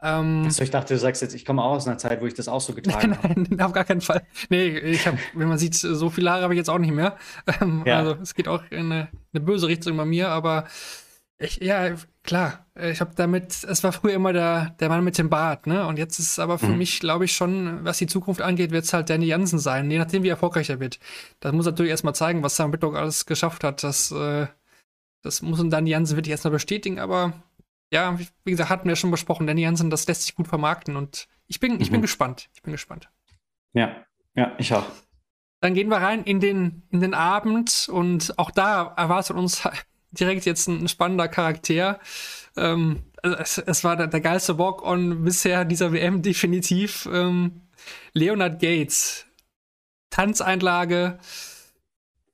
Ähm, 0.03 0.43
also 0.45 0.63
ich 0.65 0.71
dachte, 0.71 0.95
du 0.95 1.01
sagst 1.01 1.23
jetzt, 1.23 1.35
ich 1.35 1.45
komme 1.45 1.63
auch 1.63 1.73
aus 1.73 1.87
einer 1.87 1.97
Zeit, 1.97 2.21
wo 2.21 2.27
ich 2.27 2.35
das 2.35 2.49
auch 2.49 2.61
so 2.61 2.73
getragen 2.75 3.17
habe. 3.23 3.41
Nein, 3.41 3.61
auf 3.61 3.73
gar 3.73 3.85
keinen 3.85 4.01
Fall. 4.01 4.23
Nee, 4.49 4.79
ich 4.79 5.07
habe, 5.07 5.19
wenn 5.35 5.49
man 5.49 5.59
sieht, 5.59 5.75
so 5.75 6.11
viele 6.11 6.31
Haare 6.31 6.43
habe 6.43 6.55
ich 6.55 6.59
jetzt 6.59 6.71
auch 6.71 6.79
nicht 6.79 6.93
mehr. 6.93 7.17
Ähm, 7.61 7.85
ja. 7.87 7.99
Also 7.99 8.17
es 8.21 8.35
geht 8.35 8.49
auch 8.49 8.63
in 8.71 8.93
eine, 8.93 9.09
eine, 9.33 9.45
böse 9.45 9.69
Richtung 9.69 9.97
bei 9.97 10.05
mir, 10.05 10.29
aber 10.31 10.67
ich, 11.39 11.59
ja, 11.59 11.95
klar, 12.23 12.67
ich 12.81 13.01
habe 13.01 13.13
damit, 13.17 13.65
es 13.65 13.83
war 13.83 13.93
früher 13.93 14.15
immer 14.15 14.33
der, 14.33 14.77
der 14.81 14.89
Mann 14.89 15.03
mit 15.03 15.19
dem 15.19 15.29
Bart, 15.29 15.67
ne? 15.67 15.87
Und 15.87 15.99
jetzt 15.99 16.19
ist 16.19 16.33
es 16.33 16.39
aber 16.39 16.59
für 16.59 16.67
mhm. 16.67 16.79
mich, 16.79 17.01
glaube 17.01 17.25
ich, 17.25 17.33
schon, 17.33 17.85
was 17.85 17.99
die 17.99 18.07
Zukunft 18.07 18.43
angeht, 18.43 18.71
wird 18.71 18.85
es 18.85 18.93
halt 18.93 19.11
Danny 19.11 19.27
Jansen 19.27 19.59
sein, 19.59 19.91
je 19.91 19.99
nachdem, 19.99 20.23
wie 20.23 20.29
erfolgreich 20.29 20.71
er 20.71 20.79
wird. 20.79 21.01
Das 21.41 21.53
muss 21.53 21.67
natürlich 21.67 21.91
erstmal 21.91 22.15
zeigen, 22.15 22.43
was 22.43 22.57
Sam 22.57 22.73
Whitlock 22.73 22.97
alles 22.97 23.27
geschafft 23.27 23.65
hat. 23.65 23.83
Das, 23.83 24.13
äh, 24.13 24.47
das 25.23 25.43
muss 25.43 25.61
Danny 25.69 25.91
Jansen 25.91 26.17
wirklich 26.17 26.31
erstmal 26.31 26.53
bestätigen, 26.53 27.01
aber 27.01 27.33
ja, 27.93 28.19
wie 28.19 28.51
gesagt, 28.51 28.71
hatten 28.71 28.89
wir 28.89 28.97
schon 28.97 29.11
besprochen, 29.11 29.47
Danny 29.47 29.63
Hansen, 29.65 29.91
das 29.91 30.07
lässt 30.07 30.23
sich 30.23 30.35
gut 30.35 30.49
vermarkten 30.49 30.97
und 30.97 31.29
ich 31.47 31.61
bin, 31.61 31.75
mhm. 31.75 31.81
ich 31.81 31.91
bin 31.91 32.01
mhm. 32.01 32.03
gespannt. 32.03 32.49
Ich 32.55 32.63
bin 32.63 32.73
gespannt. 32.73 33.11
Ja, 33.75 34.05
ja, 34.35 34.53
ich 34.59 34.73
auch. 34.73 34.87
Dann 35.61 35.75
gehen 35.75 35.89
wir 35.89 35.99
rein 35.99 36.25
in 36.25 36.41
den, 36.41 36.83
in 36.91 37.01
den 37.01 37.13
Abend 37.13 37.89
und 37.93 38.39
auch 38.39 38.51
da 38.51 38.95
erwartet 38.97 39.37
uns 39.37 39.69
direkt 40.11 40.47
jetzt 40.47 40.69
ein, 40.69 40.89
spannender 40.89 41.29
Charakter. 41.29 42.01
Ähm, 42.57 43.03
also 43.23 43.37
es, 43.37 43.59
es, 43.59 43.85
war 43.85 43.97
der, 43.97 44.07
der 44.07 44.23
geilste 44.23 44.59
Walk-on 44.59 45.23
bisher 45.23 45.67
dieser 45.67 45.93
WM 45.93 46.23
definitiv. 46.23 47.07
Ähm, 47.13 47.61
Leonard 48.15 48.59
Gates. 48.59 49.27
Tanzeinlage 50.09 51.19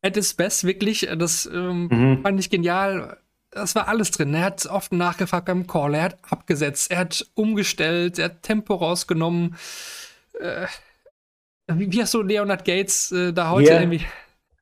at 0.03 0.17
its 0.17 0.35
best, 0.35 0.65
wirklich. 0.65 1.09
Das 1.17 1.47
ähm, 1.47 1.89
mhm. 1.89 2.23
fand 2.23 2.39
ich 2.39 2.49
genial 2.49 3.19
das 3.51 3.75
war 3.75 3.89
alles 3.89 4.11
drin. 4.11 4.35
Er 4.35 4.45
hat 4.45 4.67
oft 4.67 4.93
nachgefragt 4.93 5.47
beim 5.47 5.67
Call, 5.67 5.95
er 5.95 6.03
hat 6.03 6.19
abgesetzt, 6.31 6.91
er 6.91 6.99
hat 6.99 7.27
umgestellt, 7.35 8.19
er 8.19 8.27
hat 8.27 8.43
Tempo 8.43 8.75
rausgenommen. 8.75 9.57
Äh, 10.39 10.67
wie, 11.67 12.03
hast 12.03 12.15
du 12.15 12.23
Leonard 12.23 12.65
Gates 12.65 13.13
äh, 13.13 13.33
da 13.33 13.51
heute 13.51 13.71
yeah. 13.71 13.81
irgendwie 13.81 14.05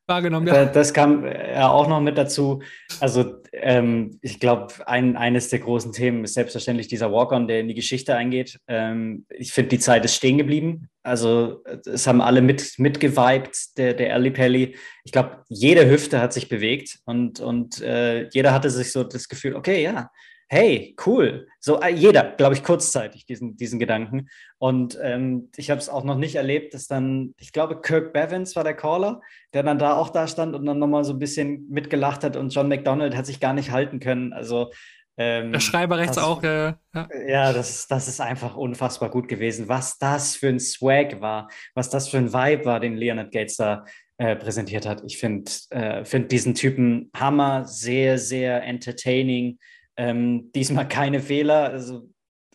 wahrgenommen? 0.06 0.46
Ja. 0.46 0.64
Das 0.64 0.92
kam 0.92 1.24
ja 1.24 1.68
auch 1.68 1.88
noch 1.88 2.00
mit 2.00 2.16
dazu. 2.18 2.62
Also 3.00 3.42
ähm, 3.52 4.18
ich 4.22 4.40
glaube, 4.40 4.74
ein, 4.86 5.16
eines 5.16 5.48
der 5.48 5.60
großen 5.60 5.92
Themen 5.92 6.24
ist 6.24 6.34
selbstverständlich 6.34 6.88
dieser 6.88 7.12
Walk-on, 7.12 7.48
der 7.48 7.60
in 7.60 7.68
die 7.68 7.74
Geschichte 7.74 8.14
eingeht. 8.14 8.58
Ähm, 8.68 9.26
ich 9.30 9.52
finde, 9.52 9.70
die 9.70 9.78
Zeit 9.78 10.04
ist 10.04 10.14
stehen 10.14 10.38
geblieben. 10.38 10.88
Also 11.02 11.62
es 11.84 12.06
haben 12.06 12.20
alle 12.20 12.42
mit, 12.42 12.78
mitgeweibt, 12.78 13.78
der, 13.78 13.94
der 13.94 14.14
Ali 14.14 14.30
Pelli. 14.30 14.76
Ich 15.04 15.12
glaube, 15.12 15.44
jede 15.48 15.88
Hüfte 15.88 16.20
hat 16.20 16.32
sich 16.32 16.48
bewegt 16.48 16.98
und, 17.04 17.40
und 17.40 17.80
äh, 17.80 18.28
jeder 18.30 18.52
hatte 18.52 18.70
sich 18.70 18.92
so 18.92 19.04
das 19.04 19.28
Gefühl, 19.28 19.54
okay, 19.54 19.82
ja, 19.82 20.10
hey, 20.48 20.94
cool. 21.06 21.48
So 21.60 21.80
äh, 21.80 21.88
jeder, 21.88 22.22
glaube 22.22 22.54
ich, 22.54 22.62
kurzzeitig 22.62 23.26
diesen, 23.26 23.56
diesen 23.56 23.78
Gedanken. 23.78 24.28
Und 24.58 24.98
ähm, 25.02 25.50
ich 25.56 25.70
habe 25.70 25.80
es 25.80 25.88
auch 25.88 26.04
noch 26.04 26.16
nicht 26.16 26.36
erlebt, 26.36 26.74
dass 26.74 26.86
dann, 26.86 27.34
ich 27.38 27.52
glaube, 27.52 27.80
Kirk 27.80 28.12
Bevins 28.12 28.54
war 28.54 28.64
der 28.64 28.74
Caller, 28.74 29.20
der 29.52 29.62
dann 29.62 29.78
da 29.78 29.96
auch 29.96 30.10
da 30.10 30.28
stand 30.28 30.54
und 30.54 30.64
dann 30.66 30.78
nochmal 30.78 31.04
so 31.04 31.12
ein 31.12 31.18
bisschen 31.18 31.68
mitgelacht 31.68 32.22
hat 32.22 32.36
und 32.36 32.54
John 32.54 32.68
McDonald 32.68 33.16
hat 33.16 33.26
sich 33.26 33.40
gar 33.40 33.52
nicht 33.52 33.70
halten 33.70 34.00
können. 34.00 34.32
Also 34.32 34.70
ähm, 35.18 35.52
der 35.52 35.60
Schreiber 35.60 35.98
rechts 35.98 36.18
auch. 36.18 36.42
Äh, 36.42 36.74
ja, 36.94 37.08
ja 37.26 37.52
das, 37.52 37.86
das 37.88 38.06
ist 38.06 38.20
einfach 38.20 38.54
unfassbar 38.56 39.10
gut 39.10 39.28
gewesen. 39.28 39.68
Was 39.68 39.98
das 39.98 40.36
für 40.36 40.48
ein 40.48 40.60
Swag 40.60 41.20
war, 41.20 41.48
was 41.74 41.88
das 41.88 42.08
für 42.08 42.18
ein 42.18 42.32
Vibe 42.32 42.66
war, 42.66 42.80
den 42.80 42.96
Leonard 42.96 43.32
Gates 43.32 43.56
da 43.56 43.84
äh, 44.18 44.36
präsentiert 44.36 44.86
hat. 44.86 45.02
Ich 45.06 45.18
finde 45.18 45.50
äh, 45.70 46.04
find 46.04 46.30
diesen 46.32 46.54
Typen 46.54 47.10
Hammer, 47.16 47.64
sehr, 47.64 48.18
sehr 48.18 48.62
entertaining. 48.62 49.58
Ähm, 49.96 50.50
diesmal 50.52 50.88
keine 50.88 51.20
Fehler. 51.20 51.70
Also, 51.70 52.10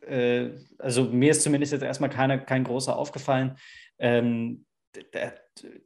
äh, 0.06 0.49
also 0.77 1.06
mir 1.06 1.32
ist 1.32 1.43
zumindest 1.43 1.73
jetzt 1.73 1.84
erstmal 1.84 2.10
keine, 2.10 2.43
kein 2.43 2.63
großer 2.63 2.95
aufgefallen. 2.95 3.58
Ähm, 3.99 4.65
der, 5.13 5.36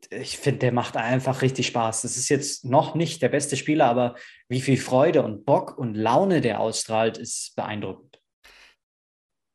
ich 0.10 0.38
finde, 0.38 0.60
der 0.60 0.72
macht 0.72 0.98
einfach 0.98 1.42
richtig 1.42 1.68
Spaß. 1.68 2.04
Das 2.04 2.18
ist 2.18 2.30
jetzt 2.30 2.66
noch 2.66 2.96
nicht 2.96 3.22
der 3.22 3.30
beste 3.30 3.58
Spieler, 3.58 3.86
aber 3.86 4.16
wie 4.48 4.62
viel 4.62 4.78
Freude 4.78 5.24
und 5.24 5.46
Bock 5.46 5.78
und 5.78 5.96
Laune 5.96 6.42
der 6.42 6.60
ausstrahlt, 6.60 7.18
ist 7.18 7.56
beeindruckend. 7.56 8.15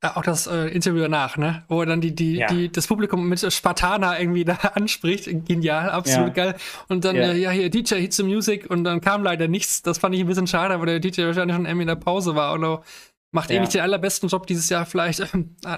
Ja, 0.02 0.16
auch 0.16 0.22
das 0.22 0.46
äh, 0.46 0.68
Interview 0.68 1.02
danach, 1.02 1.36
ne? 1.36 1.62
Wo 1.68 1.80
er 1.80 1.86
dann 1.86 2.00
die, 2.00 2.14
die, 2.14 2.36
ja. 2.36 2.46
die, 2.46 2.72
das 2.72 2.86
Publikum 2.86 3.28
mit 3.28 3.52
Spartaner 3.52 4.18
irgendwie 4.18 4.44
da 4.44 4.54
anspricht. 4.74 5.28
Genial, 5.46 5.90
absolut 5.90 6.36
ja. 6.36 6.44
geil. 6.44 6.54
Und 6.88 7.04
dann, 7.04 7.16
ja. 7.16 7.32
Äh, 7.32 7.38
ja, 7.38 7.50
hier, 7.50 7.68
DJ 7.68 7.96
hits 7.96 8.16
the 8.16 8.22
music 8.22 8.70
und 8.70 8.84
dann 8.84 9.02
kam 9.02 9.22
leider 9.22 9.46
nichts. 9.46 9.82
Das 9.82 9.98
fand 9.98 10.14
ich 10.14 10.22
ein 10.22 10.26
bisschen 10.26 10.46
schade, 10.46 10.78
weil 10.78 10.86
der 10.86 11.00
DJ 11.00 11.24
wahrscheinlich 11.24 11.54
schon 11.54 11.66
irgendwie 11.66 11.82
in 11.82 11.88
der 11.88 11.96
Pause 11.96 12.34
war 12.34 12.54
oder 12.54 12.82
macht 13.30 13.50
eh 13.50 13.60
nicht 13.60 13.74
den 13.74 13.82
allerbesten 13.82 14.28
Job 14.30 14.46
dieses 14.46 14.70
Jahr 14.70 14.86
vielleicht. 14.86 15.20
Äh, 15.20 15.26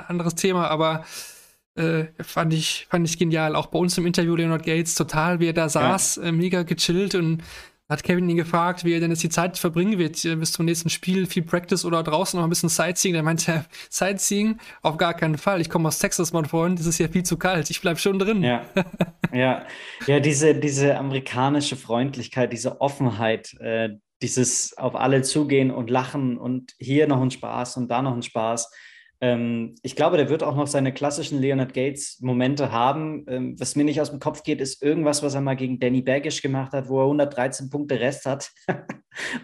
anderes 0.07 0.37
Thema, 0.37 0.69
aber 0.69 1.05
äh, 1.75 2.05
fand, 2.21 2.55
ich, 2.55 2.87
fand 2.91 3.09
ich 3.09 3.19
genial. 3.19 3.57
Auch 3.57 3.67
bei 3.67 3.79
uns 3.81 3.99
im 3.99 4.07
Interview 4.07 4.37
Leonard 4.37 4.65
Gates 4.65 4.95
total, 4.95 5.41
wie 5.41 5.49
er 5.49 5.53
da 5.53 5.69
saß, 5.69 6.19
äh, 6.19 6.31
mega 6.31 6.63
gechillt 6.63 7.17
und 7.17 7.43
hat 7.93 8.03
Kevin 8.03 8.29
ihn 8.29 8.37
gefragt, 8.37 8.85
wie 8.85 8.93
er 8.93 9.01
denn 9.01 9.11
jetzt 9.11 9.23
die 9.23 9.29
Zeit 9.29 9.59
verbringen 9.59 9.99
wird 9.99 10.25
äh, 10.25 10.37
bis 10.37 10.53
zum 10.53 10.67
nächsten 10.67 10.91
Spiel, 10.91 11.27
viel 11.27 11.43
Practice 11.43 11.85
oder 11.85 12.03
draußen 12.03 12.39
noch 12.39 12.45
ein 12.45 12.51
bisschen 12.51 12.69
Sightseeing. 12.69 13.15
Der 13.15 13.23
meinte, 13.23 13.53
ja, 13.53 13.65
Sightseeing 13.91 14.59
auf 14.83 14.97
gar 14.97 15.15
keinen 15.15 15.39
Fall. 15.39 15.61
Ich 15.61 15.71
komme 15.71 15.89
aus 15.89 15.99
Texas, 15.99 16.33
mein 16.33 16.47
Freund, 16.47 16.81
es 16.81 16.87
ist 16.87 16.99
ja 16.99 17.09
viel 17.09 17.23
zu 17.23 17.37
kalt. 17.37 17.71
Ich 17.71 17.81
bleib 17.81 17.99
schon 17.99 18.19
drin. 18.19 18.43
Ja. 18.43 18.65
Ja, 19.35 19.65
ja, 20.07 20.21
diese, 20.21 20.55
diese 20.55 20.99
amerikanische 20.99 21.77
Freundlichkeit, 21.77 22.53
diese 22.53 22.83
Offenheit, 22.83 23.55
äh, 23.61 23.89
dieses 24.21 24.77
auf 24.77 24.95
alle 24.95 25.23
zugehen 25.23 25.71
und 25.71 25.89
lachen 25.89 26.37
und 26.37 26.75
hier 26.79 27.07
noch 27.07 27.23
ein 27.23 27.31
Spaß 27.31 27.79
und 27.79 27.89
da 27.89 28.03
noch 28.03 28.15
ein 28.15 28.23
Spaß. 28.23 28.71
Ähm, 29.23 29.77
ich 29.83 29.95
glaube, 29.95 30.17
der 30.17 30.29
wird 30.29 30.43
auch 30.43 30.57
noch 30.57 30.67
seine 30.67 30.93
klassischen 30.93 31.41
Leonard 31.41 31.73
Gates-Momente 31.73 32.73
haben. 32.73 33.25
Ähm, 33.29 33.55
was 33.59 33.77
mir 33.77 33.85
nicht 33.85 34.01
aus 34.01 34.11
dem 34.11 34.19
Kopf 34.19 34.43
geht, 34.43 34.61
ist 34.61 34.83
irgendwas, 34.83 35.23
was 35.23 35.35
er 35.35 35.41
mal 35.41 35.55
gegen 35.55 35.79
Danny 35.79 36.03
Baggish 36.03 36.43
gemacht 36.43 36.73
hat, 36.73 36.89
wo 36.89 36.99
er 36.99 37.05
113 37.05 37.71
Punkte 37.71 38.01
Rest 38.01 38.27
hat 38.27 38.51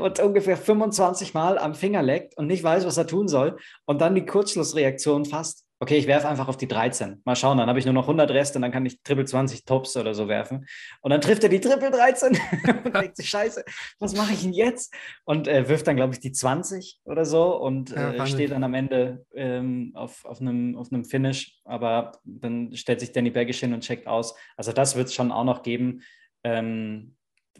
und 0.00 0.18
ungefähr 0.18 0.56
25 0.56 1.32
Mal 1.32 1.58
am 1.58 1.76
Finger 1.76 2.02
leckt 2.02 2.36
und 2.36 2.48
nicht 2.48 2.64
weiß, 2.64 2.84
was 2.86 2.96
er 2.96 3.06
tun 3.06 3.28
soll. 3.28 3.56
Und 3.86 4.00
dann 4.00 4.16
die 4.16 4.26
Kurzschlussreaktion 4.26 5.24
fast 5.24 5.67
okay, 5.80 5.96
ich 5.96 6.06
werfe 6.06 6.28
einfach 6.28 6.48
auf 6.48 6.56
die 6.56 6.66
13. 6.66 7.22
Mal 7.24 7.36
schauen, 7.36 7.58
dann 7.58 7.68
habe 7.68 7.78
ich 7.78 7.84
nur 7.84 7.94
noch 7.94 8.04
100 8.04 8.30
Reste 8.30 8.58
und 8.58 8.62
dann 8.62 8.72
kann 8.72 8.84
ich 8.84 9.02
Triple 9.02 9.24
20 9.24 9.64
Tops 9.64 9.96
oder 9.96 10.12
so 10.14 10.28
werfen. 10.28 10.66
Und 11.00 11.10
dann 11.10 11.20
trifft 11.20 11.44
er 11.44 11.48
die 11.48 11.60
Triple 11.60 11.90
13 11.90 12.38
und 12.84 12.94
denkt 12.94 13.16
sich, 13.16 13.28
scheiße, 13.28 13.64
was 14.00 14.16
mache 14.16 14.32
ich 14.32 14.42
denn 14.42 14.52
jetzt? 14.52 14.92
Und 15.24 15.46
äh, 15.46 15.68
wirft 15.68 15.86
dann, 15.86 15.96
glaube 15.96 16.14
ich, 16.14 16.20
die 16.20 16.32
20 16.32 17.00
oder 17.04 17.24
so 17.24 17.56
und 17.56 17.90
ja, 17.90 18.12
äh, 18.12 18.26
steht 18.26 18.50
dann 18.50 18.64
am 18.64 18.74
Ende 18.74 19.24
ähm, 19.34 19.92
auf, 19.94 20.24
auf, 20.24 20.40
einem, 20.40 20.76
auf 20.76 20.92
einem 20.92 21.04
Finish. 21.04 21.60
Aber 21.64 22.12
dann 22.24 22.74
stellt 22.74 23.00
sich 23.00 23.12
Danny 23.12 23.30
Bergisch 23.30 23.60
hin 23.60 23.72
und 23.72 23.80
checkt 23.80 24.06
aus. 24.06 24.34
Also 24.56 24.72
das 24.72 24.96
wird 24.96 25.08
es 25.08 25.14
schon 25.14 25.30
auch 25.30 25.44
noch 25.44 25.62
geben. 25.62 26.02
Ähm, 26.42 27.14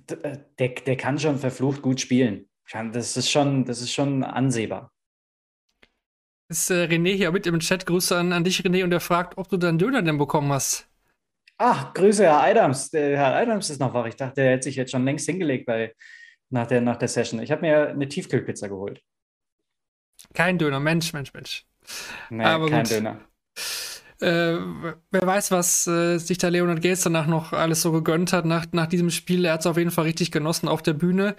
äh, 0.09 0.39
der, 0.59 0.69
der 0.69 0.97
kann 0.97 1.19
schon 1.19 1.39
verflucht 1.39 1.83
gut 1.83 2.01
spielen. 2.01 2.49
Das 2.93 3.17
ist 3.17 3.31
schon, 3.31 3.65
das 3.65 3.81
ist 3.81 3.93
schon 3.93 4.25
ansehbar 4.25 4.93
ist 6.49 6.71
äh, 6.71 6.85
René 6.85 7.15
hier 7.15 7.31
mit 7.33 7.47
im 7.47 7.61
Chat. 7.61 7.87
Grüße 7.87 8.17
an, 8.17 8.33
an 8.33 8.45
dich, 8.45 8.61
René, 8.61 8.85
und 8.85 8.93
er 8.93 9.01
fragt, 9.01 9.39
ob 9.39 9.49
du 9.49 9.57
deinen 9.57 9.79
Döner 9.79 10.03
denn 10.03 10.19
bekommen 10.19 10.53
hast. 10.53 10.89
Ach, 11.59 11.93
Grüße, 11.93 12.25
Herr 12.25 12.43
Adams. 12.43 12.91
Der 12.91 13.17
Herr 13.17 13.37
Adams 13.37 13.69
ist 13.71 13.81
noch 13.81 13.93
wach. 13.93 14.07
Ich 14.07 14.17
dachte, 14.17 14.41
er 14.41 14.53
hätte 14.53 14.65
sich 14.65 14.77
jetzt 14.77 14.93
schon 14.93 15.05
längst 15.05 15.27
hingelegt 15.27 15.67
bei, 15.67 15.95
nach, 16.51 16.67
der, 16.67 16.81
nach 16.81 16.97
der 16.97 17.09
Session. 17.09 17.43
Ich 17.43 17.51
habe 17.51 17.63
mir 17.63 17.89
eine 17.89 18.09
Tiefkühlpizza 18.09 18.69
geholt. 18.69 19.03
Kein 20.35 20.59
Döner, 20.59 20.81
Mensch, 20.81 21.13
Mensch, 21.13 21.33
Mensch. 21.35 21.67
Nee, 22.31 22.45
Aber 22.45 22.69
kein 22.69 22.85
gut. 22.85 22.93
Döner. 22.93 23.21
Äh, 24.21 24.59
wer 25.11 25.27
weiß, 25.27 25.51
was 25.53 25.87
äh, 25.87 26.19
sich 26.19 26.39
der 26.39 26.51
Leonard 26.51 26.83
Gates 26.83 27.03
danach 27.03 27.27
noch 27.27 27.53
alles 27.53 27.83
so 27.83 27.93
gegönnt 27.93 28.33
hat 28.33 28.45
nach, 28.45 28.67
nach 28.73 28.87
diesem 28.87 29.11
Spiel. 29.11 29.45
Er 29.45 29.55
hat 29.55 29.61
es 29.61 29.67
auf 29.67 29.77
jeden 29.77 29.93
Fall 29.93 30.05
richtig 30.05 30.33
genossen 30.33 30.69
auf 30.69 30.83
der 30.83 30.95
Bühne. 30.95 31.37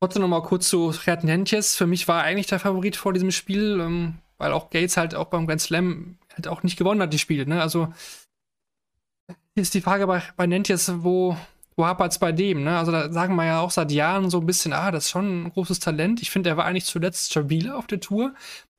Trotzdem 0.00 0.22
noch 0.22 0.28
mal 0.28 0.42
kurz 0.42 0.68
zu 0.68 0.94
Gerd 1.04 1.24
Nentjes. 1.24 1.76
Für 1.76 1.86
mich 1.86 2.08
war 2.08 2.20
er 2.20 2.24
eigentlich 2.24 2.46
der 2.46 2.60
Favorit 2.60 2.96
vor 2.96 3.12
diesem 3.12 3.30
Spiel. 3.30 3.78
Ähm, 3.80 4.14
weil 4.38 4.52
auch 4.52 4.70
Gates 4.70 4.96
halt 4.96 5.14
auch 5.14 5.26
beim 5.26 5.46
Grand 5.46 5.60
Slam 5.60 6.16
halt 6.34 6.48
auch 6.48 6.62
nicht 6.62 6.76
gewonnen 6.76 7.02
hat, 7.02 7.12
die 7.12 7.18
Spiele. 7.18 7.46
Ne? 7.46 7.60
Also 7.60 7.92
hier 9.54 9.62
ist 9.62 9.74
die 9.74 9.80
Frage 9.80 10.06
bei, 10.06 10.22
bei 10.36 10.46
Nentjes, 10.46 11.02
wo, 11.02 11.36
wo 11.76 11.86
hapert 11.86 12.12
es 12.12 12.18
bei 12.18 12.32
dem? 12.32 12.64
Ne? 12.64 12.78
Also 12.78 12.92
da 12.92 13.12
sagen 13.12 13.34
wir 13.34 13.44
ja 13.44 13.60
auch 13.60 13.70
seit 13.70 13.92
Jahren 13.92 14.30
so 14.30 14.40
ein 14.40 14.46
bisschen, 14.46 14.72
ah, 14.72 14.90
das 14.90 15.06
ist 15.06 15.10
schon 15.10 15.44
ein 15.44 15.50
großes 15.50 15.80
Talent. 15.80 16.22
Ich 16.22 16.30
finde, 16.30 16.50
er 16.50 16.56
war 16.56 16.64
eigentlich 16.64 16.84
zuletzt 16.84 17.30
stabiler 17.30 17.76
auf 17.76 17.86
der 17.86 18.00
Tour, 18.00 18.34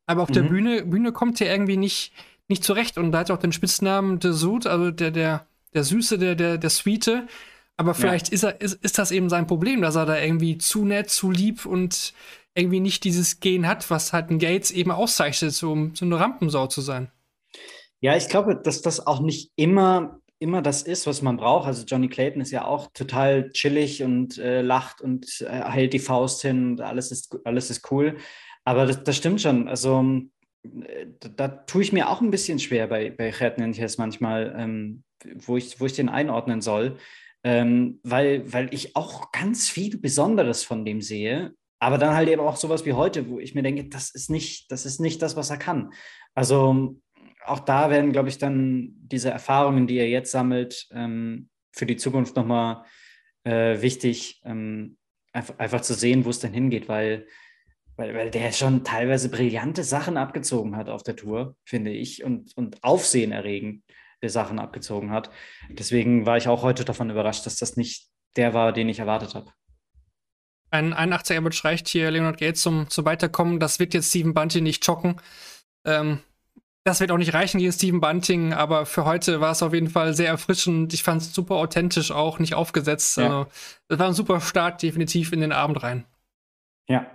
aber 0.06 0.24
auf 0.24 0.30
mhm. 0.30 0.34
der 0.34 0.44
Bühne, 0.44 0.86
Bühne 0.86 1.12
kommt 1.12 1.40
er 1.42 1.52
irgendwie 1.52 1.78
nicht, 1.78 2.14
nicht 2.48 2.64
zurecht. 2.64 2.98
Und 2.98 3.12
da 3.12 3.20
hat 3.20 3.30
er 3.30 3.36
auch 3.36 3.40
den 3.40 3.52
Spitznamen 3.52 4.20
The 4.22 4.32
Sud, 4.32 4.66
also 4.66 4.92
der, 4.92 5.12
der, 5.12 5.46
der 5.74 5.84
Süße, 5.84 6.18
der, 6.18 6.36
der, 6.36 6.58
der 6.58 6.70
Sweete. 6.70 7.28
Aber 7.78 7.94
vielleicht 7.94 8.30
ja. 8.30 8.34
ist, 8.34 8.44
er, 8.44 8.60
ist, 8.60 8.74
ist 8.84 8.98
das 8.98 9.12
eben 9.12 9.30
sein 9.30 9.48
Problem, 9.48 9.82
dass 9.82 9.96
er 9.96 10.06
da 10.06 10.18
irgendwie 10.18 10.58
zu 10.58 10.84
nett, 10.84 11.10
zu 11.10 11.32
lieb 11.32 11.66
und 11.66 12.14
irgendwie 12.60 12.80
nicht 12.80 13.04
dieses 13.04 13.40
Gen 13.40 13.68
hat, 13.68 13.90
was 13.90 14.14
halt 14.14 14.30
ein 14.30 14.40
Gates 14.40 14.72
eben 14.72 14.92
auszeichnet, 14.92 15.62
um 15.64 15.96
so 15.96 16.06
eine 16.06 16.20
Rampensau 16.20 16.68
zu 16.68 16.82
sein. 16.82 17.12
Ja, 18.02 18.16
ich 18.16 18.30
glaube, 18.30 18.56
dass 18.56 18.82
das 18.82 19.06
auch 19.06 19.20
nicht 19.20 19.52
immer, 19.56 20.20
immer 20.40 20.62
das 20.62 20.84
ist, 20.84 21.06
was 21.06 21.22
man 21.22 21.38
braucht. 21.38 21.68
Also 21.68 21.86
Johnny 21.86 22.08
Clayton 22.08 22.42
ist 22.42 22.52
ja 22.52 22.66
auch 22.66 22.88
total 22.94 23.50
chillig 23.52 24.04
und 24.04 24.38
äh, 24.38 24.62
lacht 24.62 25.02
und 25.02 25.42
äh, 25.42 25.64
hält 25.70 25.94
die 25.94 26.00
Faust 26.00 26.42
hin 26.42 26.72
und 26.72 26.82
alles 26.82 27.12
ist, 27.12 27.38
alles 27.44 27.70
ist 27.70 27.92
cool. 27.92 28.18
Aber 28.64 28.86
das, 28.86 29.04
das 29.04 29.18
stimmt 29.18 29.42
schon. 29.42 29.68
Also 29.68 30.22
äh, 30.64 31.08
da, 31.20 31.30
da, 31.30 31.48
tue 31.48 31.82
ich 31.82 31.92
mir 31.92 32.10
auch 32.10 32.22
ein 32.22 32.32
bisschen 32.32 32.60
schwer 32.60 32.88
bei, 32.88 33.10
bei 33.10 33.32
Gerd 33.32 33.58
manchmal, 33.98 34.56
ähm, 34.58 35.04
wo, 35.36 35.58
ich, 35.58 35.80
wo 35.82 35.86
ich 35.86 35.94
den 35.94 36.10
einordnen 36.10 36.62
soll. 36.62 36.98
Ähm, 37.44 38.00
weil, 38.04 38.52
weil 38.52 38.74
ich 38.74 38.96
auch 38.96 39.32
ganz 39.32 39.70
viel 39.70 39.98
Besonderes 39.98 40.64
von 40.64 40.84
dem 40.84 41.02
sehe 41.02 41.54
aber 41.80 41.98
dann 41.98 42.14
halt 42.14 42.30
eben 42.30 42.42
auch 42.42 42.58
sowas 42.58 42.86
wie 42.86 42.94
heute, 42.94 43.30
wo 43.30 43.40
ich 43.40 43.56
mir 43.56 43.64
denke, 43.64 43.86
das 43.86 44.12
ist 44.12 44.30
nicht, 44.30 44.72
das 44.72 44.86
ist 44.86 45.00
nicht 45.00 45.22
das, 45.22 45.36
was 45.36 45.50
er 45.50 45.58
kann. 45.58 45.92
Also 46.36 46.98
auch 47.46 47.60
da 47.60 47.90
werden, 47.90 48.12
glaube 48.12 48.30
ich, 48.30 48.38
dann 48.38 48.92
diese 48.98 49.32
Erfahrungen, 49.32 49.88
die 49.88 49.98
er 49.98 50.10
jetzt 50.10 50.32
sammelt, 50.32 50.88
ähm, 50.92 51.50
für 51.72 51.86
die 51.86 51.98
Zukunft 51.98 52.36
nochmal 52.36 52.84
äh, 53.44 53.82
wichtig, 53.82 54.42
ähm, 54.44 54.98
einfach, 55.32 55.58
einfach, 55.58 55.82
zu 55.82 55.94
sehen, 55.94 56.26
wo 56.26 56.30
es 56.30 56.40
denn 56.40 56.54
hingeht, 56.54 56.90
weil, 56.90 57.28
weil, 57.96 58.14
weil 58.14 58.30
der 58.30 58.52
schon 58.52 58.84
teilweise 58.84 59.30
brillante 59.30 59.84
Sachen 59.84 60.18
abgezogen 60.18 60.76
hat 60.76 60.90
auf 60.90 61.04
der 61.04 61.16
Tour, 61.16 61.56
finde 61.64 61.92
ich, 61.92 62.24
und, 62.24 62.56
und 62.58 62.84
aufsehenerregende 62.84 63.84
Sachen 64.26 64.60
abgezogen 64.60 65.12
hat. 65.12 65.32
Deswegen 65.70 66.26
war 66.26 66.38
ich 66.38 66.48
auch 66.50 66.62
heute 66.62 66.84
davon 66.84 67.10
überrascht, 67.10 67.46
dass 67.46 67.56
das 67.56 67.78
nicht 67.78 68.10
der 68.36 68.54
war, 68.54 68.74
den 68.74 68.90
ich 68.90 69.00
erwartet 69.00 69.34
habe. 69.36 69.52
Ein 70.72 70.94
81er 70.94 71.38
Average 71.38 71.64
reicht 71.64 71.88
hier 71.88 72.12
Leonard 72.12 72.40
Gates 72.40 72.62
zum, 72.62 72.90
zum 72.90 73.06
Weiterkommen. 73.06 73.60
Das 73.60 73.80
wird 73.80 73.94
jetzt 73.94 74.10
Steven 74.10 74.34
Bunting 74.34 74.64
nicht 74.64 74.86
chocken. 74.86 75.16
Ähm, 75.86 76.20
das 76.84 77.00
wird 77.00 77.12
auch 77.12 77.18
nicht 77.18 77.34
reichen 77.34 77.60
gegen 77.60 77.72
Steven 77.72 78.02
Bunting, 78.02 78.54
aber 78.54 78.86
für 78.86 79.06
heute 79.06 79.42
war 79.42 79.52
es 79.52 79.62
auf 79.62 79.74
jeden 79.74 79.90
Fall 79.90 80.14
sehr 80.14 80.30
erfrischend. 80.30 80.94
Ich 80.94 81.04
fand 81.04 81.22
es 81.22 81.34
super 81.34 81.56
authentisch, 81.56 82.12
auch 82.12 82.40
nicht 82.40 82.54
aufgesetzt. 82.54 83.18
Ja. 83.18 83.24
Also, 83.24 83.48
das 83.88 84.00
war 84.00 84.08
ein 84.08 84.14
super 84.14 84.42
Start 84.42 84.82
definitiv 84.82 85.32
in 85.34 85.42
den 85.42 85.52
Abend 85.52 85.84
rein. 85.84 86.06
Ja. 86.88 87.06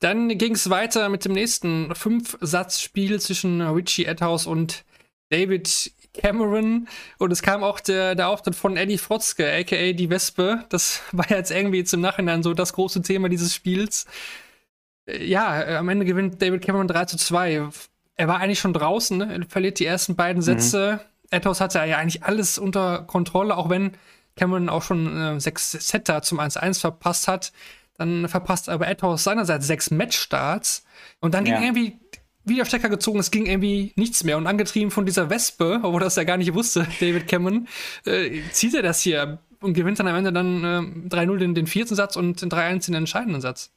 Dann 0.00 0.36
ging 0.36 0.54
es 0.54 0.70
weiter 0.70 1.08
mit 1.10 1.24
dem 1.24 1.32
nächsten 1.32 1.94
Fünf-Satz-Spiel 1.94 3.20
zwischen 3.20 3.60
Richie 3.60 4.06
Edhouse 4.06 4.46
und 4.46 4.84
David 5.32 5.92
Cameron 6.14 6.88
und 7.18 7.32
es 7.32 7.42
kam 7.42 7.62
auch 7.62 7.80
der, 7.80 8.14
der 8.14 8.28
Auftritt 8.28 8.54
von 8.54 8.76
Eddie 8.76 8.98
Frotzke, 8.98 9.50
aka 9.50 9.92
die 9.92 10.10
Wespe. 10.10 10.64
Das 10.68 11.00
war 11.12 11.28
jetzt 11.30 11.50
irgendwie 11.50 11.84
zum 11.84 12.00
Nachhinein 12.00 12.42
so 12.42 12.54
das 12.54 12.72
große 12.74 13.02
Thema 13.02 13.28
dieses 13.28 13.54
Spiels. 13.54 14.06
Äh, 15.06 15.24
ja, 15.24 15.62
äh, 15.62 15.76
am 15.76 15.88
Ende 15.88 16.04
gewinnt 16.04 16.40
David 16.42 16.62
Cameron 16.62 16.88
3 16.88 17.06
zu 17.06 17.16
2. 17.16 17.68
Er 18.16 18.28
war 18.28 18.40
eigentlich 18.40 18.60
schon 18.60 18.74
draußen, 18.74 19.16
ne? 19.16 19.38
er 19.40 19.46
verliert 19.48 19.78
die 19.78 19.86
ersten 19.86 20.14
beiden 20.14 20.40
mhm. 20.40 20.44
Sätze. 20.44 21.00
Mhm. 21.02 21.36
Ethos 21.38 21.60
hatte 21.62 21.78
ja 21.78 21.96
eigentlich 21.96 22.24
alles 22.24 22.58
unter 22.58 23.02
Kontrolle, 23.04 23.56
auch 23.56 23.70
wenn 23.70 23.92
Cameron 24.36 24.68
auch 24.68 24.82
schon 24.82 25.16
äh, 25.16 25.40
sechs 25.40 25.72
Setter 25.72 26.22
zum 26.22 26.40
1-1 26.40 26.80
verpasst 26.80 27.26
hat. 27.26 27.52
Dann 27.96 28.28
verpasst 28.28 28.68
aber 28.68 28.88
Ethos 28.88 29.24
seinerseits 29.24 29.66
sechs 29.66 29.90
Matchstarts. 29.90 30.84
Und 31.20 31.34
dann 31.34 31.44
ging 31.44 31.54
ja. 31.54 31.62
irgendwie 31.62 31.98
wieder 32.44 32.64
Stecker 32.64 32.88
gezogen, 32.88 33.18
es 33.18 33.30
ging 33.30 33.46
irgendwie 33.46 33.92
nichts 33.96 34.24
mehr. 34.24 34.36
Und 34.36 34.46
angetrieben 34.46 34.90
von 34.90 35.06
dieser 35.06 35.30
Wespe, 35.30 35.80
obwohl 35.82 36.00
das 36.00 36.16
ja 36.16 36.24
gar 36.24 36.36
nicht 36.36 36.54
wusste, 36.54 36.86
David 37.00 37.28
Cameron, 37.28 37.68
äh, 38.04 38.40
zieht 38.50 38.74
er 38.74 38.82
das 38.82 39.00
hier 39.00 39.38
und 39.60 39.74
gewinnt 39.74 39.98
dann 39.98 40.08
am 40.08 40.16
Ende 40.16 40.32
dann 40.32 40.64
äh, 40.64 41.08
3-0 41.14 41.38
den, 41.38 41.54
den 41.54 41.66
vierten 41.66 41.94
Satz 41.94 42.16
und 42.16 42.40
3-1 42.40 42.86
den 42.86 42.94
entscheidenden 42.94 43.40
Satz. 43.40 43.72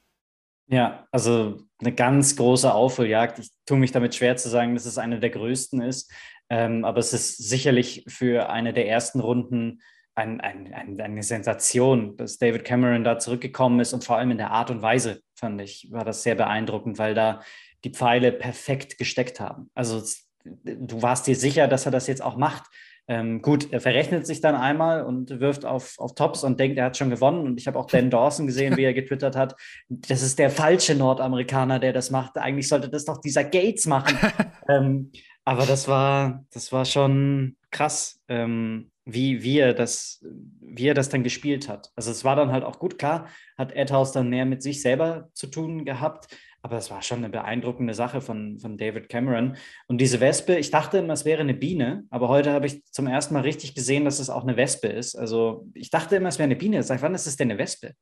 Ja, 0.68 1.08
also 1.12 1.60
eine 1.80 1.94
ganz 1.94 2.36
große 2.36 2.74
Aufholjagd. 2.74 3.40
Ich 3.40 3.50
tue 3.68 3.78
mich 3.78 3.92
damit 3.92 4.16
schwer 4.16 4.36
zu 4.36 4.50
sagen, 4.50 4.74
dass 4.74 4.86
es 4.86 4.98
eine 4.98 5.20
der 5.20 5.30
größten 5.30 5.82
ist. 5.82 6.12
Ähm, 6.50 6.86
aber 6.86 7.00
es 7.00 7.14
ist 7.14 7.38
sicherlich 7.38 8.06
für 8.08 8.50
eine 8.50 8.74
der 8.74 8.88
ersten 8.88 9.20
Runden 9.20 9.82
ein, 10.16 10.40
ein, 10.42 10.74
ein, 10.74 11.02
eine 11.02 11.24
Sensation, 11.24 12.16
dass 12.18 12.38
David 12.38 12.64
Cameron 12.64 13.04
da 13.04 13.20
zurückgekommen 13.20 13.80
ist 13.80 13.94
und 13.94 14.04
vor 14.04 14.18
allem 14.18 14.32
in 14.32 14.38
der 14.38 14.52
Art 14.52 14.72
und 14.72 14.82
Weise, 14.82 15.22
fand 15.36 15.62
ich, 15.62 15.90
war 15.92 16.06
das 16.06 16.24
sehr 16.24 16.36
beeindruckend, 16.36 16.98
weil 16.98 17.14
da 17.14 17.42
die 17.86 17.92
Pfeile 17.92 18.32
perfekt 18.32 18.98
gesteckt 18.98 19.40
haben. 19.40 19.70
Also 19.76 20.02
du 20.44 21.02
warst 21.02 21.28
dir 21.28 21.36
sicher, 21.36 21.68
dass 21.68 21.86
er 21.86 21.92
das 21.92 22.08
jetzt 22.08 22.22
auch 22.22 22.36
macht. 22.36 22.64
Ähm, 23.08 23.44
gut, 23.44 23.72
er 23.72 23.82
verrechnet 23.82 24.26
sich 24.26 24.42
dann 24.42 24.56
einmal 24.56 25.04
und 25.06 25.40
wirft 25.40 25.64
auf, 25.64 26.00
auf 26.00 26.16
Tops 26.16 26.44
und 26.44 26.60
denkt, 26.60 26.80
er 26.80 26.86
hat 26.86 26.98
schon 26.98 27.12
gewonnen. 27.12 27.46
Und 27.46 27.60
ich 27.60 27.68
habe 27.68 27.78
auch 27.78 27.86
Dan 27.86 28.10
Dawson 28.10 28.48
gesehen, 28.48 28.76
wie 28.78 28.84
er 28.84 28.96
getwittert 28.96 29.36
hat. 29.36 29.56
Das 29.88 30.24
ist 30.24 30.40
der 30.40 30.50
falsche 30.50 30.96
Nordamerikaner, 30.96 31.80
der 31.80 31.94
das 31.94 32.10
macht. 32.10 32.38
Eigentlich 32.38 32.68
sollte 32.68 32.90
das 32.90 33.06
doch 33.06 33.22
dieser 33.22 33.44
Gates 33.44 33.86
machen. 33.86 34.18
ähm, 34.70 35.12
aber 35.44 35.68
das 35.68 35.88
war, 35.88 36.44
das 36.52 36.72
war 36.72 36.86
schon 36.86 37.56
krass, 37.70 38.20
ähm, 38.28 38.90
wie, 39.06 39.44
wie, 39.44 39.60
er 39.60 39.76
das, 39.76 40.26
wie 40.60 40.88
er 40.88 40.96
das 40.96 41.10
dann 41.10 41.22
gespielt 41.22 41.70
hat. 41.70 41.92
Also 41.96 42.10
es 42.10 42.26
war 42.26 42.36
dann 42.36 42.52
halt 42.52 42.64
auch 42.64 42.80
gut, 42.80 42.98
klar, 42.98 43.28
hat 43.56 43.72
Edhouse 43.74 44.12
dann 44.12 44.30
mehr 44.30 44.46
mit 44.46 44.64
sich 44.64 44.82
selber 44.82 45.30
zu 45.34 45.46
tun 45.46 45.86
gehabt, 45.86 46.36
aber 46.66 46.78
es 46.78 46.90
war 46.90 47.04
schon 47.04 47.20
eine 47.20 47.30
beeindruckende 47.30 47.94
Sache 47.94 48.22
von, 48.22 48.58
von 48.58 48.76
David 48.76 49.08
Cameron. 49.08 49.56
Und 49.86 50.02
diese 50.02 50.20
Wespe, 50.20 50.58
ich 50.58 50.72
dachte 50.72 50.98
immer, 50.98 51.14
es 51.14 51.24
wäre 51.24 51.42
eine 51.42 51.54
Biene, 51.54 52.06
aber 52.10 52.28
heute 52.28 52.54
habe 52.54 52.66
ich 52.66 52.84
zum 52.86 53.06
ersten 53.06 53.36
Mal 53.36 53.42
richtig 53.42 53.76
gesehen, 53.76 54.04
dass 54.04 54.18
es 54.18 54.32
auch 54.32 54.42
eine 54.42 54.58
Wespe 54.58 54.88
ist. 54.88 55.14
Also 55.14 55.68
ich 55.76 55.92
dachte 55.92 56.16
immer, 56.16 56.30
es 56.30 56.40
wäre 56.40 56.46
eine 56.46 56.56
Biene. 56.56 56.82
Seit 56.82 57.04
wann 57.04 57.14
ist 57.14 57.28
es 57.28 57.38
denn 57.38 57.52
eine 57.52 57.60
Wespe? 57.60 57.94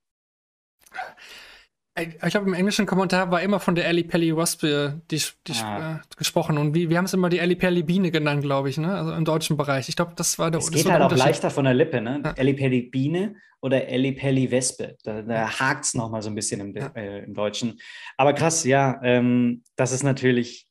Ich 1.95 2.31
glaube, 2.31 2.47
im 2.47 2.55
englischen 2.55 2.87
Kommentar 2.87 3.29
war 3.29 3.41
immer 3.43 3.59
von 3.59 3.75
der 3.75 3.87
Ellie 3.87 4.03
Pelly 4.03 4.35
Wasp 4.35 4.63
äh, 4.63 4.93
die, 5.11 5.21
die 5.47 5.53
Ah. 5.61 5.97
äh, 5.97 5.99
gesprochen. 6.17 6.57
Und 6.57 6.73
wir, 6.73 6.89
wir 6.89 6.97
haben 6.97 7.05
es 7.05 7.13
immer 7.13 7.29
die 7.29 7.37
Ellie 7.37 7.55
Pelly 7.55 7.83
Biene 7.83 8.09
genannt, 8.09 8.41
glaube 8.41 8.69
ich, 8.69 8.79
ne? 8.79 8.95
Also 8.95 9.13
im 9.13 9.25
deutschen 9.25 9.57
Bereich. 9.57 9.89
Ich 9.89 9.95
glaube, 9.95 10.13
das 10.15 10.39
war 10.39 10.49
der 10.49 10.59
Es 10.59 10.71
geht 10.71 10.89
halt 10.89 11.03
auch 11.03 11.15
leichter 11.15 11.51
von 11.51 11.65
der 11.65 11.75
Lippe, 11.75 12.01
ne? 12.01 12.21
Ja. 12.25 12.31
Ellipelli 12.31 12.81
Biene 12.89 13.35
oder 13.61 13.87
Ellipelli 13.87 14.49
Wespe. 14.49 14.97
Da, 15.03 15.21
da 15.21 15.59
hakt 15.59 15.85
es 15.85 15.93
nochmal 15.93 16.23
so 16.23 16.29
ein 16.29 16.35
bisschen 16.35 16.61
im, 16.61 16.75
Ja. 16.75 16.87
äh, 16.95 17.23
im 17.25 17.35
Deutschen. 17.35 17.79
Aber 18.17 18.33
krass, 18.33 18.63
ja, 18.63 18.99
ähm, 19.03 19.61
das 19.75 19.91
ist 19.91 20.01
natürlich, 20.03 20.67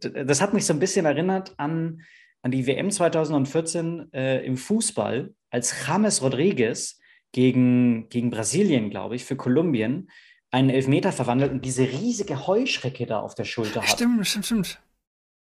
das 0.00 0.40
hat 0.40 0.54
mich 0.54 0.66
so 0.66 0.72
ein 0.72 0.80
bisschen 0.80 1.06
erinnert 1.06 1.54
an, 1.56 2.00
an 2.42 2.50
die 2.50 2.66
WM 2.66 2.90
2014 2.90 4.12
äh, 4.12 4.44
im 4.44 4.56
Fußball, 4.56 5.32
als 5.50 5.86
James 5.86 6.20
Rodriguez 6.20 6.98
gegen, 7.30 8.08
gegen 8.08 8.30
Brasilien, 8.30 8.90
glaube 8.90 9.14
ich, 9.14 9.24
für 9.24 9.36
Kolumbien 9.36 10.08
einen 10.54 10.70
Elfmeter 10.70 11.10
verwandelt 11.10 11.50
und 11.50 11.64
diese 11.64 11.82
riesige 11.82 12.46
Heuschrecke 12.46 13.06
da 13.06 13.18
auf 13.18 13.34
der 13.34 13.44
Schulter 13.44 13.82
hat. 13.82 13.88
Stimmt, 13.88 14.24
stimmt, 14.26 14.46
stimmt. 14.46 14.80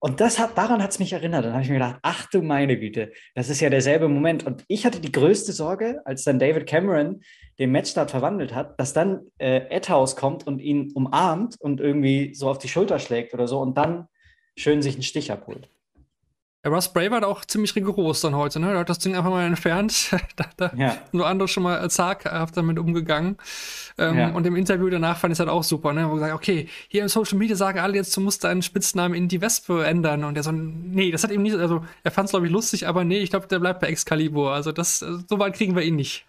Und 0.01 0.21
das 0.21 0.39
hat, 0.39 0.57
daran 0.57 0.83
hat 0.83 0.91
es 0.91 0.99
mich 0.99 1.13
erinnert. 1.15 1.45
Dann 1.45 1.55
habe 1.55 1.63
ich 1.63 1.71
mir 1.71 1.77
gedacht, 1.77 1.99
ach 2.03 2.27
du 2.31 2.43
meine 2.43 2.79
Güte, 2.79 3.11
das 3.35 3.49
ist 3.49 3.61
ja 3.61 3.71
derselbe 3.71 4.09
Moment. 4.09 4.47
Und 4.47 4.65
ich 4.69 4.85
hatte 4.85 5.01
die 5.01 5.11
größte 5.11 5.53
Sorge, 5.53 6.03
als 6.05 6.23
dann 6.23 6.39
David 6.39 6.67
Cameron 6.67 7.23
den 7.59 7.73
Matchstart 7.73 8.11
verwandelt 8.11 8.55
hat, 8.55 8.79
dass 8.79 8.93
dann 8.93 9.23
äh, 9.39 9.63
Edhouse 9.71 10.15
kommt 10.15 10.47
und 10.47 10.61
ihn 10.61 10.93
umarmt 10.95 11.57
und 11.59 11.81
irgendwie 11.81 12.35
so 12.35 12.49
auf 12.49 12.59
die 12.59 12.69
Schulter 12.69 12.99
schlägt 12.99 13.33
oder 13.35 13.49
so 13.49 13.61
und 13.61 13.77
dann 13.77 14.07
schön 14.57 14.83
sich 14.83 14.95
einen 14.95 15.03
Stich 15.03 15.33
abholt. 15.33 15.71
Russ 16.67 16.93
Bray 16.93 17.11
war 17.11 17.21
da 17.21 17.29
auch 17.29 17.45
ziemlich 17.45 17.75
rigoros 17.77 18.21
dann 18.21 18.35
heute, 18.35 18.59
ne? 18.59 18.71
Der 18.71 18.81
hat 18.81 18.89
das 18.89 18.99
Ding 18.99 19.15
einfach 19.15 19.31
mal 19.31 19.47
entfernt. 19.47 20.11
da, 20.37 20.45
da 20.57 20.73
Ja, 20.77 20.99
nur 21.13 21.27
andere 21.27 21.49
schon 21.49 21.63
mal 21.63 21.89
zaghaft 21.89 22.57
damit 22.57 22.79
umgegangen. 22.79 23.37
Ähm, 23.97 24.19
Ja. 24.19 24.29
Und 24.31 24.47
im 24.47 24.57
Interview 24.57 24.89
danach 24.91 25.19
fand 25.19 25.33
ich 25.33 25.37
es 25.37 25.41
halt 25.41 25.49
auch 25.49 25.63
super, 25.63 25.93
ne? 25.93 26.09
Wo 26.09 26.15
gesagt, 26.15 26.35
okay, 26.35 26.69
hier 26.89 27.03
im 27.03 27.09
Social 27.09 27.39
Media 27.39 27.55
sagen 27.55 27.79
alle 27.79 27.95
jetzt, 27.95 28.17
du 28.17 28.21
musst 28.21 28.43
deinen 28.43 28.63
Spitznamen 28.63 29.15
in 29.17 29.29
die 29.29 29.41
Wespe 29.41 29.87
ändern. 29.87 30.25
Und 30.25 30.35
der 30.35 30.43
so, 30.43 30.51
nee, 30.51 31.11
das 31.13 31.23
hat 31.23 31.31
ihm 31.31 31.43
nicht, 31.43 31.57
also 31.57 31.85
er 32.03 32.11
fand 32.11 32.27
es, 32.27 32.33
glaube 32.33 32.47
ich, 32.47 32.53
lustig, 32.53 32.89
aber 32.89 33.05
nee, 33.05 33.19
ich 33.19 33.31
glaube, 33.31 33.47
der 33.47 33.61
bleibt 33.61 33.81
bei 33.81 33.87
Excalibur. 33.89 34.53
Also 34.53 34.73
das, 34.73 35.03
äh, 35.03 35.19
so 35.29 35.39
weit 35.39 35.55
kriegen 35.55 35.77
wir 35.77 35.83
ihn 35.83 35.97
nicht. 35.97 36.27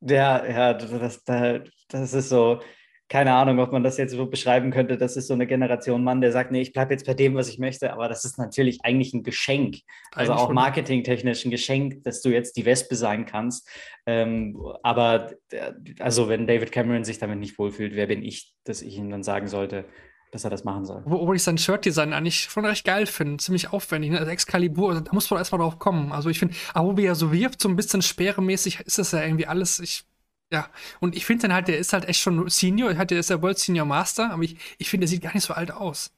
ja, 0.00 0.44
ja 0.46 0.74
das, 0.74 1.24
das, 1.24 1.62
das 1.88 2.14
ist 2.14 2.28
so, 2.28 2.60
keine 3.08 3.34
Ahnung, 3.34 3.60
ob 3.60 3.70
man 3.72 3.84
das 3.84 3.96
jetzt 3.98 4.12
so 4.12 4.26
beschreiben 4.26 4.70
könnte. 4.72 4.96
Das 4.98 5.16
ist 5.16 5.28
so 5.28 5.34
eine 5.34 5.46
Generation 5.46 6.02
Mann, 6.02 6.20
der 6.20 6.32
sagt, 6.32 6.50
nee, 6.50 6.60
ich 6.62 6.72
bleibe 6.72 6.92
jetzt 6.92 7.06
bei 7.06 7.14
dem, 7.14 7.34
was 7.36 7.48
ich 7.48 7.58
möchte. 7.58 7.92
Aber 7.92 8.08
das 8.08 8.24
ist 8.24 8.36
natürlich 8.38 8.80
eigentlich 8.84 9.14
ein 9.14 9.22
Geschenk. 9.22 9.76
Also 10.12 10.32
Eigentlich 10.32 10.44
auch 10.44 10.52
marketingtechnisch 10.52 11.44
ein 11.44 11.50
Geschenk, 11.50 12.02
dass 12.04 12.20
du 12.22 12.30
jetzt 12.30 12.56
die 12.56 12.64
Wespe 12.64 12.96
sein 12.96 13.24
kannst. 13.26 13.68
Ähm, 14.06 14.60
aber 14.82 15.32
äh, 15.50 15.72
also 16.00 16.28
wenn 16.28 16.46
David 16.46 16.72
Cameron 16.72 17.04
sich 17.04 17.18
damit 17.18 17.38
nicht 17.38 17.58
wohlfühlt, 17.58 17.94
wer 17.94 18.06
bin 18.08 18.22
ich, 18.24 18.54
dass 18.64 18.82
ich 18.82 18.96
ihm 18.96 19.10
dann 19.10 19.22
sagen 19.22 19.46
sollte, 19.46 19.84
dass 20.32 20.42
er 20.42 20.50
das 20.50 20.64
machen 20.64 20.84
soll? 20.84 21.02
Wo- 21.06 21.18
Obwohl 21.20 21.36
ich 21.36 21.42
sein 21.44 21.56
Shirt-Design 21.58 22.12
eigentlich 22.12 22.40
schon 22.40 22.64
recht 22.66 22.84
geil 22.84 23.06
finde. 23.06 23.36
Ziemlich 23.36 23.72
aufwendig. 23.72 24.10
Ne? 24.10 24.18
Also 24.18 24.30
Excalibur, 24.32 24.90
also 24.90 25.00
da 25.00 25.12
muss 25.12 25.30
man 25.30 25.38
erstmal 25.38 25.60
drauf 25.60 25.78
kommen. 25.78 26.10
Also 26.10 26.28
ich 26.28 26.40
finde, 26.40 26.54
aber 26.74 26.96
wie 26.96 27.04
er 27.06 27.14
so 27.14 27.32
wirft, 27.32 27.62
so 27.62 27.68
ein 27.68 27.76
bisschen 27.76 28.02
speeremäßig, 28.02 28.80
ist 28.80 28.98
das 28.98 29.12
ja 29.12 29.22
irgendwie 29.22 29.46
alles. 29.46 29.78
Ich, 29.78 30.04
ja. 30.52 30.68
Und 31.00 31.16
ich 31.16 31.24
finde 31.26 31.42
dann 31.42 31.54
halt, 31.54 31.68
der 31.68 31.78
ist 31.78 31.92
halt 31.92 32.08
echt 32.08 32.20
schon 32.20 32.48
Senior. 32.48 32.92
Der 32.94 33.18
ist 33.18 33.30
ja 33.30 33.42
World 33.42 33.58
Senior 33.58 33.86
Master, 33.86 34.30
aber 34.30 34.42
ich, 34.42 34.56
ich 34.78 34.88
finde, 34.88 35.04
der 35.04 35.08
sieht 35.08 35.22
gar 35.22 35.34
nicht 35.34 35.44
so 35.44 35.54
alt 35.54 35.70
aus. 35.70 36.10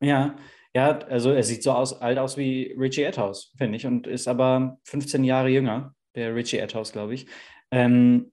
Ja, 0.00 0.36
ja, 0.74 0.98
also 0.98 1.32
er 1.32 1.42
sieht 1.42 1.62
so 1.62 1.72
aus, 1.72 2.00
alt 2.00 2.18
aus 2.18 2.36
wie 2.36 2.74
Richie 2.78 3.02
Etthaus, 3.02 3.52
finde 3.56 3.76
ich, 3.76 3.86
und 3.86 4.06
ist 4.06 4.28
aber 4.28 4.78
15 4.84 5.24
Jahre 5.24 5.48
jünger, 5.48 5.94
der 6.14 6.34
Richie 6.34 6.58
Etthaus, 6.58 6.92
glaube 6.92 7.14
ich. 7.14 7.26
Ähm, 7.70 8.30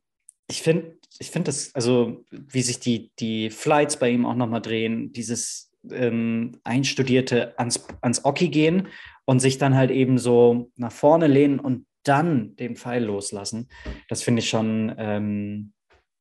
ich 0.47 0.61
finde, 0.61 0.97
ich 1.17 1.31
finde 1.31 1.47
das, 1.47 1.73
also 1.73 2.23
wie 2.29 2.61
sich 2.61 2.79
die, 2.79 3.11
die 3.19 3.49
Flights 3.49 3.97
bei 3.97 4.09
ihm 4.09 4.25
auch 4.25 4.35
nochmal 4.35 4.61
drehen, 4.61 5.11
dieses 5.11 5.71
ähm, 5.91 6.59
einstudierte 6.63 7.57
ans, 7.57 7.87
ans 8.01 8.25
Oki 8.25 8.49
gehen 8.49 8.89
und 9.25 9.39
sich 9.39 9.57
dann 9.57 9.75
halt 9.75 9.91
eben 9.91 10.17
so 10.17 10.71
nach 10.75 10.91
vorne 10.91 11.27
lehnen 11.27 11.59
und 11.59 11.85
dann 12.07 12.55
den 12.55 12.75
Pfeil 12.75 13.03
loslassen, 13.03 13.69
das 14.09 14.23
finde 14.23 14.41
ich 14.41 14.49
schon, 14.49 14.93
ähm, 14.97 15.73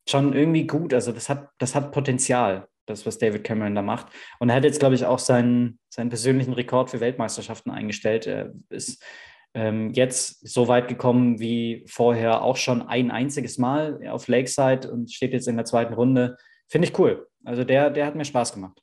schon 0.07 0.33
irgendwie 0.33 0.67
gut. 0.67 0.93
Also 0.93 1.11
das 1.11 1.29
hat, 1.29 1.49
das 1.57 1.75
hat 1.75 1.91
Potenzial, 1.91 2.67
das, 2.85 3.05
was 3.05 3.17
David 3.17 3.43
Cameron 3.43 3.75
da 3.75 3.81
macht. 3.81 4.07
Und 4.39 4.49
er 4.49 4.55
hat 4.55 4.63
jetzt, 4.63 4.79
glaube 4.79 4.95
ich, 4.95 5.05
auch 5.05 5.19
seinen, 5.19 5.79
seinen 5.89 6.09
persönlichen 6.09 6.53
Rekord 6.53 6.89
für 6.89 6.99
Weltmeisterschaften 6.99 7.71
eingestellt. 7.71 8.27
Er 8.27 8.53
ist 8.69 9.03
ähm, 9.53 9.91
jetzt 9.93 10.47
so 10.47 10.67
weit 10.67 10.87
gekommen 10.87 11.39
wie 11.39 11.85
vorher 11.87 12.41
auch 12.41 12.57
schon 12.57 12.81
ein 12.81 13.09
einziges 13.09 13.57
Mal 13.57 14.05
auf 14.09 14.27
Lakeside 14.27 14.91
und 14.91 15.11
steht 15.11 15.33
jetzt 15.33 15.47
in 15.47 15.55
der 15.55 15.65
zweiten 15.65 15.93
Runde. 15.93 16.37
Finde 16.67 16.87
ich 16.87 16.99
cool. 16.99 17.27
Also 17.43 17.63
der, 17.63 17.89
der 17.89 18.05
hat 18.05 18.15
mir 18.15 18.25
Spaß 18.25 18.53
gemacht. 18.53 18.81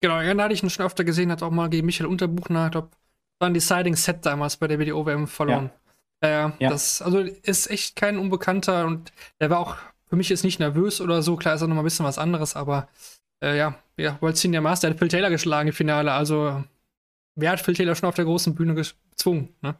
Genau, 0.00 0.20
ja, 0.20 0.34
da 0.34 0.44
hatte 0.44 0.54
ich 0.54 0.62
ihn 0.62 0.70
schon 0.70 0.84
öfter 0.84 1.04
gesehen, 1.04 1.30
hat 1.30 1.42
auch 1.42 1.50
mal 1.50 1.68
gegen 1.68 1.86
Michael 1.86 2.10
Unterbuchner, 2.10 2.66
ich 2.66 2.72
glaube, 2.72 2.90
war 3.38 3.48
ein 3.48 3.54
Deciding 3.54 3.94
Set 3.94 4.24
damals 4.26 4.56
bei 4.56 4.66
der 4.66 4.78
WDO-WM 4.78 5.26
verloren. 5.26 5.70
Ja. 5.72 5.81
Ja. 6.22 6.52
das, 6.58 7.02
also 7.02 7.18
ist 7.18 7.70
echt 7.70 7.96
kein 7.96 8.16
Unbekannter 8.16 8.86
und 8.86 9.12
der 9.40 9.50
war 9.50 9.58
auch 9.58 9.76
für 10.06 10.16
mich 10.16 10.28
jetzt 10.28 10.44
nicht 10.44 10.60
nervös 10.60 11.00
oder 11.00 11.22
so. 11.22 11.36
Klar 11.36 11.54
ist 11.54 11.62
er 11.62 11.68
noch 11.68 11.74
mal 11.74 11.82
ein 11.82 11.84
bisschen 11.84 12.06
was 12.06 12.18
anderes, 12.18 12.54
aber 12.54 12.88
äh, 13.42 13.56
ja, 13.58 13.74
ja, 13.96 14.18
World 14.20 14.36
Senior 14.36 14.62
Master 14.62 14.90
hat 14.90 14.98
Phil 14.98 15.08
Taylor 15.08 15.30
geschlagen 15.30 15.68
im 15.68 15.74
Finale, 15.74 16.12
also 16.12 16.62
wer 17.34 17.50
hat 17.50 17.60
Phil 17.60 17.74
Taylor 17.74 17.94
schon 17.94 18.08
auf 18.08 18.14
der 18.14 18.24
großen 18.24 18.54
Bühne 18.54 18.74
gezwungen, 18.74 19.48
ne? 19.62 19.74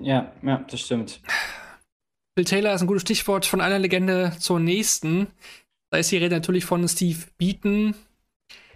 Ja, 0.00 0.30
ja, 0.42 0.64
das 0.70 0.80
stimmt. 0.80 1.20
Phil 2.36 2.44
Taylor 2.44 2.74
ist 2.74 2.82
ein 2.82 2.86
gutes 2.86 3.02
Stichwort 3.02 3.46
von 3.46 3.60
einer 3.60 3.78
Legende 3.78 4.36
zur 4.38 4.60
nächsten. 4.60 5.26
Da 5.90 5.98
ist 5.98 6.12
die 6.12 6.18
Rede 6.18 6.34
natürlich 6.34 6.66
von 6.66 6.86
Steve 6.86 7.18
Beaton. 7.38 7.94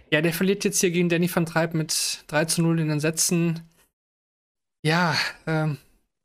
Ja, 0.09 0.21
der 0.21 0.33
verliert 0.33 0.63
jetzt 0.63 0.81
hier 0.81 0.91
gegen 0.91 1.09
Danny 1.09 1.33
van 1.33 1.45
Treib 1.45 1.73
mit 1.73 2.23
3 2.27 2.45
zu 2.45 2.63
0 2.63 2.79
in 2.79 2.89
den 2.89 2.99
Sätzen. 2.99 3.61
Ja, 4.83 5.15
ähm, 5.45 5.77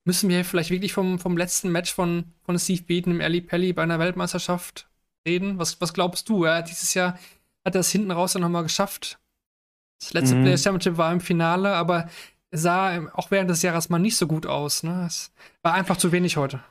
müssen 0.06 0.30
wir 0.30 0.44
vielleicht 0.44 0.70
wirklich 0.70 0.92
vom, 0.92 1.18
vom 1.18 1.36
letzten 1.36 1.70
Match 1.70 1.92
von, 1.92 2.32
von 2.44 2.58
Steve 2.58 2.82
Beaton 2.82 3.14
im 3.16 3.20
Ali 3.20 3.40
Pelli 3.40 3.72
bei 3.72 3.82
einer 3.82 3.98
Weltmeisterschaft 3.98 4.88
reden? 5.26 5.58
Was, 5.58 5.80
was 5.80 5.92
glaubst 5.92 6.28
du? 6.28 6.46
Ja, 6.46 6.62
dieses 6.62 6.94
Jahr 6.94 7.18
hat 7.64 7.74
er 7.74 7.80
es 7.80 7.90
hinten 7.90 8.12
raus 8.12 8.32
dann 8.32 8.42
nochmal 8.42 8.62
geschafft. 8.62 9.18
Das 10.00 10.12
letzte 10.12 10.36
Mhm. 10.36 10.42
Players 10.42 10.62
Championship 10.62 10.96
war 10.96 11.12
im 11.12 11.20
Finale, 11.20 11.74
aber 11.74 12.08
sah 12.52 13.10
auch 13.14 13.30
während 13.30 13.50
des 13.50 13.62
Jahres 13.62 13.88
mal 13.88 13.98
nicht 13.98 14.16
so 14.16 14.26
gut 14.26 14.46
aus. 14.46 14.84
Ne? 14.84 15.04
Es 15.06 15.32
war 15.62 15.74
einfach 15.74 15.96
zu 15.96 16.12
wenig 16.12 16.36
heute. 16.36 16.62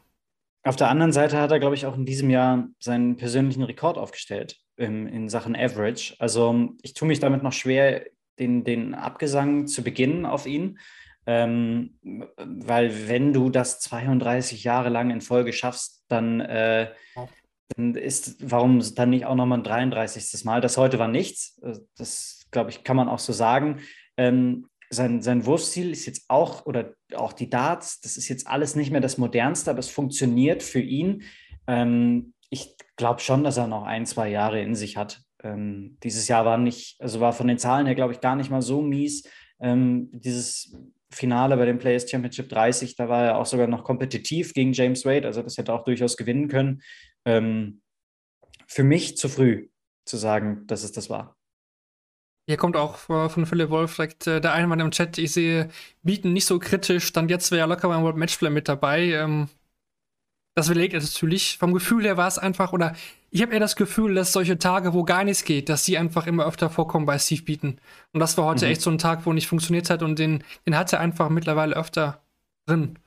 Auf 0.64 0.78
der 0.78 0.90
anderen 0.90 1.12
Seite 1.12 1.38
hat 1.40 1.52
er, 1.52 1.60
glaube 1.60 1.76
ich, 1.76 1.86
auch 1.86 1.96
in 1.96 2.06
diesem 2.06 2.30
Jahr 2.30 2.68
seinen 2.80 3.18
persönlichen 3.18 3.64
Rekord 3.64 3.98
aufgestellt 3.98 4.58
in, 4.78 5.08
in 5.08 5.30
Sachen 5.30 5.56
Average. 5.56 6.16
Also 6.20 6.70
ich 6.82 6.94
tue 6.94 7.08
mich 7.08 7.20
damit 7.20 7.44
noch 7.44 7.54
schwer, 7.54 8.06
den, 8.40 8.64
den 8.64 8.96
Abgesang 8.96 9.68
zu 9.68 9.84
beginnen 9.84 10.26
auf 10.26 10.46
ihn. 10.46 10.80
Ähm, 11.28 11.98
weil 12.38 13.08
wenn 13.08 13.34
du 13.34 13.50
das 13.50 13.80
32 13.80 14.64
Jahre 14.64 14.90
lang 14.90 15.10
in 15.10 15.22
Folge 15.22 15.54
schaffst, 15.54 16.04
dann, 16.08 16.40
äh, 16.40 16.92
dann 17.76 17.96
ist, 17.96 18.38
warum 18.50 18.82
dann 18.96 19.10
nicht 19.10 19.26
auch 19.26 19.36
nochmal 19.36 19.60
ein 19.60 19.64
33. 19.64 20.44
Mal? 20.46 20.62
Das 20.62 20.78
heute 20.78 21.00
war 21.00 21.08
nichts. 21.08 21.60
Äh, 21.64 21.80
Das, 21.98 22.46
glaube 22.52 22.70
ich, 22.70 22.84
kann 22.84 22.96
man 22.96 23.10
auch 23.10 23.20
so 23.20 23.34
sagen. 23.34 23.80
Ähm, 24.18 24.68
sein, 24.90 25.22
sein 25.22 25.46
Wurfstil 25.46 25.92
ist 25.92 26.06
jetzt 26.06 26.26
auch, 26.28 26.66
oder 26.66 26.94
auch 27.16 27.34
die 27.34 27.50
Darts, 27.50 28.02
das 28.02 28.18
ist 28.18 28.30
jetzt 28.30 28.48
alles 28.48 28.76
nicht 28.76 28.92
mehr 28.92 29.02
das 29.02 29.18
Modernste, 29.18 29.72
aber 29.72 29.80
es 29.80 29.90
funktioniert 29.90 30.64
für 30.64 30.80
ihn. 30.80 31.24
Ähm, 31.68 32.34
ich 32.50 32.76
glaube 32.96 33.20
schon, 33.22 33.44
dass 33.44 33.58
er 33.58 33.68
noch 33.68 33.84
ein, 33.84 34.06
zwei 34.06 34.30
Jahre 34.30 34.62
in 34.62 34.76
sich 34.76 34.96
hat. 34.96 35.22
Ähm, 35.44 35.98
dieses 36.04 36.28
Jahr 36.28 36.46
war 36.46 36.58
nicht, 36.58 37.02
also 37.02 37.20
war 37.20 37.34
von 37.34 37.48
den 37.48 37.58
Zahlen 37.58 37.86
her, 37.86 37.96
glaube 37.96 38.14
ich, 38.14 38.22
gar 38.22 38.36
nicht 38.36 38.50
mal 38.50 38.62
so 38.62 38.82
mies. 38.82 39.28
Ähm, 39.60 40.10
dieses 40.12 40.76
Finale 41.16 41.58
bei 41.58 41.66
dem 41.66 41.80
Players 41.80 42.10
Championship 42.10 42.50
30, 42.50 42.96
da 42.96 43.10
war 43.10 43.24
er 43.24 43.38
auch 43.38 43.46
sogar 43.46 43.68
noch 43.68 43.84
kompetitiv 43.84 44.54
gegen 44.54 44.74
James 44.74 45.06
Wade, 45.06 45.26
also 45.26 45.42
das 45.42 45.58
hätte 45.58 45.72
er 45.72 45.76
auch 45.76 45.84
durchaus 45.86 46.18
gewinnen 46.18 46.48
können. 46.48 46.82
Ähm, 47.26 47.82
für 48.68 48.84
mich 48.84 49.18
zu 49.18 49.30
früh 49.30 49.70
zu 50.06 50.18
sagen, 50.18 50.68
dass 50.68 50.84
es 50.84 50.92
das 50.92 51.10
war. 51.10 51.36
Hier 52.48 52.58
kommt 52.58 52.76
auch 52.76 52.98
von 52.98 53.46
Philipp 53.48 53.72
Wolf 53.72 53.96
direkt 53.96 54.28
äh, 54.28 54.40
der 54.40 54.54
Einwand 54.54 54.82
im 54.82 54.92
Chat. 54.92 55.18
Ich 55.18 55.34
sehe 55.34 55.70
Bieten 56.04 56.32
nicht 56.32 56.46
so 56.46 56.60
kritisch. 56.60 57.06
Stand 57.06 57.32
jetzt 57.32 57.50
wäre 57.52 57.62
er 57.62 57.68
locker 57.68 57.88
beim 57.88 58.04
World 58.04 58.18
Matchplay 58.18 58.52
mit 58.52 58.68
dabei. 58.68 59.06
Ähm, 59.14 59.50
das 60.54 60.68
belegt 60.68 60.94
natürlich. 60.94 61.58
Vom 61.58 61.74
Gefühl 61.74 62.04
her 62.04 62.18
war 62.18 62.28
es 62.28 62.38
einfach, 62.38 62.72
oder 62.72 62.96
ich 63.36 63.42
habe 63.42 63.52
eher 63.54 63.60
das 63.60 63.76
Gefühl, 63.76 64.16
dass 64.16 64.32
solche 64.32 64.58
Tage, 64.58 64.94
wo 64.94 65.04
gar 65.04 65.24
nichts 65.26 65.44
geht, 65.44 65.68
dass 65.68 65.84
die 65.84 65.98
einfach 65.98 66.26
immer 66.26 66.46
öfter 66.46 66.70
vorkommen 66.70 67.06
bei 67.06 67.20
Steve 67.20 67.44
Beaton. 67.44 67.80
Und 68.14 68.20
das 68.22 68.38
war 68.38 68.46
heute 68.46 68.66
Mhm. 68.66 68.72
echt 68.72 68.82
so 68.82 68.90
ein 68.90 68.98
Tag, 68.98 69.26
wo 69.26 69.34
nicht 69.34 69.48
funktioniert 69.48 69.90
hat 69.90 70.04
und 70.04 70.18
den, 70.20 70.44
den 70.66 70.78
hat 70.78 70.94
er 70.94 71.02
einfach 71.02 71.30
mittlerweile 71.30 71.76
öfter 71.76 72.22
drin. 72.66 72.98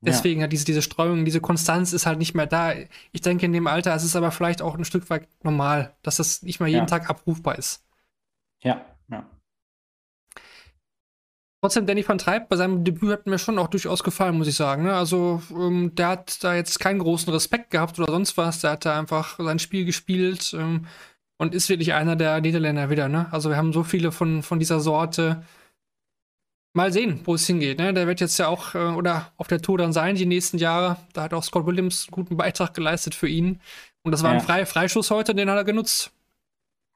Deswegen 0.00 0.42
hat 0.42 0.52
diese, 0.52 0.64
diese 0.66 0.82
Streuung, 0.82 1.24
diese 1.24 1.40
Konstanz 1.40 1.92
ist 1.94 2.04
halt 2.04 2.18
nicht 2.18 2.34
mehr 2.34 2.46
da. 2.46 2.72
Ich 3.12 3.22
denke, 3.22 3.46
in 3.46 3.52
dem 3.54 3.66
Alter 3.66 3.94
ist 3.94 4.02
es 4.04 4.16
aber 4.16 4.32
vielleicht 4.32 4.60
auch 4.60 4.76
ein 4.76 4.84
Stück 4.84 5.08
weit 5.08 5.26
normal, 5.42 5.94
dass 6.02 6.16
das 6.16 6.42
nicht 6.42 6.58
mehr 6.60 6.68
jeden 6.68 6.80
Ja. 6.80 6.86
Tag 6.86 7.08
abrufbar 7.08 7.56
ist. 7.56 7.82
Ja, 8.62 8.84
ja. 9.08 9.24
Trotzdem, 11.64 11.86
Danny 11.86 12.06
van 12.06 12.18
Treib 12.18 12.50
bei 12.50 12.56
seinem 12.56 12.84
Debüt 12.84 13.10
hat 13.10 13.26
mir 13.26 13.38
schon 13.38 13.58
auch 13.58 13.68
durchaus 13.68 14.04
gefallen, 14.04 14.36
muss 14.36 14.48
ich 14.48 14.54
sagen. 14.54 14.82
Ne? 14.82 14.94
Also, 14.94 15.40
ähm, 15.50 15.94
der 15.94 16.08
hat 16.08 16.44
da 16.44 16.54
jetzt 16.54 16.78
keinen 16.78 16.98
großen 16.98 17.32
Respekt 17.32 17.70
gehabt 17.70 17.98
oder 17.98 18.12
sonst 18.12 18.36
was. 18.36 18.60
Der 18.60 18.72
hat 18.72 18.84
da 18.84 18.98
einfach 18.98 19.38
sein 19.38 19.58
Spiel 19.58 19.86
gespielt. 19.86 20.52
Ähm, 20.52 20.84
und 21.38 21.54
ist 21.54 21.70
wirklich 21.70 21.94
einer 21.94 22.16
der 22.16 22.42
Niederländer 22.42 22.90
wieder, 22.90 23.08
ne? 23.08 23.28
Also 23.30 23.48
wir 23.48 23.56
haben 23.56 23.72
so 23.72 23.82
viele 23.82 24.12
von, 24.12 24.42
von 24.42 24.58
dieser 24.58 24.78
Sorte. 24.80 25.42
Mal 26.74 26.92
sehen, 26.92 27.20
wo 27.24 27.34
es 27.34 27.46
hingeht, 27.46 27.78
ne? 27.78 27.94
Der 27.94 28.06
wird 28.06 28.20
jetzt 28.20 28.36
ja 28.38 28.48
auch, 28.48 28.74
äh, 28.74 28.78
oder 28.78 29.32
auf 29.38 29.46
der 29.48 29.62
Tour 29.62 29.78
dann 29.78 29.94
sein, 29.94 30.16
die 30.16 30.26
nächsten 30.26 30.58
Jahre. 30.58 30.98
Da 31.14 31.22
hat 31.22 31.32
auch 31.32 31.44
Scott 31.44 31.64
Williams 31.64 32.08
einen 32.08 32.12
guten 32.12 32.36
Beitrag 32.36 32.74
geleistet 32.74 33.14
für 33.14 33.28
ihn. 33.28 33.58
Und 34.02 34.12
das 34.12 34.22
war 34.22 34.32
ein 34.32 34.40
Ja. 34.40 34.44
Frei 34.44 34.66
Freischuss 34.66 35.10
heute, 35.10 35.34
den 35.34 35.48
hat 35.48 35.56
er 35.56 35.64
genutzt. 35.64 36.12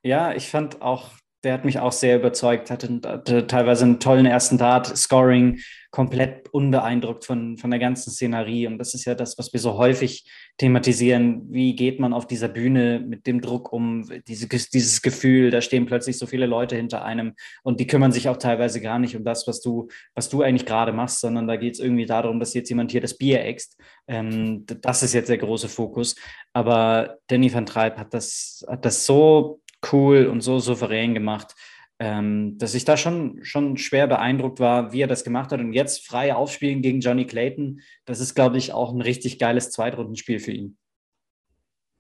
Ja, 0.03 0.35
ich 0.35 0.51
fand 0.51 0.83
auch, 0.83 1.13
der 1.45 1.53
hat 1.53 1.65
mich 1.65 1.79
auch 1.79 1.93
sehr 1.93 2.17
überzeugt, 2.17 2.71
hatte, 2.71 3.01
hatte 3.05 3.47
teilweise 3.47 3.85
einen 3.85 4.01
tollen 4.01 4.27
ersten 4.27 4.59
Dart, 4.59 4.97
Scoring, 4.97 5.61
komplett 5.91 6.51
unbeeindruckt 6.51 7.25
von, 7.25 7.57
von 7.57 7.71
der 7.71 7.81
ganzen 7.81 8.11
Szenerie. 8.11 8.67
Und 8.67 8.79
das 8.79 8.93
ist 8.93 9.07
ja 9.07 9.15
das, 9.15 9.39
was 9.39 9.53
wir 9.53 9.61
so 9.61 9.79
häufig 9.79 10.31
thematisieren. 10.59 11.47
Wie 11.51 11.75
geht 11.77 11.99
man 11.99 12.13
auf 12.13 12.27
dieser 12.27 12.49
Bühne 12.49 13.01
mit 13.01 13.27
dem 13.27 13.41
Druck 13.41 13.73
um, 13.73 14.07
diese, 14.27 14.49
dieses 14.49 15.01
Gefühl, 15.01 15.51
da 15.51 15.63
stehen 15.63 15.87
plötzlich 15.87 16.19
so 16.19 16.27
viele 16.27 16.47
Leute 16.47 16.77
hinter 16.77 17.05
einem 17.05 17.35
und 17.63 17.81
die 17.81 17.87
kümmern 17.87 18.13
sich 18.13 18.29
auch 18.29 18.37
teilweise 18.37 18.81
gar 18.81 18.99
nicht 18.99 19.17
um 19.17 19.25
das, 19.25 19.47
was 19.47 19.61
du, 19.61 19.89
was 20.15 20.29
du 20.29 20.43
eigentlich 20.43 20.67
gerade 20.67 20.93
machst, 20.93 21.21
sondern 21.21 21.47
da 21.47 21.57
geht 21.57 21.75
es 21.75 21.81
irgendwie 21.81 22.07
darum, 22.07 22.39
dass 22.39 22.53
jetzt 22.53 22.69
jemand 22.69 22.91
hier 22.91 23.01
das 23.01 23.17
Bier 23.17 23.43
äxt. 23.45 23.81
Ähm, 24.09 24.67
das 24.67 25.03
ist 25.03 25.15
jetzt 25.15 25.31
der 25.31 25.39
große 25.39 25.69
Fokus. 25.69 26.17
Aber 26.53 27.17
Danny 27.29 27.53
van 27.53 27.65
Treib 27.65 27.97
hat 27.97 28.13
das, 28.13 28.65
hat 28.69 28.85
das 28.85 29.07
so 29.07 29.61
cool 29.93 30.27
und 30.27 30.41
so 30.41 30.59
souverän 30.59 31.15
gemacht, 31.15 31.55
ähm, 31.99 32.59
dass 32.59 32.75
ich 32.75 32.85
da 32.85 32.97
schon, 32.97 33.45
schon 33.45 33.77
schwer 33.77 34.07
beeindruckt 34.07 34.61
war, 34.61 34.93
wie 34.93 35.03
er 35.03 35.09
das 35.09 35.25
gemacht 35.25 35.51
hat. 35.51 35.61
Und 35.61 35.73
jetzt 35.73 36.07
frei 36.07 36.35
aufspielen 36.35 36.83
gegen 36.83 37.01
Johnny 37.01 37.27
Clayton, 37.27 37.81
das 38.05 38.21
ist, 38.21 38.35
glaube 38.35 38.59
ich, 38.59 38.73
auch 38.73 38.93
ein 38.93 39.01
richtig 39.01 39.39
geiles 39.39 39.71
Zweitrundenspiel 39.71 40.39
für 40.39 40.53
ihn. 40.53 40.77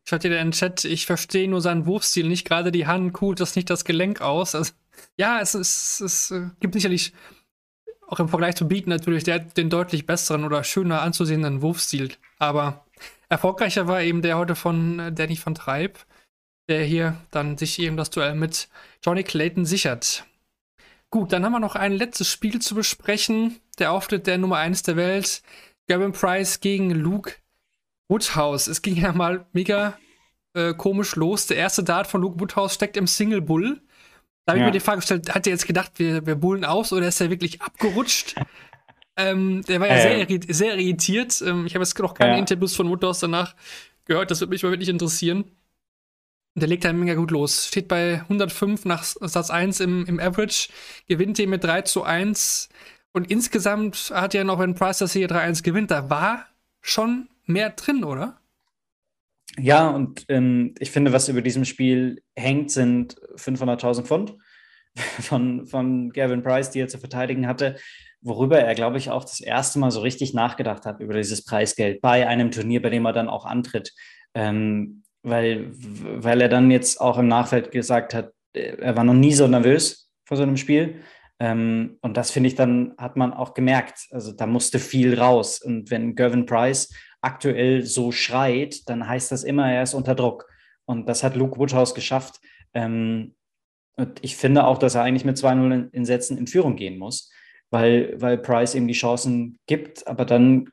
Schaut 0.08 0.24
ihr 0.24 0.30
den 0.30 0.52
Chat, 0.52 0.84
ich 0.84 1.04
verstehe 1.04 1.48
nur 1.48 1.60
seinen 1.60 1.86
Wurfstil, 1.86 2.28
nicht 2.28 2.46
gerade 2.46 2.72
die 2.72 2.86
Hand, 2.86 3.12
kugelt 3.12 3.40
das 3.40 3.56
nicht 3.56 3.68
das 3.68 3.84
Gelenk 3.84 4.22
aus. 4.22 4.54
Also, 4.54 4.72
ja, 5.16 5.40
es, 5.40 5.54
es 5.54 6.30
äh, 6.30 6.48
gibt 6.60 6.74
sicherlich 6.74 7.12
auch 8.06 8.20
im 8.20 8.28
Vergleich 8.28 8.56
zu 8.56 8.66
Beat 8.66 8.86
natürlich 8.86 9.24
der, 9.24 9.38
den 9.38 9.68
deutlich 9.68 10.06
besseren 10.06 10.44
oder 10.44 10.64
schöner 10.64 11.02
anzusehenden 11.02 11.60
Wurfstil. 11.60 12.10
Aber 12.38 12.86
erfolgreicher 13.28 13.86
war 13.86 14.00
eben 14.00 14.22
der 14.22 14.38
heute 14.38 14.54
von 14.54 14.98
äh, 14.98 15.12
Danny 15.12 15.38
van 15.42 15.54
Treib, 15.54 15.98
der 16.68 16.84
hier 16.84 17.16
dann 17.30 17.56
sich 17.56 17.78
eben 17.78 17.96
das 17.96 18.10
Duell 18.10 18.34
mit 18.34 18.68
Johnny 19.04 19.22
Clayton 19.24 19.64
sichert. 19.64 20.24
Gut, 21.10 21.32
dann 21.32 21.44
haben 21.44 21.52
wir 21.52 21.60
noch 21.60 21.74
ein 21.76 21.92
letztes 21.92 22.28
Spiel 22.30 22.60
zu 22.60 22.74
besprechen. 22.74 23.56
Der 23.78 23.92
Auftritt 23.92 24.26
der 24.26 24.36
Nummer 24.38 24.58
1 24.58 24.82
der 24.82 24.96
Welt, 24.96 25.42
Gavin 25.88 26.12
Price 26.12 26.60
gegen 26.60 26.90
Luke 26.90 27.32
Woodhouse. 28.08 28.66
Es 28.66 28.82
ging 28.82 28.96
ja 28.96 29.12
mal 29.12 29.46
mega 29.52 29.98
äh, 30.54 30.74
komisch 30.74 31.16
los. 31.16 31.46
Der 31.46 31.56
erste 31.56 31.82
Dart 31.82 32.06
von 32.06 32.20
Luke 32.20 32.38
Woodhouse 32.40 32.74
steckt 32.74 32.96
im 32.96 33.06
Single 33.06 33.40
Bull. 33.40 33.80
Da 34.44 34.52
habe 34.52 34.58
ich 34.58 34.60
Ja. 34.62 34.66
mir 34.66 34.72
die 34.72 34.80
Frage 34.80 35.00
gestellt, 35.00 35.34
hat 35.34 35.46
er 35.46 35.52
jetzt 35.52 35.66
gedacht, 35.66 35.92
wir, 35.96 36.26
wir 36.26 36.34
bullen 36.34 36.64
aus 36.64 36.92
oder 36.92 37.08
ist 37.08 37.20
er 37.20 37.30
wirklich 37.30 37.60
abgerutscht? 37.62 38.34
ähm, 39.16 39.62
der 39.68 39.80
war 39.80 39.88
ja 39.88 39.94
Ähm. 39.96 40.26
sehr, 40.28 40.54
sehr 40.54 40.78
irritiert. 40.78 41.42
Ähm, 41.46 41.64
ich 41.66 41.74
habe 41.74 41.84
jetzt 41.84 41.98
noch 41.98 42.14
keine 42.14 42.32
Ja. 42.32 42.38
Interviews 42.38 42.74
von 42.76 42.88
Woodhouse 42.90 43.20
danach 43.20 43.54
gehört. 44.04 44.30
Das 44.30 44.40
würde 44.40 44.50
mich 44.50 44.62
mal 44.62 44.70
wirklich 44.72 44.88
interessieren. 44.90 45.44
Der 46.58 46.68
legt 46.68 46.84
halt 46.84 46.96
mega 46.96 47.14
gut 47.14 47.30
los. 47.30 47.66
Steht 47.66 47.88
bei 47.88 48.20
105 48.22 48.84
nach 48.84 49.02
Satz 49.02 49.50
1 49.50 49.80
im, 49.80 50.06
im 50.06 50.20
Average, 50.20 50.68
gewinnt 51.06 51.38
den 51.38 51.50
mit 51.50 51.64
3 51.64 51.82
zu 51.82 52.02
1. 52.02 52.68
Und 53.12 53.30
insgesamt 53.30 54.12
hat 54.14 54.34
ja 54.34 54.44
noch, 54.44 54.58
wenn 54.58 54.74
Price 54.74 54.98
das 54.98 55.12
hier 55.12 55.28
3-1 55.28 55.62
gewinnt, 55.62 55.90
da 55.90 56.10
war 56.10 56.46
schon 56.80 57.28
mehr 57.46 57.70
drin, 57.70 58.04
oder? 58.04 58.40
Ja, 59.58 59.88
und 59.88 60.24
ähm, 60.28 60.74
ich 60.78 60.90
finde, 60.90 61.12
was 61.12 61.28
über 61.28 61.42
diesem 61.42 61.64
Spiel 61.64 62.22
hängt, 62.36 62.70
sind 62.70 63.16
500.000 63.36 64.02
Pfund 64.04 64.36
von, 64.96 65.66
von 65.66 66.10
Gavin 66.10 66.42
Price, 66.42 66.70
die 66.70 66.80
er 66.80 66.88
zu 66.88 66.98
verteidigen 66.98 67.46
hatte, 67.46 67.76
worüber 68.20 68.60
er, 68.60 68.74
glaube 68.74 68.98
ich, 68.98 69.10
auch 69.10 69.24
das 69.24 69.40
erste 69.40 69.78
Mal 69.78 69.90
so 69.90 70.00
richtig 70.00 70.34
nachgedacht 70.34 70.86
hat 70.86 71.00
über 71.00 71.14
dieses 71.14 71.44
Preisgeld 71.44 72.00
bei 72.00 72.26
einem 72.26 72.50
Turnier, 72.50 72.82
bei 72.82 72.90
dem 72.90 73.06
er 73.06 73.12
dann 73.12 73.28
auch 73.28 73.46
antritt. 73.46 73.92
Ähm, 74.34 75.02
weil, 75.28 75.70
weil 75.72 76.40
er 76.40 76.48
dann 76.48 76.70
jetzt 76.70 77.00
auch 77.00 77.18
im 77.18 77.28
Nachfeld 77.28 77.70
gesagt 77.70 78.14
hat, 78.14 78.32
er 78.52 78.96
war 78.96 79.04
noch 79.04 79.14
nie 79.14 79.34
so 79.34 79.46
nervös 79.46 80.10
vor 80.24 80.36
so 80.36 80.42
einem 80.42 80.56
Spiel. 80.56 81.00
Ähm, 81.40 81.98
und 82.00 82.16
das 82.16 82.30
finde 82.30 82.48
ich 82.48 82.54
dann, 82.54 82.94
hat 82.98 83.16
man 83.16 83.32
auch 83.32 83.54
gemerkt. 83.54 84.08
Also 84.10 84.32
da 84.32 84.46
musste 84.46 84.78
viel 84.78 85.18
raus. 85.18 85.60
Und 85.60 85.90
wenn 85.90 86.14
Gavin 86.14 86.46
Price 86.46 86.92
aktuell 87.20 87.84
so 87.84 88.12
schreit, 88.12 88.88
dann 88.88 89.06
heißt 89.06 89.32
das 89.32 89.44
immer, 89.44 89.70
er 89.70 89.82
ist 89.82 89.94
unter 89.94 90.14
Druck. 90.14 90.46
Und 90.84 91.08
das 91.08 91.22
hat 91.22 91.36
Luke 91.36 91.58
Woodhouse 91.58 91.94
geschafft. 91.94 92.40
Ähm, 92.74 93.34
und 93.96 94.18
ich 94.22 94.36
finde 94.36 94.64
auch, 94.64 94.78
dass 94.78 94.94
er 94.94 95.02
eigentlich 95.02 95.24
mit 95.24 95.36
2-0 95.36 95.74
in, 95.74 95.88
in 95.90 96.04
Sätzen 96.04 96.38
in 96.38 96.46
Führung 96.46 96.76
gehen 96.76 96.98
muss, 96.98 97.30
weil, 97.70 98.14
weil 98.20 98.38
Price 98.38 98.74
ihm 98.74 98.86
die 98.86 98.94
Chancen 98.94 99.58
gibt, 99.66 100.06
aber 100.06 100.24
dann 100.24 100.68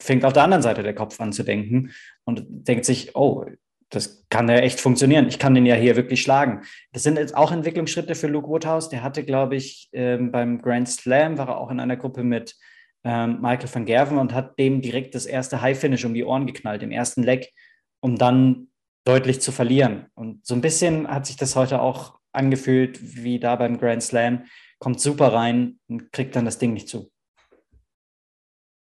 fängt 0.00 0.24
auf 0.24 0.32
der 0.32 0.42
anderen 0.42 0.62
Seite 0.62 0.82
der 0.82 0.94
Kopf 0.94 1.20
an 1.20 1.32
zu 1.32 1.44
denken 1.44 1.92
und 2.24 2.44
denkt 2.48 2.84
sich, 2.84 3.14
oh, 3.14 3.44
das 3.92 4.24
kann 4.30 4.48
ja 4.48 4.56
echt 4.56 4.80
funktionieren. 4.80 5.28
Ich 5.28 5.38
kann 5.38 5.54
den 5.54 5.66
ja 5.66 5.74
hier 5.74 5.96
wirklich 5.96 6.22
schlagen. 6.22 6.62
Das 6.92 7.02
sind 7.02 7.18
jetzt 7.18 7.36
auch 7.36 7.52
Entwicklungsschritte 7.52 8.14
für 8.14 8.26
Luke 8.26 8.48
Woodhouse. 8.48 8.88
Der 8.88 9.02
hatte, 9.02 9.22
glaube 9.22 9.56
ich, 9.56 9.90
ähm, 9.92 10.32
beim 10.32 10.62
Grand 10.62 10.88
Slam 10.88 11.36
war 11.36 11.48
er 11.48 11.58
auch 11.58 11.70
in 11.70 11.78
einer 11.78 11.98
Gruppe 11.98 12.24
mit 12.24 12.56
ähm, 13.04 13.42
Michael 13.42 13.68
van 13.70 13.84
Gerven 13.84 14.16
und 14.16 14.32
hat 14.32 14.58
dem 14.58 14.80
direkt 14.80 15.14
das 15.14 15.26
erste 15.26 15.60
High 15.60 15.78
Finish 15.78 16.06
um 16.06 16.14
die 16.14 16.24
Ohren 16.24 16.46
geknallt, 16.46 16.82
im 16.82 16.90
ersten 16.90 17.22
Leg, 17.22 17.52
um 18.00 18.16
dann 18.16 18.68
deutlich 19.04 19.42
zu 19.42 19.52
verlieren. 19.52 20.06
Und 20.14 20.46
so 20.46 20.54
ein 20.54 20.62
bisschen 20.62 21.06
hat 21.06 21.26
sich 21.26 21.36
das 21.36 21.54
heute 21.54 21.82
auch 21.82 22.18
angefühlt, 22.32 22.98
wie 23.22 23.38
da 23.38 23.56
beim 23.56 23.78
Grand 23.78 24.02
Slam. 24.02 24.44
Kommt 24.78 25.00
super 25.00 25.34
rein 25.34 25.78
und 25.88 26.12
kriegt 26.12 26.34
dann 26.34 26.46
das 26.46 26.58
Ding 26.58 26.72
nicht 26.72 26.88
zu. 26.88 27.12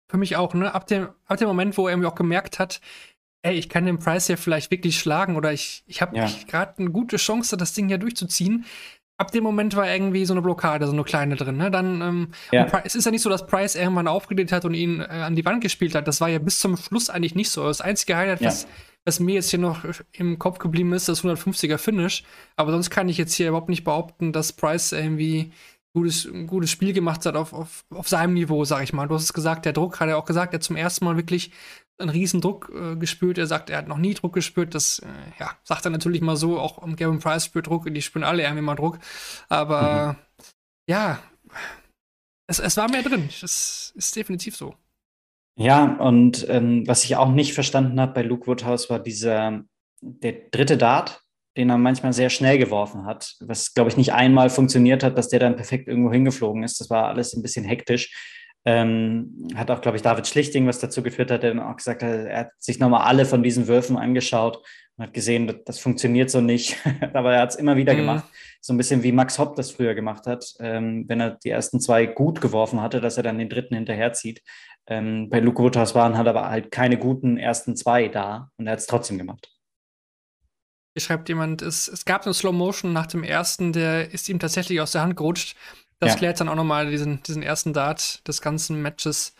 Für 0.08 0.18
mich 0.18 0.36
auch, 0.36 0.52
ne? 0.54 0.74
Ab 0.74 0.86
dem, 0.86 1.08
ab 1.26 1.38
dem 1.38 1.48
Moment, 1.48 1.76
wo 1.78 1.88
er 1.88 1.96
mir 1.96 2.08
auch 2.08 2.14
gemerkt 2.14 2.58
hat, 2.58 2.80
ey, 3.46 3.54
ich 3.56 3.68
kann 3.68 3.86
den 3.86 3.98
Price 3.98 4.28
ja 4.28 4.36
vielleicht 4.36 4.70
wirklich 4.70 4.98
schlagen 4.98 5.36
oder 5.36 5.52
ich, 5.52 5.82
ich 5.86 6.02
habe 6.02 6.16
Ja. 6.16 6.28
gerade 6.48 6.74
eine 6.78 6.90
gute 6.90 7.16
Chance, 7.16 7.56
das 7.56 7.72
Ding 7.72 7.88
hier 7.88 7.98
durchzuziehen. 7.98 8.64
Ab 9.18 9.30
dem 9.30 9.44
Moment 9.44 9.74
war 9.76 9.90
irgendwie 9.90 10.26
so 10.26 10.34
eine 10.34 10.42
Blockade, 10.42 10.86
so 10.86 10.92
eine 10.92 11.02
kleine 11.04 11.36
drin. 11.36 11.56
Ne? 11.56 11.70
Dann, 11.70 12.02
ähm, 12.02 12.28
Ja. 12.52 12.66
es 12.84 12.94
ist 12.94 13.06
ja 13.06 13.10
nicht 13.10 13.22
so, 13.22 13.30
dass 13.30 13.46
Price 13.46 13.74
irgendwann 13.74 14.08
aufgelegt 14.08 14.52
hat 14.52 14.66
und 14.66 14.74
ihn 14.74 15.00
äh, 15.00 15.04
an 15.04 15.34
die 15.34 15.44
Wand 15.46 15.62
gespielt 15.62 15.94
hat. 15.94 16.06
Das 16.06 16.20
war 16.20 16.28
ja 16.28 16.38
bis 16.38 16.60
zum 16.60 16.76
Schluss 16.76 17.08
eigentlich 17.08 17.34
nicht 17.34 17.48
so. 17.50 17.64
Das 17.64 17.80
einzige 17.80 18.14
Highlight, 18.16 18.42
Ja. 18.42 18.48
was, 18.48 18.66
was 19.06 19.18
mir 19.20 19.36
jetzt 19.36 19.48
hier 19.50 19.58
noch 19.58 19.84
im 20.12 20.38
Kopf 20.38 20.58
geblieben 20.58 20.92
ist, 20.92 21.08
das 21.08 21.22
150er 21.24 21.78
Finish. 21.78 22.24
Aber 22.56 22.72
sonst 22.72 22.90
kann 22.90 23.08
ich 23.08 23.16
jetzt 23.16 23.32
hier 23.34 23.48
überhaupt 23.48 23.70
nicht 23.70 23.84
behaupten, 23.84 24.32
dass 24.32 24.52
Price 24.52 24.92
irgendwie 24.92 25.50
gutes, 25.94 26.26
ein 26.26 26.46
gutes 26.46 26.70
Spiel 26.70 26.92
gemacht 26.92 27.24
hat 27.24 27.36
auf, 27.36 27.54
auf, 27.54 27.86
auf 27.88 28.06
seinem 28.08 28.34
Niveau, 28.34 28.66
sag 28.66 28.82
ich 28.82 28.92
mal. 28.92 29.08
Du 29.08 29.14
hast 29.14 29.22
es 29.24 29.32
gesagt, 29.32 29.64
der 29.64 29.72
Druck 29.72 29.98
hat 29.98 30.10
er 30.10 30.18
auch 30.18 30.26
gesagt, 30.26 30.52
er 30.52 30.58
hat 30.58 30.62
zum 30.62 30.76
ersten 30.76 31.06
Mal 31.06 31.16
wirklich 31.16 31.52
einen 31.98 32.10
riesen 32.10 32.40
Druck 32.40 32.70
äh, 32.74 32.96
gespürt. 32.96 33.38
Er 33.38 33.46
sagt, 33.46 33.70
er 33.70 33.78
hat 33.78 33.88
noch 33.88 33.98
nie 33.98 34.14
Druck 34.14 34.34
gespürt. 34.34 34.74
Das 34.74 34.98
äh, 35.00 35.06
ja, 35.40 35.52
sagt 35.64 35.84
er 35.84 35.90
natürlich 35.90 36.20
mal 36.20 36.36
so. 36.36 36.58
Auch 36.58 36.78
um 36.78 36.96
Gavin 36.96 37.20
Price 37.20 37.46
spürt 37.46 37.66
Druck. 37.66 37.92
Die 37.92 38.02
spüren 38.02 38.24
alle 38.24 38.42
irgendwie 38.42 38.62
mal 38.62 38.74
Druck. 38.74 38.98
Aber 39.48 40.16
ja, 40.88 41.18
es, 42.46 42.58
es 42.58 42.76
war 42.76 42.90
mehr 42.90 43.02
drin. 43.02 43.28
Das 43.40 43.92
ist 43.94 44.16
definitiv 44.16 44.56
so. 44.56 44.74
Ja, 45.58 45.96
und 45.96 46.46
ähm, 46.50 46.86
was 46.86 47.04
ich 47.04 47.16
auch 47.16 47.30
nicht 47.30 47.54
verstanden 47.54 47.98
habe 47.98 48.12
bei 48.12 48.22
Luke 48.22 48.46
Woodhouse 48.46 48.90
war 48.90 48.98
dieser, 48.98 49.62
der 50.02 50.32
dritte 50.50 50.76
Dart, 50.76 51.22
den 51.56 51.70
er 51.70 51.78
manchmal 51.78 52.12
sehr 52.12 52.28
schnell 52.28 52.58
geworfen 52.58 53.06
hat, 53.06 53.36
was, 53.40 53.72
glaube 53.72 53.88
ich, 53.88 53.96
nicht 53.96 54.12
einmal 54.12 54.50
funktioniert 54.50 55.02
hat, 55.02 55.16
dass 55.16 55.28
der 55.28 55.40
dann 55.40 55.56
perfekt 55.56 55.88
irgendwo 55.88 56.12
hingeflogen 56.12 56.62
ist. 56.62 56.78
Das 56.80 56.90
war 56.90 57.08
alles 57.08 57.32
ein 57.34 57.42
bisschen 57.42 57.64
hektisch. 57.64 58.12
Ähm, 58.68 59.46
hat 59.54 59.70
auch, 59.70 59.80
glaube 59.80 59.96
ich, 59.96 60.02
David 60.02 60.26
Schlichting, 60.26 60.66
was 60.66 60.80
dazu 60.80 61.00
geführt 61.02 61.30
hat, 61.30 61.44
der 61.44 61.54
dann 61.54 61.62
auch 61.62 61.76
gesagt 61.76 62.02
hat, 62.02 62.10
er 62.10 62.38
hat 62.40 62.48
sich 62.58 62.80
nochmal 62.80 63.02
alle 63.02 63.24
von 63.24 63.44
diesen 63.44 63.68
Würfen 63.68 63.96
angeschaut 63.96 64.58
und 64.96 65.04
hat 65.04 65.14
gesehen, 65.14 65.46
das, 65.46 65.56
das 65.64 65.78
funktioniert 65.78 66.30
so 66.30 66.40
nicht. 66.40 66.76
Aber 67.14 67.34
er 67.34 67.42
hat 67.42 67.50
es 67.50 67.56
immer 67.56 67.76
wieder 67.76 67.92
Mhm. 67.92 67.98
gemacht. 67.98 68.24
So 68.60 68.72
ein 68.74 68.76
bisschen 68.76 69.04
wie 69.04 69.12
Max 69.12 69.38
Hopp 69.38 69.54
das 69.54 69.70
früher 69.70 69.94
gemacht 69.94 70.26
hat, 70.26 70.52
ähm, 70.58 71.04
wenn 71.06 71.20
er 71.20 71.38
die 71.44 71.50
ersten 71.50 71.80
zwei 71.80 72.06
gut 72.06 72.40
geworfen 72.40 72.80
hatte, 72.82 73.00
dass 73.00 73.16
er 73.16 73.22
dann 73.22 73.38
den 73.38 73.48
dritten 73.48 73.76
hinterherzieht. 73.76 74.42
Ähm, 74.88 75.30
bei 75.30 75.38
Luke 75.38 75.62
Woodhouse 75.62 75.94
waren 75.94 76.18
hat 76.18 76.26
aber 76.26 76.48
halt 76.50 76.72
keine 76.72 76.98
guten 76.98 77.38
ersten 77.38 77.76
zwei 77.76 78.08
da 78.08 78.50
und 78.56 78.66
er 78.66 78.72
hat 78.72 78.80
es 78.80 78.86
trotzdem 78.86 79.18
gemacht. 79.18 79.48
Hier 80.94 81.02
schreibt 81.02 81.28
jemand, 81.28 81.62
es, 81.62 81.88
es 81.88 82.04
gab 82.04 82.24
eine 82.24 82.34
Slow 82.34 82.52
Motion 82.56 82.92
nach 82.92 83.06
dem 83.06 83.22
ersten, 83.22 83.72
der 83.72 84.10
ist 84.12 84.28
ihm 84.28 84.38
tatsächlich 84.38 84.80
aus 84.80 84.92
der 84.92 85.02
Hand 85.02 85.16
gerutscht. 85.16 85.56
Das 85.98 86.12
Ja. 86.12 86.18
klärt 86.18 86.40
dann 86.40 86.48
auch 86.48 86.54
nochmal 86.54 86.90
diesen, 86.90 87.22
diesen 87.22 87.42
ersten 87.42 87.72
Dart 87.72 88.26
des 88.28 88.42
ganzen 88.42 88.82
Matches 88.82 89.34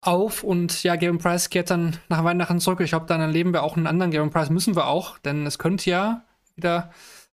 auf. 0.00 0.42
Und 0.42 0.82
ja, 0.82 0.96
Gavin 0.96 1.18
Price 1.18 1.50
kehrt 1.50 1.70
dann 1.70 1.96
nach 2.08 2.24
Weihnachten 2.24 2.60
zurück. 2.60 2.80
Ich 2.80 2.90
glaube, 2.90 3.06
dann 3.06 3.20
erleben 3.20 3.52
wir 3.52 3.62
auch 3.62 3.76
einen 3.76 3.86
anderen 3.86 4.10
Gavin 4.10 4.30
Price. 4.30 4.50
Müssen 4.50 4.74
wir 4.76 4.86
auch, 4.86 5.18
denn 5.18 5.46
es 5.46 5.58
könnte 5.58 5.88
ja 5.90 6.24
wieder 6.56 6.90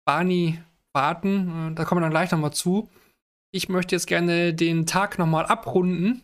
Barney 0.05 0.61
warten. 0.93 1.75
Da 1.75 1.85
kommen 1.85 2.01
wir 2.01 2.05
dann 2.07 2.11
gleich 2.11 2.31
nochmal 2.31 2.53
zu. 2.53 2.89
Ich 3.53 3.69
möchte 3.69 3.95
jetzt 3.95 4.07
gerne 4.07 4.53
den 4.53 4.87
Tag 4.87 5.19
nochmal 5.19 5.47
abrunden. 5.47 6.23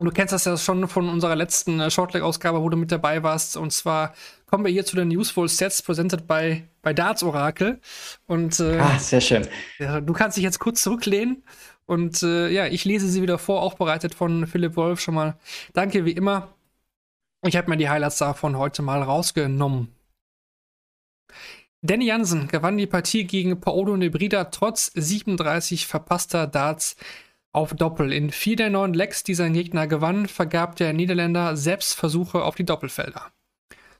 Du 0.00 0.10
kennst 0.10 0.32
das 0.32 0.44
ja 0.44 0.56
schon 0.56 0.86
von 0.88 1.08
unserer 1.08 1.34
letzten 1.34 1.80
äh, 1.80 1.90
Shortleg-Ausgabe, 1.90 2.62
wo 2.62 2.68
du 2.68 2.76
mit 2.76 2.92
dabei 2.92 3.22
warst. 3.22 3.56
Und 3.56 3.72
zwar 3.72 4.14
kommen 4.48 4.64
wir 4.64 4.72
hier 4.72 4.84
zu 4.84 4.96
den 4.96 5.08
Useful 5.16 5.48
Sets, 5.48 5.82
presented 5.82 6.26
bei, 6.26 6.64
bei 6.82 6.92
Darts 6.92 7.22
Orakel. 7.22 7.80
Und 8.26 8.58
äh, 8.60 8.78
Ah, 8.78 8.98
sehr 8.98 9.20
schön. 9.20 9.46
ja, 9.78 10.00
du 10.00 10.12
kannst 10.12 10.36
dich 10.36 10.44
jetzt 10.44 10.58
kurz 10.58 10.82
zurücklehnen. 10.82 11.44
Und 11.86 12.22
äh, 12.22 12.48
ja, 12.48 12.66
ich 12.66 12.84
lese 12.84 13.08
sie 13.08 13.22
wieder 13.22 13.38
vor, 13.38 13.62
auch 13.62 13.74
bereitet 13.74 14.14
von 14.14 14.46
Philipp 14.46 14.76
Wolf 14.76 15.00
schon 15.00 15.14
mal. 15.14 15.38
Danke 15.72 16.04
wie 16.04 16.12
immer. 16.12 16.48
Ich 17.46 17.56
habe 17.56 17.70
mir 17.70 17.76
die 17.76 17.88
Highlights 17.88 18.18
davon 18.18 18.58
heute 18.58 18.82
mal 18.82 19.02
rausgenommen. 19.02 19.88
Danny 21.80 22.06
Jansen 22.06 22.48
gewann 22.48 22.76
die 22.76 22.86
Partie 22.88 23.24
gegen 23.24 23.60
Paolo 23.60 23.96
Nebrida 23.96 24.44
trotz 24.46 24.90
37 24.94 25.86
verpasster 25.86 26.46
Darts 26.48 26.96
auf 27.52 27.72
Doppel. 27.74 28.12
In 28.12 28.30
vier 28.30 28.56
der 28.56 28.70
neun 28.70 28.94
Lecks, 28.94 29.22
die 29.22 29.34
sein 29.34 29.52
Gegner 29.52 29.86
gewann, 29.86 30.26
vergab 30.26 30.76
der 30.76 30.92
Niederländer 30.92 31.56
selbst 31.56 31.94
Versuche 31.94 32.42
auf 32.42 32.56
die 32.56 32.64
Doppelfelder. 32.64 33.30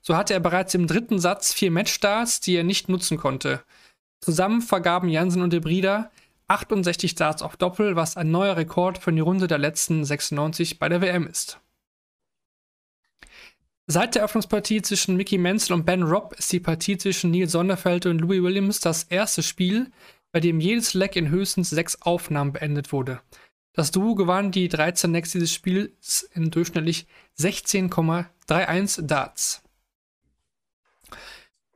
So 0.09 0.17
hatte 0.17 0.33
er 0.33 0.39
bereits 0.39 0.73
im 0.73 0.87
dritten 0.87 1.19
Satz 1.19 1.53
vier 1.53 1.69
Matchstarts, 1.69 2.41
die 2.41 2.55
er 2.55 2.63
nicht 2.63 2.89
nutzen 2.89 3.15
konnte. 3.15 3.63
Zusammen 4.21 4.63
vergaben 4.63 5.07
Jansen 5.07 5.43
und 5.43 5.53
Debrida 5.53 6.09
68 6.47 7.11
Starts 7.11 7.43
auf 7.43 7.57
Doppel, 7.57 7.95
was 7.95 8.17
ein 8.17 8.31
neuer 8.31 8.57
Rekord 8.57 8.97
für 8.97 9.13
die 9.13 9.19
Runde 9.19 9.45
der 9.45 9.59
letzten 9.59 10.03
96 10.03 10.79
bei 10.79 10.89
der 10.89 11.01
WM 11.01 11.27
ist. 11.27 11.59
Seit 13.85 14.15
der 14.15 14.23
Öffnungspartie 14.23 14.81
zwischen 14.81 15.15
Mickey 15.15 15.37
Menzel 15.37 15.73
und 15.73 15.85
Ben 15.85 16.01
Robb 16.01 16.33
ist 16.39 16.51
die 16.51 16.59
Partie 16.59 16.97
zwischen 16.97 17.29
Neil 17.29 17.47
Sonderfeld 17.47 18.07
und 18.07 18.17
Louis 18.17 18.41
Williams 18.41 18.79
das 18.79 19.03
erste 19.03 19.43
Spiel, 19.43 19.91
bei 20.31 20.39
dem 20.39 20.59
jedes 20.59 20.95
Leck 20.95 21.17
in 21.17 21.29
höchstens 21.29 21.69
sechs 21.69 22.01
Aufnahmen 22.01 22.53
beendet 22.53 22.91
wurde. 22.91 23.21
Das 23.73 23.91
Duo 23.91 24.15
gewann 24.15 24.49
die 24.49 24.69
13 24.69 25.13
Lecks 25.13 25.33
dieses 25.33 25.53
Spiels 25.53 26.27
in 26.33 26.49
durchschnittlich 26.49 27.05
16,31 27.37 29.03
Darts. 29.03 29.61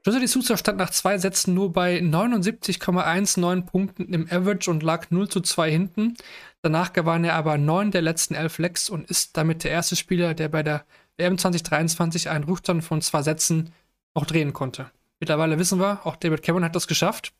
Josely 0.05 0.27
Souza 0.27 0.57
stand 0.57 0.77
nach 0.77 0.89
zwei 0.89 1.17
Sätzen 1.17 1.53
nur 1.53 1.71
bei 1.71 1.97
79,19 1.97 3.61
Punkten 3.61 4.13
im 4.13 4.27
Average 4.29 4.69
und 4.69 4.83
lag 4.83 5.09
0 5.11 5.29
zu 5.29 5.39
2 5.39 5.71
hinten. 5.71 6.17
Danach 6.61 6.91
gewann 6.91 7.23
er 7.23 7.35
aber 7.35 7.57
neun 7.57 7.91
der 7.91 8.01
letzten 8.01 8.35
elf 8.35 8.57
Lecks 8.57 8.89
und 8.89 9.09
ist 9.09 9.37
damit 9.37 9.63
der 9.63 9.71
erste 9.71 9.95
Spieler, 9.95 10.33
der 10.33 10.49
bei 10.49 10.61
der 10.61 10.85
WM 11.15 11.37
2023 11.37 12.29
einen 12.29 12.43
Rückstand 12.43 12.83
von 12.83 13.01
zwei 13.01 13.21
Sätzen 13.21 13.73
auch 14.13 14.25
drehen 14.25 14.51
konnte. 14.51 14.91
Mittlerweile 15.21 15.57
wissen 15.57 15.79
wir, 15.79 16.05
auch 16.05 16.17
David 16.17 16.43
Cameron 16.43 16.65
hat 16.65 16.75
das 16.75 16.87
geschafft. 16.87 17.31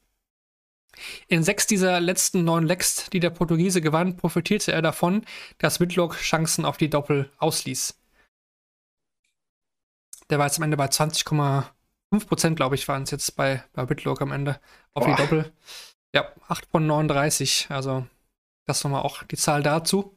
In 1.27 1.43
sechs 1.43 1.67
dieser 1.67 1.99
letzten 1.99 2.45
neun 2.45 2.65
Lecks, 2.65 3.09
die 3.11 3.19
der 3.19 3.31
Portugiese 3.31 3.81
gewann, 3.81 4.15
profitierte 4.15 4.71
er 4.71 4.81
davon, 4.81 5.25
dass 5.57 5.81
Whitlock 5.81 6.15
Chancen 6.15 6.63
auf 6.63 6.77
die 6.77 6.89
Doppel 6.89 7.29
ausließ. 7.39 7.99
Der 10.29 10.39
war 10.39 10.45
jetzt 10.45 10.59
am 10.59 10.63
Ende 10.63 10.77
bei 10.77 10.87
20, 10.87 11.25
5%, 12.13 12.55
glaube 12.55 12.75
ich, 12.75 12.87
waren 12.87 13.03
es 13.03 13.11
jetzt 13.11 13.35
bei, 13.35 13.63
bei 13.73 13.89
Whitlock 13.89 14.21
am 14.21 14.31
Ende 14.31 14.59
auf 14.93 15.05
Boah. 15.05 15.15
die 15.15 15.21
Doppel. 15.21 15.51
Ja, 16.13 16.27
8 16.47 16.67
von 16.67 16.85
39. 16.85 17.67
Also, 17.69 18.05
das 18.65 18.83
nochmal 18.83 19.01
auch 19.01 19.23
die 19.23 19.37
Zahl 19.37 19.63
dazu. 19.63 20.15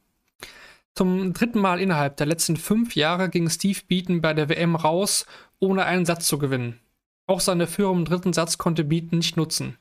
Zum 0.94 1.32
dritten 1.32 1.58
Mal 1.58 1.80
innerhalb 1.80 2.16
der 2.16 2.26
letzten 2.26 2.56
fünf 2.56 2.96
Jahre 2.96 3.28
ging 3.28 3.50
Steve 3.50 3.80
Beaton 3.86 4.20
bei 4.22 4.32
der 4.32 4.48
WM 4.48 4.76
raus, 4.76 5.26
ohne 5.58 5.84
einen 5.84 6.06
Satz 6.06 6.26
zu 6.26 6.38
gewinnen. 6.38 6.80
Auch 7.26 7.40
seine 7.40 7.66
Führung 7.66 7.98
im 7.98 8.04
dritten 8.04 8.32
Satz 8.32 8.56
konnte 8.56 8.84
Beaton 8.84 9.18
nicht 9.18 9.36
nutzen. 9.36 9.78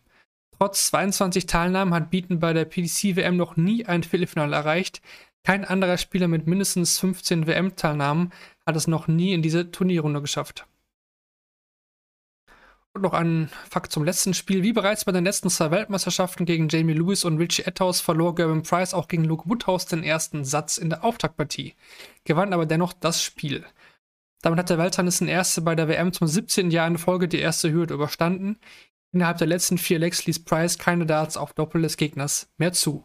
Trotz 0.57 0.87
22 0.87 1.45
Teilnahmen 1.45 1.93
hat 1.93 2.09
Beaton 2.09 2.39
bei 2.39 2.53
der 2.53 2.65
PDC-WM 2.65 3.37
noch 3.37 3.55
nie 3.55 3.85
ein 3.85 4.03
Viertelfinale 4.03 4.55
erreicht. 4.55 5.01
Kein 5.43 5.63
anderer 5.63 5.97
Spieler 5.97 6.27
mit 6.27 6.47
mindestens 6.47 6.97
15 6.99 7.45
WM-Teilnahmen 7.45 8.31
hat 8.65 8.75
es 8.75 8.87
noch 8.87 9.07
nie 9.07 9.33
in 9.33 9.41
diese 9.41 9.69
Turnierrunde 9.69 10.21
geschafft. 10.21 10.65
Und 12.95 13.01
noch 13.01 13.11
ein 13.11 13.49
Fakt 13.69 13.91
zum 13.91 14.05
letzten 14.05 14.33
Spiel. 14.33 14.63
Wie 14.63 14.71
bereits 14.71 15.03
bei 15.03 15.11
den 15.11 15.25
letzten 15.25 15.49
zwei 15.49 15.69
Weltmeisterschaften 15.69 16.45
gegen 16.45 16.69
Jamie 16.69 16.93
Lewis 16.93 17.25
und 17.25 17.37
Richie 17.37 17.63
Etthaus 17.63 17.99
verlor 17.99 18.35
Gervin 18.35 18.63
Price 18.63 18.93
auch 18.93 19.09
gegen 19.09 19.25
Luke 19.25 19.49
Woodhouse 19.49 19.85
den 19.85 20.01
ersten 20.01 20.45
Satz 20.45 20.77
in 20.77 20.89
der 20.89 21.03
Auftaktpartie, 21.03 21.75
gewann 22.23 22.53
aber 22.53 22.65
dennoch 22.65 22.93
das 22.93 23.21
Spiel. 23.21 23.65
Damit 24.41 24.59
hat 24.59 24.69
der 24.69 24.77
Weltranglisten 24.77 25.27
Erste 25.27 25.59
bei 25.59 25.75
der 25.75 25.89
WM 25.89 26.13
zum 26.13 26.25
17. 26.25 26.71
Jahr 26.71 26.87
in 26.87 26.97
Folge 26.97 27.27
die 27.27 27.39
erste 27.39 27.69
Hürde 27.69 27.95
überstanden. 27.95 28.59
Innerhalb 29.11 29.39
der 29.39 29.47
letzten 29.47 29.77
vier 29.77 29.99
Lecks 29.99 30.25
ließ 30.25 30.45
Price 30.45 30.77
keine 30.77 31.05
Darts 31.05 31.35
auf 31.35 31.51
Doppel 31.51 31.81
des 31.81 31.97
Gegners 31.97 32.47
mehr 32.57 32.71
zu. 32.71 33.03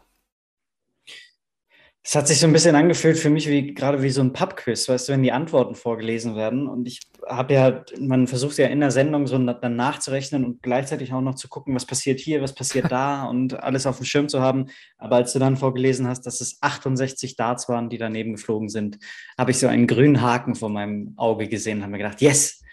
Es 2.03 2.15
hat 2.15 2.27
sich 2.27 2.39
so 2.39 2.47
ein 2.47 2.53
bisschen 2.53 2.75
angefühlt 2.75 3.19
für 3.19 3.29
mich 3.29 3.47
wie 3.47 3.75
gerade 3.75 4.01
wie 4.01 4.09
so 4.09 4.21
ein 4.21 4.33
Pubquiz, 4.33 4.89
weißt 4.89 5.07
du, 5.07 5.13
wenn 5.13 5.21
die 5.21 5.31
Antworten 5.31 5.75
vorgelesen 5.75 6.35
werden. 6.35 6.67
Und 6.67 6.87
ich 6.87 6.99
habe 7.27 7.53
ja, 7.53 7.85
man 7.99 8.25
versucht 8.25 8.57
ja 8.57 8.67
in 8.67 8.79
der 8.79 8.89
Sendung 8.89 9.27
so 9.27 9.37
dann 9.37 9.75
nachzurechnen 9.75 10.43
und 10.43 10.63
gleichzeitig 10.63 11.13
auch 11.13 11.21
noch 11.21 11.35
zu 11.35 11.47
gucken, 11.47 11.75
was 11.75 11.85
passiert 11.85 12.19
hier, 12.19 12.41
was 12.41 12.55
passiert 12.55 12.91
da 12.91 13.25
und 13.29 13.61
alles 13.61 13.85
auf 13.85 13.97
dem 13.97 14.05
Schirm 14.05 14.29
zu 14.29 14.41
haben. 14.41 14.65
Aber 14.97 15.17
als 15.17 15.33
du 15.33 15.39
dann 15.39 15.57
vorgelesen 15.57 16.07
hast, 16.07 16.23
dass 16.23 16.41
es 16.41 16.57
68 16.61 17.35
Darts 17.35 17.69
waren, 17.69 17.89
die 17.89 17.99
daneben 17.99 18.33
geflogen 18.33 18.69
sind, 18.69 18.97
habe 19.37 19.51
ich 19.51 19.59
so 19.59 19.67
einen 19.67 19.85
grünen 19.85 20.21
Haken 20.21 20.55
vor 20.55 20.69
meinem 20.69 21.13
Auge 21.17 21.47
gesehen 21.47 21.77
und 21.77 21.83
habe 21.83 21.91
mir 21.91 21.99
gedacht, 21.99 22.19
yes, 22.19 22.63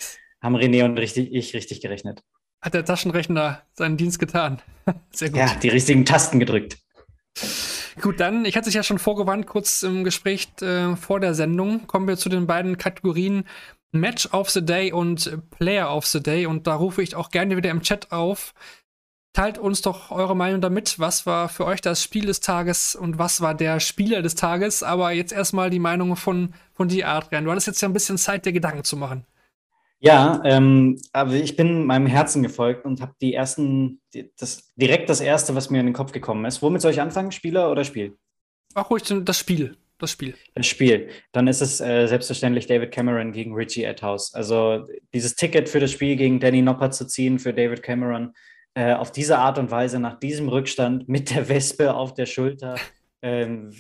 haben 0.40 0.56
René 0.56 0.84
und 0.86 0.96
richtig, 0.96 1.34
ich 1.34 1.52
richtig 1.52 1.82
gerechnet. 1.82 2.22
Hat 2.62 2.72
der 2.72 2.84
Taschenrechner 2.84 3.62
seinen 3.74 3.98
Dienst 3.98 4.18
getan? 4.18 4.60
Sehr 5.10 5.28
gut. 5.28 5.38
Ja, 5.38 5.54
die 5.62 5.68
richtigen 5.68 6.06
Tasten 6.06 6.40
gedrückt. 6.40 6.78
Gut, 8.00 8.20
dann, 8.20 8.44
ich 8.44 8.56
hatte 8.56 8.66
sich 8.66 8.74
ja 8.74 8.82
schon 8.82 8.98
vorgewarnt, 8.98 9.46
kurz 9.46 9.82
im 9.82 10.04
Gespräch 10.04 10.48
äh, 10.60 10.94
vor 10.96 11.20
der 11.20 11.34
Sendung, 11.34 11.86
kommen 11.86 12.06
wir 12.06 12.16
zu 12.16 12.28
den 12.28 12.46
beiden 12.46 12.78
Kategorien 12.78 13.44
Match 13.92 14.26
of 14.32 14.50
the 14.50 14.64
Day 14.64 14.92
und 14.92 15.38
Player 15.50 15.94
of 15.94 16.06
the 16.06 16.22
Day. 16.22 16.46
Und 16.46 16.66
da 16.66 16.74
rufe 16.74 17.02
ich 17.02 17.14
auch 17.16 17.30
gerne 17.30 17.56
wieder 17.56 17.70
im 17.70 17.82
Chat 17.82 18.12
auf. 18.12 18.54
Teilt 19.32 19.58
uns 19.58 19.82
doch 19.82 20.10
eure 20.10 20.36
Meinung 20.36 20.60
damit. 20.60 20.98
Was 20.98 21.26
war 21.26 21.48
für 21.48 21.64
euch 21.64 21.80
das 21.80 22.02
Spiel 22.02 22.26
des 22.26 22.40
Tages 22.40 22.94
und 22.94 23.18
was 23.18 23.40
war 23.40 23.54
der 23.54 23.80
Spieler 23.80 24.20
des 24.22 24.34
Tages? 24.34 24.82
Aber 24.82 25.12
jetzt 25.12 25.32
erstmal 25.32 25.70
die 25.70 25.78
Meinung 25.78 26.16
von, 26.16 26.54
von 26.74 26.88
dir, 26.88 27.08
Adrian. 27.08 27.44
Du 27.44 27.50
hattest 27.50 27.66
jetzt 27.66 27.80
ja 27.80 27.88
ein 27.88 27.92
bisschen 27.92 28.18
Zeit, 28.18 28.46
dir 28.46 28.52
Gedanken 28.52 28.84
zu 28.84 28.96
machen. 28.96 29.24
Ja, 30.00 30.40
ähm, 30.44 30.96
aber 31.12 31.32
ich 31.32 31.56
bin 31.56 31.84
meinem 31.84 32.06
Herzen 32.06 32.42
gefolgt 32.42 32.84
und 32.84 33.00
habe 33.00 33.14
die 33.20 33.34
ersten, 33.34 34.00
die, 34.14 34.30
das, 34.38 34.72
direkt 34.76 35.08
das 35.08 35.20
erste, 35.20 35.54
was 35.54 35.70
mir 35.70 35.80
in 35.80 35.86
den 35.86 35.94
Kopf 35.94 36.12
gekommen 36.12 36.44
ist. 36.44 36.62
Womit 36.62 36.82
soll 36.82 36.92
ich 36.92 37.00
anfangen? 37.00 37.32
Spieler 37.32 37.70
oder 37.70 37.84
Spiel? 37.84 38.16
Auch 38.74 38.90
ruhig 38.90 39.02
das 39.02 39.38
Spiel. 39.38 39.76
Das 39.98 40.12
Spiel. 40.12 40.34
Das 40.54 40.66
Spiel. 40.66 41.08
Dann 41.32 41.48
ist 41.48 41.60
es 41.60 41.80
äh, 41.80 42.06
selbstverständlich 42.06 42.68
David 42.68 42.92
Cameron 42.92 43.32
gegen 43.32 43.52
Richie 43.54 43.82
Etthaus. 43.82 44.32
Also 44.32 44.86
dieses 45.12 45.34
Ticket 45.34 45.68
für 45.68 45.80
das 45.80 45.90
Spiel 45.90 46.14
gegen 46.14 46.38
Danny 46.38 46.62
Nopper 46.62 46.92
zu 46.92 47.04
ziehen 47.04 47.40
für 47.40 47.52
David 47.52 47.82
Cameron 47.82 48.32
äh, 48.74 48.94
auf 48.94 49.10
diese 49.10 49.38
Art 49.38 49.58
und 49.58 49.72
Weise 49.72 49.98
nach 49.98 50.20
diesem 50.20 50.48
Rückstand 50.48 51.08
mit 51.08 51.34
der 51.34 51.48
Wespe 51.48 51.94
auf 51.94 52.14
der 52.14 52.26
Schulter. 52.26 52.76
Ähm, 53.20 53.74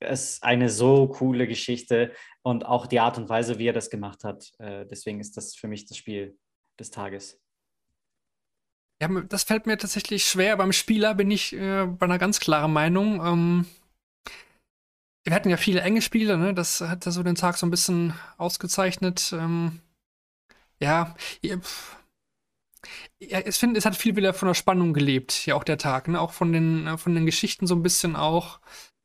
ist 0.00 0.42
eine 0.42 0.68
so 0.70 1.08
coole 1.08 1.46
Geschichte 1.46 2.12
und 2.42 2.66
auch 2.66 2.86
die 2.86 3.00
Art 3.00 3.18
und 3.18 3.28
Weise, 3.28 3.58
wie 3.58 3.68
er 3.68 3.72
das 3.72 3.90
gemacht 3.90 4.24
hat. 4.24 4.52
Äh, 4.58 4.86
deswegen 4.86 5.20
ist 5.20 5.36
das 5.36 5.54
für 5.54 5.68
mich 5.68 5.86
das 5.86 5.96
Spiel 5.96 6.36
des 6.78 6.90
Tages. 6.90 7.40
Ja, 9.00 9.08
das 9.08 9.44
fällt 9.44 9.66
mir 9.66 9.78
tatsächlich 9.78 10.24
schwer. 10.24 10.56
Beim 10.56 10.72
Spieler 10.72 11.14
bin 11.14 11.30
ich 11.30 11.52
äh, 11.52 11.86
bei 11.86 12.06
einer 12.06 12.18
ganz 12.18 12.40
klaren 12.40 12.72
Meinung. 12.72 13.24
Ähm, 13.24 13.66
wir 15.24 15.34
hatten 15.34 15.50
ja 15.50 15.56
viele 15.56 15.82
enge 15.82 16.02
Spiele, 16.02 16.36
ne? 16.36 16.54
Das 16.54 16.80
hat 16.80 17.06
ja 17.06 17.12
so 17.12 17.22
den 17.22 17.36
Tag 17.36 17.56
so 17.58 17.66
ein 17.66 17.70
bisschen 17.70 18.14
ausgezeichnet. 18.38 19.32
Ähm, 19.32 19.80
ja, 20.80 21.14
pff. 21.44 21.96
ja, 23.20 23.40
ich 23.46 23.56
finde, 23.56 23.78
es 23.78 23.84
hat 23.84 23.96
viel 23.96 24.16
wieder 24.16 24.34
von 24.34 24.48
der 24.48 24.54
Spannung 24.54 24.92
gelebt, 24.92 25.46
ja 25.46 25.54
auch 25.54 25.64
der 25.64 25.78
Tag, 25.78 26.08
ne? 26.08 26.20
Auch 26.20 26.32
von 26.32 26.52
den, 26.52 26.86
äh, 26.86 26.98
von 26.98 27.14
den 27.14 27.26
Geschichten 27.26 27.66
so 27.66 27.74
ein 27.74 27.82
bisschen 27.82 28.16
auch. 28.16 28.60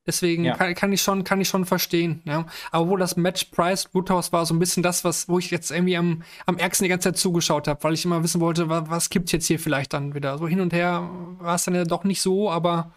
Deswegen 0.06 0.44
Ja. 0.44 0.56
kann, 0.58 0.74
kann 0.76 0.92
ich 0.92 1.02
schon, 1.02 1.24
kann 1.24 1.40
ich 1.40 1.48
schon 1.48 1.66
verstehen, 1.66 2.22
ja. 2.26 2.46
Aber 2.72 2.90
wo 2.90 2.98
das 2.98 3.16
Match 3.16 3.46
Price 3.46 3.88
Woodhouse 3.94 4.34
war 4.34 4.46
so 4.46 4.54
ein 4.54 4.60
bisschen 4.60 4.84
das, 4.84 5.04
was, 5.04 5.30
wo 5.30 5.40
ich 5.40 5.50
jetzt 5.50 5.72
irgendwie 5.72 5.96
am, 5.96 6.24
am 6.46 6.58
ärgsten 6.58 6.84
die 6.86 6.90
ganze 6.90 7.10
Zeit 7.10 7.18
zugeschaut 7.18 7.68
habe, 7.68 7.82
weil 7.84 7.94
ich 7.94 8.04
immer 8.04 8.22
wissen 8.24 8.42
wollte, 8.42 8.68
was, 8.68 8.90
was 8.90 9.10
gibt's 9.10 9.32
jetzt 9.32 9.48
hier 9.48 9.60
vielleicht 9.60 9.94
dann 9.94 10.14
wieder. 10.14 10.38
So 10.38 10.48
hin 10.48 10.60
und 10.60 10.74
her 10.74 11.10
war 11.40 11.56
es 11.56 11.64
dann 11.64 11.76
ja 11.76 11.86
doch 11.86 12.04
nicht 12.04 12.22
so, 12.22 12.52
aber 12.52 12.94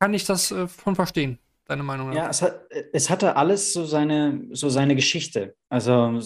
kann 0.00 0.12
ich 0.12 0.24
das 0.26 0.50
äh, 0.50 0.66
von 0.66 0.94
verstehen, 0.96 1.38
deine 1.70 1.82
Meinung. 1.84 2.12
Ja, 2.12 2.28
es, 2.28 2.42
hat, 2.42 2.66
es 2.92 3.10
hatte 3.10 3.36
alles 3.36 3.72
so 3.72 3.84
seine, 3.84 4.48
so 4.50 4.68
seine 4.68 4.96
Geschichte. 4.96 5.54
Also 5.68 6.20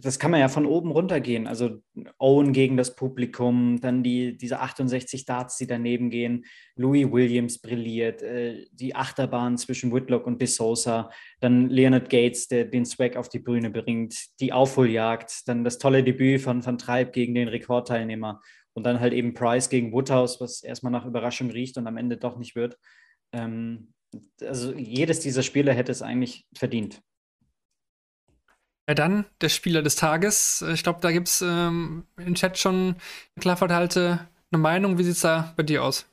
das 0.00 0.18
kann 0.18 0.30
man 0.30 0.38
ja 0.38 0.48
von 0.48 0.64
oben 0.64 0.92
runter 0.92 1.20
gehen. 1.20 1.46
Also 1.46 1.82
Owen 2.18 2.52
gegen 2.52 2.76
das 2.76 2.94
Publikum, 2.94 3.80
dann 3.80 4.02
die, 4.02 4.36
diese 4.36 4.60
68 4.60 5.24
Darts, 5.24 5.56
die 5.56 5.66
daneben 5.66 6.08
gehen. 6.10 6.44
Louis 6.76 7.10
Williams 7.10 7.58
brilliert, 7.58 8.22
äh, 8.22 8.66
die 8.72 8.94
Achterbahn 8.94 9.58
zwischen 9.58 9.92
Whitlock 9.92 10.26
und 10.26 10.40
De 10.40 10.46
Sousa, 10.46 11.10
dann 11.40 11.68
Leonard 11.68 12.08
Gates, 12.08 12.46
der 12.46 12.64
den 12.64 12.86
Swag 12.86 13.16
auf 13.16 13.28
die 13.28 13.40
Bühne 13.40 13.70
bringt, 13.70 14.40
die 14.40 14.52
Aufholjagd, 14.52 15.48
dann 15.48 15.64
das 15.64 15.78
tolle 15.78 16.04
Debüt 16.04 16.40
von 16.40 16.64
Van 16.64 16.78
Treib 16.78 17.12
gegen 17.12 17.34
den 17.34 17.48
Rekordteilnehmer 17.48 18.40
und 18.74 18.84
dann 18.84 19.00
halt 19.00 19.12
eben 19.12 19.34
Price 19.34 19.68
gegen 19.68 19.92
Woodhouse, 19.92 20.40
was 20.40 20.62
erstmal 20.62 20.92
nach 20.92 21.06
Überraschung 21.06 21.50
riecht 21.50 21.76
und 21.76 21.86
am 21.88 21.96
Ende 21.96 22.16
doch 22.16 22.38
nicht 22.38 22.54
wird. 22.54 22.78
Ähm, 23.32 23.92
also 24.40 24.72
jedes 24.74 25.20
dieser 25.20 25.42
Spiele 25.42 25.72
hätte 25.72 25.92
es 25.92 26.02
eigentlich 26.02 26.46
verdient. 26.54 27.02
Ja, 28.88 28.94
dann 28.94 29.24
der 29.40 29.48
Spieler 29.48 29.82
des 29.82 29.94
Tages. 29.96 30.64
Ich 30.72 30.82
glaube, 30.82 30.98
da 31.00 31.12
gibt 31.12 31.28
es 31.28 31.42
ähm, 31.42 32.06
im 32.18 32.34
Chat 32.34 32.58
schon 32.58 32.96
klar 33.38 33.56
verteilte 33.56 34.28
eine 34.50 34.60
Meinung. 34.60 34.98
Wie 34.98 35.04
sieht 35.04 35.12
es 35.14 35.20
da 35.20 35.52
bei 35.56 35.62
dir 35.62 35.84
aus? 35.84 36.06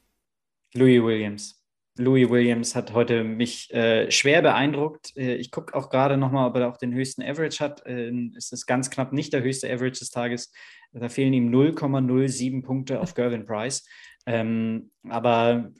Louis 0.75 1.01
Williams. 1.01 1.57
Louis 1.97 2.29
Williams 2.29 2.75
hat 2.75 2.93
heute 2.93 3.23
mich 3.23 3.73
äh, 3.73 4.11
schwer 4.11 4.43
beeindruckt. 4.43 5.17
Äh, 5.17 5.35
ich 5.35 5.49
gucke 5.49 5.73
auch 5.73 5.89
gerade 5.89 6.17
nochmal, 6.17 6.47
ob 6.47 6.55
er 6.55 6.69
auch 6.69 6.77
den 6.77 6.93
höchsten 6.93 7.23
Average 7.23 7.63
hat. 7.63 7.85
Äh, 7.87 8.11
es 8.35 8.51
ist 8.51 8.67
ganz 8.67 8.91
knapp 8.91 9.13
nicht 9.13 9.33
der 9.33 9.41
höchste 9.41 9.67
Average 9.67 9.99
des 9.99 10.11
Tages. 10.11 10.51
Da 10.91 11.09
fehlen 11.09 11.33
ihm 11.33 11.49
0,07 11.49 12.63
Punkte 12.63 13.01
auf 13.01 13.13
Gervin 13.15 13.45
Price. 13.45 13.87
Ähm, 14.27 14.91
aber 15.09 15.71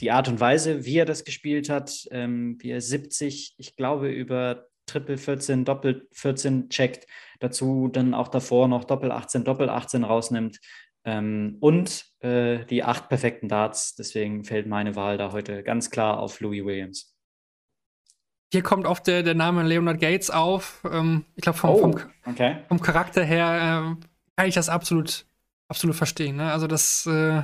die 0.00 0.10
Art 0.10 0.28
und 0.28 0.40
Weise, 0.40 0.84
wie 0.84 0.98
er 0.98 1.04
das 1.04 1.24
gespielt 1.24 1.68
hat, 1.68 2.08
ähm, 2.10 2.56
wie 2.60 2.70
er 2.70 2.80
70, 2.80 3.54
ich 3.58 3.76
glaube, 3.76 4.10
über 4.10 4.66
Triple 4.86 5.18
14, 5.18 5.64
Doppel 5.64 6.08
14 6.12 6.68
checkt, 6.68 7.06
dazu 7.38 7.88
dann 7.88 8.14
auch 8.14 8.28
davor 8.28 8.66
noch 8.68 8.84
Doppel 8.84 9.12
18, 9.12 9.44
Doppel 9.44 9.68
18 9.68 10.04
rausnimmt, 10.04 10.58
ähm, 11.04 11.56
und 11.60 12.04
äh, 12.20 12.64
die 12.66 12.84
acht 12.84 13.08
perfekten 13.08 13.48
Darts. 13.48 13.94
Deswegen 13.94 14.44
fällt 14.44 14.66
meine 14.66 14.96
Wahl 14.96 15.16
da 15.16 15.32
heute 15.32 15.62
ganz 15.62 15.90
klar 15.90 16.18
auf 16.18 16.40
Louis 16.40 16.64
Williams. 16.64 17.14
Hier 18.52 18.62
kommt 18.62 18.86
oft 18.86 19.06
der, 19.06 19.22
der 19.22 19.34
Name 19.34 19.62
Leonard 19.62 20.00
Gates 20.00 20.30
auf. 20.30 20.82
Ähm, 20.90 21.24
ich 21.36 21.42
glaube, 21.42 21.58
vom, 21.58 21.70
Oh, 21.70 21.78
vom, 21.78 21.96
okay. 22.26 22.58
vom 22.68 22.80
Charakter 22.80 23.24
her 23.24 23.58
ähm, 23.62 24.00
kann 24.36 24.48
ich 24.48 24.54
das 24.54 24.68
absolut, 24.68 25.24
absolut 25.68 25.96
verstehen. 25.96 26.36
Ne? 26.36 26.52
Also 26.52 26.66
das, 26.66 27.06
äh, 27.06 27.42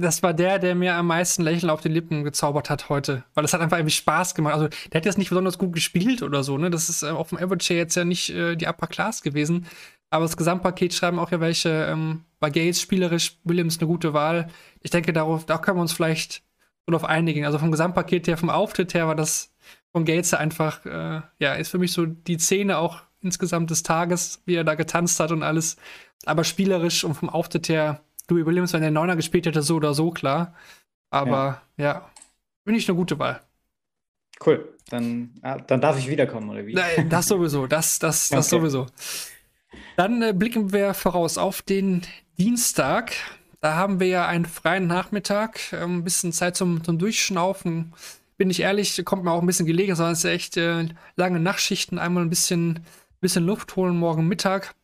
das 0.00 0.22
war 0.22 0.32
der, 0.32 0.60
der 0.60 0.76
mir 0.76 0.94
am 0.94 1.08
meisten 1.08 1.42
Lächeln 1.42 1.70
auf 1.70 1.80
die 1.80 1.88
Lippen 1.88 2.22
gezaubert 2.22 2.70
hat 2.70 2.88
heute. 2.88 3.24
Weil 3.34 3.42
das 3.42 3.52
hat 3.52 3.60
einfach 3.60 3.78
irgendwie 3.78 3.94
Spaß 3.94 4.36
gemacht. 4.36 4.54
Also 4.54 4.68
der 4.68 5.00
hat 5.00 5.04
jetzt 5.04 5.18
nicht 5.18 5.30
besonders 5.30 5.58
gut 5.58 5.72
gespielt 5.72 6.22
oder 6.22 6.44
so. 6.44 6.56
Ne? 6.56 6.70
Das 6.70 6.88
ist 6.88 7.02
äh, 7.02 7.08
auf 7.08 7.30
dem 7.30 7.38
Average 7.38 7.74
jetzt 7.74 7.96
ja 7.96 8.04
nicht 8.04 8.30
äh, 8.30 8.54
die 8.54 8.66
Upper 8.66 8.86
Class 8.86 9.22
gewesen. 9.22 9.66
Aber 10.10 10.24
das 10.24 10.36
Gesamtpaket 10.36 10.94
schreiben 10.94 11.18
auch 11.18 11.32
ja 11.32 11.40
welche, 11.40 11.86
ähm, 11.90 12.24
bei 12.38 12.48
Gates 12.48 12.80
spielerisch, 12.80 13.38
Williams 13.42 13.78
eine 13.78 13.88
gute 13.88 14.14
Wahl. 14.14 14.48
Ich 14.82 14.90
denke, 14.90 15.12
darauf, 15.12 15.44
da 15.44 15.58
können 15.58 15.78
wir 15.78 15.82
uns 15.82 15.92
vielleicht 15.92 16.42
darauf 16.86 17.04
einigen. 17.04 17.44
Also 17.44 17.58
vom 17.58 17.72
Gesamtpaket 17.72 18.28
her, 18.28 18.38
vom 18.38 18.50
Auftritt 18.50 18.94
her 18.94 19.08
war 19.08 19.16
das 19.16 19.52
von 19.90 20.04
Gates 20.04 20.32
einfach, 20.32 20.86
äh, 20.86 21.22
ja, 21.40 21.54
ist 21.54 21.70
für 21.70 21.78
mich 21.78 21.92
so 21.92 22.06
die 22.06 22.38
Szene 22.38 22.78
auch 22.78 23.02
insgesamt 23.20 23.70
des 23.70 23.82
Tages, 23.82 24.42
wie 24.46 24.54
er 24.54 24.64
da 24.64 24.76
getanzt 24.76 25.18
hat 25.18 25.32
und 25.32 25.42
alles. 25.42 25.76
Aber 26.24 26.44
spielerisch 26.44 27.02
und 27.02 27.14
vom 27.14 27.28
Auftritt 27.28 27.68
her, 27.68 28.00
Louis 28.28 28.46
Williams, 28.46 28.72
wenn 28.72 28.82
der 28.82 28.90
Neuner 28.90 29.16
gespielt 29.16 29.46
hätte, 29.46 29.62
so 29.62 29.76
oder 29.76 29.94
so, 29.94 30.10
klar. 30.10 30.54
Aber 31.10 31.62
ja, 31.76 31.84
ja 31.84 32.10
finde 32.64 32.80
ich 32.80 32.88
eine 32.88 32.96
gute 32.96 33.18
Wahl. 33.18 33.40
Cool. 34.44 34.74
Dann, 34.90 35.34
ah, 35.42 35.58
dann 35.58 35.80
darf 35.80 35.98
ich 35.98 36.08
wiederkommen, 36.08 36.48
oder 36.50 36.66
wie? 36.66 36.74
Nein, 36.74 37.08
das 37.10 37.26
sowieso, 37.28 37.66
das, 37.66 37.98
das, 37.98 38.28
das 38.28 38.52
Okay. 38.52 38.60
sowieso. 38.60 38.86
Dann 39.96 40.22
äh, 40.22 40.32
blicken 40.32 40.72
wir 40.72 40.94
voraus 40.94 41.38
auf 41.38 41.62
den 41.62 42.02
Dienstag. 42.38 43.12
Da 43.60 43.74
haben 43.74 44.00
wir 44.00 44.06
ja 44.06 44.26
einen 44.26 44.44
freien 44.46 44.86
Nachmittag, 44.86 45.72
ähm, 45.72 45.98
ein 45.98 46.04
bisschen 46.04 46.32
Zeit 46.32 46.56
zum, 46.56 46.84
zum 46.84 46.98
Durchschnaufen. 46.98 47.92
Bin 48.36 48.50
ich 48.50 48.60
ehrlich, 48.60 49.04
kommt 49.04 49.24
mir 49.24 49.32
auch 49.32 49.40
ein 49.40 49.46
bisschen 49.46 49.66
gelegen, 49.66 49.96
sondern 49.96 50.12
es 50.12 50.20
ist 50.20 50.30
echt 50.30 50.56
äh, 50.56 50.86
lange 51.16 51.40
Nachtschichten, 51.40 51.98
einmal 51.98 52.22
ein 52.22 52.30
bisschen, 52.30 52.80
bisschen 53.20 53.44
Luft 53.44 53.74
holen 53.74 53.96
morgen 53.96 54.28
Mittag. 54.28 54.74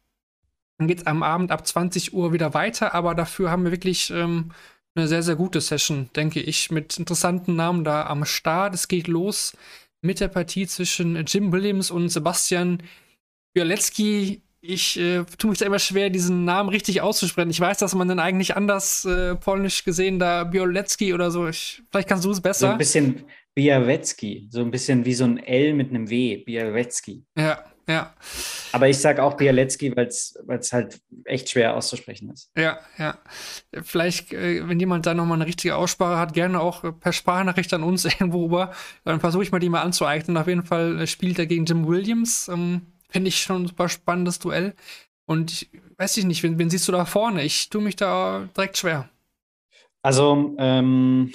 Dann 0.79 0.89
geht 0.89 0.99
es 1.01 1.07
am 1.07 1.23
Abend 1.23 1.51
ab 1.51 1.67
20 1.67 2.13
Uhr 2.15 2.33
wieder 2.33 2.53
weiter, 2.55 2.95
aber 2.95 3.15
dafür 3.15 3.51
haben 3.51 3.65
wir 3.65 3.71
wirklich 3.71 4.11
ähm, 4.11 4.51
eine 4.97 5.09
sehr, 5.09 5.23
sehr 5.23 5.37
gute 5.37 5.61
Session, 5.61 6.11
denke 6.17 6.41
ich, 6.41 6.71
mit 6.71 6.99
interessanten 6.99 7.57
Namen 7.57 7.85
da 7.85 8.07
am 8.07 8.25
Start. 8.25 8.75
Es 8.75 8.89
geht 8.89 9.07
los 9.09 9.57
mit 10.03 10.21
der 10.21 10.29
Partie 10.29 10.67
zwischen 10.67 11.17
Jim 11.27 11.53
Williams 11.53 11.91
und 11.91 12.09
Sebastian 12.09 12.83
Bialecki. 13.55 14.43
Ich 14.61 14.99
äh, 14.99 15.25
tue 15.39 15.51
mich 15.51 15.59
da 15.59 15.67
immer 15.67 15.79
schwer, 15.79 16.09
diesen 16.11 16.45
Namen 16.45 16.71
richtig 16.71 17.03
auszusprechen. 17.03 17.51
Ich 17.51 17.61
weiß, 17.61 17.79
dass 17.79 17.95
man 17.95 18.09
dann 18.09 18.19
eigentlich 18.19 18.57
anders 18.57 19.05
äh, 19.05 19.35
polnisch 19.37 19.85
gesehen 19.85 20.19
da 20.19 20.45
Biolecki 20.45 21.13
oder 21.13 21.31
so. 21.31 21.47
Ich, 21.49 21.83
vielleicht 21.91 22.09
kannst 22.09 22.25
du 22.25 22.31
es 22.31 22.39
So 22.39 22.43
besser. 22.43 22.73
ein 22.73 22.79
bisschen 22.79 23.25
Białecki, 23.55 24.49
so 24.51 24.61
ein 24.63 24.71
bisschen 24.71 25.05
wie 25.05 25.15
so 25.15 25.25
ein 25.25 25.39
L 25.39 25.75
mit 25.75 25.91
einem 25.91 26.09
W, 26.09 26.39
Białecki. 26.39 27.25
ja, 27.39 27.63
ja, 27.87 28.15
Aber 28.73 28.89
ich 28.89 28.99
sage 28.99 29.23
auch 29.23 29.35
Białecki, 29.35 29.95
weil 29.95 30.07
es 30.07 30.73
halt 30.73 31.01
echt 31.25 31.51
schwer 31.51 31.77
auszusprechen 31.77 32.31
ist. 32.31 32.51
ja, 32.57 32.79
ja. 32.99 33.19
Vielleicht, 33.83 34.33
äh, 34.33 34.67
wenn 34.69 34.81
jemand 34.81 35.07
da 35.07 35.13
nochmal 35.15 35.37
eine 35.37 35.47
richtige 35.47 35.77
Aussprache 35.77 36.19
hat, 36.19 36.33
gerne 36.33 36.61
auch 36.61 36.99
per 36.99 37.13
Sprachnachricht 37.13 37.73
an 37.75 37.83
uns 37.83 38.05
irgendwo 38.05 38.45
rüber. 38.45 38.73
Dann 39.05 39.21
versuche 39.21 39.43
ich 39.43 39.53
mal 39.53 39.59
die 39.59 39.69
mal 39.69 39.83
anzueignen. 39.83 40.37
Auf 40.37 40.49
jeden 40.49 40.65
Fall 40.65 41.01
äh, 41.03 41.07
spielt 41.07 41.39
er 41.39 41.47
gegen 41.47 41.67
Jim 41.67 41.87
Williams. 41.87 42.49
Ähm, 42.49 42.83
Finde 43.11 43.29
ich 43.29 43.41
schon 43.41 43.63
ein 43.63 43.69
super 43.69 43.89
spannendes 43.89 44.39
Duell. 44.39 44.75
Und 45.27 45.51
ich 45.53 45.71
weiß 45.99 46.17
ich 46.17 46.25
nicht, 46.25 46.43
wen, 46.43 46.59
wen 46.59 46.71
siehst 46.71 46.89
du 46.89 46.93
da 46.93 47.05
vorne? 47.05 47.43
Ich 47.43 47.69
tue 47.71 47.83
mich 47.83 47.97
da 47.97 48.49
direkt 48.57 48.79
schwer. 48.79 49.09
Also, 50.03 50.55
ähm, 50.59 51.33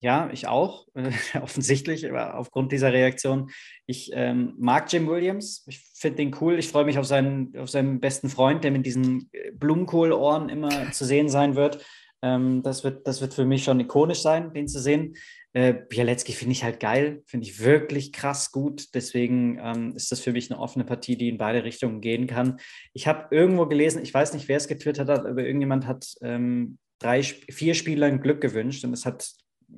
ja, 0.00 0.28
ich 0.32 0.46
auch, 0.46 0.86
äh, 0.94 1.10
offensichtlich, 1.40 2.08
aber 2.08 2.36
aufgrund 2.38 2.72
dieser 2.72 2.92
Reaktion. 2.92 3.50
Ich 3.86 4.10
ähm, 4.12 4.54
mag 4.58 4.92
Jim 4.92 5.06
Williams, 5.06 5.64
ich 5.66 5.80
finde 5.94 6.16
den 6.16 6.36
cool. 6.40 6.58
Ich 6.58 6.68
freue 6.68 6.84
mich 6.84 6.98
auf 6.98 7.06
seinen, 7.06 7.56
auf 7.56 7.70
seinen 7.70 8.00
besten 8.00 8.28
Freund, 8.28 8.64
der 8.64 8.72
mit 8.72 8.84
diesen 8.84 9.28
äh, 9.32 9.52
Blumenkohlohren 9.52 10.48
immer 10.48 10.90
zu 10.92 11.04
sehen 11.04 11.28
sein 11.28 11.54
wird. 11.54 11.84
Ähm, 12.22 12.62
das 12.62 12.82
wird. 12.82 13.06
Das 13.06 13.20
wird 13.20 13.34
für 13.34 13.44
mich 13.44 13.64
schon 13.64 13.78
ikonisch 13.78 14.22
sein, 14.22 14.52
den 14.52 14.66
zu 14.66 14.80
sehen. 14.80 15.14
Äh, 15.52 15.72
Bialecki 15.88 16.32
finde 16.32 16.52
ich 16.52 16.64
halt 16.64 16.80
geil, 16.80 17.22
finde 17.24 17.46
ich 17.46 17.60
wirklich 17.64 18.12
krass 18.12 18.52
gut. 18.52 18.94
Deswegen 18.94 19.58
ähm, 19.62 19.94
ist 19.96 20.12
das 20.12 20.20
für 20.20 20.32
mich 20.32 20.50
eine 20.50 20.60
offene 20.60 20.84
Partie, 20.84 21.16
die 21.16 21.28
in 21.28 21.38
beide 21.38 21.64
Richtungen 21.64 22.00
gehen 22.00 22.26
kann. 22.26 22.58
Ich 22.92 23.06
habe 23.06 23.34
irgendwo 23.34 23.66
gelesen, 23.66 24.02
ich 24.02 24.12
weiß 24.12 24.34
nicht, 24.34 24.48
wer 24.48 24.58
es 24.58 24.68
getwittert 24.68 25.08
hat, 25.08 25.24
aber 25.24 25.44
irgendjemand 25.44 25.86
hat 25.86 26.12
ähm, 26.20 26.76
drei, 26.98 27.22
vier 27.22 27.74
Spielern 27.74 28.20
Glück 28.20 28.40
gewünscht 28.40 28.84
und 28.84 28.92
es 28.92 29.06
hat 29.06 29.30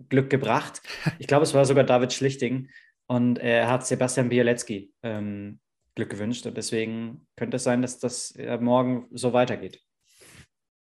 Glück 0.09 0.31
gebracht. 0.31 0.83
Ich 1.19 1.27
glaube, 1.27 1.45
es 1.45 1.55
war 1.55 1.65
sogar 1.65 1.85
David 1.85 2.13
Schlichting 2.13 2.69
und 3.09 3.39
er 3.39 3.69
hat 3.69 3.87
Sebastian 3.87 4.29
Bialecki 4.29 4.93
ähm, 5.03 5.61
Glück 5.95 6.11
gewünscht 6.11 6.47
und 6.47 6.57
deswegen 6.57 7.27
könnte 7.37 7.57
es 7.57 7.65
sein, 7.65 7.83
dass 7.83 7.99
das 7.99 8.31
äh, 8.37 8.59
morgen 8.59 9.09
so 9.11 9.33
weitergeht. 9.33 9.81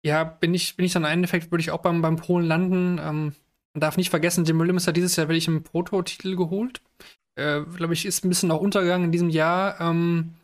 Ja, 0.04 0.24
bin 0.24 0.54
ich, 0.54 0.76
bin 0.76 0.84
ich 0.84 0.92
dann 0.92 1.04
im 1.04 1.10
Endeffekt, 1.10 1.50
würde 1.50 1.62
ich 1.62 1.70
auch 1.70 1.82
beim, 1.82 2.02
beim 2.02 2.16
Polen 2.16 2.46
landen. 2.46 2.98
Ähm, 2.98 3.34
man 3.74 3.80
darf 3.80 3.96
nicht 3.96 4.10
vergessen, 4.10 4.44
Jim 4.44 4.58
Williams 4.58 4.86
hat 4.86 4.96
dieses 4.96 5.16
Jahr 5.16 5.28
wirklich 5.28 5.48
einen 5.48 5.62
Prototitel 5.62 6.36
geholt. 6.36 6.82
Äh, 7.36 7.62
Glaube 7.62 7.94
ich, 7.94 8.04
ist 8.04 8.24
ein 8.24 8.28
bisschen 8.28 8.50
auch 8.50 8.60
untergegangen 8.60 9.06
in 9.06 9.12
diesem 9.12 9.30
Jahr. 9.30 9.80
Ähm, 9.80 10.34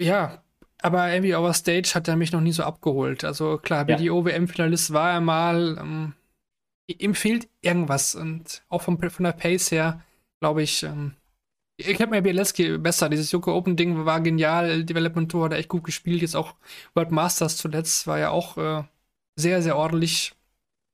ja, 0.00 0.42
aber 0.80 1.12
irgendwie 1.12 1.34
over 1.34 1.52
Stage 1.52 1.90
hat 1.94 2.08
er 2.08 2.16
mich 2.16 2.32
noch 2.32 2.40
nie 2.40 2.52
so 2.52 2.62
abgeholt. 2.62 3.24
Also 3.24 3.58
klar, 3.58 3.88
Ja. 3.88 3.96
BDO-WM-Finalist 3.96 4.92
war 4.92 5.10
er 5.12 5.20
mal. 5.20 5.76
Ähm, 5.78 6.14
ihm 6.86 7.14
fehlt 7.14 7.48
irgendwas. 7.60 8.14
Und 8.14 8.62
auch 8.68 8.82
vom, 8.82 8.98
von 8.98 9.24
der 9.24 9.32
Pace 9.32 9.70
her, 9.72 10.02
glaube 10.40 10.62
ich, 10.62 10.82
ähm, 10.82 11.14
ich 11.76 12.00
habe 12.00 12.10
mir 12.10 12.22
Bielewski 12.22 12.76
besser. 12.78 13.08
Dieses 13.08 13.30
Yoko 13.30 13.54
Open 13.54 13.76
Ding 13.76 14.04
war 14.04 14.20
genial. 14.20 14.84
Development 14.84 15.30
Tour 15.30 15.44
hat 15.44 15.52
er 15.52 15.58
echt 15.58 15.68
gut 15.68 15.84
gespielt. 15.84 16.22
Jetzt 16.22 16.34
auch 16.34 16.54
World 16.94 17.12
Masters 17.12 17.56
zuletzt 17.56 18.06
war 18.06 18.18
ja 18.18 18.30
auch 18.30 18.56
äh, 18.58 18.82
sehr, 19.36 19.62
sehr 19.62 19.76
ordentlich. 19.76 20.34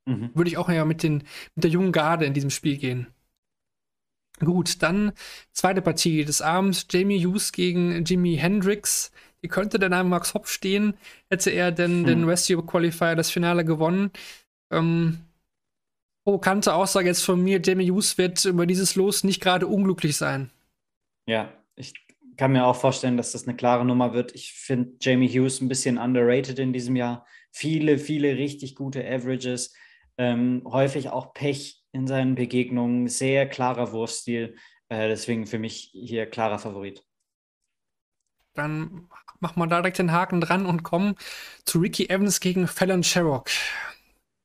Mhm. 0.06 0.30
Würde 0.34 0.50
ich 0.50 0.58
auch 0.58 0.68
ja 0.68 0.84
mit, 0.84 1.02
den, 1.02 1.24
mit 1.54 1.64
der 1.64 1.70
jungen 1.70 1.92
Garde 1.92 2.26
in 2.26 2.34
diesem 2.34 2.50
Spiel 2.50 2.76
gehen. 2.76 3.06
Gut, 4.40 4.82
dann 4.82 5.12
zweite 5.52 5.80
Partie 5.80 6.24
des 6.24 6.42
Abends. 6.42 6.86
Jamie 6.90 7.24
Hughes 7.24 7.52
gegen 7.52 8.04
Jimi 8.04 8.36
Hendrix. 8.36 9.10
Wie 9.40 9.48
könnte 9.48 9.78
der 9.78 9.88
Name 9.88 10.08
Max 10.08 10.34
Hopp 10.34 10.48
stehen? 10.48 10.94
Hätte 11.30 11.50
er 11.50 11.70
denn 11.72 12.00
Hm. 12.00 12.06
den 12.06 12.26
West 12.26 12.50
Europe 12.50 12.66
Qualifier 12.66 13.14
das 13.14 13.30
Finale 13.30 13.64
gewonnen? 13.64 14.10
Ähm, 14.70 15.20
provokante 16.24 16.74
Aussage 16.74 17.06
jetzt 17.06 17.22
von 17.22 17.42
mir: 17.42 17.60
Jamie 17.62 17.90
Hughes 17.90 18.18
wird 18.18 18.44
über 18.44 18.66
dieses 18.66 18.96
Los 18.96 19.24
nicht 19.24 19.40
gerade 19.40 19.66
unglücklich 19.66 20.16
sein. 20.16 20.50
Ja, 21.26 21.52
ich 21.76 21.94
kann 22.36 22.52
mir 22.52 22.66
auch 22.66 22.76
vorstellen, 22.76 23.16
dass 23.16 23.32
das 23.32 23.46
eine 23.46 23.56
klare 23.56 23.84
Nummer 23.84 24.12
wird. 24.12 24.34
Ich 24.34 24.52
finde 24.52 24.94
Jamie 25.00 25.28
Hughes 25.28 25.60
ein 25.60 25.68
bisschen 25.68 25.98
underrated 25.98 26.58
in 26.58 26.72
diesem 26.72 26.96
Jahr. 26.96 27.26
Viele, 27.52 27.98
viele 27.98 28.36
richtig 28.36 28.74
gute 28.74 29.04
Averages. 29.04 29.74
Ähm, 30.16 30.62
häufig 30.64 31.10
auch 31.10 31.32
Pech 31.32 31.82
in 31.92 32.06
seinen 32.06 32.34
Begegnungen. 32.34 33.08
Sehr 33.08 33.48
klarer 33.48 33.92
Wurfstil. 33.92 34.56
Äh, 34.88 35.08
deswegen 35.08 35.46
für 35.46 35.58
mich 35.58 35.90
hier 35.92 36.26
klarer 36.26 36.58
Favorit. 36.58 37.04
Dann 38.54 39.08
machen 39.40 39.60
wir 39.60 39.66
da 39.66 39.80
direkt 39.80 39.98
den 39.98 40.12
Haken 40.12 40.40
dran 40.40 40.66
und 40.66 40.82
kommen 40.82 41.16
zu 41.64 41.80
Ricky 41.80 42.08
Evans 42.08 42.40
gegen 42.40 42.66
Fallon 42.66 43.02
Sherrock. 43.02 43.50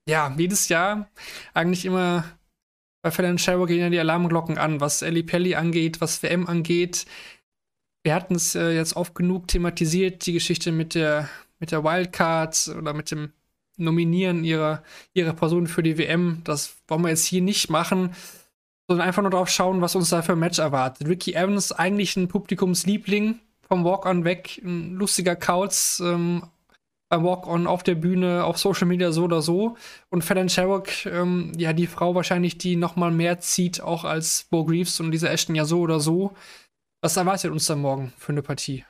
Ja, 0.09 0.33
jedes 0.35 0.69
Jahr 0.69 1.07
eigentlich 1.53 1.85
immer 1.85 2.23
bei 3.03 3.11
Fallon 3.11 3.37
Sherrock 3.37 3.67
gehen 3.67 3.79
ja 3.79 3.89
die 3.91 3.99
Alarmglocken 3.99 4.57
an, 4.57 4.81
was 4.81 5.03
Ellie 5.03 5.21
Pelli 5.21 5.53
angeht, 5.53 6.01
was 6.01 6.23
WM 6.23 6.47
angeht. 6.47 7.05
Wir 8.01 8.15
hatten 8.15 8.33
es 8.33 8.55
äh, 8.55 8.71
jetzt 8.71 8.95
oft 8.95 9.13
genug 9.13 9.47
thematisiert, 9.47 10.25
die 10.25 10.33
Geschichte 10.33 10.71
mit 10.71 10.95
der, 10.95 11.29
mit 11.59 11.71
der 11.71 11.83
Wildcard 11.83 12.71
oder 12.75 12.95
mit 12.95 13.11
dem 13.11 13.33
Nominieren 13.77 14.43
ihrer, 14.43 14.81
ihrer 15.13 15.33
Person 15.33 15.67
für 15.67 15.83
die 15.83 15.99
WM. 15.99 16.41
Das 16.43 16.77
wollen 16.87 17.03
wir 17.03 17.09
jetzt 17.09 17.25
hier 17.25 17.43
nicht 17.43 17.69
machen. 17.69 18.15
sondern 18.87 19.05
einfach 19.07 19.21
nur 19.21 19.29
drauf 19.29 19.49
schauen, 19.49 19.81
was 19.81 19.95
uns 19.95 20.09
da 20.09 20.23
für 20.23 20.31
ein 20.31 20.39
Match 20.39 20.57
erwartet. 20.57 21.07
Ricky 21.07 21.35
Evans, 21.35 21.71
eigentlich 21.71 22.17
ein 22.17 22.29
Publikumsliebling, 22.29 23.39
vom 23.61 23.85
Walk-On 23.85 24.23
weg, 24.23 24.59
ein 24.63 24.95
lustiger 24.95 25.35
Kauz, 25.35 26.01
ähm, 26.03 26.45
Walk-On 27.11 27.67
auf 27.67 27.83
der 27.83 27.95
Bühne, 27.95 28.43
auf 28.43 28.57
Social 28.57 28.87
Media 28.87 29.11
so 29.11 29.23
oder 29.23 29.41
so. 29.41 29.75
Und 30.09 30.23
Fallon 30.23 30.49
Sherrock, 30.49 31.05
ähm, 31.05 31.51
ja, 31.57 31.73
die 31.73 31.87
Frau 31.87 32.15
wahrscheinlich, 32.15 32.57
die 32.57 32.75
noch 32.75 32.95
mal 32.95 33.11
mehr 33.11 33.39
zieht, 33.39 33.81
auch 33.81 34.03
als 34.03 34.47
Bo 34.49 34.65
Greaves 34.65 34.99
und 34.99 35.11
diese 35.11 35.29
Ashton 35.29 35.55
ja 35.55 35.65
so 35.65 35.79
oder 35.81 35.99
so. 35.99 36.33
Was 37.01 37.17
erwartet 37.17 37.51
uns 37.51 37.65
dann 37.65 37.79
morgen 37.79 38.13
für 38.17 38.31
eine 38.31 38.41
Partie? 38.41 38.85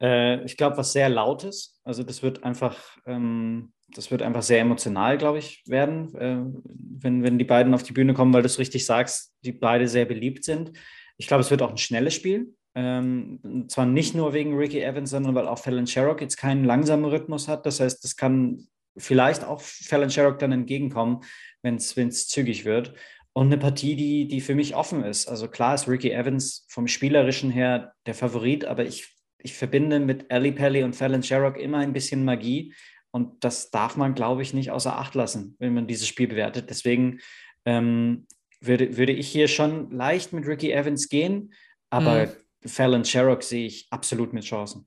Äh, 0.00 0.44
ich 0.44 0.56
glaube, 0.56 0.76
was 0.76 0.92
sehr 0.92 1.08
lautes. 1.08 1.80
Also 1.84 2.02
das 2.02 2.22
wird 2.22 2.42
einfach, 2.44 2.78
ähm, 3.06 3.72
das 3.88 4.10
wird 4.10 4.22
einfach 4.22 4.42
sehr 4.42 4.60
emotional, 4.60 5.18
glaube 5.18 5.38
ich, 5.38 5.62
werden, 5.66 6.14
äh, 6.16 6.38
wenn, 6.64 7.22
wenn 7.22 7.38
die 7.38 7.44
beiden 7.44 7.74
auf 7.74 7.82
die 7.82 7.92
Bühne 7.92 8.14
kommen, 8.14 8.32
weil 8.32 8.42
du 8.42 8.46
es 8.46 8.58
richtig 8.58 8.86
sagst, 8.86 9.32
die 9.44 9.52
beide 9.52 9.88
sehr 9.88 10.04
beliebt 10.04 10.44
sind. 10.44 10.72
Ich 11.18 11.26
glaube, 11.26 11.42
es 11.42 11.50
wird 11.50 11.62
auch 11.62 11.70
ein 11.70 11.78
schnelles 11.78 12.14
Spiel. 12.14 12.54
Ähm, 12.74 13.66
zwar 13.68 13.86
nicht 13.86 14.14
nur 14.14 14.32
wegen 14.32 14.56
Ricky 14.56 14.80
Evans, 14.80 15.10
sondern 15.10 15.34
weil 15.34 15.48
auch 15.48 15.58
Fallon 15.58 15.86
Sherrock 15.86 16.20
jetzt 16.20 16.36
keinen 16.36 16.64
langsamen 16.64 17.04
Rhythmus 17.04 17.48
hat. 17.48 17.66
Das 17.66 17.80
heißt, 17.80 18.02
das 18.02 18.16
kann 18.16 18.66
vielleicht 18.96 19.44
auch 19.44 19.60
Fallon 19.60 20.10
Sherrock 20.10 20.38
dann 20.38 20.52
entgegenkommen, 20.52 21.20
wenn 21.62 21.76
es 21.76 22.28
zügig 22.28 22.64
wird. 22.64 22.94
Und 23.34 23.46
eine 23.46 23.58
Partie, 23.58 23.96
die, 23.96 24.28
die 24.28 24.40
für 24.40 24.54
mich 24.54 24.76
offen 24.76 25.04
ist. 25.04 25.26
Also 25.28 25.48
klar 25.48 25.74
ist 25.74 25.88
Ricky 25.88 26.10
Evans 26.10 26.66
vom 26.68 26.86
Spielerischen 26.86 27.50
her 27.50 27.94
der 28.06 28.14
Favorit, 28.14 28.66
aber 28.66 28.84
ich, 28.84 29.16
ich 29.38 29.54
verbinde 29.54 30.00
mit 30.00 30.30
Ali 30.30 30.52
Pelli 30.52 30.82
und 30.82 30.94
Fallon 30.94 31.22
Sherrock 31.22 31.58
immer 31.58 31.78
ein 31.78 31.94
bisschen 31.94 32.24
Magie. 32.24 32.74
Und 33.10 33.44
das 33.44 33.70
darf 33.70 33.96
man, 33.96 34.14
glaube 34.14 34.42
ich, 34.42 34.54
nicht 34.54 34.70
außer 34.70 34.98
Acht 34.98 35.14
lassen, 35.14 35.56
wenn 35.58 35.74
man 35.74 35.86
dieses 35.86 36.08
Spiel 36.08 36.28
bewertet. 36.28 36.68
Deswegen 36.68 37.20
ähm, 37.64 38.26
würde, 38.60 38.96
würde 38.96 39.12
ich 39.12 39.28
hier 39.28 39.48
schon 39.48 39.90
leicht 39.90 40.32
mit 40.32 40.46
Ricky 40.46 40.72
Evans 40.72 41.08
gehen, 41.08 41.52
aber 41.90 42.26
mhm. 42.26 42.32
Fallon 42.64 43.04
Sherrock 43.04 43.42
sehe 43.42 43.66
ich 43.66 43.86
absolut 43.90 44.32
mit 44.32 44.44
Chancen. 44.44 44.86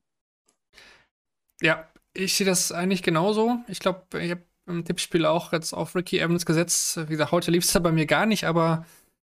Ja, 1.60 1.88
ich 2.12 2.34
sehe 2.34 2.46
das 2.46 2.72
eigentlich 2.72 3.02
genauso. 3.02 3.58
Ich 3.68 3.80
glaube, 3.80 4.20
ich 4.20 4.30
habe 4.30 4.42
im 4.66 4.84
Tippspiel 4.84 5.26
auch 5.26 5.52
jetzt 5.52 5.72
auf 5.72 5.94
Ricky 5.94 6.18
Evans 6.18 6.46
gesetzt. 6.46 6.96
Wie 7.08 7.12
gesagt, 7.12 7.32
heute 7.32 7.50
lief 7.50 7.64
es 7.64 7.72
ja 7.72 7.80
bei 7.80 7.92
mir 7.92 8.06
gar 8.06 8.26
nicht, 8.26 8.44
aber 8.44 8.84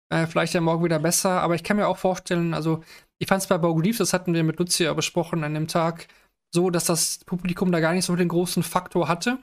äh, 0.09 0.25
vielleicht 0.25 0.53
ja 0.53 0.61
morgen 0.61 0.83
wieder 0.83 0.99
besser. 0.99 1.41
Aber 1.41 1.55
ich 1.55 1.63
kann 1.63 1.77
mir 1.77 1.87
auch 1.87 1.97
vorstellen, 1.97 2.53
also 2.53 2.83
ich 3.19 3.27
fand 3.27 3.41
es 3.41 3.47
bei 3.47 3.57
Leafs, 3.81 3.97
das 3.97 4.13
hatten 4.13 4.33
wir 4.33 4.43
mit 4.43 4.59
Lucia 4.59 4.93
besprochen 4.93 5.43
an 5.43 5.53
dem 5.53 5.67
Tag, 5.67 6.07
so, 6.53 6.69
dass 6.69 6.85
das 6.85 7.19
Publikum 7.25 7.71
da 7.71 7.79
gar 7.79 7.93
nicht 7.93 8.05
so 8.05 8.15
den 8.15 8.29
großen 8.29 8.63
Faktor 8.63 9.07
hatte. 9.07 9.39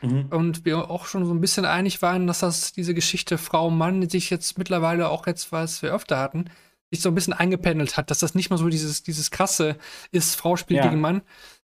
Mhm. 0.00 0.26
Und 0.30 0.64
wir 0.64 0.90
auch 0.90 1.06
schon 1.06 1.24
so 1.26 1.32
ein 1.32 1.40
bisschen 1.40 1.64
einig 1.64 2.02
waren, 2.02 2.26
dass 2.26 2.40
das 2.40 2.72
diese 2.72 2.94
Geschichte 2.94 3.38
Frau-Mann 3.38 4.08
sich 4.08 4.30
jetzt 4.30 4.58
mittlerweile 4.58 5.08
auch 5.08 5.26
jetzt, 5.26 5.52
was 5.52 5.82
wir 5.82 5.94
öfter 5.94 6.18
hatten, 6.18 6.50
sich 6.94 7.02
so 7.02 7.10
ein 7.10 7.14
bisschen 7.14 7.32
eingependelt 7.32 7.96
hat, 7.96 8.10
dass 8.10 8.20
das 8.20 8.34
nicht 8.34 8.50
mehr 8.50 8.58
so 8.58 8.68
dieses, 8.68 9.02
dieses 9.02 9.30
krasse 9.30 9.76
ist, 10.10 10.36
Frau 10.36 10.56
spielt 10.56 10.84
ja. 10.84 10.88
gegen 10.88 11.00
Mann. 11.00 11.22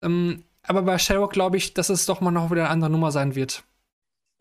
Ähm, 0.01 0.43
aber 0.63 0.83
bei 0.83 0.97
Sherlock 0.97 1.33
glaube 1.33 1.57
ich, 1.57 1.73
dass 1.73 1.89
es 1.89 2.05
doch 2.05 2.21
mal 2.21 2.31
noch 2.31 2.51
wieder 2.51 2.63
eine 2.63 2.69
andere 2.69 2.89
Nummer 2.89 3.11
sein 3.11 3.35
wird. 3.35 3.63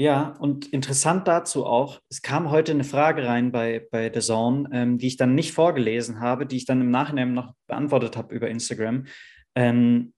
Ja, 0.01 0.35
und 0.39 0.67
interessant 0.73 1.29
dazu 1.29 1.67
auch, 1.67 2.01
es 2.09 2.23
kam 2.23 2.51
heute 2.51 2.73
eine 2.73 2.85
Frage 2.85 3.27
rein 3.27 3.53
bei, 3.53 3.87
bei 3.91 4.11
The 4.13 4.21
Zone, 4.21 4.67
ähm, 4.73 4.97
die 4.97 5.09
ich 5.09 5.19
dann 5.19 5.35
nicht 5.35 5.53
vorgelesen 5.53 6.21
habe, 6.21 6.47
die 6.47 6.57
ich 6.57 6.65
dann 6.65 6.81
im 6.81 6.91
Nachhinein 6.91 7.35
noch 7.35 7.53
beantwortet 7.67 8.17
habe 8.17 8.35
über 8.35 8.49
Instagram, 8.49 9.05
ähm, 9.55 10.15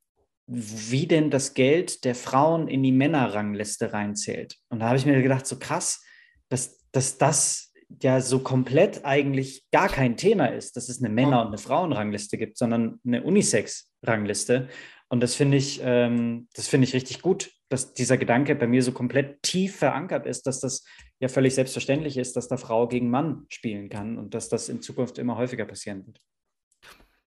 wie 0.47 1.09
denn 1.09 1.31
das 1.31 1.55
Geld 1.55 2.05
der 2.05 2.15
Frauen 2.15 2.69
in 2.69 2.85
die 2.85 2.93
Männerrangliste 2.93 3.93
reinzählt. 3.93 4.57
Und 4.69 4.79
da 4.79 4.87
habe 4.87 4.99
ich 4.99 5.07
mir 5.07 5.21
gedacht, 5.21 5.49
so 5.49 5.59
krass, 5.59 6.05
dass, 6.49 6.79
dass 6.93 7.19
das 7.19 7.72
ja 8.03 8.21
so 8.21 8.39
komplett 8.39 9.05
eigentlich 9.05 9.65
gar 9.73 9.89
kein 9.89 10.17
Thema 10.17 10.47
ist, 10.47 10.77
dass 10.77 10.89
es 10.89 11.01
eine 11.03 11.13
Männer- 11.13 11.43
und 11.43 11.49
eine 11.49 11.59
Frauenrangliste 11.59 12.39
gibt, 12.39 12.59
sondern 12.59 13.01
eine 13.07 13.23
Unisex-Rangliste. 13.23 14.69
Und 15.09 15.21
das 15.21 15.35
finde 15.35 15.57
ich, 15.57 15.81
ähm, 15.85 16.49
das 16.55 16.69
finde 16.69 16.87
ich 16.87 16.95
richtig 16.95 17.23
gut, 17.23 17.51
dass 17.69 17.95
dieser 17.95 18.19
Gedanke 18.19 18.55
bei 18.55 18.67
mir 18.67 18.83
so 18.83 18.93
komplett 18.93 19.43
tief 19.43 19.77
verankert 19.77 20.27
ist, 20.27 20.47
dass 20.47 20.61
das 20.61 20.85
ja 21.21 21.29
völlig 21.29 21.55
selbstverständlich 21.55 22.17
ist, 22.17 22.37
dass 22.37 22.49
da 22.49 22.57
Frau 22.57 22.89
gegen 22.89 23.11
Mann 23.11 23.47
spielen 23.49 23.89
kann 23.89 24.19
und 24.19 24.35
dass 24.35 24.49
das 24.49 24.69
in 24.69 24.83
Zukunft 24.83 25.19
immer 25.19 25.37
häufiger 25.37 25.65
passieren 25.65 26.07
wird. 26.07 26.21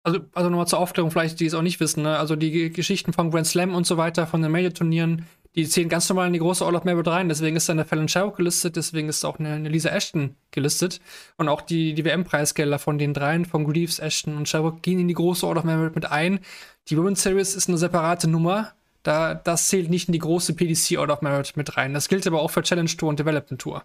Also, 0.05 0.21
also 0.33 0.49
nochmal 0.49 0.67
zur 0.67 0.79
Aufklärung, 0.79 1.11
vielleicht, 1.11 1.41
die 1.41 1.47
es 1.47 1.55
auch 1.55 1.63
nicht 1.63 1.81
wissen, 1.81 2.03
ne? 2.03 2.19
also 2.19 2.37
die 2.37 2.71
Geschichten 2.71 3.13
von 3.13 3.31
Grand 3.31 3.47
Slam 3.47 3.75
und 3.75 3.87
so 3.87 3.97
weiter, 3.97 4.27
von 4.27 4.41
den 4.41 4.53
Major-Turnieren, 4.53 5.27
die 5.55 5.69
zählen 5.69 5.89
ganz 5.89 6.09
normal 6.09 6.29
in 6.29 6.33
die 6.33 6.39
große 6.39 6.65
All 6.65 6.77
of 6.77 6.85
Merit 6.85 7.07
rein. 7.09 7.29
Deswegen 7.29 7.57
ist 7.57 7.69
da 7.69 7.73
eine 7.73 7.85
Fallon 7.85 8.09
Sherrock 8.09 8.37
gelistet, 8.37 8.77
deswegen 8.77 9.09
ist 9.09 9.25
auch 9.25 9.39
eine, 9.39 9.55
eine, 9.55 9.69
Lisa 9.69 9.91
Ashton 9.91 10.37
gelistet. 10.51 11.01
Und 11.37 11.49
auch 11.49 11.63
die, 11.63 11.95
die 11.95 12.05
WM-Preisgelder 12.05 12.79
von 12.79 12.99
den 12.99 13.15
dreien, 13.15 13.45
von 13.45 13.65
Greaves, 13.65 13.99
Ashton 13.99 14.37
und 14.37 14.49
Sherrock, 14.49 14.83
gehen 14.83 14.99
in 14.99 15.09
die 15.09 15.15
große 15.15 15.47
All 15.47 15.57
of 15.57 15.65
Merit 15.65 15.95
mit 15.95 16.07
ein. 16.07 16.41
Die 16.89 16.97
Women's 16.97 17.23
Series 17.23 17.55
ist 17.55 17.69
eine 17.69 17.79
separate 17.79 18.29
Nummer. 18.29 18.73
Da, 19.03 19.35
das 19.35 19.69
zählt 19.69 19.91
nicht 19.91 20.09
in 20.09 20.13
die 20.13 20.19
große 20.19 20.55
PDC 20.55 20.99
All 20.99 21.11
of 21.11 21.23
Merit 21.23 21.57
mit 21.57 21.77
rein. 21.77 21.95
Das 21.95 22.09
gilt 22.09 22.27
aber 22.27 22.41
auch 22.41 22.51
für 22.51 22.63
Challenge 22.63 22.91
Tour 22.91 23.09
und 23.09 23.19
Development 23.19 23.61
Tour. 23.61 23.85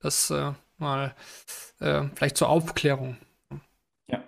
Das 0.00 0.30
äh, 0.30 0.52
mal 0.78 1.14
äh, 1.80 2.04
vielleicht 2.14 2.36
zur 2.36 2.48
Aufklärung. 2.48 3.16
Ja. 4.08 4.22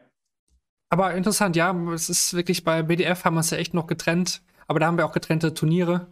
Aber 0.91 1.15
interessant, 1.15 1.57
ja, 1.57 1.75
es 1.93 2.09
ist 2.09 2.35
wirklich 2.35 2.65
bei 2.65 2.83
BDF 2.83 3.25
haben 3.25 3.35
wir 3.35 3.41
es 3.41 3.51
ja 3.51 3.59
echt 3.59 3.73
noch 3.73 3.87
getrennt. 3.87 4.43
Aber 4.67 4.81
da 4.81 4.87
haben 4.87 4.97
wir 4.97 5.07
auch 5.07 5.13
getrennte 5.13 5.55
Turniere. 5.55 6.07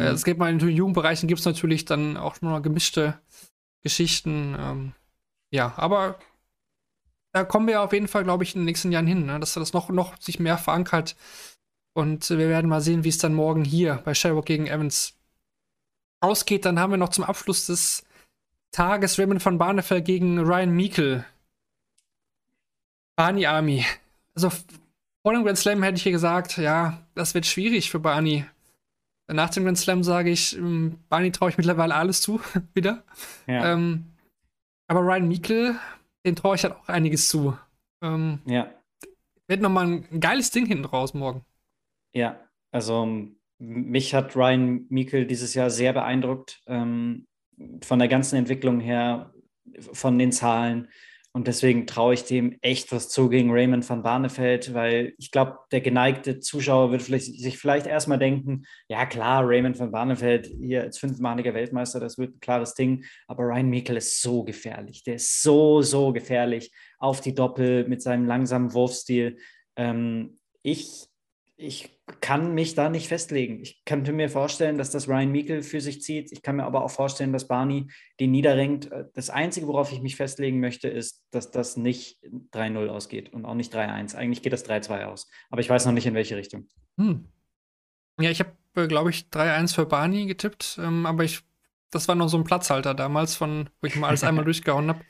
Äh, 0.00 0.08
mhm. 0.08 0.14
Es 0.14 0.24
gibt 0.24 0.38
mal 0.38 0.50
in 0.50 0.58
den 0.58 0.68
Jugendbereichen 0.70 1.28
gibt 1.28 1.40
es 1.40 1.46
natürlich 1.46 1.84
dann 1.84 2.16
auch 2.16 2.40
nur 2.40 2.60
gemischte 2.60 3.18
Geschichten. 3.82 4.56
Ähm, 4.58 4.92
ja, 5.50 5.72
aber 5.76 6.18
da 7.32 7.44
kommen 7.44 7.68
wir 7.68 7.82
auf 7.82 7.92
jeden 7.92 8.08
Fall, 8.08 8.24
glaube 8.24 8.44
ich, 8.44 8.54
in 8.54 8.60
den 8.60 8.66
nächsten 8.66 8.92
Jahren 8.92 9.06
hin, 9.06 9.26
ne? 9.26 9.38
dass 9.38 9.54
das 9.54 9.72
noch, 9.72 9.88
noch 9.90 10.20
sich 10.20 10.40
mehr 10.40 10.58
verankert. 10.58 11.16
Und 11.92 12.30
wir 12.30 12.48
werden 12.48 12.68
mal 12.68 12.80
sehen, 12.80 13.04
wie 13.04 13.08
es 13.08 13.18
dann 13.18 13.34
morgen 13.34 13.64
hier 13.64 14.00
bei 14.04 14.14
Sherrock 14.14 14.46
gegen 14.46 14.66
Evans 14.66 15.14
ausgeht. 16.20 16.64
Dann 16.64 16.78
haben 16.78 16.92
wir 16.92 16.96
noch 16.96 17.08
zum 17.10 17.24
Abschluss 17.24 17.66
des 17.66 18.04
Tages 18.70 19.18
Raymond 19.18 19.42
von 19.42 19.58
Barnefeld 19.58 20.04
gegen 20.04 20.38
Ryan 20.38 20.74
Meikle. 20.74 21.24
Barney 23.16 23.46
Army. 23.46 23.84
Also 24.34 24.50
vor 25.22 25.32
dem 25.32 25.44
Grand 25.44 25.58
Slam 25.58 25.82
hätte 25.82 25.96
ich 25.96 26.04
hier 26.04 26.12
gesagt, 26.12 26.56
ja, 26.56 27.06
das 27.14 27.34
wird 27.34 27.46
schwierig 27.46 27.90
für 27.90 27.98
Barney. 27.98 28.46
Nach 29.32 29.50
dem 29.50 29.64
Grand 29.64 29.78
Slam 29.78 30.02
sage 30.02 30.30
ich, 30.30 30.56
ähm, 30.56 30.98
Barney 31.08 31.30
traue 31.30 31.50
ich 31.50 31.58
mittlerweile 31.58 31.94
alles 31.94 32.20
zu, 32.20 32.40
wieder. 32.74 33.04
Ja. 33.46 33.72
Ähm, 33.72 34.06
aber 34.88 35.00
Ryan 35.00 35.28
Meikle, 35.28 35.76
den 36.24 36.36
traue 36.36 36.56
ich 36.56 36.64
halt 36.64 36.74
auch 36.74 36.88
einiges 36.88 37.28
zu. 37.28 37.56
Ähm, 38.02 38.40
ja. 38.46 38.72
Wird 39.46 39.60
nochmal 39.60 39.86
ein 39.86 40.20
geiles 40.20 40.50
Ding 40.50 40.66
hinten 40.66 40.84
raus 40.84 41.14
morgen. 41.14 41.44
Ja, 42.12 42.40
also 42.72 43.28
mich 43.58 44.14
hat 44.14 44.34
Ryan 44.36 44.86
Meikle 44.88 45.26
dieses 45.26 45.54
Jahr 45.54 45.70
sehr 45.70 45.92
beeindruckt. 45.92 46.62
Ähm, 46.66 47.26
von 47.82 47.98
der 47.98 48.08
ganzen 48.08 48.36
Entwicklung 48.36 48.80
her, 48.80 49.34
von 49.92 50.18
den 50.18 50.32
Zahlen, 50.32 50.88
und 51.32 51.46
deswegen 51.46 51.86
traue 51.86 52.14
ich 52.14 52.24
dem 52.24 52.58
echt 52.60 52.90
was 52.90 53.08
zu 53.08 53.28
gegen 53.28 53.52
Raymond 53.52 53.88
van 53.88 54.02
Barneveld, 54.02 54.74
weil 54.74 55.14
ich 55.16 55.30
glaube, 55.30 55.58
der 55.70 55.80
geneigte 55.80 56.40
Zuschauer 56.40 56.90
wird 56.90 57.02
vielleicht, 57.02 57.26
sich 57.26 57.56
vielleicht 57.56 57.86
erstmal 57.86 58.18
denken, 58.18 58.64
ja 58.88 59.06
klar, 59.06 59.46
Raymond 59.46 59.78
van 59.78 59.92
Barneveld 59.92 60.46
hier 60.46 60.82
als 60.82 60.98
fünfmaliger 60.98 61.54
Weltmeister, 61.54 62.00
das 62.00 62.18
wird 62.18 62.34
ein 62.34 62.40
klares 62.40 62.74
Ding. 62.74 63.04
Aber 63.28 63.44
Ryan 63.44 63.70
Mikkel 63.70 63.96
ist 63.96 64.20
so 64.20 64.42
gefährlich. 64.42 65.04
Der 65.04 65.14
ist 65.16 65.42
so, 65.42 65.82
so 65.82 66.12
gefährlich 66.12 66.72
auf 66.98 67.20
die 67.20 67.34
Doppel 67.34 67.86
mit 67.86 68.02
seinem 68.02 68.26
langsamen 68.26 68.74
Wurfstil. 68.74 69.38
Ähm, 69.76 70.38
ich 70.62 71.09
ich 71.60 72.00
kann 72.20 72.54
mich 72.54 72.74
da 72.74 72.88
nicht 72.88 73.08
festlegen. 73.08 73.60
Ich 73.60 73.84
könnte 73.84 74.12
mir 74.12 74.28
vorstellen, 74.28 74.78
dass 74.78 74.90
das 74.90 75.08
Ryan 75.08 75.30
Meikle 75.30 75.62
für 75.62 75.80
sich 75.80 76.02
zieht. 76.02 76.32
Ich 76.32 76.42
kann 76.42 76.56
mir 76.56 76.64
aber 76.64 76.84
auch 76.84 76.90
vorstellen, 76.90 77.32
dass 77.32 77.46
Barney 77.46 77.88
den 78.18 78.30
niederringt. 78.30 78.90
Das 79.14 79.30
Einzige, 79.30 79.66
worauf 79.66 79.92
ich 79.92 80.00
mich 80.00 80.16
festlegen 80.16 80.58
möchte, 80.60 80.88
ist, 80.88 81.22
dass 81.30 81.50
das 81.50 81.76
nicht 81.76 82.18
3-0 82.52 82.88
ausgeht 82.88 83.32
und 83.32 83.44
auch 83.44 83.54
nicht 83.54 83.74
3-1. 83.74 84.16
Eigentlich 84.16 84.42
geht 84.42 84.52
das 84.52 84.68
3-2 84.68 85.04
aus. 85.04 85.28
Aber 85.50 85.60
ich 85.60 85.68
weiß 85.68 85.86
noch 85.86 85.92
nicht, 85.92 86.06
in 86.06 86.14
welche 86.14 86.36
Richtung. 86.36 86.66
Hm. 86.98 87.28
Ja, 88.20 88.30
ich 88.30 88.40
habe, 88.40 88.52
äh, 88.76 88.86
glaube 88.86 89.10
ich, 89.10 89.26
3-1 89.30 89.74
für 89.74 89.86
Barney 89.86 90.26
getippt. 90.26 90.78
Ähm, 90.82 91.06
aber 91.06 91.24
ich, 91.24 91.40
das 91.90 92.08
war 92.08 92.14
noch 92.14 92.28
so 92.28 92.38
ein 92.38 92.44
Platzhalter 92.44 92.94
damals, 92.94 93.34
von, 93.34 93.68
wo 93.80 93.86
ich 93.86 93.96
mal 93.96 94.08
alles 94.08 94.24
einmal 94.24 94.44
durchgehauen 94.46 94.88
habe. 94.88 95.00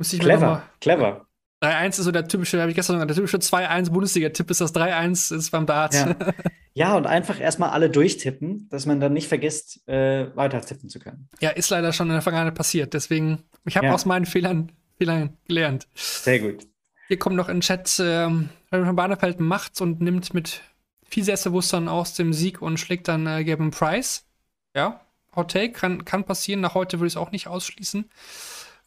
Clever, 0.00 0.68
clever. 0.80 1.26
3-1 1.64 1.88
ist 1.88 1.96
so 1.96 2.12
der 2.12 2.28
typische, 2.28 2.60
habe 2.60 2.70
ich 2.70 2.76
gestern 2.76 2.96
gesagt, 2.96 3.10
der 3.10 3.16
typische 3.16 3.38
2-1 3.38 3.90
Bundesliga-Tipp 3.90 4.50
ist 4.50 4.60
das 4.60 4.74
3-1 4.74 5.34
ist 5.34 5.50
beim 5.50 5.66
Dart. 5.66 5.94
Ja. 5.94 6.16
ja, 6.74 6.96
und 6.96 7.06
einfach 7.06 7.40
erstmal 7.40 7.70
alle 7.70 7.90
durchtippen, 7.90 8.68
dass 8.70 8.86
man 8.86 9.00
dann 9.00 9.12
nicht 9.12 9.28
vergisst, 9.28 9.86
äh, 9.88 10.34
weiter 10.36 10.60
tippen 10.60 10.88
zu 10.88 10.98
können. 10.98 11.28
Ja, 11.40 11.50
ist 11.50 11.70
leider 11.70 11.92
schon 11.92 12.08
in 12.08 12.14
der 12.14 12.22
Vergangenheit 12.22 12.54
passiert. 12.54 12.94
Deswegen, 12.94 13.42
ich 13.64 13.76
habe 13.76 13.86
ja. 13.86 13.94
aus 13.94 14.04
meinen 14.04 14.26
Fehlern, 14.26 14.72
Fehlern 14.98 15.36
gelernt. 15.46 15.86
Sehr 15.94 16.40
gut. 16.40 16.66
Hier 17.08 17.18
kommt 17.18 17.36
noch 17.36 17.48
in 17.48 17.56
den 17.56 17.60
Chat, 17.60 18.00
ähm, 18.00 18.48
von 18.70 18.96
Barnefeld 18.96 19.40
macht 19.40 19.80
und 19.80 20.00
nimmt 20.00 20.34
mit 20.34 20.62
viel 21.06 21.24
Selbstbewusstsein 21.24 21.88
aus 21.88 22.14
dem 22.14 22.32
Sieg 22.32 22.62
und 22.62 22.78
schlägt 22.78 23.08
dann 23.08 23.26
äh, 23.26 23.44
Gavin 23.44 23.70
Price. 23.70 24.26
Ja, 24.74 25.00
Hot 25.36 25.50
Take, 25.50 25.72
kann, 25.72 26.04
kann 26.04 26.24
passieren. 26.24 26.60
Nach 26.60 26.74
heute 26.74 26.98
würde 26.98 27.08
ich 27.08 27.14
es 27.14 27.16
auch 27.16 27.32
nicht 27.32 27.46
ausschließen. 27.48 28.08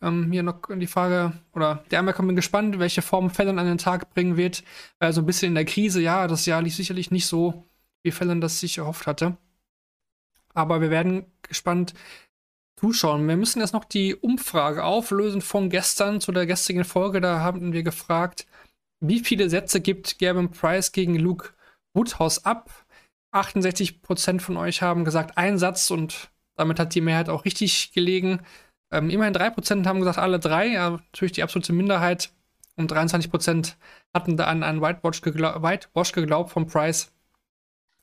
Ähm, 0.02 0.32
hier 0.32 0.44
noch 0.44 0.62
die 0.70 0.88
Frage, 0.88 1.34
oder 1.54 1.84
der 1.90 2.00
einmal 2.00 2.14
kommt 2.14 2.36
gespannt, 2.36 2.80
welche 2.80 3.02
Form 3.02 3.30
Fallon 3.30 3.60
an 3.60 3.66
den 3.66 3.78
Tag 3.78 4.14
bringen 4.14 4.38
wird. 4.38 4.64
Weil 5.00 5.14
so 5.14 5.22
ein 5.22 5.26
bisschen 5.26 5.50
in 5.50 5.56
der 5.56 5.66
Krise, 5.66 6.02
ja, 6.02 6.28
das 6.28 6.46
Jahr 6.46 6.62
lief 6.62 6.76
sicherlich 6.76 7.12
nicht 7.12 7.26
so, 7.26 7.66
wie 8.04 8.12
Fallon 8.12 8.42
das 8.42 8.60
sich 8.60 8.78
erhofft 8.78 9.08
hatte. 9.08 9.38
Aber 10.54 10.82
wir 10.82 10.90
werden 10.90 11.26
gespannt 11.42 11.94
zuschauen. 12.78 13.28
Wir 13.28 13.38
müssen 13.38 13.60
jetzt 13.60 13.74
noch 13.74 13.86
die 13.86 14.16
Umfrage 14.16 14.84
auflösen 14.84 15.42
von 15.42 15.70
gestern 15.70 16.22
zu 16.22 16.32
der 16.32 16.46
gestrigen 16.46 16.86
Folge. 16.86 17.22
Da 17.22 17.40
haben 17.40 17.74
wir 17.74 17.84
gefragt, 17.84 18.46
wie 19.00 19.20
viele 19.20 19.50
Sätze 19.50 19.82
gibt 19.82 20.20
Gavin 20.20 20.52
Price 20.52 20.92
gegen 20.92 21.16
Luke 21.16 21.50
Woodhouse 21.94 22.46
ab? 22.46 22.86
68% 23.34 24.40
von 24.40 24.58
euch 24.58 24.82
haben 24.82 25.06
gesagt, 25.06 25.38
ein 25.38 25.58
Satz 25.58 25.92
und 25.92 26.30
damit 26.56 26.80
hat 26.80 26.96
die 26.96 27.02
Mehrheit 27.02 27.30
auch 27.30 27.46
richtig 27.46 27.92
gelegen. 27.92 28.40
Ähm, 28.92 29.10
immerhin 29.10 29.34
3% 29.34 29.86
haben 29.86 30.00
gesagt, 30.00 30.18
alle 30.18 30.40
drei, 30.40 30.68
ja, 30.68 30.92
natürlich 30.92 31.34
die 31.34 31.44
absolute 31.44 31.74
Minderheit. 31.74 32.32
Und 32.76 32.92
23% 32.92 33.74
hatten 34.14 34.38
da 34.38 34.46
an 34.46 34.64
einen 34.64 34.82
Whitewash, 34.82 35.22
geglaub, 35.22 35.64
Whitewash 35.64 36.12
geglaubt 36.12 36.52
vom 36.52 36.68
Price. 36.68 37.12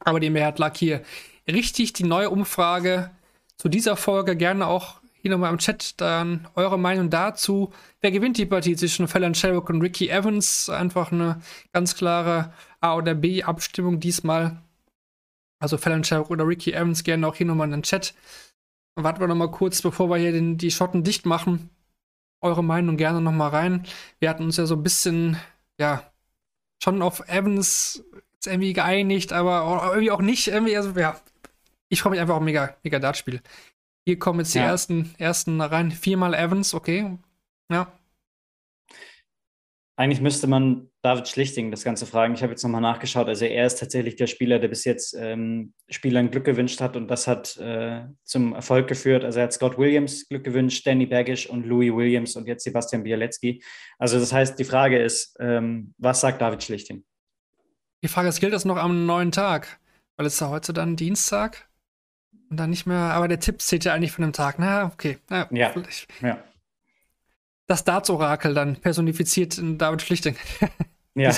Aber 0.01 0.20
die 0.20 0.30
Mehrheit 0.30 0.59
lag 0.59 0.76
hier 0.76 1.03
richtig. 1.49 1.93
Die 1.93 2.05
neue 2.05 2.30
Umfrage 2.30 3.11
zu 3.57 3.68
dieser 3.68 3.97
Folge 3.97 4.37
gerne 4.37 4.66
auch 4.66 5.01
hier 5.24 5.30
nochmal 5.30 5.53
im 5.53 5.59
Chat 5.59 6.01
dann 6.01 6.47
eure 6.55 6.78
Meinung 6.78 7.09
dazu. 7.09 7.72
Wer 8.03 8.11
gewinnt 8.11 8.37
die 8.37 8.45
Partie 8.45 8.76
zwischen 8.76 9.09
Fallon 9.09 9.35
Sherrock 9.35 9.70
und 9.70 9.80
Ricky 9.80 10.11
Evans? 10.11 10.68
Einfach 10.68 11.12
eine 11.12 11.41
ganz 11.72 11.97
klare 11.97 12.53
A- 12.80 12.97
oder 12.97 13.14
B-Abstimmung 13.14 14.01
diesmal. 14.01 14.61
Also 15.61 15.78
Fallon 15.78 16.05
Sherrock 16.05 16.30
oder 16.30 16.47
Ricky 16.47 16.72
Evans 16.72 17.05
gerne 17.05 17.26
auch 17.26 17.37
hier 17.37 17.47
nochmal 17.47 17.68
in 17.68 17.72
den 17.72 17.82
Chat. 17.85 18.12
Warten 18.97 19.20
wir 19.20 19.26
nochmal 19.26 19.51
kurz, 19.51 19.82
bevor 19.82 20.09
wir 20.09 20.16
hier 20.16 20.32
den, 20.32 20.57
die 20.57 20.70
Schotten 20.70 21.03
dicht 21.03 21.26
machen. 21.26 21.70
Eure 22.40 22.62
Meinung 22.62 22.97
gerne 22.97 23.20
nochmal 23.20 23.51
rein. 23.51 23.86
Wir 24.20 24.28
hatten 24.30 24.45
uns 24.45 24.57
ja 24.57 24.66
so 24.66 24.76
ein 24.76 24.82
bisschen, 24.82 25.36
ja, 25.78 26.03
schon 26.82 27.03
auf 27.03 27.26
Evans 27.28 28.05
irgendwie 28.45 28.72
geeinigt, 28.72 29.32
aber 29.32 29.86
irgendwie 29.90 30.11
auch 30.11 30.20
nicht. 30.20 30.49
Irgendwie, 30.49 30.76
also, 30.76 30.90
ja, 30.99 31.18
ich 31.88 32.03
freue 32.03 32.11
mich 32.12 32.20
einfach 32.20 32.36
auch 32.36 32.40
mega, 32.40 32.76
mega 32.82 32.99
Dartspiel. 32.99 33.40
Hier 34.07 34.18
kommen 34.18 34.40
jetzt 34.40 34.55
die 34.55 34.59
Ja. 34.59 34.66
ersten, 34.66 35.14
ersten 35.18 35.61
rein. 35.61 35.90
Viermal 35.90 36.34
Evans, 36.34 36.74
okay. 36.74 37.18
Ja. 37.70 37.90
Eigentlich 39.97 40.20
müsste 40.20 40.49
man 40.49 40.90
David 41.03 41.28
Schlichting 41.28 41.70
das 41.70 41.84
Ganze 41.84 42.05
fragen. 42.05 42.34
Ich 42.34 42.42
habe 42.42 42.51
jetzt 42.51 42.64
nochmal 42.64 42.80
nachgeschaut. 42.80 43.28
Also 43.28 43.45
er 43.45 43.64
ist 43.64 43.78
tatsächlich 43.78 44.16
der 44.16 44.26
Spieler, 44.26 44.59
der 44.59 44.66
bis 44.66 44.84
jetzt 44.84 45.14
ähm, 45.16 45.72
Spielern 45.88 46.32
Glück 46.32 46.45
gewünscht 46.45 46.80
hat 46.80 46.97
und 46.97 47.07
das 47.07 47.28
hat 47.28 47.57
äh, 47.59 48.03
zum 48.24 48.55
Erfolg 48.55 48.88
geführt. 48.88 49.24
Also 49.24 49.38
er 49.38 49.45
hat 49.45 49.53
Scott 49.53 49.78
Williams 49.78 50.26
Glück 50.28 50.42
gewünscht, 50.42 50.84
Danny 50.84 51.07
Baggish 51.07 51.47
und 51.47 51.64
Louis 51.64 51.92
Williams 51.95 52.34
und 52.34 52.49
jetzt 52.49 52.64
Sebastian 52.64 53.05
Bialecki. 53.05 53.62
Also 53.99 54.18
das 54.18 54.32
heißt, 54.32 54.59
die 54.59 54.64
Frage 54.64 54.99
ist, 54.99 55.36
ähm, 55.38 55.95
was 55.99 56.20
sagt 56.20 56.40
David 56.42 56.64
Schlichting? 56.64 57.05
Die 58.03 58.09
Frage 58.09 58.28
ist, 58.28 58.40
gilt 58.40 58.53
das 58.53 58.64
noch 58.64 58.76
am 58.76 59.07
neuen 59.07 59.30
Tag? 59.30 59.78
Weil 60.16 60.26
es 60.26 60.34
ist 60.34 60.40
ja 60.40 60.49
heute 60.49 60.72
dann 60.72 60.97
Dienstag 60.97 61.68
und 62.51 62.59
dann 62.59 62.70
nicht 62.70 62.86
mehr, 62.86 62.97
aber 62.97 63.28
der 63.28 63.38
Tipp 63.38 63.61
zählt 63.62 63.84
ja 63.84 63.95
eigentlich 63.95 64.12
von 64.12 64.22
dem 64.22 64.32
Tag. 64.32 64.59
Na, 64.59 64.86
okay. 64.86 65.18
Na, 65.28 65.49
Ja. 65.53 65.72
Ja. 66.20 66.42
Das 67.66 67.84
Darts-Orakel 67.84 68.54
dann 68.54 68.76
personifiziert 68.76 69.58
in 69.58 69.78
David 69.78 70.02
Schlichting. 70.02 70.36
Ja. 71.16 71.30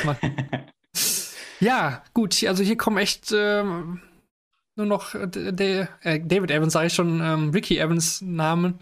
Ja, 1.60 2.02
gut, 2.14 2.42
also 2.44 2.62
hier 2.62 2.78
kommen 2.78 2.96
echt 2.96 3.30
ähm, 3.30 4.00
nur 4.76 4.86
noch 4.86 5.14
äh, 5.14 5.86
äh, 6.02 6.20
David 6.20 6.50
Evans, 6.50 6.74
sage 6.74 6.88
ich 6.88 6.94
schon, 6.94 7.20
ähm, 7.22 7.50
Ricky 7.50 7.78
Evans 7.78 8.20
Namen 8.20 8.78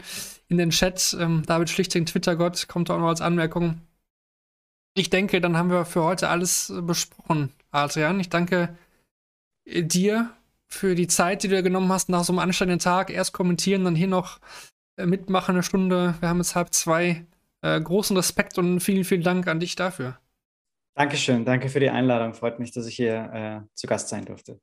in 0.48 0.58
den 0.58 0.70
Chat. 0.70 1.16
Ähm, 1.18 1.44
David 1.46 1.70
Schlichting, 1.70 2.06
Twitter-Gott, 2.06 2.68
kommt 2.68 2.90
auch 2.90 2.98
noch 2.98 3.08
als 3.08 3.20
Anmerkung. 3.20 3.80
Ich 4.96 5.10
denke, 5.10 5.40
dann 5.40 5.56
haben 5.56 5.70
wir 5.70 5.84
für 5.84 6.02
heute 6.02 6.28
alles 6.28 6.70
äh, 6.70 6.80
besprochen, 6.80 7.52
Adrian. 7.70 8.18
Ich 8.20 8.28
danke 8.28 8.76
äh, 9.64 9.82
dir 9.84 10.30
für 10.66 10.96
die 10.96 11.06
Zeit, 11.06 11.44
die 11.44 11.48
du 11.48 11.56
dir 11.56 11.62
genommen 11.62 11.92
hast 11.92 12.08
nach 12.08 12.24
so 12.24 12.32
einem 12.32 12.40
anstrengenden 12.40 12.80
Tag. 12.80 13.10
Erst 13.10 13.32
kommentieren, 13.32 13.84
dann 13.84 13.94
hier 13.94 14.08
noch 14.08 14.40
mitmachen 14.96 15.54
eine 15.54 15.62
Stunde. 15.62 16.14
Wir 16.20 16.28
haben 16.28 16.38
jetzt 16.38 16.56
halb 16.56 16.72
zwei. 16.72 17.24
Äh, 17.64 17.80
großen 17.80 18.14
Respekt 18.14 18.58
und 18.58 18.80
vielen, 18.80 19.04
vielen 19.04 19.22
Dank 19.22 19.48
an 19.48 19.58
dich 19.58 19.74
dafür. 19.74 20.18
Dankeschön, 20.94 21.46
danke 21.46 21.70
für 21.70 21.80
die 21.80 21.88
Einladung. 21.88 22.34
Freut 22.34 22.58
mich, 22.58 22.72
dass 22.72 22.86
ich 22.86 22.94
hier 22.94 23.64
äh, 23.64 23.68
zu 23.74 23.86
Gast 23.86 24.10
sein 24.10 24.26
durfte. 24.26 24.60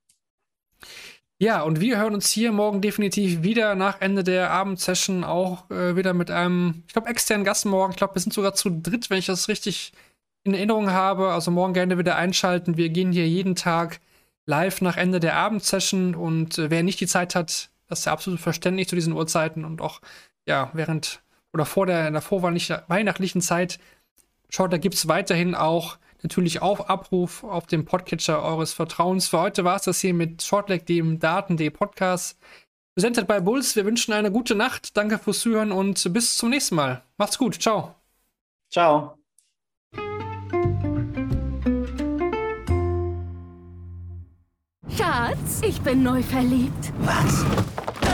Ja, 1.39 1.63
und 1.63 1.81
wir 1.81 1.97
hören 1.97 2.13
uns 2.13 2.29
hier 2.29 2.51
morgen 2.51 2.79
definitiv 2.79 3.41
wieder 3.41 3.73
nach 3.73 4.01
Ende 4.01 4.23
der 4.23 4.51
Abendsession 4.51 5.23
auch 5.23 5.67
äh, 5.71 5.95
wieder 5.95 6.13
mit 6.13 6.29
einem, 6.29 6.83
ich 6.85 6.93
glaube, 6.93 7.09
externen 7.09 7.43
Gast 7.43 7.65
morgen. 7.65 7.91
Ich 7.91 7.97
glaube, 7.97 8.13
wir 8.13 8.21
sind 8.21 8.33
sogar 8.33 8.53
zu 8.53 8.69
dritt, 8.69 9.09
wenn 9.09 9.17
ich 9.17 9.25
das 9.25 9.47
richtig 9.47 9.93
in 10.43 10.53
Erinnerung 10.53 10.91
habe. 10.91 11.31
Also 11.31 11.49
morgen 11.49 11.73
gerne 11.73 11.97
wieder 11.97 12.17
einschalten. 12.17 12.77
Wir 12.77 12.89
gehen 12.89 13.11
hier 13.11 13.27
jeden 13.27 13.55
Tag 13.55 13.99
live 14.45 14.81
nach 14.81 14.97
Ende 14.97 15.19
der 15.19 15.37
Abendsession 15.37 16.13
und 16.13 16.59
äh, 16.59 16.69
wer 16.69 16.83
nicht 16.83 16.99
die 16.99 17.07
Zeit 17.07 17.33
hat, 17.33 17.71
das 17.87 17.99
ist 17.99 18.05
ja 18.05 18.11
absolut 18.11 18.39
verständlich 18.39 18.87
zu 18.87 18.95
diesen 18.95 19.13
Uhrzeiten 19.13 19.65
und 19.65 19.81
auch 19.81 20.01
ja, 20.45 20.69
während 20.73 21.23
oder 21.53 21.65
vor 21.65 21.85
der, 21.85 22.07
in 22.07 22.13
der 22.13 22.21
vorweihnachtlichen 22.21 23.41
Zeit. 23.41 23.79
Schaut, 24.49 24.73
da 24.73 24.77
gibt 24.77 24.95
es 24.95 25.07
weiterhin 25.07 25.55
auch 25.55 25.97
natürlich 26.23 26.61
auf 26.61 26.89
Abruf 26.89 27.43
auf 27.43 27.67
dem 27.67 27.85
Podcatcher 27.85 28.43
eures 28.43 28.73
Vertrauens. 28.73 29.29
Für 29.29 29.39
heute 29.39 29.63
war 29.63 29.75
es 29.75 29.83
das 29.83 29.99
hier 29.99 30.13
mit 30.13 30.43
Shortleg, 30.43 30.85
dem 30.85 31.19
Daten.de 31.19 31.69
Podcast. 31.69 32.37
Präsentiert 32.93 33.27
bei 33.27 33.39
Bulls. 33.39 33.75
Wir 33.75 33.85
wünschen 33.85 34.13
eine 34.13 34.31
gute 34.31 34.53
Nacht. 34.53 34.97
Danke 34.97 35.17
fürs 35.17 35.39
Zuhören 35.39 35.71
und 35.71 36.13
bis 36.13 36.37
zum 36.37 36.49
nächsten 36.49 36.75
Mal. 36.75 37.01
Macht's 37.17 37.37
gut. 37.37 37.61
Ciao. 37.61 37.95
Ciao. 38.69 39.17
Schatz, 44.97 45.61
ich 45.63 45.81
bin 45.81 46.03
neu 46.03 46.21
verliebt. 46.21 46.91
Was? 46.99 47.90